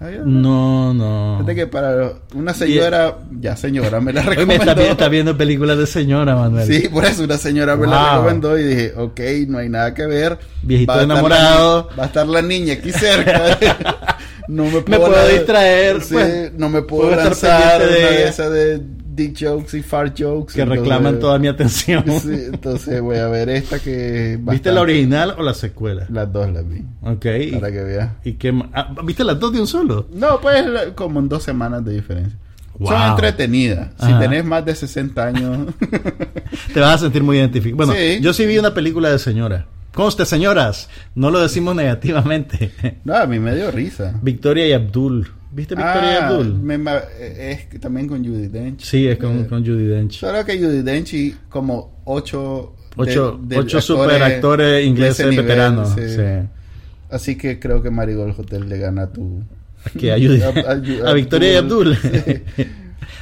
No, 0.00 0.92
no. 0.92 1.36
Fíjate 1.38 1.54
que 1.54 1.66
para 1.66 2.12
una 2.34 2.52
señora, 2.52 3.18
ya 3.40 3.56
señora, 3.56 4.00
me 4.00 4.12
la 4.12 4.22
me 4.22 4.30
recomendó. 4.30 4.62
está, 4.64 4.74
vi- 4.74 4.88
está 4.88 5.08
viendo 5.08 5.36
películas 5.36 5.78
de 5.78 5.86
señora, 5.86 6.36
Manuel. 6.36 6.66
Sí, 6.66 6.88
por 6.88 7.04
eso 7.04 7.24
una 7.24 7.38
señora 7.38 7.76
me 7.76 7.86
la 7.86 8.16
recomendó 8.16 8.58
y 8.58 8.64
dije, 8.64 8.92
ok, 8.96 9.20
no 9.48 9.58
hay 9.58 9.68
nada 9.68 9.94
que 9.94 10.06
ver. 10.06 10.38
Viejito 10.62 10.92
Va 10.92 11.02
enamorado. 11.02 11.88
la 11.90 11.96
va 11.96 12.02
a 12.04 12.06
estar 12.06 12.26
la 12.26 12.42
niña 12.42 12.74
aquí 12.74 12.92
cerca. 12.92 13.56
no 14.48 14.64
me 14.64 14.72
Me 14.72 14.80
puedo 14.82 15.10
la- 15.10 15.28
distraer, 15.28 16.02
Sí, 16.02 16.14
pues. 16.14 16.52
no 16.54 16.68
me 16.68 16.82
puedo, 16.82 17.08
Puedo 17.10 17.16
lanzar 17.24 17.80
de 17.80 17.86
una 17.86 18.10
de 18.10 18.28
esas 18.28 18.50
de 18.52 18.80
dick 19.14 19.36
jokes 19.40 19.76
y 19.78 19.82
fart 19.82 20.14
jokes. 20.18 20.54
que 20.54 20.62
entonces- 20.62 20.82
reclaman 20.84 21.18
toda 21.20 21.38
mi 21.38 21.48
atención. 21.48 22.04
Sí, 22.22 22.30
entonces 22.52 23.00
voy 23.00 23.16
a 23.18 23.28
ver 23.28 23.48
esta 23.50 23.78
que... 23.78 24.38
¿Viste 24.40 24.72
la 24.72 24.80
original 24.82 25.34
o 25.38 25.42
la 25.42 25.54
secuela? 25.54 26.06
Las 26.10 26.32
dos 26.32 26.50
las 26.52 26.68
vi. 26.68 26.82
Ok. 27.02 27.26
¿Y, 27.40 27.52
Para 27.52 27.70
que 27.72 27.82
veas. 27.82 28.10
y 28.24 28.32
qué 28.34 28.52
ma- 28.52 28.68
ah, 28.72 28.94
¿Viste 29.04 29.24
las 29.24 29.38
dos 29.38 29.52
de 29.52 29.60
un 29.60 29.66
solo? 29.66 30.08
No, 30.12 30.40
pues 30.40 30.64
como 30.94 31.20
en 31.20 31.28
dos 31.28 31.42
semanas 31.42 31.84
de 31.84 31.94
diferencia. 31.94 32.38
Wow. 32.78 32.88
Son 32.90 33.02
entretenidas. 33.10 33.90
Si 34.00 34.06
Ajá. 34.06 34.18
tenés 34.18 34.44
más 34.44 34.64
de 34.64 34.74
60 34.74 35.24
años... 35.24 35.68
Te 36.74 36.80
vas 36.80 36.94
a 36.96 36.98
sentir 36.98 37.22
muy 37.22 37.36
identificado. 37.38 37.76
Bueno, 37.86 37.92
Sí. 37.92 38.18
yo 38.20 38.32
sí 38.32 38.46
vi 38.46 38.58
una 38.58 38.74
película 38.74 39.10
de 39.10 39.18
señora. 39.18 39.66
Conste, 39.92 40.24
señoras, 40.26 40.88
no 41.14 41.30
lo 41.30 41.40
decimos 41.40 41.76
negativamente. 41.76 42.72
no, 43.04 43.14
a 43.14 43.26
mí 43.26 43.38
me 43.38 43.54
dio 43.54 43.70
risa. 43.70 44.18
Victoria 44.22 44.66
y 44.66 44.72
Abdul. 44.72 45.30
¿Viste 45.54 45.74
Victoria 45.74 46.12
y 46.12 46.14
Ah, 46.16 46.28
Abdul? 46.28 46.54
me 46.60 46.78
ma- 46.78 47.02
es 47.20 47.68
también 47.80 48.08
con 48.08 48.24
Judy 48.24 48.48
Dench. 48.48 48.80
Sí, 48.82 49.06
es 49.06 49.18
con, 49.18 49.40
Eh, 49.40 49.46
con 49.46 49.64
Judy 49.64 49.84
Dench. 49.86 50.18
Solo 50.18 50.44
que 50.44 50.58
Judy 50.58 50.82
Dench 50.82 51.14
y 51.14 51.34
como 51.48 52.00
ocho... 52.04 52.74
Ocho, 52.96 53.38
de 53.42 53.58
ocho 53.58 53.78
actores 53.78 53.84
super 53.84 54.22
actores 54.22 54.66
de 54.72 54.82
ingleses 54.84 55.26
nivel, 55.26 55.44
veteranos. 55.46 55.94
sí. 55.96 56.08
sí. 56.08 56.22
Así 57.10 57.36
que 57.36 57.58
creo 57.58 57.82
que 57.82 57.90
Marigold 57.90 58.38
Hotel 58.38 58.68
le 58.68 58.78
gana 58.78 59.02
a 59.02 59.12
tu... 59.12 59.42
Que 59.98 60.12
ayude 60.12 60.42
A- 60.44 60.48
a, 60.48 60.72
a- 61.06 61.10
a- 61.10 61.12
Victoria 61.14 61.52
y 61.52 61.56
Abdul. 61.56 61.96
Sí. 61.96 62.08
bueno, 62.08 62.32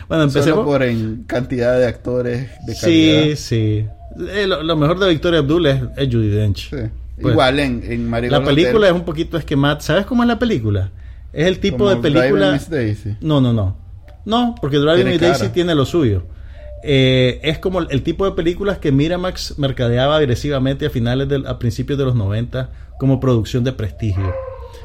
Solo 0.09 0.22
empecemos. 0.24 0.64
por 0.64 0.83
en 0.83 1.24
cantidad 1.26 1.78
de 1.78 1.87
actores 1.87 2.49
de 2.66 2.74
Sí, 2.74 2.80
calidad. 2.80 3.37
sí. 3.37 3.87
Eh, 4.35 4.47
lo, 4.47 4.62
lo 4.62 4.76
mejor 4.76 4.99
de 4.99 5.09
Victoria 5.09 5.39
Abdul 5.41 5.66
es, 5.66 5.83
es 5.97 6.09
Judy 6.14 6.28
Dench. 6.28 6.70
Sí. 6.70 6.76
Pues, 7.20 7.33
Igual 7.33 7.59
en, 7.61 7.83
en 7.87 8.09
Marigold 8.11 8.43
La 8.43 8.47
película 8.49 8.87
es 8.89 8.93
un 8.95 9.05
poquito 9.05 9.37
esquemática. 9.39 9.83
¿Sabes 9.87 10.07
cómo 10.07 10.22
es 10.22 10.28
la 10.28 10.39
película? 10.39 10.91
Es 11.33 11.47
el 11.47 11.59
tipo 11.61 11.78
como 11.78 11.91
de 11.91 11.97
película. 11.97 12.53
Miss 12.53 12.68
Daisy. 12.68 13.16
No, 13.20 13.41
no, 13.41 13.53
no. 13.53 13.76
No, 14.24 14.55
porque 14.61 14.78
Driving 14.78 15.07
Miss 15.09 15.20
Daisy 15.20 15.49
tiene 15.49 15.74
lo 15.74 15.85
suyo. 15.85 16.24
Eh, 16.85 17.41
es 17.43 17.59
como 17.59 17.80
el, 17.80 17.87
el 17.91 18.03
tipo 18.03 18.24
de 18.24 18.33
películas 18.33 18.78
que 18.78 18.91
Miramax 18.93 19.59
mercadeaba 19.59 20.16
agresivamente 20.16 20.87
a 20.87 20.91
finales 20.91 21.28
del, 21.28 21.47
a 21.47 21.59
principios 21.59 21.99
de 21.99 22.05
los 22.05 22.14
90 22.14 22.70
como 22.99 23.20
producción 23.20 23.64
de 23.64 23.72
prestigio. 23.72 24.35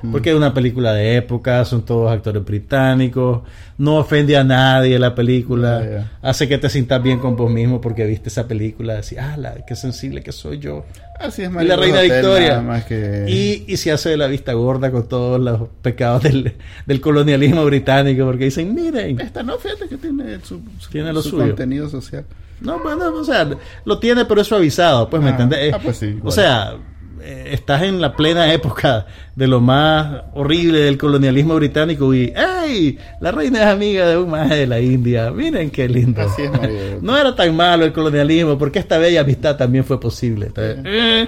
Mm. 0.04 0.12
Porque 0.12 0.30
es 0.30 0.36
una 0.36 0.54
película 0.54 0.93
de 0.93 1.16
época, 1.18 1.66
son 1.66 1.84
todos 1.84 2.12
actores 2.12 2.43
británicos, 2.45 3.41
no 3.78 3.98
ofende 3.98 4.38
a 4.38 4.43
nadie 4.43 5.00
la 5.00 5.16
película, 5.16 6.08
hace 6.22 6.48
que 6.48 6.58
te 6.58 6.70
sientas 6.70 7.02
bien 7.02 7.20
con 7.20 7.36
vos 7.36 7.50
mismo 7.52 7.82
porque 7.82 8.06
viste 8.06 8.30
esa 8.30 8.48
película, 8.48 8.95
decís, 8.95 9.18
ah, 9.20 9.36
la, 9.38 9.56
qué 9.66 9.76
sensible 9.76 10.22
que 10.22 10.32
soy 10.32 10.60
yo. 10.60 10.86
Así 11.20 11.41
es 11.41 11.50
Y 11.50 11.66
la 11.66 11.76
reina 11.76 11.98
Hotel, 11.98 12.12
Victoria. 12.12 12.50
nada 12.50 12.62
más 12.62 12.86
que... 12.86 13.26
Y, 13.28 13.66
y 13.68 13.78
se 13.78 13.91
hace 13.91 14.10
de 14.10 14.18
la 14.18 14.28
vista 14.28 14.54
gorda 14.54 14.91
con 14.91 15.08
todos 15.10 15.39
los 15.39 15.68
pecados 15.82 16.22
del, 16.24 16.54
del 16.86 17.02
colonialismo 17.02 17.66
británico, 17.66 18.24
porque 18.26 18.45
dicen, 18.45 18.76
miren, 18.76 19.20
Esta 19.20 19.41
no, 19.41 19.58
fíjate 19.58 19.88
que 19.89 19.98
tiene 19.98 20.39
su, 20.43 20.62
su- 20.80 20.89
Tiene 20.91 21.12
lo 21.12 21.22
su 21.24 21.30
suyo. 21.32 21.48
contenido 21.48 21.89
social. 21.89 22.24
no, 22.62 22.80
bueno, 22.84 23.12
o 23.16 23.24
sea, 23.24 23.48
lo 23.86 24.00
tiene, 24.00 24.26
pero 24.26 24.41
es 24.41 24.48
suavizado, 24.48 25.10
pues, 25.10 25.24
¿me 25.24 25.30
Ah, 25.30 25.32
entendés? 25.32 25.74
ah, 25.74 25.80
pues 25.84 25.98
sí, 25.98 26.20
o 26.24 26.30
sea, 26.32 26.76
eh, 27.22 27.49
estás 27.53 27.84
en 27.84 27.99
la 28.01 28.15
plena 28.15 28.51
época 28.53 29.05
de 29.36 29.47
lo 29.47 29.59
más 29.61 30.24
horrible 30.34 30.80
del 30.80 30.97
colonialismo 30.97 31.55
británico 31.55 32.13
y, 32.13 32.34
¡ay! 32.36 32.97
La 33.22 33.32
reina 33.32 33.59
es 33.59 33.65
amiga 33.68 34.07
de 34.07 34.18
un 34.18 34.30
maje 34.30 34.55
de 34.55 34.68
la 34.68 34.80
India, 34.80 35.32
miren 35.32 35.70
qué 35.70 35.88
lindo. 35.88 36.22
Así 36.22 36.43
es, 36.43 36.51
Mario. 36.51 36.78
No 37.01 37.18
era 37.18 37.36
tan 37.36 37.55
malo 37.55 37.86
el 37.86 37.93
colonialismo, 37.93 38.57
porque 38.57 38.80
esta 38.80 38.97
bella 38.97 39.22
amistad 39.22 39.55
también 39.57 39.84
fue 39.86 39.99
posible. 39.99 40.47
Entonces, 40.47 40.78
eh, 40.86 41.28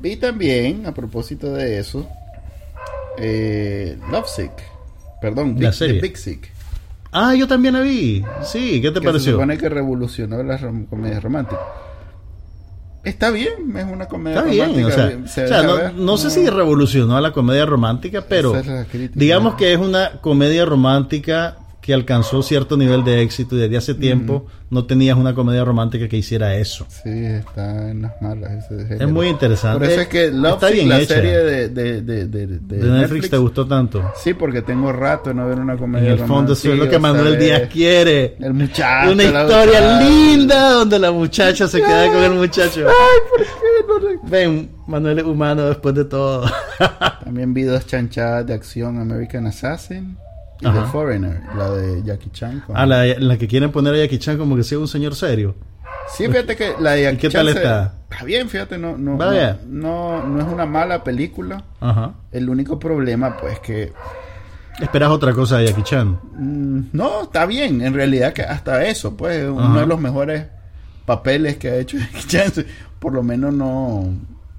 Vi 0.00 0.16
también, 0.16 0.86
a 0.86 0.92
propósito 0.94 1.52
de 1.52 1.78
eso, 1.78 2.06
eh, 3.18 3.96
Lovesick. 4.10 4.52
Perdón, 5.20 5.56
La 5.58 5.70
Big, 5.70 5.72
serie. 5.78 5.94
The 6.00 6.08
Big 6.08 6.16
Sick. 6.18 6.50
Ah, 7.12 7.34
yo 7.34 7.46
también 7.46 7.74
la 7.74 7.80
vi. 7.80 8.22
Sí, 8.42 8.80
¿qué 8.82 8.88
te 8.90 8.94
que 8.94 9.00
se 9.00 9.06
pareció? 9.06 9.32
supone 9.32 9.56
que 9.56 9.68
revolucionó 9.68 10.42
las 10.42 10.60
rom- 10.60 10.86
comedias 10.88 11.22
románticas. 11.22 11.60
Está 13.04 13.30
bien, 13.30 13.76
es 13.76 13.84
una 13.84 14.06
comedia 14.06 14.38
Está 14.38 14.50
bien, 14.50 14.66
romántica. 14.66 14.88
o 14.88 14.90
sea, 14.90 15.28
se 15.28 15.44
o 15.44 15.48
sea, 15.48 15.62
deja 15.62 15.92
no, 15.96 16.16
sé 16.16 16.30
si 16.30 16.48
revolucionó 16.48 17.16
a 17.16 17.20
la 17.20 17.32
comedia 17.32 17.66
romántica, 17.66 18.24
pero 18.28 18.56
es 18.56 18.66
digamos 19.14 19.54
que 19.54 19.72
es 19.72 19.78
una 19.78 20.20
comedia 20.20 20.64
romántica 20.64 21.58
que 21.84 21.92
alcanzó 21.92 22.42
cierto 22.42 22.78
nivel 22.78 23.04
de 23.04 23.20
éxito 23.20 23.56
y 23.56 23.58
desde 23.58 23.76
hace 23.76 23.94
tiempo 23.94 24.46
no 24.70 24.86
tenías 24.86 25.18
una 25.18 25.34
comedia 25.34 25.66
romántica 25.66 26.08
que 26.08 26.16
hiciera 26.16 26.56
eso. 26.56 26.86
Sí, 26.88 27.10
está 27.10 27.90
en 27.90 28.00
las 28.00 28.22
malas. 28.22 28.64
ese 28.70 29.04
Es 29.04 29.06
muy 29.10 29.28
interesante. 29.28 29.80
Por 29.80 29.88
eso 29.90 30.00
es 30.00 30.08
que 30.08 30.30
Love 30.30 30.54
Está 30.54 30.70
bien 30.70 30.88
la 30.88 31.00
hecha. 31.00 31.14
serie 31.16 31.36
de, 31.36 31.68
de, 31.68 32.00
de, 32.00 32.26
de, 32.26 32.46
de 32.58 32.90
Netflix, 32.90 33.28
te 33.28 33.36
gustó 33.36 33.66
tanto. 33.66 34.02
Sí, 34.16 34.32
porque 34.32 34.62
tengo 34.62 34.92
rato 34.92 35.28
de 35.28 35.34
no 35.34 35.46
ver 35.46 35.58
una 35.60 35.74
En 35.74 35.78
comedia 35.78 36.12
el 36.12 36.20
fondo 36.20 36.54
eso 36.54 36.72
es 36.72 36.78
lo 36.78 36.84
romántica, 36.86 36.90
que 36.90 36.98
Manuel. 36.98 37.38
Díaz 37.38 37.62
quiere. 37.70 38.36
El 38.40 38.54
muchacho. 38.54 39.12
Una 39.12 39.22
historia 39.24 39.80
muchacha. 39.82 40.00
linda 40.00 40.70
donde 40.70 40.98
la 40.98 41.12
muchacha 41.12 41.68
se 41.68 41.82
queda 41.82 42.06
con 42.10 42.22
el 42.24 42.32
muchacho. 42.32 42.86
Ven, 44.22 44.70
Manuel 44.86 45.18
es 45.18 45.24
humano 45.24 45.66
después 45.66 45.94
de 45.94 46.06
todo. 46.06 46.46
También 47.22 47.52
vi 47.52 47.64
dos 47.64 47.86
chanchadas 47.86 48.46
de 48.46 48.54
acción 48.54 48.98
American 48.98 49.46
Assassin 49.46 50.16
y 50.60 50.66
Ajá. 50.66 50.82
The 50.82 50.86
Foreigner, 50.88 51.40
la 51.56 51.70
de 51.70 52.02
Jackie 52.02 52.30
Chan. 52.30 52.62
con- 52.66 52.76
Ah, 52.76 52.86
la, 52.86 53.04
la 53.04 53.36
que 53.36 53.46
quieren 53.48 53.70
poner 53.72 53.94
a 53.94 53.98
Jackie 53.98 54.18
Chan 54.18 54.38
como 54.38 54.56
que 54.56 54.62
sea 54.62 54.78
un 54.78 54.88
señor 54.88 55.14
serio. 55.14 55.54
Sí, 56.14 56.26
fíjate 56.28 56.54
que 56.56 56.74
la 56.80 56.92
de 56.92 57.02
Jackie 57.04 57.16
qué 57.18 57.28
Chan 57.30 57.44
tal 57.46 57.52
se- 57.52 57.58
está? 57.58 57.94
Está 58.10 58.24
bien, 58.24 58.48
fíjate, 58.48 58.78
no, 58.78 58.96
no, 58.96 59.16
Vaya. 59.16 59.58
no, 59.66 60.22
no, 60.22 60.28
no 60.28 60.40
es 60.46 60.52
una 60.52 60.66
mala 60.66 61.02
película. 61.02 61.64
Ajá. 61.80 62.12
El 62.30 62.48
único 62.48 62.78
problema, 62.78 63.36
pues, 63.36 63.58
que 63.60 63.92
Esperas 64.80 65.10
otra 65.10 65.32
cosa 65.32 65.58
de 65.58 65.66
Jackie 65.68 65.82
Chan. 65.84 66.18
mm, 66.36 66.80
no, 66.92 67.22
está 67.22 67.46
bien. 67.46 67.80
En 67.80 67.94
realidad, 67.94 68.32
que 68.32 68.42
hasta 68.42 68.84
eso, 68.84 69.16
pues, 69.16 69.36
es 69.44 69.48
uno 69.48 69.64
Ajá. 69.66 69.80
de 69.80 69.86
los 69.86 70.00
mejores 70.00 70.46
papeles 71.06 71.56
que 71.58 71.70
ha 71.70 71.76
hecho 71.76 71.96
Jackie 72.12 72.26
Chan. 72.26 72.52
Por 72.98 73.12
lo 73.12 73.22
menos 73.22 73.52
no, 73.54 74.08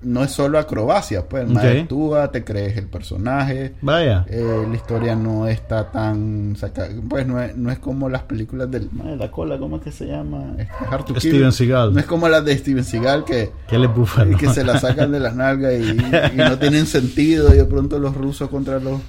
no 0.05 0.23
es 0.23 0.31
solo 0.31 0.59
acrobacia, 0.59 1.27
pues, 1.27 1.43
el 1.43 1.49
Ok. 1.49 1.55
mae 1.55 1.81
actúa, 1.81 2.31
te 2.31 2.43
crees 2.43 2.77
el 2.77 2.87
personaje. 2.87 3.73
Vaya. 3.81 4.25
Eh, 4.29 4.65
la 4.69 4.75
historia 4.75 5.15
no 5.15 5.47
está 5.47 5.91
tan 5.91 6.55
saca- 6.55 6.87
pues 7.09 7.25
no 7.27 7.41
es, 7.41 7.55
no 7.57 7.71
es 7.71 7.79
como 7.79 8.07
las 8.07 8.21
películas 8.23 8.69
del 8.71 8.89
mae, 8.91 9.17
la 9.17 9.31
cola 9.31 9.57
cómo 9.57 9.77
es 9.77 9.81
que 9.83 9.91
se 9.91 10.05
llama 10.05 10.53
Este, 10.57 10.73
Hard 10.89 11.05
to 11.05 11.13
Kill. 11.15 11.31
Steven 11.33 11.51
Seagal. 11.51 11.93
no 11.93 11.99
es 11.99 12.05
como 12.05 12.29
las 12.29 12.45
de 12.45 12.57
Steven 12.57 12.83
Seagal 12.83 13.25
que, 13.25 13.51
¿Qué 13.67 13.77
le 13.79 13.87
búfalo? 13.87 14.37
que 14.37 14.47
se 14.49 14.63
la 14.63 14.79
sacan 14.79 15.11
de 15.11 15.19
las 15.19 15.35
nalgas 15.35 15.73
y, 15.73 15.89
y 16.33 16.37
no 16.37 16.57
tienen 16.59 16.85
sentido 16.85 17.53
y 17.53 17.57
de 17.57 17.65
pronto 17.65 17.99
los 17.99 18.15
rusos 18.15 18.49
contra 18.49 18.79
los 18.79 19.01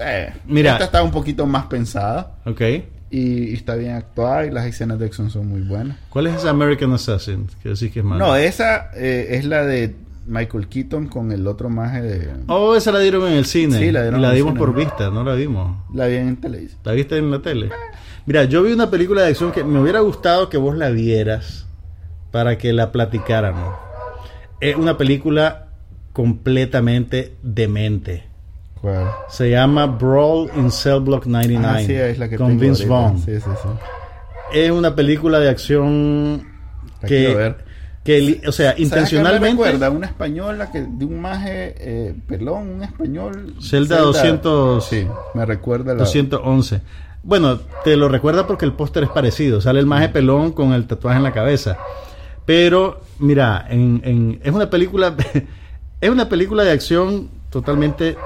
eh, 0.00 0.32
Mira. 0.46 0.72
esta 0.72 0.84
está 0.86 1.02
un 1.02 1.10
poquito 1.12 1.46
más 1.46 1.66
pensada 1.66 2.32
ok. 2.44 2.60
y, 3.10 3.50
y 3.50 3.54
está 3.54 3.76
bien 3.76 3.92
actuada 3.92 4.46
y 4.46 4.50
las 4.50 4.66
escenas 4.66 4.98
de 4.98 5.06
acción 5.06 5.30
son 5.30 5.46
muy 5.48 5.60
buenas 5.60 5.96
¿Cuál 6.10 6.26
es 6.26 6.34
esa 6.36 6.50
American 6.50 6.92
Assassin? 6.92 7.46
Que 7.62 7.68
decís 7.70 7.92
que 7.92 8.00
es 8.00 8.04
malo. 8.04 8.26
no 8.26 8.34
esa 8.36 8.90
eh, 8.96 9.28
es 9.38 9.44
la 9.44 9.64
de 9.64 9.94
Michael 10.26 10.68
Keaton 10.68 11.08
con 11.08 11.32
el 11.32 11.46
otro 11.46 11.68
maje 11.68 12.02
de 12.02 12.30
Oh, 12.48 12.74
esa 12.74 12.92
la 12.92 12.98
dieron 13.00 13.26
en 13.26 13.34
el 13.34 13.44
cine. 13.44 13.78
Sí, 13.78 13.90
la 13.92 14.02
dieron 14.02 14.20
y 14.20 14.22
la 14.22 14.28
en 14.28 14.32
el 14.32 14.36
dimos 14.38 14.52
cine. 14.52 14.58
por 14.66 14.74
vista, 14.74 15.10
no 15.10 15.22
la 15.24 15.34
vimos. 15.34 15.76
la 15.92 16.06
vi 16.06 16.16
en 16.16 16.36
televisión 16.40 16.80
¿La 16.84 16.92
viste 16.92 17.16
en 17.18 17.30
la 17.30 17.40
tele? 17.42 17.70
Mira, 18.26 18.44
yo 18.44 18.62
vi 18.62 18.72
una 18.72 18.90
película 18.90 19.22
de 19.22 19.28
acción 19.28 19.52
que 19.52 19.64
me 19.64 19.80
hubiera 19.80 20.00
gustado 20.00 20.48
que 20.48 20.56
vos 20.56 20.76
la 20.76 20.88
vieras 20.90 21.66
para 22.30 22.56
que 22.58 22.72
la 22.72 22.90
platicáramos. 22.90 23.74
Es 24.60 24.76
una 24.76 24.96
película 24.96 25.68
completamente 26.12 27.36
demente. 27.42 28.24
¿Cuál? 28.80 29.06
Se 29.28 29.50
llama 29.50 29.86
Brawl 29.86 30.50
in 30.56 30.70
Cell 30.70 31.00
Block 31.00 31.26
99 31.26 31.66
Ah, 31.68 31.86
sí, 31.86 31.94
es 31.94 32.18
la 32.18 32.28
que 32.28 32.36
con 32.36 32.58
Vince. 32.58 32.86
Vaughn. 32.86 33.18
Sí, 33.18 33.34
sí, 33.40 33.40
sí. 33.62 33.68
Es 34.52 34.70
una 34.70 34.94
película 34.94 35.38
de 35.40 35.48
acción 35.48 36.46
La 37.02 37.08
que, 37.08 37.34
ver. 37.34 37.63
Que 38.04 38.20
li- 38.20 38.40
o 38.46 38.52
sea, 38.52 38.72
¿Sabes 38.72 38.72
a 38.72 38.74
qué 38.74 38.80
me 38.80 38.84
intencionalmente 38.84 39.50
recuerda? 39.64 39.90
Una 39.90 40.06
española 40.06 40.70
que 40.70 40.82
de 40.82 41.04
un 41.06 41.20
maje 41.20 41.74
eh, 41.78 42.14
pelón, 42.28 42.68
un 42.68 42.82
español. 42.82 43.54
Zelda 43.62 43.98
200 44.00 44.84
Sí, 44.86 45.06
me 45.34 45.46
recuerda 45.46 45.94
la. 45.94 46.00
211. 46.00 46.82
Bueno, 47.22 47.58
te 47.82 47.96
lo 47.96 48.08
recuerda 48.10 48.46
porque 48.46 48.66
el 48.66 48.74
póster 48.74 49.04
es 49.04 49.08
parecido. 49.08 49.60
Sale 49.62 49.80
el 49.80 49.86
maje 49.86 50.10
pelón 50.10 50.52
con 50.52 50.74
el 50.74 50.86
tatuaje 50.86 51.16
en 51.16 51.22
la 51.22 51.32
cabeza. 51.32 51.78
Pero, 52.44 53.00
mira, 53.18 53.66
en, 53.70 54.02
en- 54.04 54.40
es 54.44 54.52
una 54.52 54.68
película. 54.68 55.16
es 56.02 56.10
una 56.10 56.28
película 56.28 56.62
de 56.64 56.72
acción 56.72 57.30
totalmente 57.48 58.16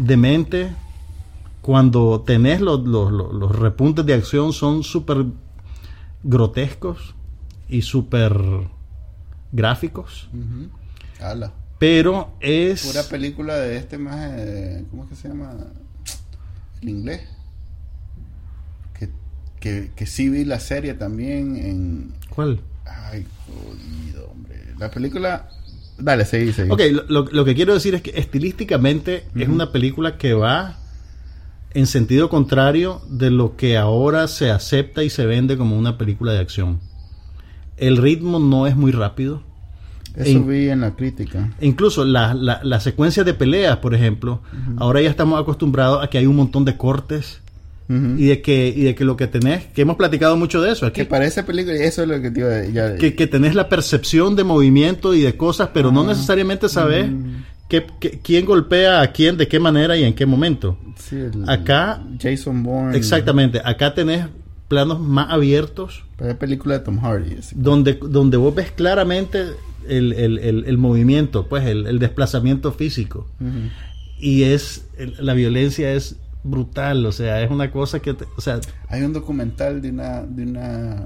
demente. 0.00 0.72
Cuando 1.62 2.22
tenés 2.26 2.60
los, 2.60 2.80
los- 2.80 3.12
los- 3.12 3.32
los 3.34 3.56
repuntes 3.56 4.04
de 4.04 4.14
acción 4.14 4.52
son 4.52 4.82
súper 4.82 5.26
grotescos 6.24 7.14
y 7.68 7.82
súper 7.82 8.34
gráficos. 9.52 10.28
Pero 11.78 12.34
es. 12.40 12.84
Pura 12.86 13.02
película 13.04 13.56
de 13.56 13.76
este 13.76 13.96
maje. 13.98 14.84
¿Cómo 14.90 15.04
es 15.04 15.10
que 15.10 15.16
se 15.16 15.28
llama? 15.28 15.54
El 16.82 16.88
inglés. 16.88 17.22
Que, 18.98 19.10
que, 19.60 19.90
que 19.96 20.06
sí 20.06 20.28
vi 20.28 20.44
la 20.44 20.60
serie 20.60 20.94
también 20.94 21.56
en. 21.56 22.12
¿Cuál? 22.34 22.60
Ay, 22.84 23.26
jodido, 23.46 24.28
hombre. 24.30 24.56
La 24.78 24.90
película. 24.90 25.48
Dale, 25.98 26.24
seguí, 26.24 26.52
seguí. 26.52 26.70
Ok, 26.70 26.80
lo, 26.92 27.02
lo- 27.24 27.30
lo 27.30 27.44
que 27.44 27.54
quiero 27.54 27.74
decir 27.74 27.94
es 27.94 28.02
que 28.02 28.10
estilísticamente 28.18 29.24
es 29.34 29.48
una 29.48 29.70
película 29.72 30.16
que 30.16 30.32
va 30.34 30.78
en 31.72 31.86
sentido 31.86 32.28
contrario 32.30 33.00
de 33.08 33.30
lo 33.30 33.56
que 33.56 33.76
ahora 33.76 34.26
se 34.26 34.50
acepta 34.50 35.04
y 35.04 35.10
se 35.10 35.24
vende 35.26 35.56
como 35.58 35.78
una 35.78 35.98
película 35.98 36.32
de 36.32 36.38
acción. 36.40 36.80
El 37.80 37.96
ritmo 37.96 38.38
no 38.38 38.66
es 38.66 38.76
muy 38.76 38.92
rápido. 38.92 39.42
Eso 40.16 40.30
en- 40.30 40.48
vi 40.48 40.68
en 40.68 40.80
la 40.80 40.94
crítica. 40.96 41.50
Incluso 41.60 42.04
la- 42.04 42.34
la- 42.34 42.60
las 42.64 42.82
secuencias 42.82 43.24
de 43.24 43.32
peleas, 43.34 43.76
por 43.78 43.94
ejemplo, 43.94 44.40
ahora 44.76 45.00
ya 45.00 45.08
estamos 45.10 45.40
acostumbrados 45.40 46.02
a 46.02 46.08
que 46.08 46.18
hay 46.18 46.26
un 46.26 46.36
montón 46.36 46.64
de 46.64 46.76
cortes 46.76 47.40
y 47.88 48.26
de 48.26 48.40
que 48.40 48.68
y 48.68 48.82
de 48.84 48.94
que 48.94 49.04
lo 49.04 49.16
que 49.16 49.26
tenés, 49.26 49.64
que 49.66 49.82
hemos 49.82 49.96
platicado 49.96 50.36
mucho 50.36 50.60
de 50.62 50.70
eso, 50.70 50.86
es 50.86 50.92
Que 50.92 51.02
que, 51.02 51.06
parece 51.10 51.42
película, 51.42 51.76
y 51.76 51.80
eso 51.82 52.02
es 52.02 52.08
lo 52.08 52.20
que 52.22 52.30
te 52.30 52.38
iba 52.40 52.48
a 52.54 52.64
ya- 52.66 52.96
que, 52.96 53.16
que 53.16 53.26
tenés 53.26 53.56
la 53.56 53.68
percepción 53.68 54.36
de 54.36 54.44
movimiento 54.44 55.12
y 55.12 55.22
de 55.22 55.36
cosas, 55.36 55.70
pero 55.74 55.90
no 55.90 56.02
Ah. 56.02 56.06
necesariamente 56.08 56.68
sabes 56.68 57.10
Mm. 57.10 57.24
que- 57.68 57.86
que- 57.98 58.20
quién 58.22 58.44
golpea 58.46 59.00
a 59.00 59.08
quién, 59.10 59.36
de 59.36 59.48
qué 59.48 59.58
manera 59.58 59.96
y 59.96 60.04
en 60.04 60.14
qué 60.14 60.24
momento. 60.26 60.78
sí, 60.98 61.16
el- 61.16 61.48
acá- 61.50 62.00
Jason 62.20 62.62
Bourne. 62.62 62.96
Exactamente, 62.96 63.60
acá 63.64 63.92
tenés 63.94 64.26
planos 64.70 65.00
más 65.00 65.30
abiertos 65.30 66.04
Parece 66.16 66.36
película 66.36 66.78
de 66.78 66.84
Tom 66.84 66.98
Hardy. 67.00 67.36
donde, 67.54 67.94
donde 67.94 68.36
vos 68.36 68.54
ves 68.54 68.70
claramente 68.70 69.46
el, 69.88 70.12
el- 70.12 70.38
el- 70.38 70.64
el 70.64 70.78
movimiento, 70.78 71.48
pues 71.48 71.66
el, 71.66 71.86
el 71.86 71.98
desplazamiento 71.98 72.70
físico. 72.72 73.26
Y 74.18 74.44
es 74.44 74.86
el- 74.96 75.14
la 75.18 75.34
violencia 75.34 75.92
es 75.92 76.16
brutal, 76.44 77.04
o 77.04 77.12
sea, 77.12 77.42
es 77.42 77.50
una 77.50 77.70
cosa 77.72 78.00
que, 78.00 78.14
te- 78.14 78.26
o 78.36 78.40
sea, 78.40 78.60
Hay 78.88 79.02
un 79.02 79.12
documental 79.12 79.82
de 79.82 79.90
una, 79.90 80.22
de 80.22 80.42
una, 80.44 81.04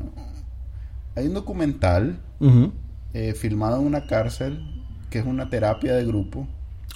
hay 1.16 1.26
un 1.26 1.34
documental 1.34 2.18
eh, 3.14 3.32
filmado 3.34 3.80
en 3.80 3.86
una 3.86 4.06
cárcel 4.06 4.58
que 5.10 5.20
es 5.20 5.26
una 5.26 5.48
terapia 5.48 5.94
de 5.94 6.04
grupo 6.04 6.46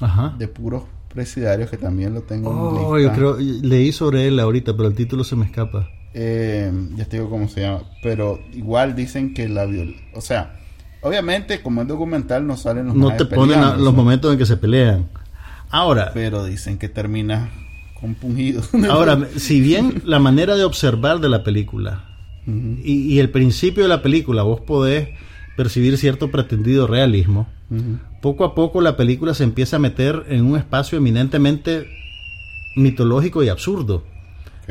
ajá. 0.01 0.35
de 0.39 0.49
puros 0.49 0.83
presidiarios 1.15 1.71
que 1.71 1.77
también 1.79 2.13
lo 2.15 2.23
tengo 2.23 2.51
en 2.51 2.57
Oh, 2.59 2.97
lista. 2.99 3.13
yo 3.17 3.19
creo, 3.19 3.37
leí 3.63 3.93
sobre 3.93 4.27
él 4.29 4.39
ahorita, 4.41 4.77
pero 4.77 4.89
el 4.89 4.95
título 4.95 5.25
se 5.25 5.35
me 5.37 5.47
escapa. 5.47 5.89
Eh, 6.15 6.73
ya 6.97 7.05
te 7.05 7.19
digo 7.19 7.29
cómo 7.31 7.49
se 7.49 7.61
llama, 7.63 7.83
pero 8.03 8.41
igual 8.55 8.95
dicen 8.97 9.35
que 9.35 9.49
la 9.49 9.67
viol, 9.67 9.95
o 10.15 10.21
sea, 10.21 10.57
obviamente 11.03 11.61
como 11.61 11.83
es 11.83 11.89
documental 11.89 12.47
no 12.47 12.57
salen 12.57 12.87
los 12.87 12.97
No 12.97 13.15
te 13.15 13.25
ponen 13.27 13.59
a- 13.61 13.77
los 13.77 13.93
momentos 13.95 14.33
en 14.33 14.39
que 14.39 14.47
se 14.47 14.57
pelean. 14.57 15.07
Ahora, 15.71 16.13
pero 16.15 16.45
dicen 16.45 16.79
que 16.79 16.89
termina 16.89 17.51
compungido. 18.01 18.63
ahora, 18.91 19.29
si 19.37 19.61
bien 19.61 20.03
la 20.07 20.19
manera 20.19 20.57
de 20.57 20.65
observar 20.65 21.21
de 21.21 21.29
la 21.29 21.45
película 21.45 22.05
y, 22.47 23.13
y 23.13 23.19
el 23.19 23.29
principio 23.29 23.83
de 23.83 23.91
la 23.91 24.01
película 24.01 24.43
vos 24.43 24.61
podés 24.63 25.11
percibir 25.59 25.99
cierto 25.99 26.31
pretendido 26.31 26.87
realismo, 26.87 27.47
poco 28.23 28.45
a 28.45 28.55
poco 28.55 28.81
la 28.81 28.97
película 28.97 29.35
se 29.35 29.45
empieza 29.45 29.77
a 29.77 29.79
meter 29.81 30.25
en 30.31 30.47
un 30.47 30.57
espacio 30.57 30.97
eminentemente 30.97 31.87
mitológico 32.77 33.43
y 33.45 33.49
absurdo. 33.51 34.05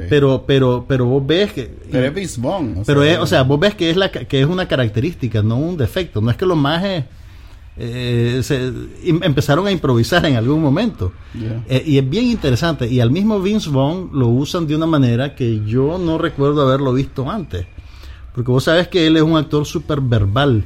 Pero, 0.10 0.44
pero, 0.46 0.86
pero 0.88 1.06
vos 1.06 1.26
ves 1.26 1.54
que... 1.54 1.72
Pero 1.92 2.06
es 2.06 2.14
Vince 2.14 2.40
Vaughn, 2.40 2.78
o 2.78 2.84
pero 2.84 3.02
sea, 3.02 3.14
es, 3.14 3.20
o 3.20 3.26
sea, 3.26 3.42
vos 3.44 3.60
ves 3.60 3.74
que 3.74 3.90
es, 3.90 3.98
la, 3.98 4.12
que 4.12 4.40
es 4.42 4.46
una 4.46 4.68
característica, 4.68 5.42
no 5.42 5.58
un 5.58 5.76
defecto. 5.76 6.22
No 6.22 6.30
es 6.30 6.38
que 6.38 6.46
los 6.46 6.56
majes 6.58 7.06
eh, 7.78 8.40
se- 8.44 8.72
im- 9.06 9.24
empezaron 9.24 9.68
a 9.68 9.72
improvisar 9.72 10.26
en 10.26 10.36
algún 10.36 10.62
momento. 10.62 11.12
Eh, 11.68 11.84
y 11.86 11.98
es 11.98 12.10
bien 12.10 12.26
interesante. 12.26 12.88
Y 12.88 13.00
al 13.00 13.12
mismo 13.12 13.40
Vince 13.42 13.70
Vaughn 13.70 14.12
lo 14.14 14.28
usan 14.28 14.68
de 14.68 14.76
una 14.76 14.86
manera 14.86 15.36
que 15.36 15.62
yo 15.66 15.98
no 15.98 16.18
recuerdo 16.18 16.62
haberlo 16.62 16.94
visto 16.94 17.30
antes. 17.30 17.66
Porque 18.36 18.52
vos 18.52 18.64
sabes 18.66 18.88
que 18.88 19.08
él 19.08 19.18
es 19.18 19.24
un 19.24 19.36
actor 19.36 19.66
súper 19.66 20.00
verbal. 20.00 20.64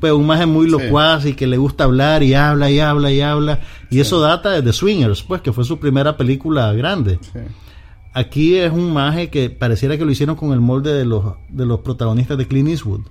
Pues 0.00 0.12
un 0.12 0.26
maje 0.26 0.44
muy 0.44 0.66
Sí. 0.66 0.72
locuaz 0.72 1.24
y 1.24 1.32
que 1.32 1.46
le 1.46 1.56
gusta 1.56 1.84
hablar 1.84 2.22
y 2.22 2.34
habla 2.34 2.70
y 2.70 2.78
habla 2.78 3.10
y 3.10 3.22
habla. 3.22 3.60
Y 3.90 4.00
eso 4.00 4.20
data 4.20 4.50
de 4.50 4.60
The 4.62 4.74
Swingers, 4.74 5.22
pues, 5.22 5.40
que 5.40 5.50
fue 5.52 5.64
su 5.64 5.78
primera 5.78 6.14
película 6.18 6.70
grande. 6.74 7.18
Sí. 7.22 7.38
Aquí 8.16 8.56
es 8.56 8.72
un 8.72 8.94
maje 8.94 9.28
que 9.28 9.50
pareciera 9.50 9.98
que 9.98 10.06
lo 10.06 10.10
hicieron 10.10 10.36
con 10.36 10.54
el 10.54 10.60
molde 10.62 10.94
de 10.94 11.04
los, 11.04 11.34
de 11.50 11.66
los 11.66 11.80
protagonistas 11.80 12.38
de 12.38 12.48
Clint 12.48 12.70
Eastwood. 12.70 13.02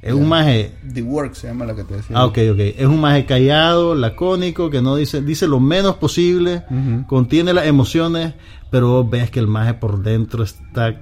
Es 0.00 0.14
un 0.14 0.30
maje 0.30 0.72
The 0.94 1.02
Work 1.02 1.34
se 1.34 1.48
llama 1.48 1.66
la 1.66 1.76
que 1.76 1.84
te 1.84 1.96
decía. 1.96 2.16
Ah, 2.16 2.24
ok, 2.24 2.38
ok. 2.52 2.58
Es 2.58 2.86
un 2.86 3.02
maje 3.02 3.26
callado, 3.26 3.94
lacónico, 3.94 4.70
que 4.70 4.80
no 4.80 4.96
dice, 4.96 5.20
dice 5.20 5.46
lo 5.46 5.60
menos 5.60 5.96
posible, 5.96 6.64
contiene 7.06 7.52
las 7.52 7.66
emociones, 7.66 8.32
pero 8.70 9.06
ves 9.06 9.30
que 9.30 9.40
el 9.40 9.46
maje 9.46 9.74
por 9.74 10.02
dentro 10.02 10.42
está 10.42 10.98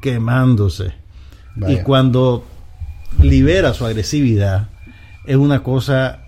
quemándose. 0.00 0.94
Vaya. 1.54 1.78
Y 1.78 1.82
cuando 1.82 2.42
libera 3.20 3.74
su 3.74 3.84
agresividad, 3.84 4.70
es 5.26 5.36
una 5.36 5.62
cosa 5.62 6.22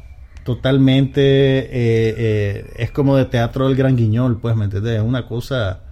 totalmente, 0.45 1.23
eh, 1.23 2.15
eh, 2.19 2.73
es 2.77 2.91
como 2.91 3.17
de 3.17 3.25
teatro 3.25 3.67
del 3.67 3.77
gran 3.77 3.97
guiñol, 3.97 4.37
pues, 4.37 4.55
¿me 4.57 4.65
entiendes? 4.65 4.99
Es 4.99 5.03
una 5.03 5.27
cosa 5.27 5.84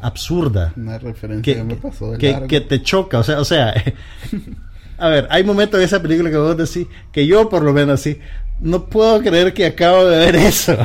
absurda 0.00 0.72
Una 0.76 0.98
referencia 0.98 1.54
que, 1.54 1.62
me 1.64 1.76
pasó 1.76 2.12
de 2.12 2.18
que- 2.18 2.32
largo. 2.32 2.48
que 2.48 2.60
te 2.60 2.82
choca, 2.82 3.18
o 3.18 3.22
sea, 3.22 3.40
o 3.40 3.44
sea, 3.44 3.72
a 4.98 5.08
ver, 5.08 5.26
hay 5.30 5.44
momentos 5.44 5.78
en 5.78 5.84
esa 5.84 6.00
película 6.02 6.30
que 6.30 6.36
vos 6.36 6.56
decís, 6.56 6.86
que 7.12 7.26
yo 7.26 7.48
por 7.48 7.62
lo 7.62 7.72
menos 7.72 8.00
así, 8.00 8.18
no 8.60 8.86
puedo 8.86 9.20
creer 9.22 9.54
que 9.54 9.66
acabo 9.66 10.04
de 10.06 10.18
ver 10.18 10.36
eso. 10.36 10.76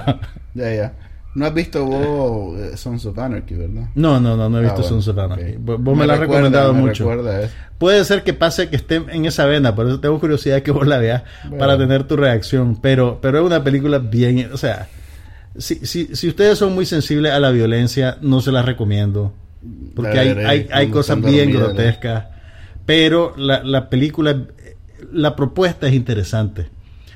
Ya, 0.54 0.74
ya. 0.74 0.94
No 1.36 1.46
has 1.46 1.54
visto 1.54 1.84
vos 1.84 2.58
eh, 2.58 2.78
Sons 2.78 3.06
of 3.08 3.20
Anarchy, 3.20 3.56
¿verdad? 3.56 3.90
No, 3.96 4.22
no, 4.22 4.38
no, 4.38 4.48
no 4.50 4.58
he 4.60 4.62
visto 4.62 4.76
Ah, 4.78 4.82
bueno, 4.84 5.02
Sons 5.02 5.08
of 5.10 5.18
Anarchy. 5.18 5.58
Vos, 5.60 5.84
vos 5.84 5.98
me, 5.98 6.08
la 6.08 6.14
has 6.14 6.20
recomendado 6.22 6.74
me 6.74 6.80
mucho. 6.80 7.12
eso. 7.12 7.50
Puede 7.78 8.06
ser 8.06 8.24
que 8.24 8.34
pase 8.34 8.70
que 8.70 8.78
esté 8.78 8.96
en 9.10 9.26
esa 9.26 9.46
vena, 9.46 9.76
por 9.76 9.86
eso 9.86 10.00
tengo 10.00 10.18
curiosidad 10.18 10.62
que 10.62 10.72
vos 10.72 10.88
la 10.88 10.98
veas 10.98 11.24
Bueno. 11.44 11.58
para 11.58 11.78
tener 11.78 12.06
tu 12.08 12.16
reacción. 12.16 12.80
Pero, 12.82 13.20
pero 13.22 13.40
es 13.40 13.46
una 13.46 13.62
película 13.66 13.98
bien, 13.98 14.50
o 14.54 14.56
sea, 14.56 14.88
si, 15.58 15.76
si, 15.86 16.16
si 16.16 16.28
ustedes 16.28 16.58
son 16.58 16.74
muy 16.74 16.86
sensibles 16.86 17.32
a 17.32 17.40
la 17.40 17.52
violencia, 17.52 18.18
no 18.22 18.42
se 18.42 18.52
las 18.52 18.66
recomiendo. 18.66 19.34
Porque 19.96 20.20
hay, 20.20 20.30
hay, 20.30 20.68
hay 20.72 20.88
cosas 20.90 21.22
bien 21.22 21.52
grotescas. 21.52 22.26
Pero 22.86 23.34
la, 23.38 23.64
la 23.64 23.90
película, 23.90 24.44
la 25.12 25.36
propuesta 25.36 25.88
es 25.88 25.94
interesante. 25.94 26.68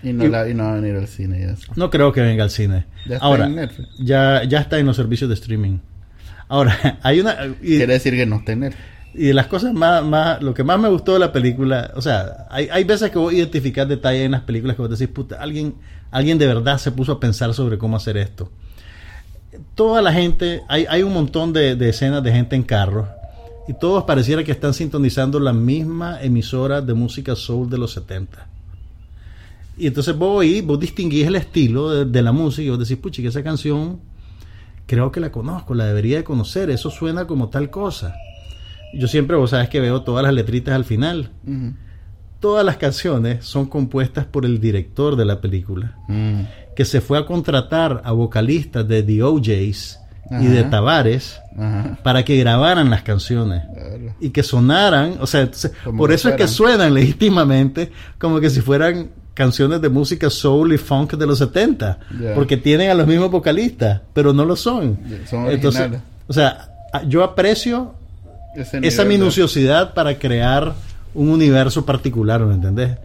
Y 0.02 0.14
no, 0.14 0.26
Y- 0.26 0.30
la, 0.30 0.50
y 0.50 0.54
no 0.54 0.64
va 0.64 0.74
a 0.74 0.76
venir 0.80 0.96
al 0.96 1.08
cine. 1.08 1.56
No 1.76 1.90
creo 1.90 2.12
que 2.12 2.22
venga 2.22 2.44
al 2.44 2.50
cine. 2.50 2.86
Ya 3.06 3.16
está 3.16 3.26
Ahora, 3.26 3.46
en 3.46 3.56
Netflix. 3.56 3.90
ya, 4.00 4.44
ya 4.46 4.60
está 4.62 4.80
en 4.80 4.86
los 4.86 4.96
servicios 4.96 5.30
de 5.30 5.36
streaming. 5.36 5.78
Ahora, 6.48 7.00
hay 7.04 7.20
una... 7.20 7.36
y- 7.62 7.78
Quiere 7.78 7.94
decir 7.94 8.14
que 8.16 8.26
no 8.26 8.38
está 8.38 8.54
en 8.54 8.62
Netflix. 8.62 8.84
y 9.14 9.26
de 9.28 9.34
las 9.34 9.48
cosas 9.48 9.74
más, 9.74 10.04
más, 10.04 10.42
lo 10.42 10.54
que 10.54 10.64
más 10.64 10.80
me 10.80 10.88
gustó 10.90 11.14
de 11.14 11.20
la 11.20 11.32
película, 11.32 11.92
o 11.96 12.02
sea, 12.02 12.48
hay, 12.50 12.68
hay 12.72 12.84
veces 12.86 13.12
que 13.12 13.20
vos 13.20 13.32
identificás 13.34 13.88
detalles 13.88 14.22
en 14.26 14.32
las 14.32 14.42
películas 14.42 14.76
que 14.76 14.82
vos 14.82 14.90
decís, 14.98 15.14
puta, 15.14 15.36
alguien, 15.42 15.76
alguien 16.12 16.38
de 16.38 16.48
verdad 16.48 16.78
se 16.78 16.92
puso 16.92 17.14
a 17.14 17.20
pensar 17.20 17.54
sobre 17.54 17.78
cómo 17.78 17.98
hacer 17.98 18.18
esto. 18.18 18.50
Toda 19.76 20.02
la 20.02 20.14
gente, 20.14 20.62
hay, 20.68 21.04
un 21.04 21.14
montón 21.14 21.54
de, 21.54 21.72
escenas 21.90 22.24
de 22.24 22.32
gente 22.32 22.56
en 22.56 22.64
carros 22.64 23.08
y 23.68 23.74
todos 23.74 24.04
pareciera 24.04 24.44
que 24.44 24.52
están 24.52 24.74
sintonizando 24.74 25.40
la 25.40 25.54
misma 25.54 26.22
emisora 26.22 26.82
de 26.82 26.94
música 26.94 27.36
soul 27.36 27.70
de 27.70 27.78
los 27.78 27.94
70. 27.94 28.48
Y 29.78 29.88
entonces 29.88 30.16
vos 30.18 30.40
oís, 30.40 30.66
vos 30.66 30.80
distinguís 30.80 31.28
el 31.28 31.36
estilo 31.36 32.06
de, 32.06 32.22
la 32.22 32.32
música 32.32 32.64
y 32.64 32.70
vos 32.70 32.80
decís, 32.80 32.98
pucha, 32.98 33.22
que 33.22 33.30
esa 33.30 33.44
canción 33.44 34.00
creo 34.86 35.12
que 35.12 35.20
la 35.20 35.32
conozco, 35.32 35.74
la 35.74 35.86
debería 35.86 36.18
de 36.18 36.24
conocer, 36.24 36.70
eso 36.70 36.90
suena 36.90 37.26
como 37.28 37.50
tal 37.50 37.70
cosa. 37.70 38.16
Yo 38.94 39.08
siempre, 39.08 39.38
vos 39.38 39.52
sabes 39.52 39.70
que 39.70 39.80
veo 39.80 40.02
todas 40.02 40.24
las 40.24 40.34
letritas 40.34 40.74
al 40.74 40.84
final. 40.84 41.30
Todas 42.40 42.66
las 42.66 42.78
canciones 42.78 43.46
son 43.46 43.66
compuestas 43.66 44.26
por 44.26 44.46
el 44.46 44.60
director 44.62 45.16
de 45.16 45.26
la 45.26 45.42
película, 45.42 45.98
Mm. 46.08 46.42
que 46.76 46.86
se 46.86 47.02
fue 47.02 47.18
a 47.18 47.26
contratar 47.26 48.02
a 48.06 48.12
vocalistas 48.14 48.88
de 48.88 49.04
The 49.04 49.24
OJs 49.24 50.00
y 50.42 50.46
de. 50.46 50.64
Tavares 50.64 51.40
Ajá. 51.58 51.98
para 52.04 52.24
que 52.24 52.38
grabaran 52.38 52.90
las 52.90 53.02
canciones 53.02 53.64
Claro. 53.74 54.16
y 54.22 54.30
que 54.30 54.44
sonaran, 54.44 55.16
o 55.20 55.28
sea, 55.28 55.50
por 55.98 56.12
eso 56.14 56.30
es 56.30 56.36
que 56.36 56.48
suenan 56.48 56.94
legítimamente 56.94 57.92
como 58.20 58.40
que 58.40 58.50
si 58.50 58.62
fueran 58.62 59.10
canciones 59.34 59.82
de 59.82 59.90
música 59.90 60.30
soul 60.30 60.74
y 60.74 60.78
funk 60.78 61.14
de 61.16 61.26
los 61.26 61.40
70, 61.40 61.98
Ya. 62.22 62.36
porque 62.36 62.58
tienen 62.58 62.90
a 62.92 62.94
los 62.94 63.08
mismos 63.08 63.32
vocalistas, 63.32 64.02
pero 64.14 64.32
no 64.34 64.46
lo 64.46 64.56
son. 64.56 65.00
Son 65.30 65.50
Entonces, 65.50 65.90
o 66.28 66.34
sea, 66.34 66.70
yo 67.08 67.24
aprecio 67.24 67.96
esa 68.56 69.04
de- 69.04 69.10
minuciosidad 69.10 69.94
para 69.94 70.18
crear 70.20 70.74
un 71.14 71.30
universo 71.30 71.86
particular, 71.86 72.46
¿me 72.46 72.54
entendés? 72.54 72.98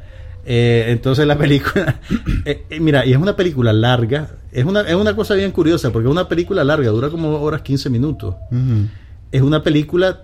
Eh, 0.47 0.87
entonces 0.89 1.27
la 1.27 1.39
película, 1.39 2.01
eh, 2.45 2.67
eh, 2.69 2.81
mira, 2.81 3.07
y 3.07 3.13
es 3.13 3.19
una 3.19 3.35
película 3.35 3.73
larga, 3.73 4.31
es 4.53 4.65
una, 4.65 4.83
es 4.83 4.95
una 4.95 5.17
cosa 5.17 5.35
bien 5.35 5.51
curiosa, 5.53 5.91
porque 5.91 6.09
es 6.09 6.13
una 6.13 6.29
película 6.29 6.63
larga, 6.65 6.91
dura 6.91 7.09
como 7.09 7.41
horas 7.41 7.63
15 7.63 7.91
minutos. 7.91 8.37
Es 9.33 9.43
una 9.43 9.63
película 9.63 10.23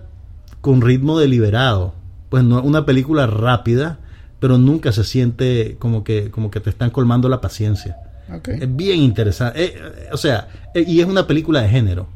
con 0.61 0.81
ritmo 0.81 1.19
deliberado, 1.19 1.93
pues 2.29 2.43
no 2.43 2.59
es 2.59 2.65
una 2.65 2.85
película 2.85 3.27
rápida, 3.27 3.99
pero 4.39 4.57
nunca 4.57 4.91
se 4.91 5.03
siente 5.03 5.75
como 5.79 6.03
que, 6.03 6.31
como 6.31 6.49
que 6.49 6.59
te 6.59 6.69
están 6.69 6.91
colmando 6.91 7.27
la 7.27 7.41
paciencia. 7.41 7.97
Es 8.45 8.75
bien 8.75 8.99
interesante. 8.99 9.75
O 10.13 10.17
sea, 10.17 10.47
y 10.73 11.01
es 11.01 11.05
una 11.05 11.27
película 11.27 11.61
de 11.61 11.67
género. 11.69 12.07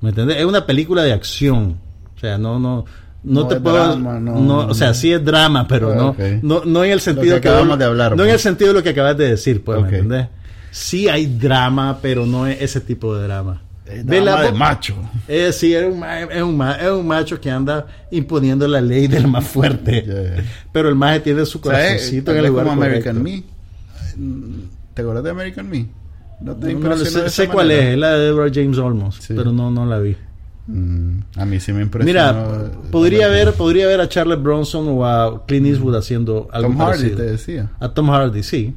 ¿Me 0.00 0.10
entiendes? 0.10 0.36
Es 0.36 0.44
una 0.44 0.64
película 0.64 1.02
de 1.02 1.12
acción. 1.12 1.78
O 2.14 2.18
sea, 2.20 2.38
no, 2.38 2.60
no, 2.60 2.84
no, 3.24 3.42
No 3.42 3.48
te 3.48 3.60
puedo. 3.60 3.76
drama, 3.76 4.20
no, 4.20 4.40
no, 4.40 4.58
o 4.68 4.74
sea, 4.74 4.94
sí 4.94 5.12
es 5.12 5.24
drama, 5.24 5.66
pero 5.66 5.92
Ah, 5.92 5.96
no, 5.96 6.08
ok. 6.10 6.18
no, 6.42 6.64
no 6.64 6.84
en 6.84 6.92
el 6.92 7.00
sentido 7.00 7.40
que 7.40 7.48
acabamos 7.48 7.78
de 7.78 7.84
hablar, 7.84 8.16
No 8.16 8.22
en 8.22 8.28
pues. 8.28 8.34
el 8.34 8.40
sentido 8.40 8.68
de 8.68 8.74
lo 8.74 8.82
que 8.82 8.90
acabas 8.90 9.16
de 9.16 9.28
decir, 9.30 9.62
pues, 9.64 9.78
Ok. 9.78 9.82
¿me 9.84 9.88
entiendes? 9.98 10.28
Sí 10.70 11.08
hay 11.08 11.26
drama, 11.26 11.98
pero 12.02 12.26
no 12.26 12.46
es 12.46 12.60
ese 12.60 12.80
tipo 12.80 13.16
de 13.16 13.24
drama. 13.26 13.62
Es 13.86 14.04
drama 14.04 14.42
de 14.42 14.50
vos- 14.50 14.58
macho. 14.58 14.94
eh, 15.28 15.52
sí, 15.52 15.72
es 15.74 15.84
un, 15.84 16.02
es, 16.04 16.42
un, 16.42 16.60
es 16.62 16.90
un 16.90 17.06
macho 17.06 17.40
que 17.40 17.50
anda 17.50 17.86
imponiendo 18.10 18.66
la 18.66 18.80
ley 18.80 19.06
del 19.06 19.26
más 19.28 19.44
fuerte. 19.46 20.02
Yeah. 20.06 20.44
Pero 20.72 20.88
el 20.88 20.94
maje 20.96 21.20
tiene 21.20 21.46
su 21.46 21.58
¿Sabes? 21.60 21.86
corazoncito 21.88 22.32
en 22.32 22.38
el 22.38 22.46
lugar 22.46 22.66
como 22.66 22.82
American. 22.82 23.22
Me. 23.22 23.42
¿Te 24.94 25.02
acuerdas 25.02 25.24
de 25.24 25.30
American 25.30 25.68
Me? 25.68 25.86
¿No 26.40 26.54
te 26.56 26.74
No, 26.74 26.88
no, 26.90 26.96
sé 26.98 27.22
de 27.22 27.30
sé 27.30 27.48
cuál 27.48 27.70
es, 27.70 27.84
es 27.84 27.98
la 27.98 28.12
de 28.12 28.26
Deborah 28.26 28.50
James 28.52 28.76
Olmos, 28.78 29.16
Sí. 29.20 29.34
pero 29.36 29.52
no, 29.52 29.70
no 29.70 29.86
la 29.86 29.98
vi. 29.98 30.16
Mm, 30.66 31.18
a 31.36 31.44
mí 31.44 31.60
sí 31.60 31.72
me 31.72 31.82
impresionó. 31.82 32.06
Mira, 32.06 32.70
podría 32.90 33.28
ver, 33.28 33.52
podría 33.52 33.86
ver 33.86 34.00
a 34.00 34.08
Charles 34.08 34.42
Bronson 34.42 34.86
o 34.88 35.06
a 35.06 35.46
Clint 35.46 35.66
Eastwood 35.66 35.94
haciendo 35.96 36.48
algo 36.52 36.68
Tom 36.68 36.78
Hardy 36.78 36.98
parecido. 36.98 37.16
te 37.16 37.22
decía. 37.22 37.70
A 37.78 37.88
Tom 37.90 38.10
Hardy, 38.10 38.42
sí. 38.42 38.74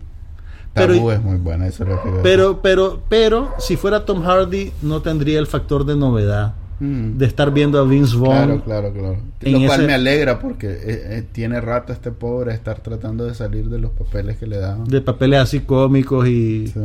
Tabú 0.74 0.88
Pero, 0.88 1.12
es 1.12 1.22
muy 1.24 1.38
buena, 1.38 1.66
eso 1.68 1.84
es 1.84 1.90
lo 1.90 2.02
que 2.02 2.10
iba 2.10 2.20
a 2.20 2.22
decir. 2.22 2.24
pero, 2.24 2.62
pero, 2.62 3.02
pero, 3.10 3.54
si 3.58 3.76
fuera 3.76 4.06
Tom 4.06 4.22
Hardy, 4.24 4.72
no 4.84 5.02
tendría 5.02 5.40
el 5.40 5.48
factor 5.48 5.84
de 5.84 5.96
novedad 5.96 6.54
Mm. 6.80 7.18
de 7.18 7.26
estar 7.26 7.52
viendo 7.54 7.78
a 7.80 7.84
Vince 7.84 8.16
Vaughn. 8.16 8.62
Claro, 8.62 8.64
claro, 8.64 8.94
claro. 8.94 9.18
Lo 9.42 9.58
cual 9.68 9.80
ese- 9.80 9.88
me 9.88 9.94
alegra 9.94 10.40
porque 10.40 10.68
eh, 10.68 10.80
eh, 10.86 11.26
tiene 11.32 11.60
rato 11.60 11.92
este 11.94 12.12
pobre 12.12 12.54
estar 12.54 12.80
tratando 12.80 13.26
de 13.26 13.34
salir 13.36 13.70
de 13.70 13.80
los 13.80 13.92
papeles 13.92 14.38
que 14.38 14.48
le 14.48 14.58
daban. 14.60 14.86
de 14.86 15.02
papeles 15.02 15.40
así 15.42 15.60
cómicos 15.62 16.28
y 16.28 16.68
Sí, 16.68 16.80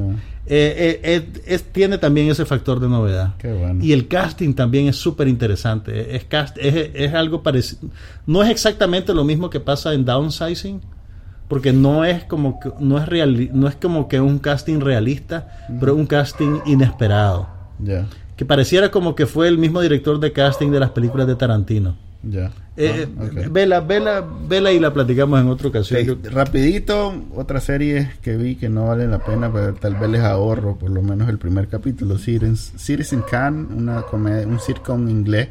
eh, 0.46 1.22
es- 1.46 1.62
tiene 1.64 1.98
también 1.98 2.28
ese 2.30 2.44
factor 2.44 2.80
de 2.80 2.88
novedad. 2.88 3.34
qué 3.38 3.52
bueno. 3.52 3.82
Y 3.84 3.92
el 3.92 4.08
casting 4.08 4.54
también 4.54 4.88
es 4.88 4.96
súper 4.96 5.28
interesante. 5.28 6.16
Es, 6.16 6.28
cast- 6.28 6.58
es, 6.60 6.90
es 6.94 7.14
algo 7.14 7.42
parecido. 7.42 7.88
No 8.26 8.42
es 8.42 8.50
exactamente 8.50 9.14
lo 9.14 9.24
mismo 9.24 9.48
que 9.50 9.60
pasa 9.60 9.94
en 9.94 10.04
Downsizing, 10.04 10.80
porque 11.48 11.72
no 11.72 12.04
es 12.04 12.24
como 12.24 12.58
que, 12.58 12.70
no 12.80 12.98
es 12.98 13.06
reali- 13.08 13.50
no 13.52 13.68
es 13.68 13.76
como 13.76 14.08
que 14.08 14.20
un 14.20 14.38
casting 14.38 14.80
realista, 14.80 15.66
pero 15.78 15.92
es 15.92 15.98
un 15.98 16.06
casting 16.06 16.60
inesperado. 16.66 17.48
Ya, 17.78 18.06
Que 18.36 18.44
pareciera 18.44 18.90
como 18.90 19.14
que 19.14 19.26
fue 19.26 19.48
el 19.48 19.58
mismo 19.58 19.80
director 19.80 20.18
de 20.20 20.32
casting 20.32 20.70
de 20.70 20.80
las 20.80 20.90
películas 20.90 21.26
de 21.26 21.36
Tarantino. 21.36 21.96
ya. 22.22 22.50
Eh, 22.76 23.06
Ah, 23.16 23.22
ok. 23.26 23.52
vela, 23.52 23.78
vela, 23.80 24.24
vela 24.48 24.72
y 24.72 24.80
la 24.80 24.92
platicamos 24.92 25.40
en 25.40 25.46
otra 25.48 25.68
ocasión. 25.68 26.00
Sí, 26.04 26.28
rapidito, 26.30 27.14
otra 27.36 27.60
serie 27.60 28.10
que 28.20 28.36
vi 28.36 28.56
que 28.56 28.68
no 28.68 28.88
vale 28.88 29.06
la 29.06 29.20
pena, 29.20 29.52
pero 29.52 29.74
tal 29.74 29.94
vez 29.94 30.10
les 30.10 30.22
ahorro 30.22 30.74
por 30.76 30.90
lo 30.90 31.00
menos 31.00 31.28
el 31.28 31.38
primer 31.38 31.68
capítulo. 31.68 32.18
Citizen, 32.18 33.22
Khan, 33.30 33.68
una 33.76 34.02
comedia, 34.02 34.44
un 34.48 34.58
sitcom 34.58 35.08
inglés 35.08 35.48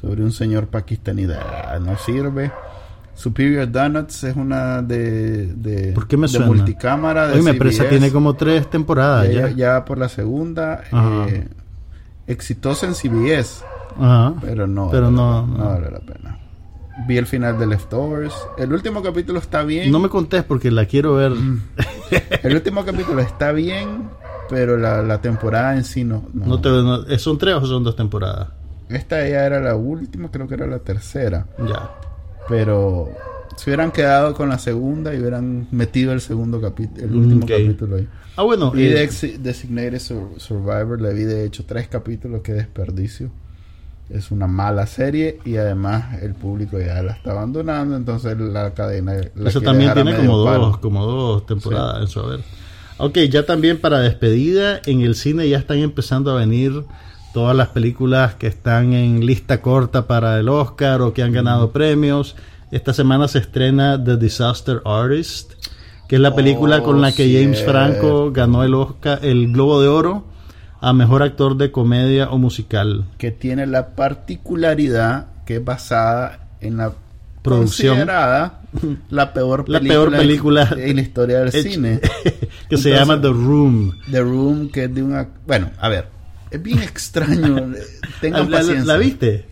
sobre 0.00 0.24
un 0.24 0.32
señor 0.32 0.66
pakistaní. 0.66 1.26
Ah, 1.30 1.78
No 1.80 1.96
sirve. 1.98 2.50
Superior 3.14 3.70
Donuts 3.70 4.24
es 4.24 4.36
una 4.36 4.80
de, 4.82 5.46
de, 5.54 5.92
¿Por 5.92 6.06
qué 6.08 6.16
me 6.16 6.22
de 6.26 6.28
suena? 6.28 6.46
multicámara. 6.46 7.26
De 7.28 7.40
Oye, 7.40 7.54
pero 7.54 7.70
esa 7.70 7.82
CBS. 7.84 7.88
tiene 7.90 8.12
como 8.12 8.34
tres 8.34 8.68
temporadas 8.70 9.26
ya, 9.28 9.48
ya. 9.48 9.56
ya 9.78 9.84
por 9.84 9.98
la 9.98 10.08
segunda. 10.08 10.82
Eh, 11.28 11.48
exitosa 12.28 12.86
en 12.86 12.94
CBS, 12.94 13.64
Ajá. 13.98 14.34
pero 14.40 14.66
no, 14.68 14.88
Pero 14.90 15.10
no, 15.10 15.32
la- 15.32 15.46
no. 15.46 15.58
no 15.58 15.64
vale 15.70 15.90
la 15.90 16.00
pena. 16.00 16.38
Vi 17.06 17.16
el 17.16 17.26
final 17.26 17.58
de 17.58 17.66
Leftovers. 17.66 18.34
El 18.58 18.72
último 18.72 19.02
capítulo 19.02 19.38
está 19.38 19.62
bien. 19.62 19.90
No 19.92 19.98
me 20.00 20.08
contés 20.08 20.42
porque 20.44 20.70
la 20.70 20.84
quiero 20.86 21.14
ver. 21.14 21.32
El 22.42 22.54
último 22.54 22.84
capítulo 22.84 23.20
está 23.20 23.52
bien, 23.52 24.08
pero 24.48 24.76
la, 24.76 25.02
la 25.02 25.20
temporada 25.20 25.74
en 25.76 25.84
sí 25.84 26.02
no. 26.04 26.24
no. 26.32 26.46
No 26.46 26.60
te, 26.60 27.18
¿Son 27.18 27.38
tres 27.38 27.54
o 27.54 27.66
son 27.66 27.84
dos 27.84 27.94
temporadas? 27.96 28.48
Esta 28.88 29.16
ya 29.28 29.44
era 29.44 29.60
la 29.60 29.76
última, 29.76 30.30
creo 30.30 30.48
que 30.48 30.54
era 30.54 30.66
la 30.66 30.78
tercera. 30.80 31.46
Ya. 31.68 31.90
Pero 32.48 33.10
se 33.58 33.68
hubieran 33.70 33.90
quedado 33.92 34.34
con 34.34 34.48
la 34.48 34.58
segunda 34.58 35.14
y 35.14 35.18
hubieran 35.18 35.66
metido 35.70 36.12
el 36.12 36.20
segundo 36.20 36.60
capítulo, 36.60 37.04
el 37.04 37.14
último 37.14 37.44
Ok. 37.44 37.50
capítulo 37.50 37.96
ahí. 37.96 38.08
Ah, 38.36 38.42
bueno. 38.44 38.72
Y 38.74 38.84
eh, 38.84 39.08
de 39.08 39.38
Designated 39.38 39.98
Sur- 39.98 40.30
Survivor 40.38 41.00
le 41.00 41.12
vi 41.12 41.24
de 41.24 41.44
hecho 41.44 41.64
tres 41.66 41.88
capítulos, 41.88 42.40
qué 42.42 42.52
desperdicio. 42.52 43.30
Es 44.10 44.30
una 44.30 44.46
mala 44.46 44.86
serie 44.86 45.38
y 45.44 45.56
además 45.56 46.22
el 46.22 46.32
público 46.34 46.78
ya 46.78 47.02
la 47.02 47.12
está 47.12 47.32
abandonando, 47.32 47.94
entonces 47.94 48.38
la 48.38 48.72
cadena... 48.72 49.12
La 49.34 49.50
Eso 49.50 49.60
también 49.60 49.92
tiene 49.92 50.16
como 50.16 50.38
dos, 50.38 50.78
como 50.78 51.04
dos 51.04 51.44
temporadas 51.44 52.00
en 52.00 52.06
su 52.08 52.20
haber. 52.20 52.40
Ok, 52.96 53.18
ya 53.30 53.44
también 53.44 53.78
para 53.78 53.98
despedida, 54.00 54.80
en 54.86 55.02
el 55.02 55.14
cine 55.14 55.48
ya 55.48 55.58
están 55.58 55.78
empezando 55.78 56.30
a 56.30 56.36
venir 56.36 56.84
todas 57.34 57.54
las 57.54 57.68
películas 57.68 58.34
que 58.36 58.46
están 58.46 58.94
en 58.94 59.26
lista 59.26 59.60
corta 59.60 60.06
para 60.06 60.38
el 60.38 60.48
Oscar 60.48 61.02
o 61.02 61.12
que 61.12 61.22
han 61.22 61.32
ganado 61.32 61.70
premios. 61.70 62.34
Esta 62.70 62.92
semana 62.92 63.28
se 63.28 63.38
estrena 63.38 64.02
The 64.02 64.16
Disaster 64.16 64.82
Artist, 64.84 65.52
que 66.08 66.16
es 66.16 66.20
la 66.20 66.34
película 66.34 66.78
Oh, 66.78 66.82
con 66.82 67.00
la 67.00 67.12
que 67.12 67.32
James. 67.40 67.62
Franco 67.64 68.30
ganó 68.32 68.62
el 68.62 68.74
Oscar, 68.74 69.20
el 69.22 69.52
Globo 69.52 69.80
de 69.80 69.88
Oro 69.88 70.24
a 70.80 70.92
mejor 70.92 71.22
actor 71.22 71.56
de 71.56 71.70
comedia 71.72 72.30
o 72.30 72.38
musical. 72.38 73.04
que 73.18 73.30
tiene 73.30 73.66
la 73.66 73.88
particularidad 73.96 75.26
que 75.46 75.56
es 75.56 75.64
basada 75.64 76.48
en 76.60 76.76
la 76.76 76.92
Producción. 77.42 77.94
considerada 77.96 78.60
la 79.10 79.32
peor 79.32 79.68
La 79.68 79.78
película, 79.78 80.00
peor 80.10 80.16
película 80.16 80.68
en 80.76 80.96
la 80.96 81.02
historia 81.02 81.38
del 81.40 81.52
cine 81.52 82.00
que 82.68 82.76
se 82.76 82.90
llama 82.90 83.20
The 83.20 83.28
Room. 83.28 83.96
The 84.10 84.20
Room 84.20 84.68
que 84.70 84.84
es 84.84 84.94
de 84.94 85.02
una 85.02 85.28
bueno 85.46 85.70
a 85.78 85.88
ver 85.88 86.08
es 86.50 86.62
bien 86.62 86.80
extraño 86.80 87.56
tengan 88.20 88.42
Ah, 88.42 88.44
¿La, 88.44 88.50
la- 88.50 88.56
paciencia 88.58 88.84
la 88.92 88.98
viste? 88.98 89.46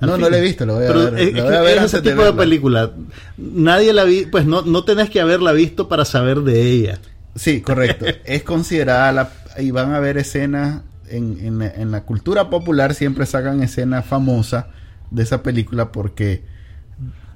No, 0.00 0.12
fin. 0.12 0.20
no 0.22 0.30
la 0.30 0.38
he 0.38 0.40
visto, 0.40 0.64
la 0.66 0.74
voy 0.74 0.84
a 0.84 0.88
Pero 0.88 1.10
ver, 1.10 1.18
Es, 1.20 1.32
voy 1.32 1.54
a 1.54 1.60
ver 1.60 1.78
es 1.78 1.84
ese 1.84 2.02
tipo 2.02 2.24
de 2.24 2.32
película. 2.32 2.92
Nadie 3.36 3.92
la 3.92 4.04
vi, 4.04 4.26
pues 4.26 4.46
no, 4.46 4.62
no 4.62 4.84
tenés 4.84 5.10
que 5.10 5.20
haberla 5.20 5.52
visto 5.52 5.88
para 5.88 6.04
saber 6.04 6.40
de 6.42 6.62
ella. 6.62 6.98
sí 7.34 7.60
correcto 7.60 8.06
es 8.24 8.42
considerada 8.42 9.12
la 9.12 9.30
y 9.58 9.70
van 9.72 9.92
a 9.92 10.00
ver 10.00 10.18
escenas 10.18 10.82
en, 11.08 11.38
en, 11.40 11.62
en 11.62 11.90
la 11.90 12.02
cultura 12.04 12.48
popular 12.50 12.94
siempre 12.94 13.26
sacan 13.26 13.62
escenas 13.62 14.04
famosas 14.06 14.66
de 15.10 15.22
esa 15.22 15.42
película 15.42 15.90
porque 15.90 16.44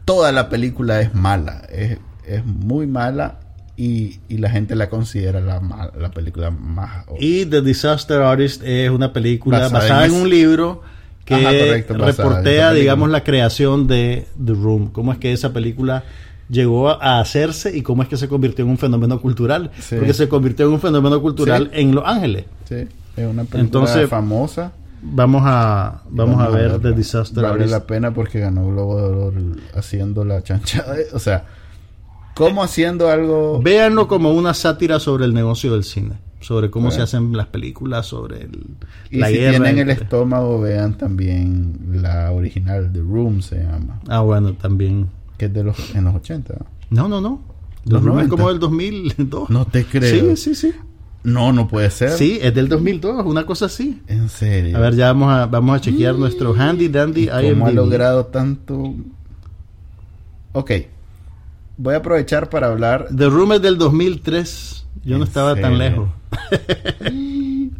toda 0.04 0.30
la 0.32 0.48
película 0.48 1.00
es 1.00 1.14
mala 1.14 1.62
es, 1.70 1.98
es 2.26 2.44
muy 2.44 2.86
mala 2.86 3.40
y, 3.76 4.20
y 4.28 4.38
la 4.38 4.50
gente 4.50 4.76
la 4.76 4.88
considera 4.90 5.40
la, 5.40 5.60
la 5.98 6.10
película 6.10 6.50
más 6.50 7.06
Y 7.18 7.46
The 7.46 7.62
Disaster 7.62 8.20
Artist 8.20 8.62
es 8.64 8.90
una 8.90 9.12
película 9.12 9.58
Basada 9.60 9.80
basada, 9.80 10.06
en 10.06 10.12
un 10.12 10.28
libro 10.28 10.82
que 11.38 11.46
Ajá, 11.46 11.58
correcto, 11.58 11.94
reportea, 11.94 12.72
digamos, 12.72 13.10
la 13.10 13.24
creación 13.24 13.86
de 13.86 14.26
The 14.44 14.52
Room. 14.52 14.90
Cómo 14.92 15.12
es 15.12 15.18
que 15.18 15.32
esa 15.32 15.52
película 15.52 16.04
llegó 16.48 16.90
a 16.90 17.20
hacerse 17.20 17.76
y 17.76 17.82
cómo 17.82 18.02
es 18.02 18.08
que 18.08 18.16
se 18.16 18.28
convirtió 18.28 18.64
en 18.64 18.70
un 18.72 18.78
fenómeno 18.78 19.20
cultural. 19.20 19.70
Sí. 19.80 19.96
Porque 19.96 20.12
se 20.14 20.28
convirtió 20.28 20.66
en 20.66 20.72
un 20.72 20.80
fenómeno 20.80 21.20
cultural 21.22 21.70
Sí. 21.72 21.80
en 21.80 21.94
Los 21.94 22.04
Ángeles. 22.06 22.44
Sí, 22.68 22.74
es 22.76 23.26
una 23.26 23.42
película 23.44 23.60
Entonces, 23.60 24.08
famosa. 24.08 24.72
Vamos 25.04 25.42
a, 25.44 26.02
vamos 26.10 26.40
a 26.40 26.48
ver 26.48 26.72
The 26.72 26.78
verla. 26.78 26.96
Disaster 26.96 27.42
Vale 27.42 27.66
la 27.66 27.84
pena 27.86 28.14
porque 28.14 28.38
ganó 28.38 28.68
Globo 28.68 28.96
de 28.98 29.02
Oro 29.04 29.32
haciendo 29.74 30.24
la 30.24 30.42
chanchada. 30.42 30.94
O 31.12 31.18
sea, 31.18 31.44
¿cómo 32.34 32.62
haciendo 32.62 33.08
algo? 33.08 33.60
Véanlo 33.62 34.08
como 34.08 34.32
una 34.32 34.54
sátira 34.54 34.98
sobre 35.00 35.24
el 35.24 35.34
negocio 35.34 35.72
del 35.72 35.84
cine, 35.84 36.14
sobre 36.40 36.70
cómo 36.70 36.86
Bueno. 36.86 36.96
se 36.96 37.02
hacen 37.02 37.36
las 37.36 37.46
películas, 37.48 38.06
sobre 38.06 38.42
el, 38.42 38.60
Y 39.10 39.18
la 39.18 39.28
si 39.28 39.34
guerra. 39.34 39.50
tienen 39.64 39.78
el 39.78 39.90
estómago, 39.90 40.60
vean 40.60 40.96
también 40.98 41.78
la 41.92 42.30
original, 42.32 42.90
The 42.92 43.00
Room 43.00 43.42
se 43.42 43.62
llama, 43.62 44.00
Ah, 44.08 44.20
bueno, 44.20 44.52
también. 44.54 45.08
que 45.38 45.46
es 45.46 45.52
de 45.54 45.64
los 45.64 45.94
en 45.94 46.04
los 46.04 46.14
80. 46.14 46.54
¿no? 46.90 47.08
No, 47.08 47.20
no, 47.20 47.40
Los 47.84 48.02
Room 48.02 48.20
es 48.20 48.28
90. 48.28 48.30
como 48.36 48.48
del 48.48 48.58
2002. 48.60 49.50
No 49.50 49.64
te 49.64 49.84
creo. 49.84 50.36
Sí, 50.36 50.54
sí, 50.54 50.54
sí. 50.54 50.72
No, 51.24 51.52
no 51.52 51.68
puede 51.68 51.88
ser. 51.90 52.10
Sí, 52.10 52.38
es 52.42 52.52
del 52.52 52.68
2002, 52.68 53.24
una 53.26 53.46
cosa 53.46 53.66
así. 53.66 54.02
En 54.08 54.28
serio. 54.28 54.76
A 54.76 54.80
ver, 54.80 54.96
ya 54.96 55.06
vamos 55.12 55.32
a, 55.32 55.46
vamos 55.46 55.76
a 55.76 55.80
chequear 55.80 56.16
nuestro 56.16 56.52
handy 56.52 56.88
dandy 56.88 57.28
¿Cómo 57.28 57.66
ha 57.66 57.70
logrado 57.70 58.26
tanto? 58.26 58.92
Ok. 60.52 60.70
Voy 61.76 61.94
a 61.94 61.98
aprovechar 61.98 62.48
para 62.50 62.68
hablar. 62.68 63.08
The 63.16 63.26
Room 63.28 63.52
es 63.52 63.62
del 63.62 63.78
2003. 63.78 64.86
Yo 65.04 65.16
no 65.18 65.24
¿En 65.24 65.28
estaba 65.28 65.54
tan 65.56 65.78
lejos. 65.78 66.08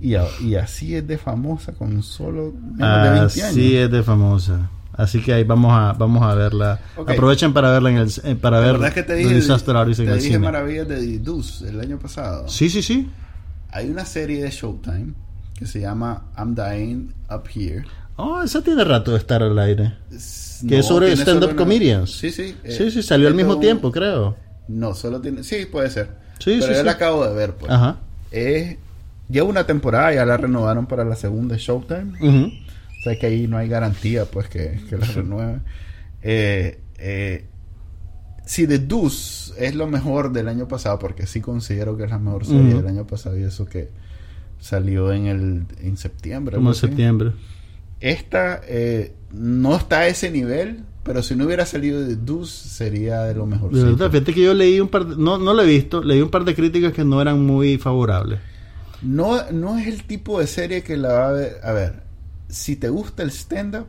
Y, 0.03 0.17
así 0.57 0.97
es 0.97 1.07
de 1.07 1.17
famosa 1.17 1.73
con 1.73 2.03
solo 2.03 2.53
menos 2.53 3.05
de 3.05 3.11
20 3.11 3.19
años. 3.21 3.39
Así 3.39 3.77
es 3.77 3.89
de 3.89 4.03
famosa. 4.03 4.69
Así 4.95 5.23
que 5.23 5.33
ahí 5.33 5.45
vamos 5.45 5.73
a 5.73 5.93
vamos 5.93 6.23
a 6.23 6.35
verla. 6.35 6.81
Ok. 6.97 7.11
Aprovechen 7.11 7.53
para 7.53 7.71
verla 7.71 7.91
en 7.91 7.97
el 7.99 8.11
eh, 8.25 8.35
para 8.35 8.61
¿La 8.61 8.73
ver 8.73 8.89
es 8.89 8.95
que 8.95 9.05
te 9.05 9.15
dije, 9.15 9.33
Disaster 9.33 9.77
Artist 9.77 10.01
en 10.01 10.07
te 10.07 10.13
el 10.13 10.19
dije 10.19 10.33
cine. 10.35 10.45
maravillas 10.45 10.89
de 10.89 11.19
Deuce 11.21 11.69
el 11.69 11.81
año 11.81 11.99
pasado? 12.01 12.49
Sí, 12.49 12.69
sí, 12.69 12.83
sí. 12.83 13.09
Hay 13.71 13.89
una 13.89 14.05
serie 14.05 14.43
de 14.43 14.51
Showtime 14.51 15.15
que 15.55 15.67
se 15.67 15.81
llama 15.81 16.25
I'm 16.37 16.55
Dying 16.57 17.15
Up 17.31 17.45
Here. 17.55 17.85
Oh, 18.17 18.43
esa 18.43 18.63
tiene 18.63 18.85
rato 18.85 19.13
de 19.13 19.19
estar 19.19 19.43
al 19.43 19.59
aire. 19.59 19.95
Que 20.69 20.79
es 20.79 20.87
sobre 20.87 21.13
stand-up 21.17 21.57
comedians. 21.57 22.11
Sí, 22.11 22.31
sí. 22.31 22.55
eh, 22.63 22.71
sí, 22.73 22.91
sí, 22.91 23.03
salió 23.03 23.29
al 23.29 23.35
mismo 23.35 23.55
un- 23.55 23.61
tiempo, 23.61 23.91
creo. 23.91 24.37
No, 24.69 24.95
solo 24.95 25.21
tiene... 25.21 25.43
Sí, 25.43 25.67
puede 25.67 25.91
ser. 25.91 26.11
Sí, 26.39 26.57
Pero 26.61 26.63
sí, 26.67 26.73
yo 26.73 26.79
sí. 26.81 26.85
la 26.85 26.93
acabo 26.93 27.27
de 27.27 27.35
ver, 27.35 27.55
pues. 27.55 27.71
Ajá. 27.73 27.99
Es... 28.31 28.77
Lleva 29.29 29.49
una 29.49 29.67
temporada, 29.67 30.13
ya 30.15 30.25
la 30.27 30.37
renovaron 30.37 30.87
para 30.87 31.05
la 31.05 31.17
segunda 31.17 31.57
Showtime. 31.59 32.13
Ujú. 32.21 32.47
O 32.47 33.03
sea 33.03 33.19
que 33.19 33.27
ahí 33.27 33.49
no 33.49 33.57
hay 33.57 33.69
garantía, 33.69 34.25
pues, 34.27 34.49
que, 34.49 34.81
que 34.89 34.97
la 34.99 35.07
renueven. 35.07 35.63
Eh, 36.23 36.79
eh, 36.99 37.47
si 38.47 38.67
The 38.67 38.79
Deuce 38.79 39.53
es 39.59 39.75
lo 39.75 39.87
mejor 39.87 40.33
del 40.33 40.49
año 40.49 40.69
pasado, 40.69 40.99
porque 40.99 41.27
sí 41.27 41.41
considero 41.41 41.97
que 41.97 42.05
es 42.05 42.11
la 42.11 42.19
mejor 42.19 42.45
serie 42.45 42.75
del 42.75 42.87
año 42.87 43.07
pasado 43.07 43.39
y 43.39 43.43
eso 43.43 43.65
que 43.67 43.89
salió 44.61 45.13
en 45.13 45.27
el 45.27 45.65
en 45.81 45.97
septiembre. 45.97 46.57
Como 46.57 46.71
en 46.71 46.75
septiembre. 46.77 47.33
Esta 48.03 48.61
eh, 48.67 49.15
no 49.33 49.77
está 49.77 50.01
a 50.01 50.07
ese 50.09 50.31
nivel, 50.31 50.81
pero 51.05 51.23
si 51.23 51.37
no 51.37 51.47
hubiera 51.47 51.65
salido 51.65 52.05
The 52.07 52.17
Deuce 52.17 52.69
sería 52.69 53.23
de 53.23 53.35
lo 53.35 53.47
mejor. 53.47 53.71
De 53.73 53.83
verdad, 53.85 54.11
fíjate 54.11 54.35
que 54.35 54.43
yo 54.43 54.55
leí 54.55 54.81
un 54.81 54.89
par 54.89 55.07
de, 55.07 55.17
no, 55.17 55.39
no 55.39 55.55
lo 55.55 55.63
he 55.63 55.67
visto, 55.67 56.03
leí 56.03 56.21
un 56.21 56.29
par 56.31 56.45
de 56.45 56.55
críticas 56.55 56.93
que 56.93 57.05
no 57.05 57.23
eran 57.23 57.41
muy 57.47 57.79
favorables. 57.79 58.41
No, 59.03 59.51
no 59.53 59.79
es 59.79 59.87
el 59.87 60.03
tipo 60.05 60.41
de 60.41 60.47
serie 60.47 60.83
que 60.83 60.97
la 60.97 61.13
va 61.13 61.29
a 61.29 61.33
ver. 61.33 61.57
A 61.63 61.73
ver, 61.73 62.03
si 62.49 62.77
te 62.77 62.89
gusta 62.89 63.23
el 63.23 63.31
stand-up, 63.31 63.87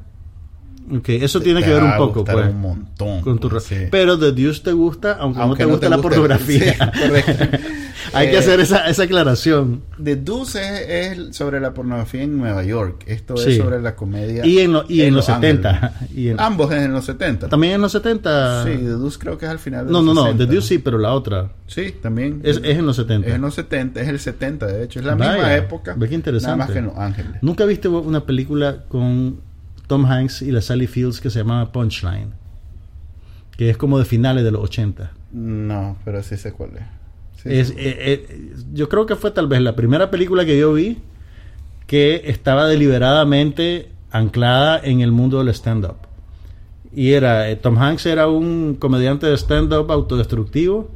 Ok, 0.92 1.10
eso 1.10 1.40
te- 1.40 1.46
tiene 1.46 1.62
te 1.62 1.68
que 1.68 1.74
ver 1.74 1.84
un 1.84 1.98
poco, 1.98 2.26
pues. 2.26 2.50
un 2.50 2.62
montón. 2.62 3.22
Con 3.22 3.40
tu 3.40 3.50
pues, 3.50 3.64
sí. 3.64 3.76
Pero 3.90 4.20
The 4.20 4.32
Deuce 4.32 4.62
te 4.64 4.74
gusta, 4.74 5.14
aunque, 5.14 5.40
Aunque 5.40 5.64
no 5.64 5.80
te 5.80 5.88
gusta 5.88 5.90
la 5.90 5.98
pornografía. 6.02 6.74
Sí, 6.94 7.00
correcto. 7.02 7.58
Hay 8.14 8.28
que 8.30 8.36
Eh, 8.36 8.40
hacer 8.40 8.60
esa, 8.60 8.88
esa 8.90 9.04
aclaración. 9.04 9.82
The 10.04 10.16
Deuce 10.16 10.60
es, 10.60 11.18
es 11.20 11.36
sobre 11.36 11.60
la 11.60 11.74
pornografía 11.74 12.24
en 12.24 12.38
Nueva 12.38 12.64
York. 12.64 13.04
Esto 13.08 13.38
Sí. 13.38 13.52
es 13.52 13.58
sobre 13.58 13.82
la 13.82 13.96
comedia. 13.96 14.46
Y 14.46 14.60
en, 14.60 14.74
lo- 14.74 14.86
y 14.90 15.02
en, 15.02 15.14
los 15.16 15.30
Ángeles. 15.30 15.58
70. 15.64 15.94
Y 16.16 16.30
en- 16.30 16.40
Ambos 16.40 16.72
es 16.72 16.82
en 16.84 16.92
los 16.94 17.06
70. 17.06 17.50
también 17.50 17.74
en 17.74 17.82
los 17.82 17.92
70. 17.92 18.64
Sí, 18.64 18.70
The 18.72 18.78
Deuce 18.78 19.18
creo 19.20 19.38
que 19.38 19.46
es 19.46 19.52
al 19.52 19.60
final 19.60 19.86
de 19.86 19.92
no, 19.92 20.00
los 20.02 20.06
no, 20.08 20.14
no, 20.14 20.22
60. 20.24 20.46
The 20.46 20.52
Deuce 20.52 20.68
sí, 20.68 20.78
pero 20.80 20.98
la 20.98 21.14
otra. 21.14 21.52
Sí, 21.68 21.94
también. 22.02 22.42
Es, 22.44 22.58
es 22.58 22.78
en 22.78 22.86
los 22.86 22.96
70. 22.96 23.28
Es 23.28 23.36
en 23.36 23.42
los 23.42 23.54
70, 23.56 24.02
es 24.02 24.08
el 24.08 24.20
70 24.20 24.68
de 24.68 24.84
hecho. 24.84 25.00
Es 25.00 25.06
la 25.06 25.16
Vaya, 25.16 25.34
misma 25.34 25.56
época. 25.56 25.96
ve 25.98 26.10
qué 26.10 26.16
interesante. 26.16 26.58
Nada 26.58 26.58
más 26.68 26.72
que 26.72 26.80
en 26.80 26.86
Los 26.86 26.98
Ángeles. 26.98 27.32
¿Nunca 27.42 27.66
viste 27.66 27.88
una 27.88 28.26
película 28.26 28.84
con 28.88 29.40
Tom 29.88 30.06
Hanks 30.06 30.42
y 30.42 30.52
la 30.52 30.62
Sally 30.62 30.88
Fields 30.88 31.20
que 31.22 31.30
se 31.30 31.40
llamaba 31.40 31.72
Punchline? 31.72 32.34
Que 33.58 33.70
es 33.70 33.78
como 33.78 34.00
de 34.00 34.06
finales 34.06 34.44
de 34.44 34.52
los 34.52 34.64
80. 34.64 35.12
No, 35.32 35.98
pero 36.06 36.24
sí 36.24 36.38
sé 36.38 36.52
cuál 36.54 36.72
es. 36.78 36.84
Sí, 37.44 37.50
Es, 37.52 37.68
sí. 37.70 37.76
eh, 37.78 37.96
eh, 38.28 38.52
yo 38.74 38.90
creo 38.90 39.06
que 39.06 39.16
fue 39.16 39.32
tal 39.32 39.48
vez 39.48 39.62
la 39.62 39.76
primera 39.76 40.10
película 40.10 40.46
que 40.46 40.58
yo 40.58 40.74
vi 40.74 41.00
que 41.88 42.24
estaba 42.26 42.68
deliberadamente 42.68 43.90
anclada 44.12 44.80
en 44.84 45.02
el 45.02 45.12
mundo 45.12 45.40
del 45.40 45.50
stand-up. 45.54 45.98
Y 46.96 47.14
era, 47.14 47.50
eh, 47.50 47.56
Tom 47.56 47.78
Hanks 47.78 48.06
era 48.06 48.28
un 48.28 48.76
comediante 48.76 49.26
de 49.26 49.36
stand-up 49.36 49.92
autodestructivo 49.92 50.92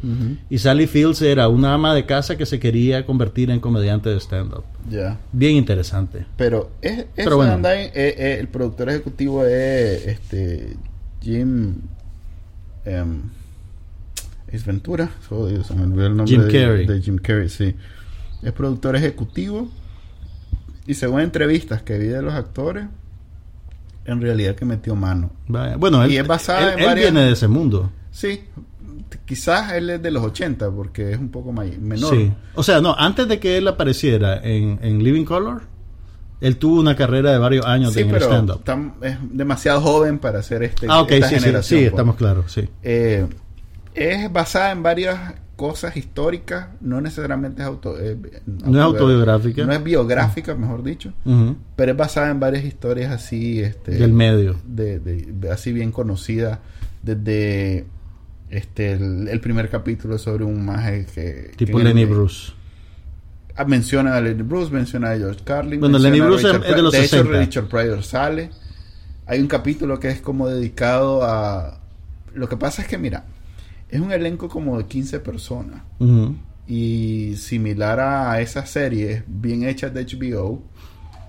y 0.48 0.60
Sally 0.60 0.86
Fields 0.86 1.24
era 1.24 1.50
una 1.50 1.74
ama 1.74 1.96
de 1.96 2.06
casa 2.06 2.38
que 2.38 2.46
se 2.46 2.60
quería 2.60 3.04
convertir 3.06 3.50
en 3.50 3.60
comediante 3.60 4.10
de 4.10 4.20
stand-up. 4.20 4.64
Ya. 4.90 5.18
Bien 5.32 5.56
interesante. 5.56 6.26
Pero 6.38 6.70
es, 6.84 7.00
es 7.00 7.06
Pero 7.16 7.38
bueno. 7.38 7.68
El 7.68 8.48
productor 8.50 8.90
ejecutivo 8.90 9.44
es 9.44 10.06
este 10.06 10.78
Jim 11.20 11.78
em, 12.86 13.24
es 14.48 14.66
Ventura. 14.66 15.10
Oh, 15.30 15.46
Dios, 15.48 15.68
se 15.68 15.74
me 15.76 15.84
olvidó 15.84 16.08
el 16.08 16.16
nombre 16.18 16.36
Jim 16.36 16.46
de, 16.48 16.52
Carrey. 16.62 16.86
de 16.88 17.02
Jim 17.02 17.18
Carrey, 17.18 17.50
sí. 17.50 17.76
Es 18.44 18.52
productor 18.54 18.96
ejecutivo 18.96 19.70
y 20.86 20.94
según 20.94 21.22
entrevistas 21.22 21.82
que 21.82 21.98
vi 21.98 22.08
de 22.08 22.22
los 22.22 22.34
actores, 22.34 22.86
en 24.06 24.22
realidad 24.22 24.56
que 24.56 24.64
metió 24.66 24.96
mano. 24.96 25.32
Vaya. 25.48 25.76
Bueno, 25.76 26.04
él, 26.04 26.12
Y 26.12 26.18
es 26.18 26.26
basada 26.28 26.62
él- 26.70 26.74
en 26.74 26.80
él 26.80 26.86
varias- 26.86 27.12
viene 27.12 27.26
de 27.28 27.34
ese 27.34 27.48
mundo. 27.48 27.92
Sí, 28.12 28.42
quizás 29.26 29.74
él 29.74 29.90
es 29.90 30.02
de 30.02 30.12
los 30.12 30.24
80 30.24 30.72
porque 30.72 31.12
es 31.12 31.18
un 31.20 31.30
poco 31.30 31.52
may- 31.52 31.78
menor. 31.78 32.16
Sí. 32.16 32.32
O 32.56 32.64
sea, 32.64 32.80
no, 32.80 32.96
antes 32.98 33.28
de 33.28 33.40
que 33.40 33.58
él 33.58 33.68
apareciera 33.68 34.38
en, 34.42 34.80
en 34.82 35.04
Living 35.04 35.26
Color, 35.26 35.64
él 36.40 36.58
tuvo 36.58 36.80
una 36.80 36.96
carrera 36.96 37.32
de 37.32 37.38
varios 37.40 37.66
años 37.66 37.94
Sí, 37.94 38.02
en 38.02 38.12
pero 38.12 38.26
stand-up. 38.28 38.62
es 39.02 39.18
demasiado 39.32 39.82
joven 39.82 40.20
para 40.20 40.40
hacer 40.40 40.64
este 40.64 40.86
Ah, 40.90 41.02
ok, 41.02 41.12
esta 41.12 41.28
sí, 41.30 41.36
sí, 41.36 41.40
generación, 41.42 41.80
sí, 41.80 41.84
pues. 41.86 41.94
estamos 41.94 42.16
claros, 42.16 42.52
sí. 42.52 42.70
Eh, 42.84 43.28
es 43.98 44.32
basada 44.32 44.72
en 44.72 44.84
varias 44.84 45.20
cosas 45.56 45.98
históricas, 45.98 46.68
no 46.82 47.02
necesariamente 47.02 47.62
es 47.64 47.68
auto, 47.68 48.00
eh, 48.00 48.16
No 48.46 48.78
es 48.78 48.84
autobiográfica. 48.86 49.66
no 49.66 49.74
es 49.74 49.84
biográfica, 49.84 50.54
mejor 50.56 50.84
dicho, 50.84 51.14
pero 51.76 51.92
es 51.94 51.98
basada 51.98 52.30
en 52.30 52.40
varias 52.40 52.64
historias 52.64 53.12
así, 53.12 53.60
este, 53.62 53.92
Del 53.94 54.14
medio. 54.14 54.56
de, 54.68 55.00
de- 55.00 55.26
de- 55.34 55.52
así 55.52 55.74
bien 55.74 55.92
conocidas, 55.92 56.60
desde 57.02 57.86
este 58.50 58.94
el, 58.94 59.28
el 59.28 59.40
primer 59.42 59.70
capítulo 59.70 60.18
sobre 60.18 60.44
un 60.46 60.64
maje 60.66 61.06
que 61.14 61.52
Tipo 61.58 61.78
que 61.78 61.82
en 61.82 61.88
el- 61.88 61.96
Lenny 61.96 62.06
Bruce. 62.06 62.54
Ah, 63.56 63.66
menciona 63.66 64.16
a 64.16 64.22
Lenny 64.22 64.44
Bruce, 64.44 64.72
menciona 64.72 65.12
a 65.12 65.18
George 65.18 65.42
Carlin. 65.44 65.80
Bueno, 65.80 65.98
Lenny 65.98 66.20
Bruce 66.22 66.48
es- 66.48 66.62
de 66.76 66.82
los 66.84 66.94
hecho, 66.94 67.18
60. 67.24 67.40
Richard 67.40 67.66
Pryor 67.68 68.04
sale. 68.04 68.52
Hay 69.26 69.40
un 69.42 69.48
capítulo 69.48 70.00
que 70.00 70.10
es 70.10 70.22
como 70.22 70.48
dedicado 70.48 71.24
a... 71.24 71.80
Lo 72.36 72.48
que 72.48 72.56
pasa 72.56 72.84
es 72.84 72.88
que, 72.88 72.98
mira, 73.00 73.26
es 73.90 74.00
un 74.02 74.12
elenco 74.12 74.50
como 74.50 74.78
de 74.78 74.86
15 74.86 75.20
personas. 75.20 75.82
Y 76.68 77.36
similar 77.38 78.00
a 78.00 78.42
esas 78.42 78.70
series 78.70 79.24
bien 79.28 79.64
hechas 79.64 79.94
de 79.94 80.06
HBO, 80.06 80.62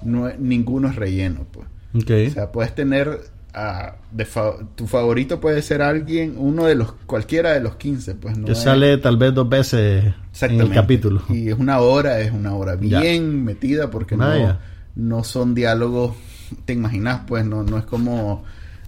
no 0.03 0.29
ninguno 0.39 0.89
es 0.89 0.97
relleno, 0.97 1.47
pues. 1.51 1.67
O 1.95 2.33
sea, 2.33 2.51
puedes 2.53 2.75
tener... 2.75 3.21
a- 3.55 3.97
de 4.13 4.25
fa- 4.25 4.57
tu 4.75 4.87
favorito 4.87 5.41
puede 5.41 5.63
ser 5.63 5.83
alguien, 5.83 6.35
uno 6.39 6.65
de 6.67 6.75
los, 6.75 6.93
cualquiera 7.07 7.53
de 7.53 7.61
los 7.61 7.77
15, 7.77 8.15
pues 8.17 8.37
no 8.39 8.47
que 8.47 8.53
es- 8.53 8.59
sale 8.63 8.99
tal 8.99 9.17
vez 9.17 9.33
dos 9.35 9.49
veces 9.49 10.13
en 10.43 10.61
el 10.61 10.71
capítulo. 10.73 11.23
Y 11.29 11.49
es 11.49 11.59
una 11.59 11.81
hora, 11.81 12.21
es 12.21 12.31
una 12.33 12.55
hora 12.55 12.79
Ya. 12.81 13.01
bien 13.01 13.45
metida 13.45 13.91
porque 13.91 14.17
no, 14.17 14.27
Vaya. 14.29 14.61
no 14.97 15.25
son 15.25 15.55
diálogos, 15.55 16.15
te 16.65 16.73
imaginas, 16.75 17.23
pues 17.27 17.45
no, 17.45 17.63
no 17.63 17.79
es 17.79 17.85
como 17.85 18.45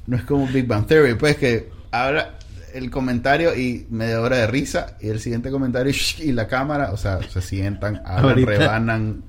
no 0.07 0.17
es 0.17 0.23
como 0.25 0.47
Big 0.49 0.67
Bang 0.67 0.87
Theory, 0.87 1.15
pues 1.15 1.37
que 1.37 1.71
habla 1.91 2.35
el 2.75 2.91
comentario 2.91 3.55
y 3.57 3.87
media 3.91 4.21
hora 4.21 4.37
de 4.39 4.47
risa 4.47 4.97
y 5.01 5.09
el 5.09 5.21
siguiente 5.21 5.51
comentario 5.51 5.93
y 6.19 6.33
la 6.33 6.47
cámara, 6.47 6.93
o 6.93 6.97
sea, 6.97 7.21
se 7.23 7.41
sientan, 7.41 8.03
hablan, 8.07 8.45
rebanan. 8.45 9.23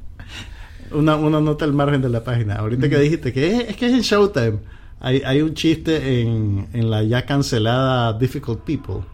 Una, 0.92 1.16
una 1.16 1.40
nota 1.40 1.64
al 1.66 1.74
margen 1.74 2.02
de 2.02 2.10
la 2.10 2.24
página. 2.24 2.56
Ahorita 2.56 2.90
que 2.90 3.00
dijiste 3.00 3.32
que 3.32 3.56
es, 3.56 3.70
es 3.70 3.78
que 3.78 3.86
es 3.86 3.94
en 3.94 4.02
Showtime. 4.02 4.60
Hay, 5.00 5.22
hay 5.26 5.42
un 5.42 5.54
chiste 5.54 6.22
en, 6.22 6.68
en 6.74 6.92
la 6.92 7.02
ya 7.04 7.26
cancelada 7.26 8.14
Difficult 8.14 8.64
People. 8.64 9.06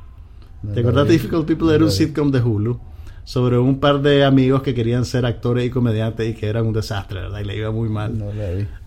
No 0.63 0.73
¿Te 0.73 0.79
acuerdas. 0.79 1.07
Difficult 1.07 1.45
People? 1.45 1.67
No 1.67 1.73
Era 1.73 1.83
un 1.85 1.91
sitcom 1.91 2.31
de 2.31 2.41
Hulu 2.41 2.79
sobre 3.27 3.57
un 3.57 3.81
par 3.81 4.01
de 4.01 4.23
amigos 4.23 4.61
que 4.61 4.73
querían 4.73 5.03
ser 5.03 5.25
actores 5.25 5.65
y 5.65 5.69
comediantes 5.69 6.29
y 6.29 6.33
que 6.33 6.47
eran 6.47 6.65
un 6.65 6.71
desastre, 6.71 7.19
¿verdad? 7.19 7.41
Y 7.41 7.43
le 7.43 7.57
iba 7.57 7.71
muy 7.71 7.89
mal. 7.89 8.17
No. 8.17 8.27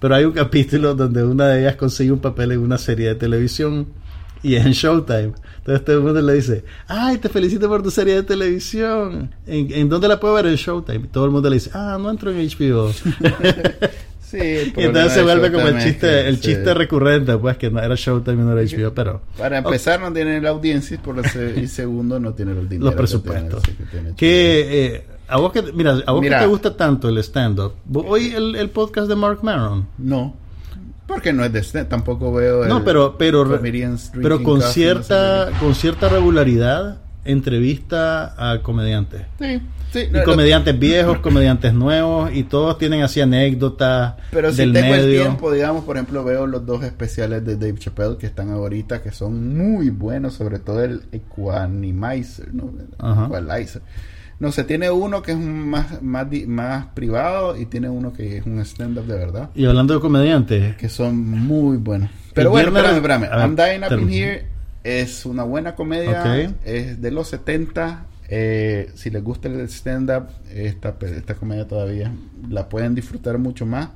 Pero 0.01 0.15
hay 0.15 0.25
un 0.25 0.33
capítulo 0.33 0.95
donde 0.95 1.23
una 1.23 1.49
de 1.49 1.61
ellas 1.61 1.77
consigue 1.77 2.11
un 2.11 2.21
papel 2.21 2.53
en 2.53 2.61
una 2.61 2.79
serie 2.79 3.09
de 3.09 3.17
televisión 3.17 3.89
y 4.43 4.57
en 4.57 4.71
Showtime. 4.73 5.33
Entonces 5.59 5.85
todo 5.85 5.97
el 5.99 6.03
mundo 6.03 6.21
le 6.23 6.35
dice, 6.35 6.65
ay, 6.89 7.19
te 7.19 7.29
felicito 7.29 7.69
por 7.69 7.83
tu 7.83 7.91
serie 7.91 8.15
de 8.15 8.23
televisión. 8.23 9.35
¿En, 9.47 9.73
en 9.73 9.89
dónde 9.89 10.09
la 10.09 10.19
puedo 10.19 10.35
ver? 10.35 10.47
En 10.47 10.57
Showtime. 10.57 11.05
Y 11.05 11.09
todo 11.09 11.27
el 11.27 11.31
mundo 11.31 11.49
le 11.51 11.57
dice, 11.57 11.71
ah, 11.75 11.99
no 12.01 12.11
entro 12.11 12.31
en 12.31 12.39
HBO. 12.49 12.91
Sí, 14.23 14.39
el 14.39 14.69
y 14.77 14.83
entonces 14.85 15.13
se 15.13 15.23
vuelve 15.23 15.51
como 15.51 15.67
el 15.67 15.79
chiste, 15.83 16.29
el 16.29 16.37
se- 16.37 16.43
chiste 16.43 16.73
recurrente, 16.73 17.37
pues 17.37 17.57
que 17.57 17.69
no 17.69 17.81
era 17.81 17.97
Showtime 17.97 18.37
y 18.43 18.47
no 18.47 18.57
era 18.57 18.63
HBO, 18.63 18.95
pero 18.95 19.23
Para 19.37 19.59
empezar 19.59 20.01
no 20.01 20.13
tiene 20.13 20.41
la 20.41 20.51
audiencia 20.51 20.95
y 20.95 20.99
por 20.99 21.17
y 21.57 21.67
segundo 21.67 22.21
no 22.21 22.33
tiene 22.33 22.55
los 22.55 22.69
dineros 22.69 22.85
los 22.85 22.93
que 22.93 22.97
presupuestos. 22.99 23.63
tiene- 23.63 23.79
sí, 23.79 23.85
que 23.85 23.91
tiene 23.91 24.15
Que, 24.15 24.87
eh, 24.95 25.05
a 25.27 25.37
vos 25.39 25.53
que, 25.53 25.63
mira, 25.73 25.99
a 26.07 26.13
vos 26.13 26.21
Mira. 26.21 26.39
que 26.39 26.45
te 26.45 26.49
gusta 26.49 26.77
tanto 26.77 27.09
el 27.09 27.19
stand-up, 27.19 27.73
¿vos 27.87 28.05
oí 28.09 28.33
el, 28.33 28.55
el 28.55 28.71
podcast 28.71 29.09
de 29.09 29.17
Mark 29.17 29.41
Maron? 29.43 29.89
No, 29.99 30.37
porque 31.11 31.33
no 31.33 31.45
es 31.45 31.53
de 31.53 31.59
stand, 31.59 31.89
tampoco 31.89 32.33
veo 32.33 32.63
el 32.63 32.69
No, 32.69 32.85
pero, 32.85 33.19
pero, 33.19 33.45
pero 33.45 33.59
Drinking 33.59 34.43
con 34.45 34.63
cierta, 34.63 35.51
con 35.59 35.75
cierta 35.75 36.09
regularidad 36.09 36.99
entrevista 37.25 38.35
a 38.39 38.63
comediantes. 38.63 39.23
Sí, 39.41 39.61
sí. 39.93 40.09
Y 40.13 40.23
comediantes 40.23 40.79
viejos, 40.79 41.19
comediantes 41.19 41.75
nuevos, 41.75 42.31
y 42.33 42.45
todos 42.45 42.79
tienen 42.79 43.03
así 43.03 43.21
anécdotas 43.21 44.15
Pero 44.31 44.53
si 44.53 44.59
del 44.59 44.73
tengo 44.73 44.95
el 44.95 45.11
tiempo, 45.11 45.51
digamos, 45.51 45.85
por 45.85 45.97
ejemplo, 45.97 46.23
veo 46.23 46.47
los 46.47 46.65
dos 46.65 46.85
especiales 46.85 47.45
de 47.45 47.57
Dave 47.57 47.79
Chappelle 47.79 48.17
que 48.17 48.27
están 48.27 48.51
ahorita, 48.51 49.03
que 49.03 49.11
son 49.11 49.57
muy 49.57 49.91
buenos, 49.91 50.35
sobre 50.35 50.61
todo 50.61 50.85
el 50.85 51.03
Equanimizer, 51.11 52.55
¿no? 52.55 52.73
Ajá. 52.99 53.27
Equalizer. 53.27 53.83
No 54.41 54.51
sé, 54.53 54.65
tiene 54.65 54.91
uno 54.91 55.23
que 55.23 55.33
es 55.33 55.37
un 55.37 55.69
más, 55.69 56.03
más, 56.03 56.27
más 56.49 56.87
privado 56.95 57.57
y 57.57 57.67
tiene 57.67 57.89
uno 57.91 58.13
que 58.13 58.39
es 58.39 58.47
un 58.47 58.59
stand-up 58.61 59.05
de 59.07 59.17
verdad, 59.17 59.51
Y 59.55 59.67
hablando 59.67 59.95
de 59.95 60.01
comediantes, 60.01 60.77
que 60.77 60.89
son 60.89 61.17
muy 61.29 61.77
buenos. 61.77 62.11
Pero 62.35 62.51
bueno, 62.51 62.69
espérame, 62.69 62.97
espérame. 62.97 63.21
ver, 63.21 63.31
I'm 63.39 63.55
Dying 63.57 63.85
Up 63.85 64.01
in. 64.01 64.09
Here 64.13 64.47
es 64.83 65.27
una 65.27 65.43
buena 65.45 65.75
comedia, 65.75 66.23
Ok. 66.49 66.55
es 66.65 67.01
de 67.01 67.11
los 67.11 67.29
70. 67.29 68.07
eh, 68.33 68.91
si 68.95 69.11
les 69.11 69.23
gusta 69.25 69.49
el 69.49 69.61
stand-up, 69.69 70.29
esta, 70.55 70.99
pe- 70.99 71.17
esta 71.19 71.35
comedia 71.35 71.67
todavía 71.67 72.13
la 72.49 72.69
pueden 72.69 72.95
disfrutar 72.95 73.39
mucho 73.39 73.67
más. 73.67 73.89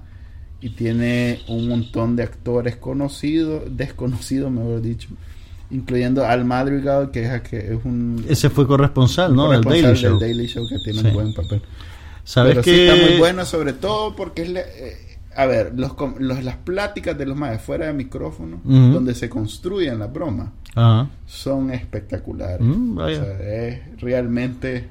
Y 0.60 0.70
tiene 0.70 1.40
un 1.48 1.68
montón 1.68 2.16
de 2.16 2.22
actores 2.24 2.76
conocidos, 2.76 3.62
desconocidos, 3.76 4.50
mejor 4.50 4.82
dicho, 4.82 5.08
incluyendo 5.70 6.24
Al 6.26 6.44
Madrigal, 6.44 7.10
que 7.10 7.24
es, 7.24 7.42
que 7.42 7.58
es 7.58 7.78
un 7.84 8.24
ese 8.28 8.50
fue 8.50 8.66
corresponsal, 8.66 9.34
¿no? 9.34 9.50
Del 9.50 9.64
corresponsal 9.64 9.92
Daily 9.94 9.96
Show. 10.02 10.18
del 10.18 10.28
Daily 10.30 10.46
Show, 10.46 10.68
que 10.68 10.78
tiene 10.84 11.00
Sí. 11.00 11.06
un 11.08 11.12
buen 11.14 11.34
papel. 11.34 11.62
¿Sabes 12.24 12.52
Pero 12.52 12.62
que 12.62 12.74
sí 12.74 12.80
está 12.82 13.08
muy 13.10 13.18
bueno, 13.18 13.44
sobre 13.44 13.72
todo 13.74 14.14
porque 14.16 14.42
es... 14.42 14.48
le- 14.50 14.60
eh, 14.60 14.96
a 15.36 15.46
ver, 15.46 15.72
los, 15.76 15.92
los- 16.20 16.44
las 16.44 16.56
pláticas 16.58 17.18
de 17.18 17.26
los 17.26 17.36
más 17.36 17.60
fuera 17.60 17.86
de 17.86 17.92
micrófono, 17.92 18.60
Ujú. 18.64 18.92
donde 18.92 19.14
se 19.14 19.28
construyen 19.28 19.98
las 19.98 20.12
bromas, 20.12 20.50
Ajá. 20.74 21.08
son 21.26 21.70
espectaculares. 21.72 22.60
Mm, 22.60 22.94
vaya. 22.94 23.20
O 23.20 23.24
sea, 23.24 23.38
es 23.66 24.00
realmente... 24.00 24.88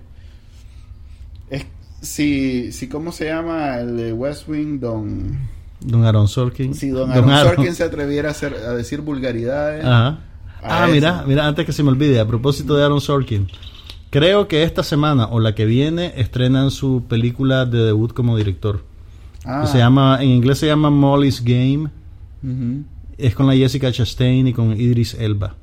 Es, 1.49 1.65
si, 2.01 2.71
si, 2.71 2.87
¿cómo 2.89 3.11
se 3.11 3.25
llama? 3.25 3.77
El 3.77 3.95
de 3.97 4.13
West 4.13 4.47
Wing, 4.49 4.79
Don... 4.79 5.39
Don 5.79 6.05
Aaron 6.05 6.27
Sorkin. 6.27 6.73
Si 6.75 6.89
Don 6.89 7.11
Aaron 7.11 7.29
Sorkin 7.29 7.73
se 7.75 7.83
atreviera 7.83 8.29
a, 8.29 8.31
hacer, 8.31 8.53
a 8.55 8.73
decir 8.73 9.01
vulgaridades... 9.01 9.83
Ajá. 9.85 10.19
Ah, 10.63 10.85
eso. 10.85 10.93
mira, 10.93 11.23
mira, 11.27 11.47
antes 11.47 11.65
que 11.65 11.71
se 11.73 11.83
me 11.83 11.89
olvide, 11.89 12.19
a 12.19 12.27
propósito 12.27 12.75
de 12.75 12.83
Aaron 12.83 13.01
Sorkin. 13.01 13.47
Creo 14.09 14.47
que 14.47 14.63
esta 14.63 14.83
semana 14.83 15.25
o 15.27 15.39
la 15.39 15.55
que 15.55 15.65
viene 15.65 16.13
estrenan 16.17 16.69
su 16.71 17.03
película 17.07 17.65
de 17.65 17.79
debut 17.79 18.13
como 18.13 18.37
director. 18.37 18.83
Ah, 19.45 19.65
se 19.67 19.79
llama, 19.79 20.19
en 20.21 20.29
inglés 20.29 20.59
se 20.59 20.67
llama 20.67 20.89
Molly's 20.89 21.43
Game. 21.43 21.89
Es 23.17 23.35
con 23.35 23.47
la 23.47 23.55
Jessica 23.55 23.91
Chastain 23.91 24.47
y 24.47 24.53
con 24.53 24.79
Idris 24.79 25.15
Elba. 25.15 25.55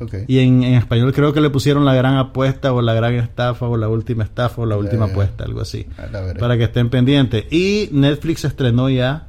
ok. 0.00 0.14
Y 0.28 0.38
en, 0.38 0.62
en 0.64 0.74
español 0.74 1.12
creo 1.12 1.32
que 1.32 1.40
le 1.40 1.50
pusieron 1.50 1.84
la 1.84 1.94
gran 1.94 2.16
apuesta 2.16 2.72
o 2.72 2.82
la 2.82 2.94
gran 2.94 3.14
estafa 3.14 3.66
o 3.68 3.76
la 3.76 3.88
última 3.88 4.24
estafa 4.24 4.62
o 4.62 4.66
la 4.66 4.76
última 4.76 5.04
apuesta, 5.06 5.44
algo 5.44 5.60
así. 5.60 5.86
A 5.98 6.06
la 6.06 6.20
veré. 6.22 6.40
Para 6.40 6.56
que 6.56 6.64
estén 6.64 6.90
pendientes. 6.90 7.44
Y 7.52 7.88
Netflix 7.92 8.44
estrenó 8.44 8.88
ya 8.90 9.28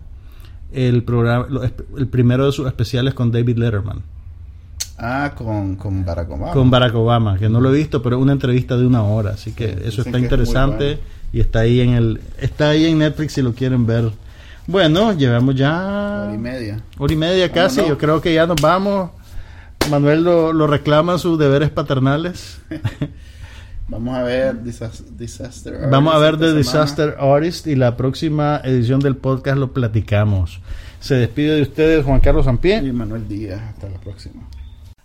el 0.72 1.04
programa, 1.04 1.48
el 1.98 2.08
primero 2.08 2.46
de 2.48 2.52
sus 2.52 2.66
especiales 2.68 3.14
con 3.14 3.32
David 3.32 3.58
Letterman. 3.58 4.02
Ah, 4.98 5.34
con, 5.36 5.76
con 5.76 6.06
Barack 6.06 6.30
Obama. 6.30 6.52
Con 6.54 6.70
Barack 6.70 6.96
Obama, 6.96 7.38
que 7.40 7.50
no 7.50 7.60
lo 7.60 7.74
he 7.74 7.78
visto, 7.78 8.02
pero 8.04 8.20
una 8.20 8.32
entrevista 8.34 8.78
de 8.78 8.86
una 8.86 9.04
hora, 9.04 9.32
así 9.32 9.52
que 9.52 9.70
Sí, 9.70 9.74
eso 9.86 10.02
está 10.02 10.04
que 10.04 10.10
es 10.10 10.12
muy 10.14 10.22
interesante 10.24 10.86
bueno. 10.86 11.00
y 11.34 11.40
está 11.40 11.60
ahí 11.60 11.80
en 11.82 11.90
el 11.94 12.22
está 12.40 12.70
ahí 12.70 12.86
en 12.86 13.00
Netflix 13.00 13.34
si 13.34 13.42
lo 13.42 13.54
quieren 13.54 13.86
ver. 13.86 14.12
Bueno, 14.68 15.12
llevamos 15.14 15.56
ya 15.56 16.24
Hora 16.26 16.36
y 16.36 16.38
media. 16.38 16.80
hora 16.98 17.14
y 17.14 17.18
media 17.18 17.52
casi, 17.52 17.82
yo 17.88 17.98
creo 17.98 18.22
que 18.22 18.34
ya 18.34 18.46
nos 18.48 18.62
vamos. 18.62 19.10
Manuel 19.92 20.24
lo, 20.24 20.54
lo 20.54 20.68
reclama 20.68 21.18
sus 21.18 21.38
deberes 21.38 21.70
paternales. 21.70 22.62
Vamos 23.90 24.16
a 24.16 24.24
ver 24.24 24.64
Disas- 24.64 25.04
Disaster 25.18 25.74
Artist 25.74 25.92
Vamos 25.92 26.16
a 26.16 26.18
ver 26.18 26.38
The. 26.38 26.54
Disaster 26.54 27.18
Artist 27.20 27.68
y 27.68 27.76
la 27.76 27.98
próxima 27.98 28.62
edición 28.64 29.02
del 29.02 29.18
podcast 29.18 29.58
lo 29.58 29.74
platicamos. 29.74 30.62
Se 31.02 31.16
despide 31.16 31.56
de 31.58 31.62
ustedes 31.64 32.06
Juan 32.06 32.22
Carlos 32.22 32.46
Y 32.46 32.48
Sampié. 32.48 32.94
Manuel 32.94 33.28
Díaz. 33.28 33.62
Hasta 33.62 33.90
la 33.90 34.00
próxima. 34.00 34.44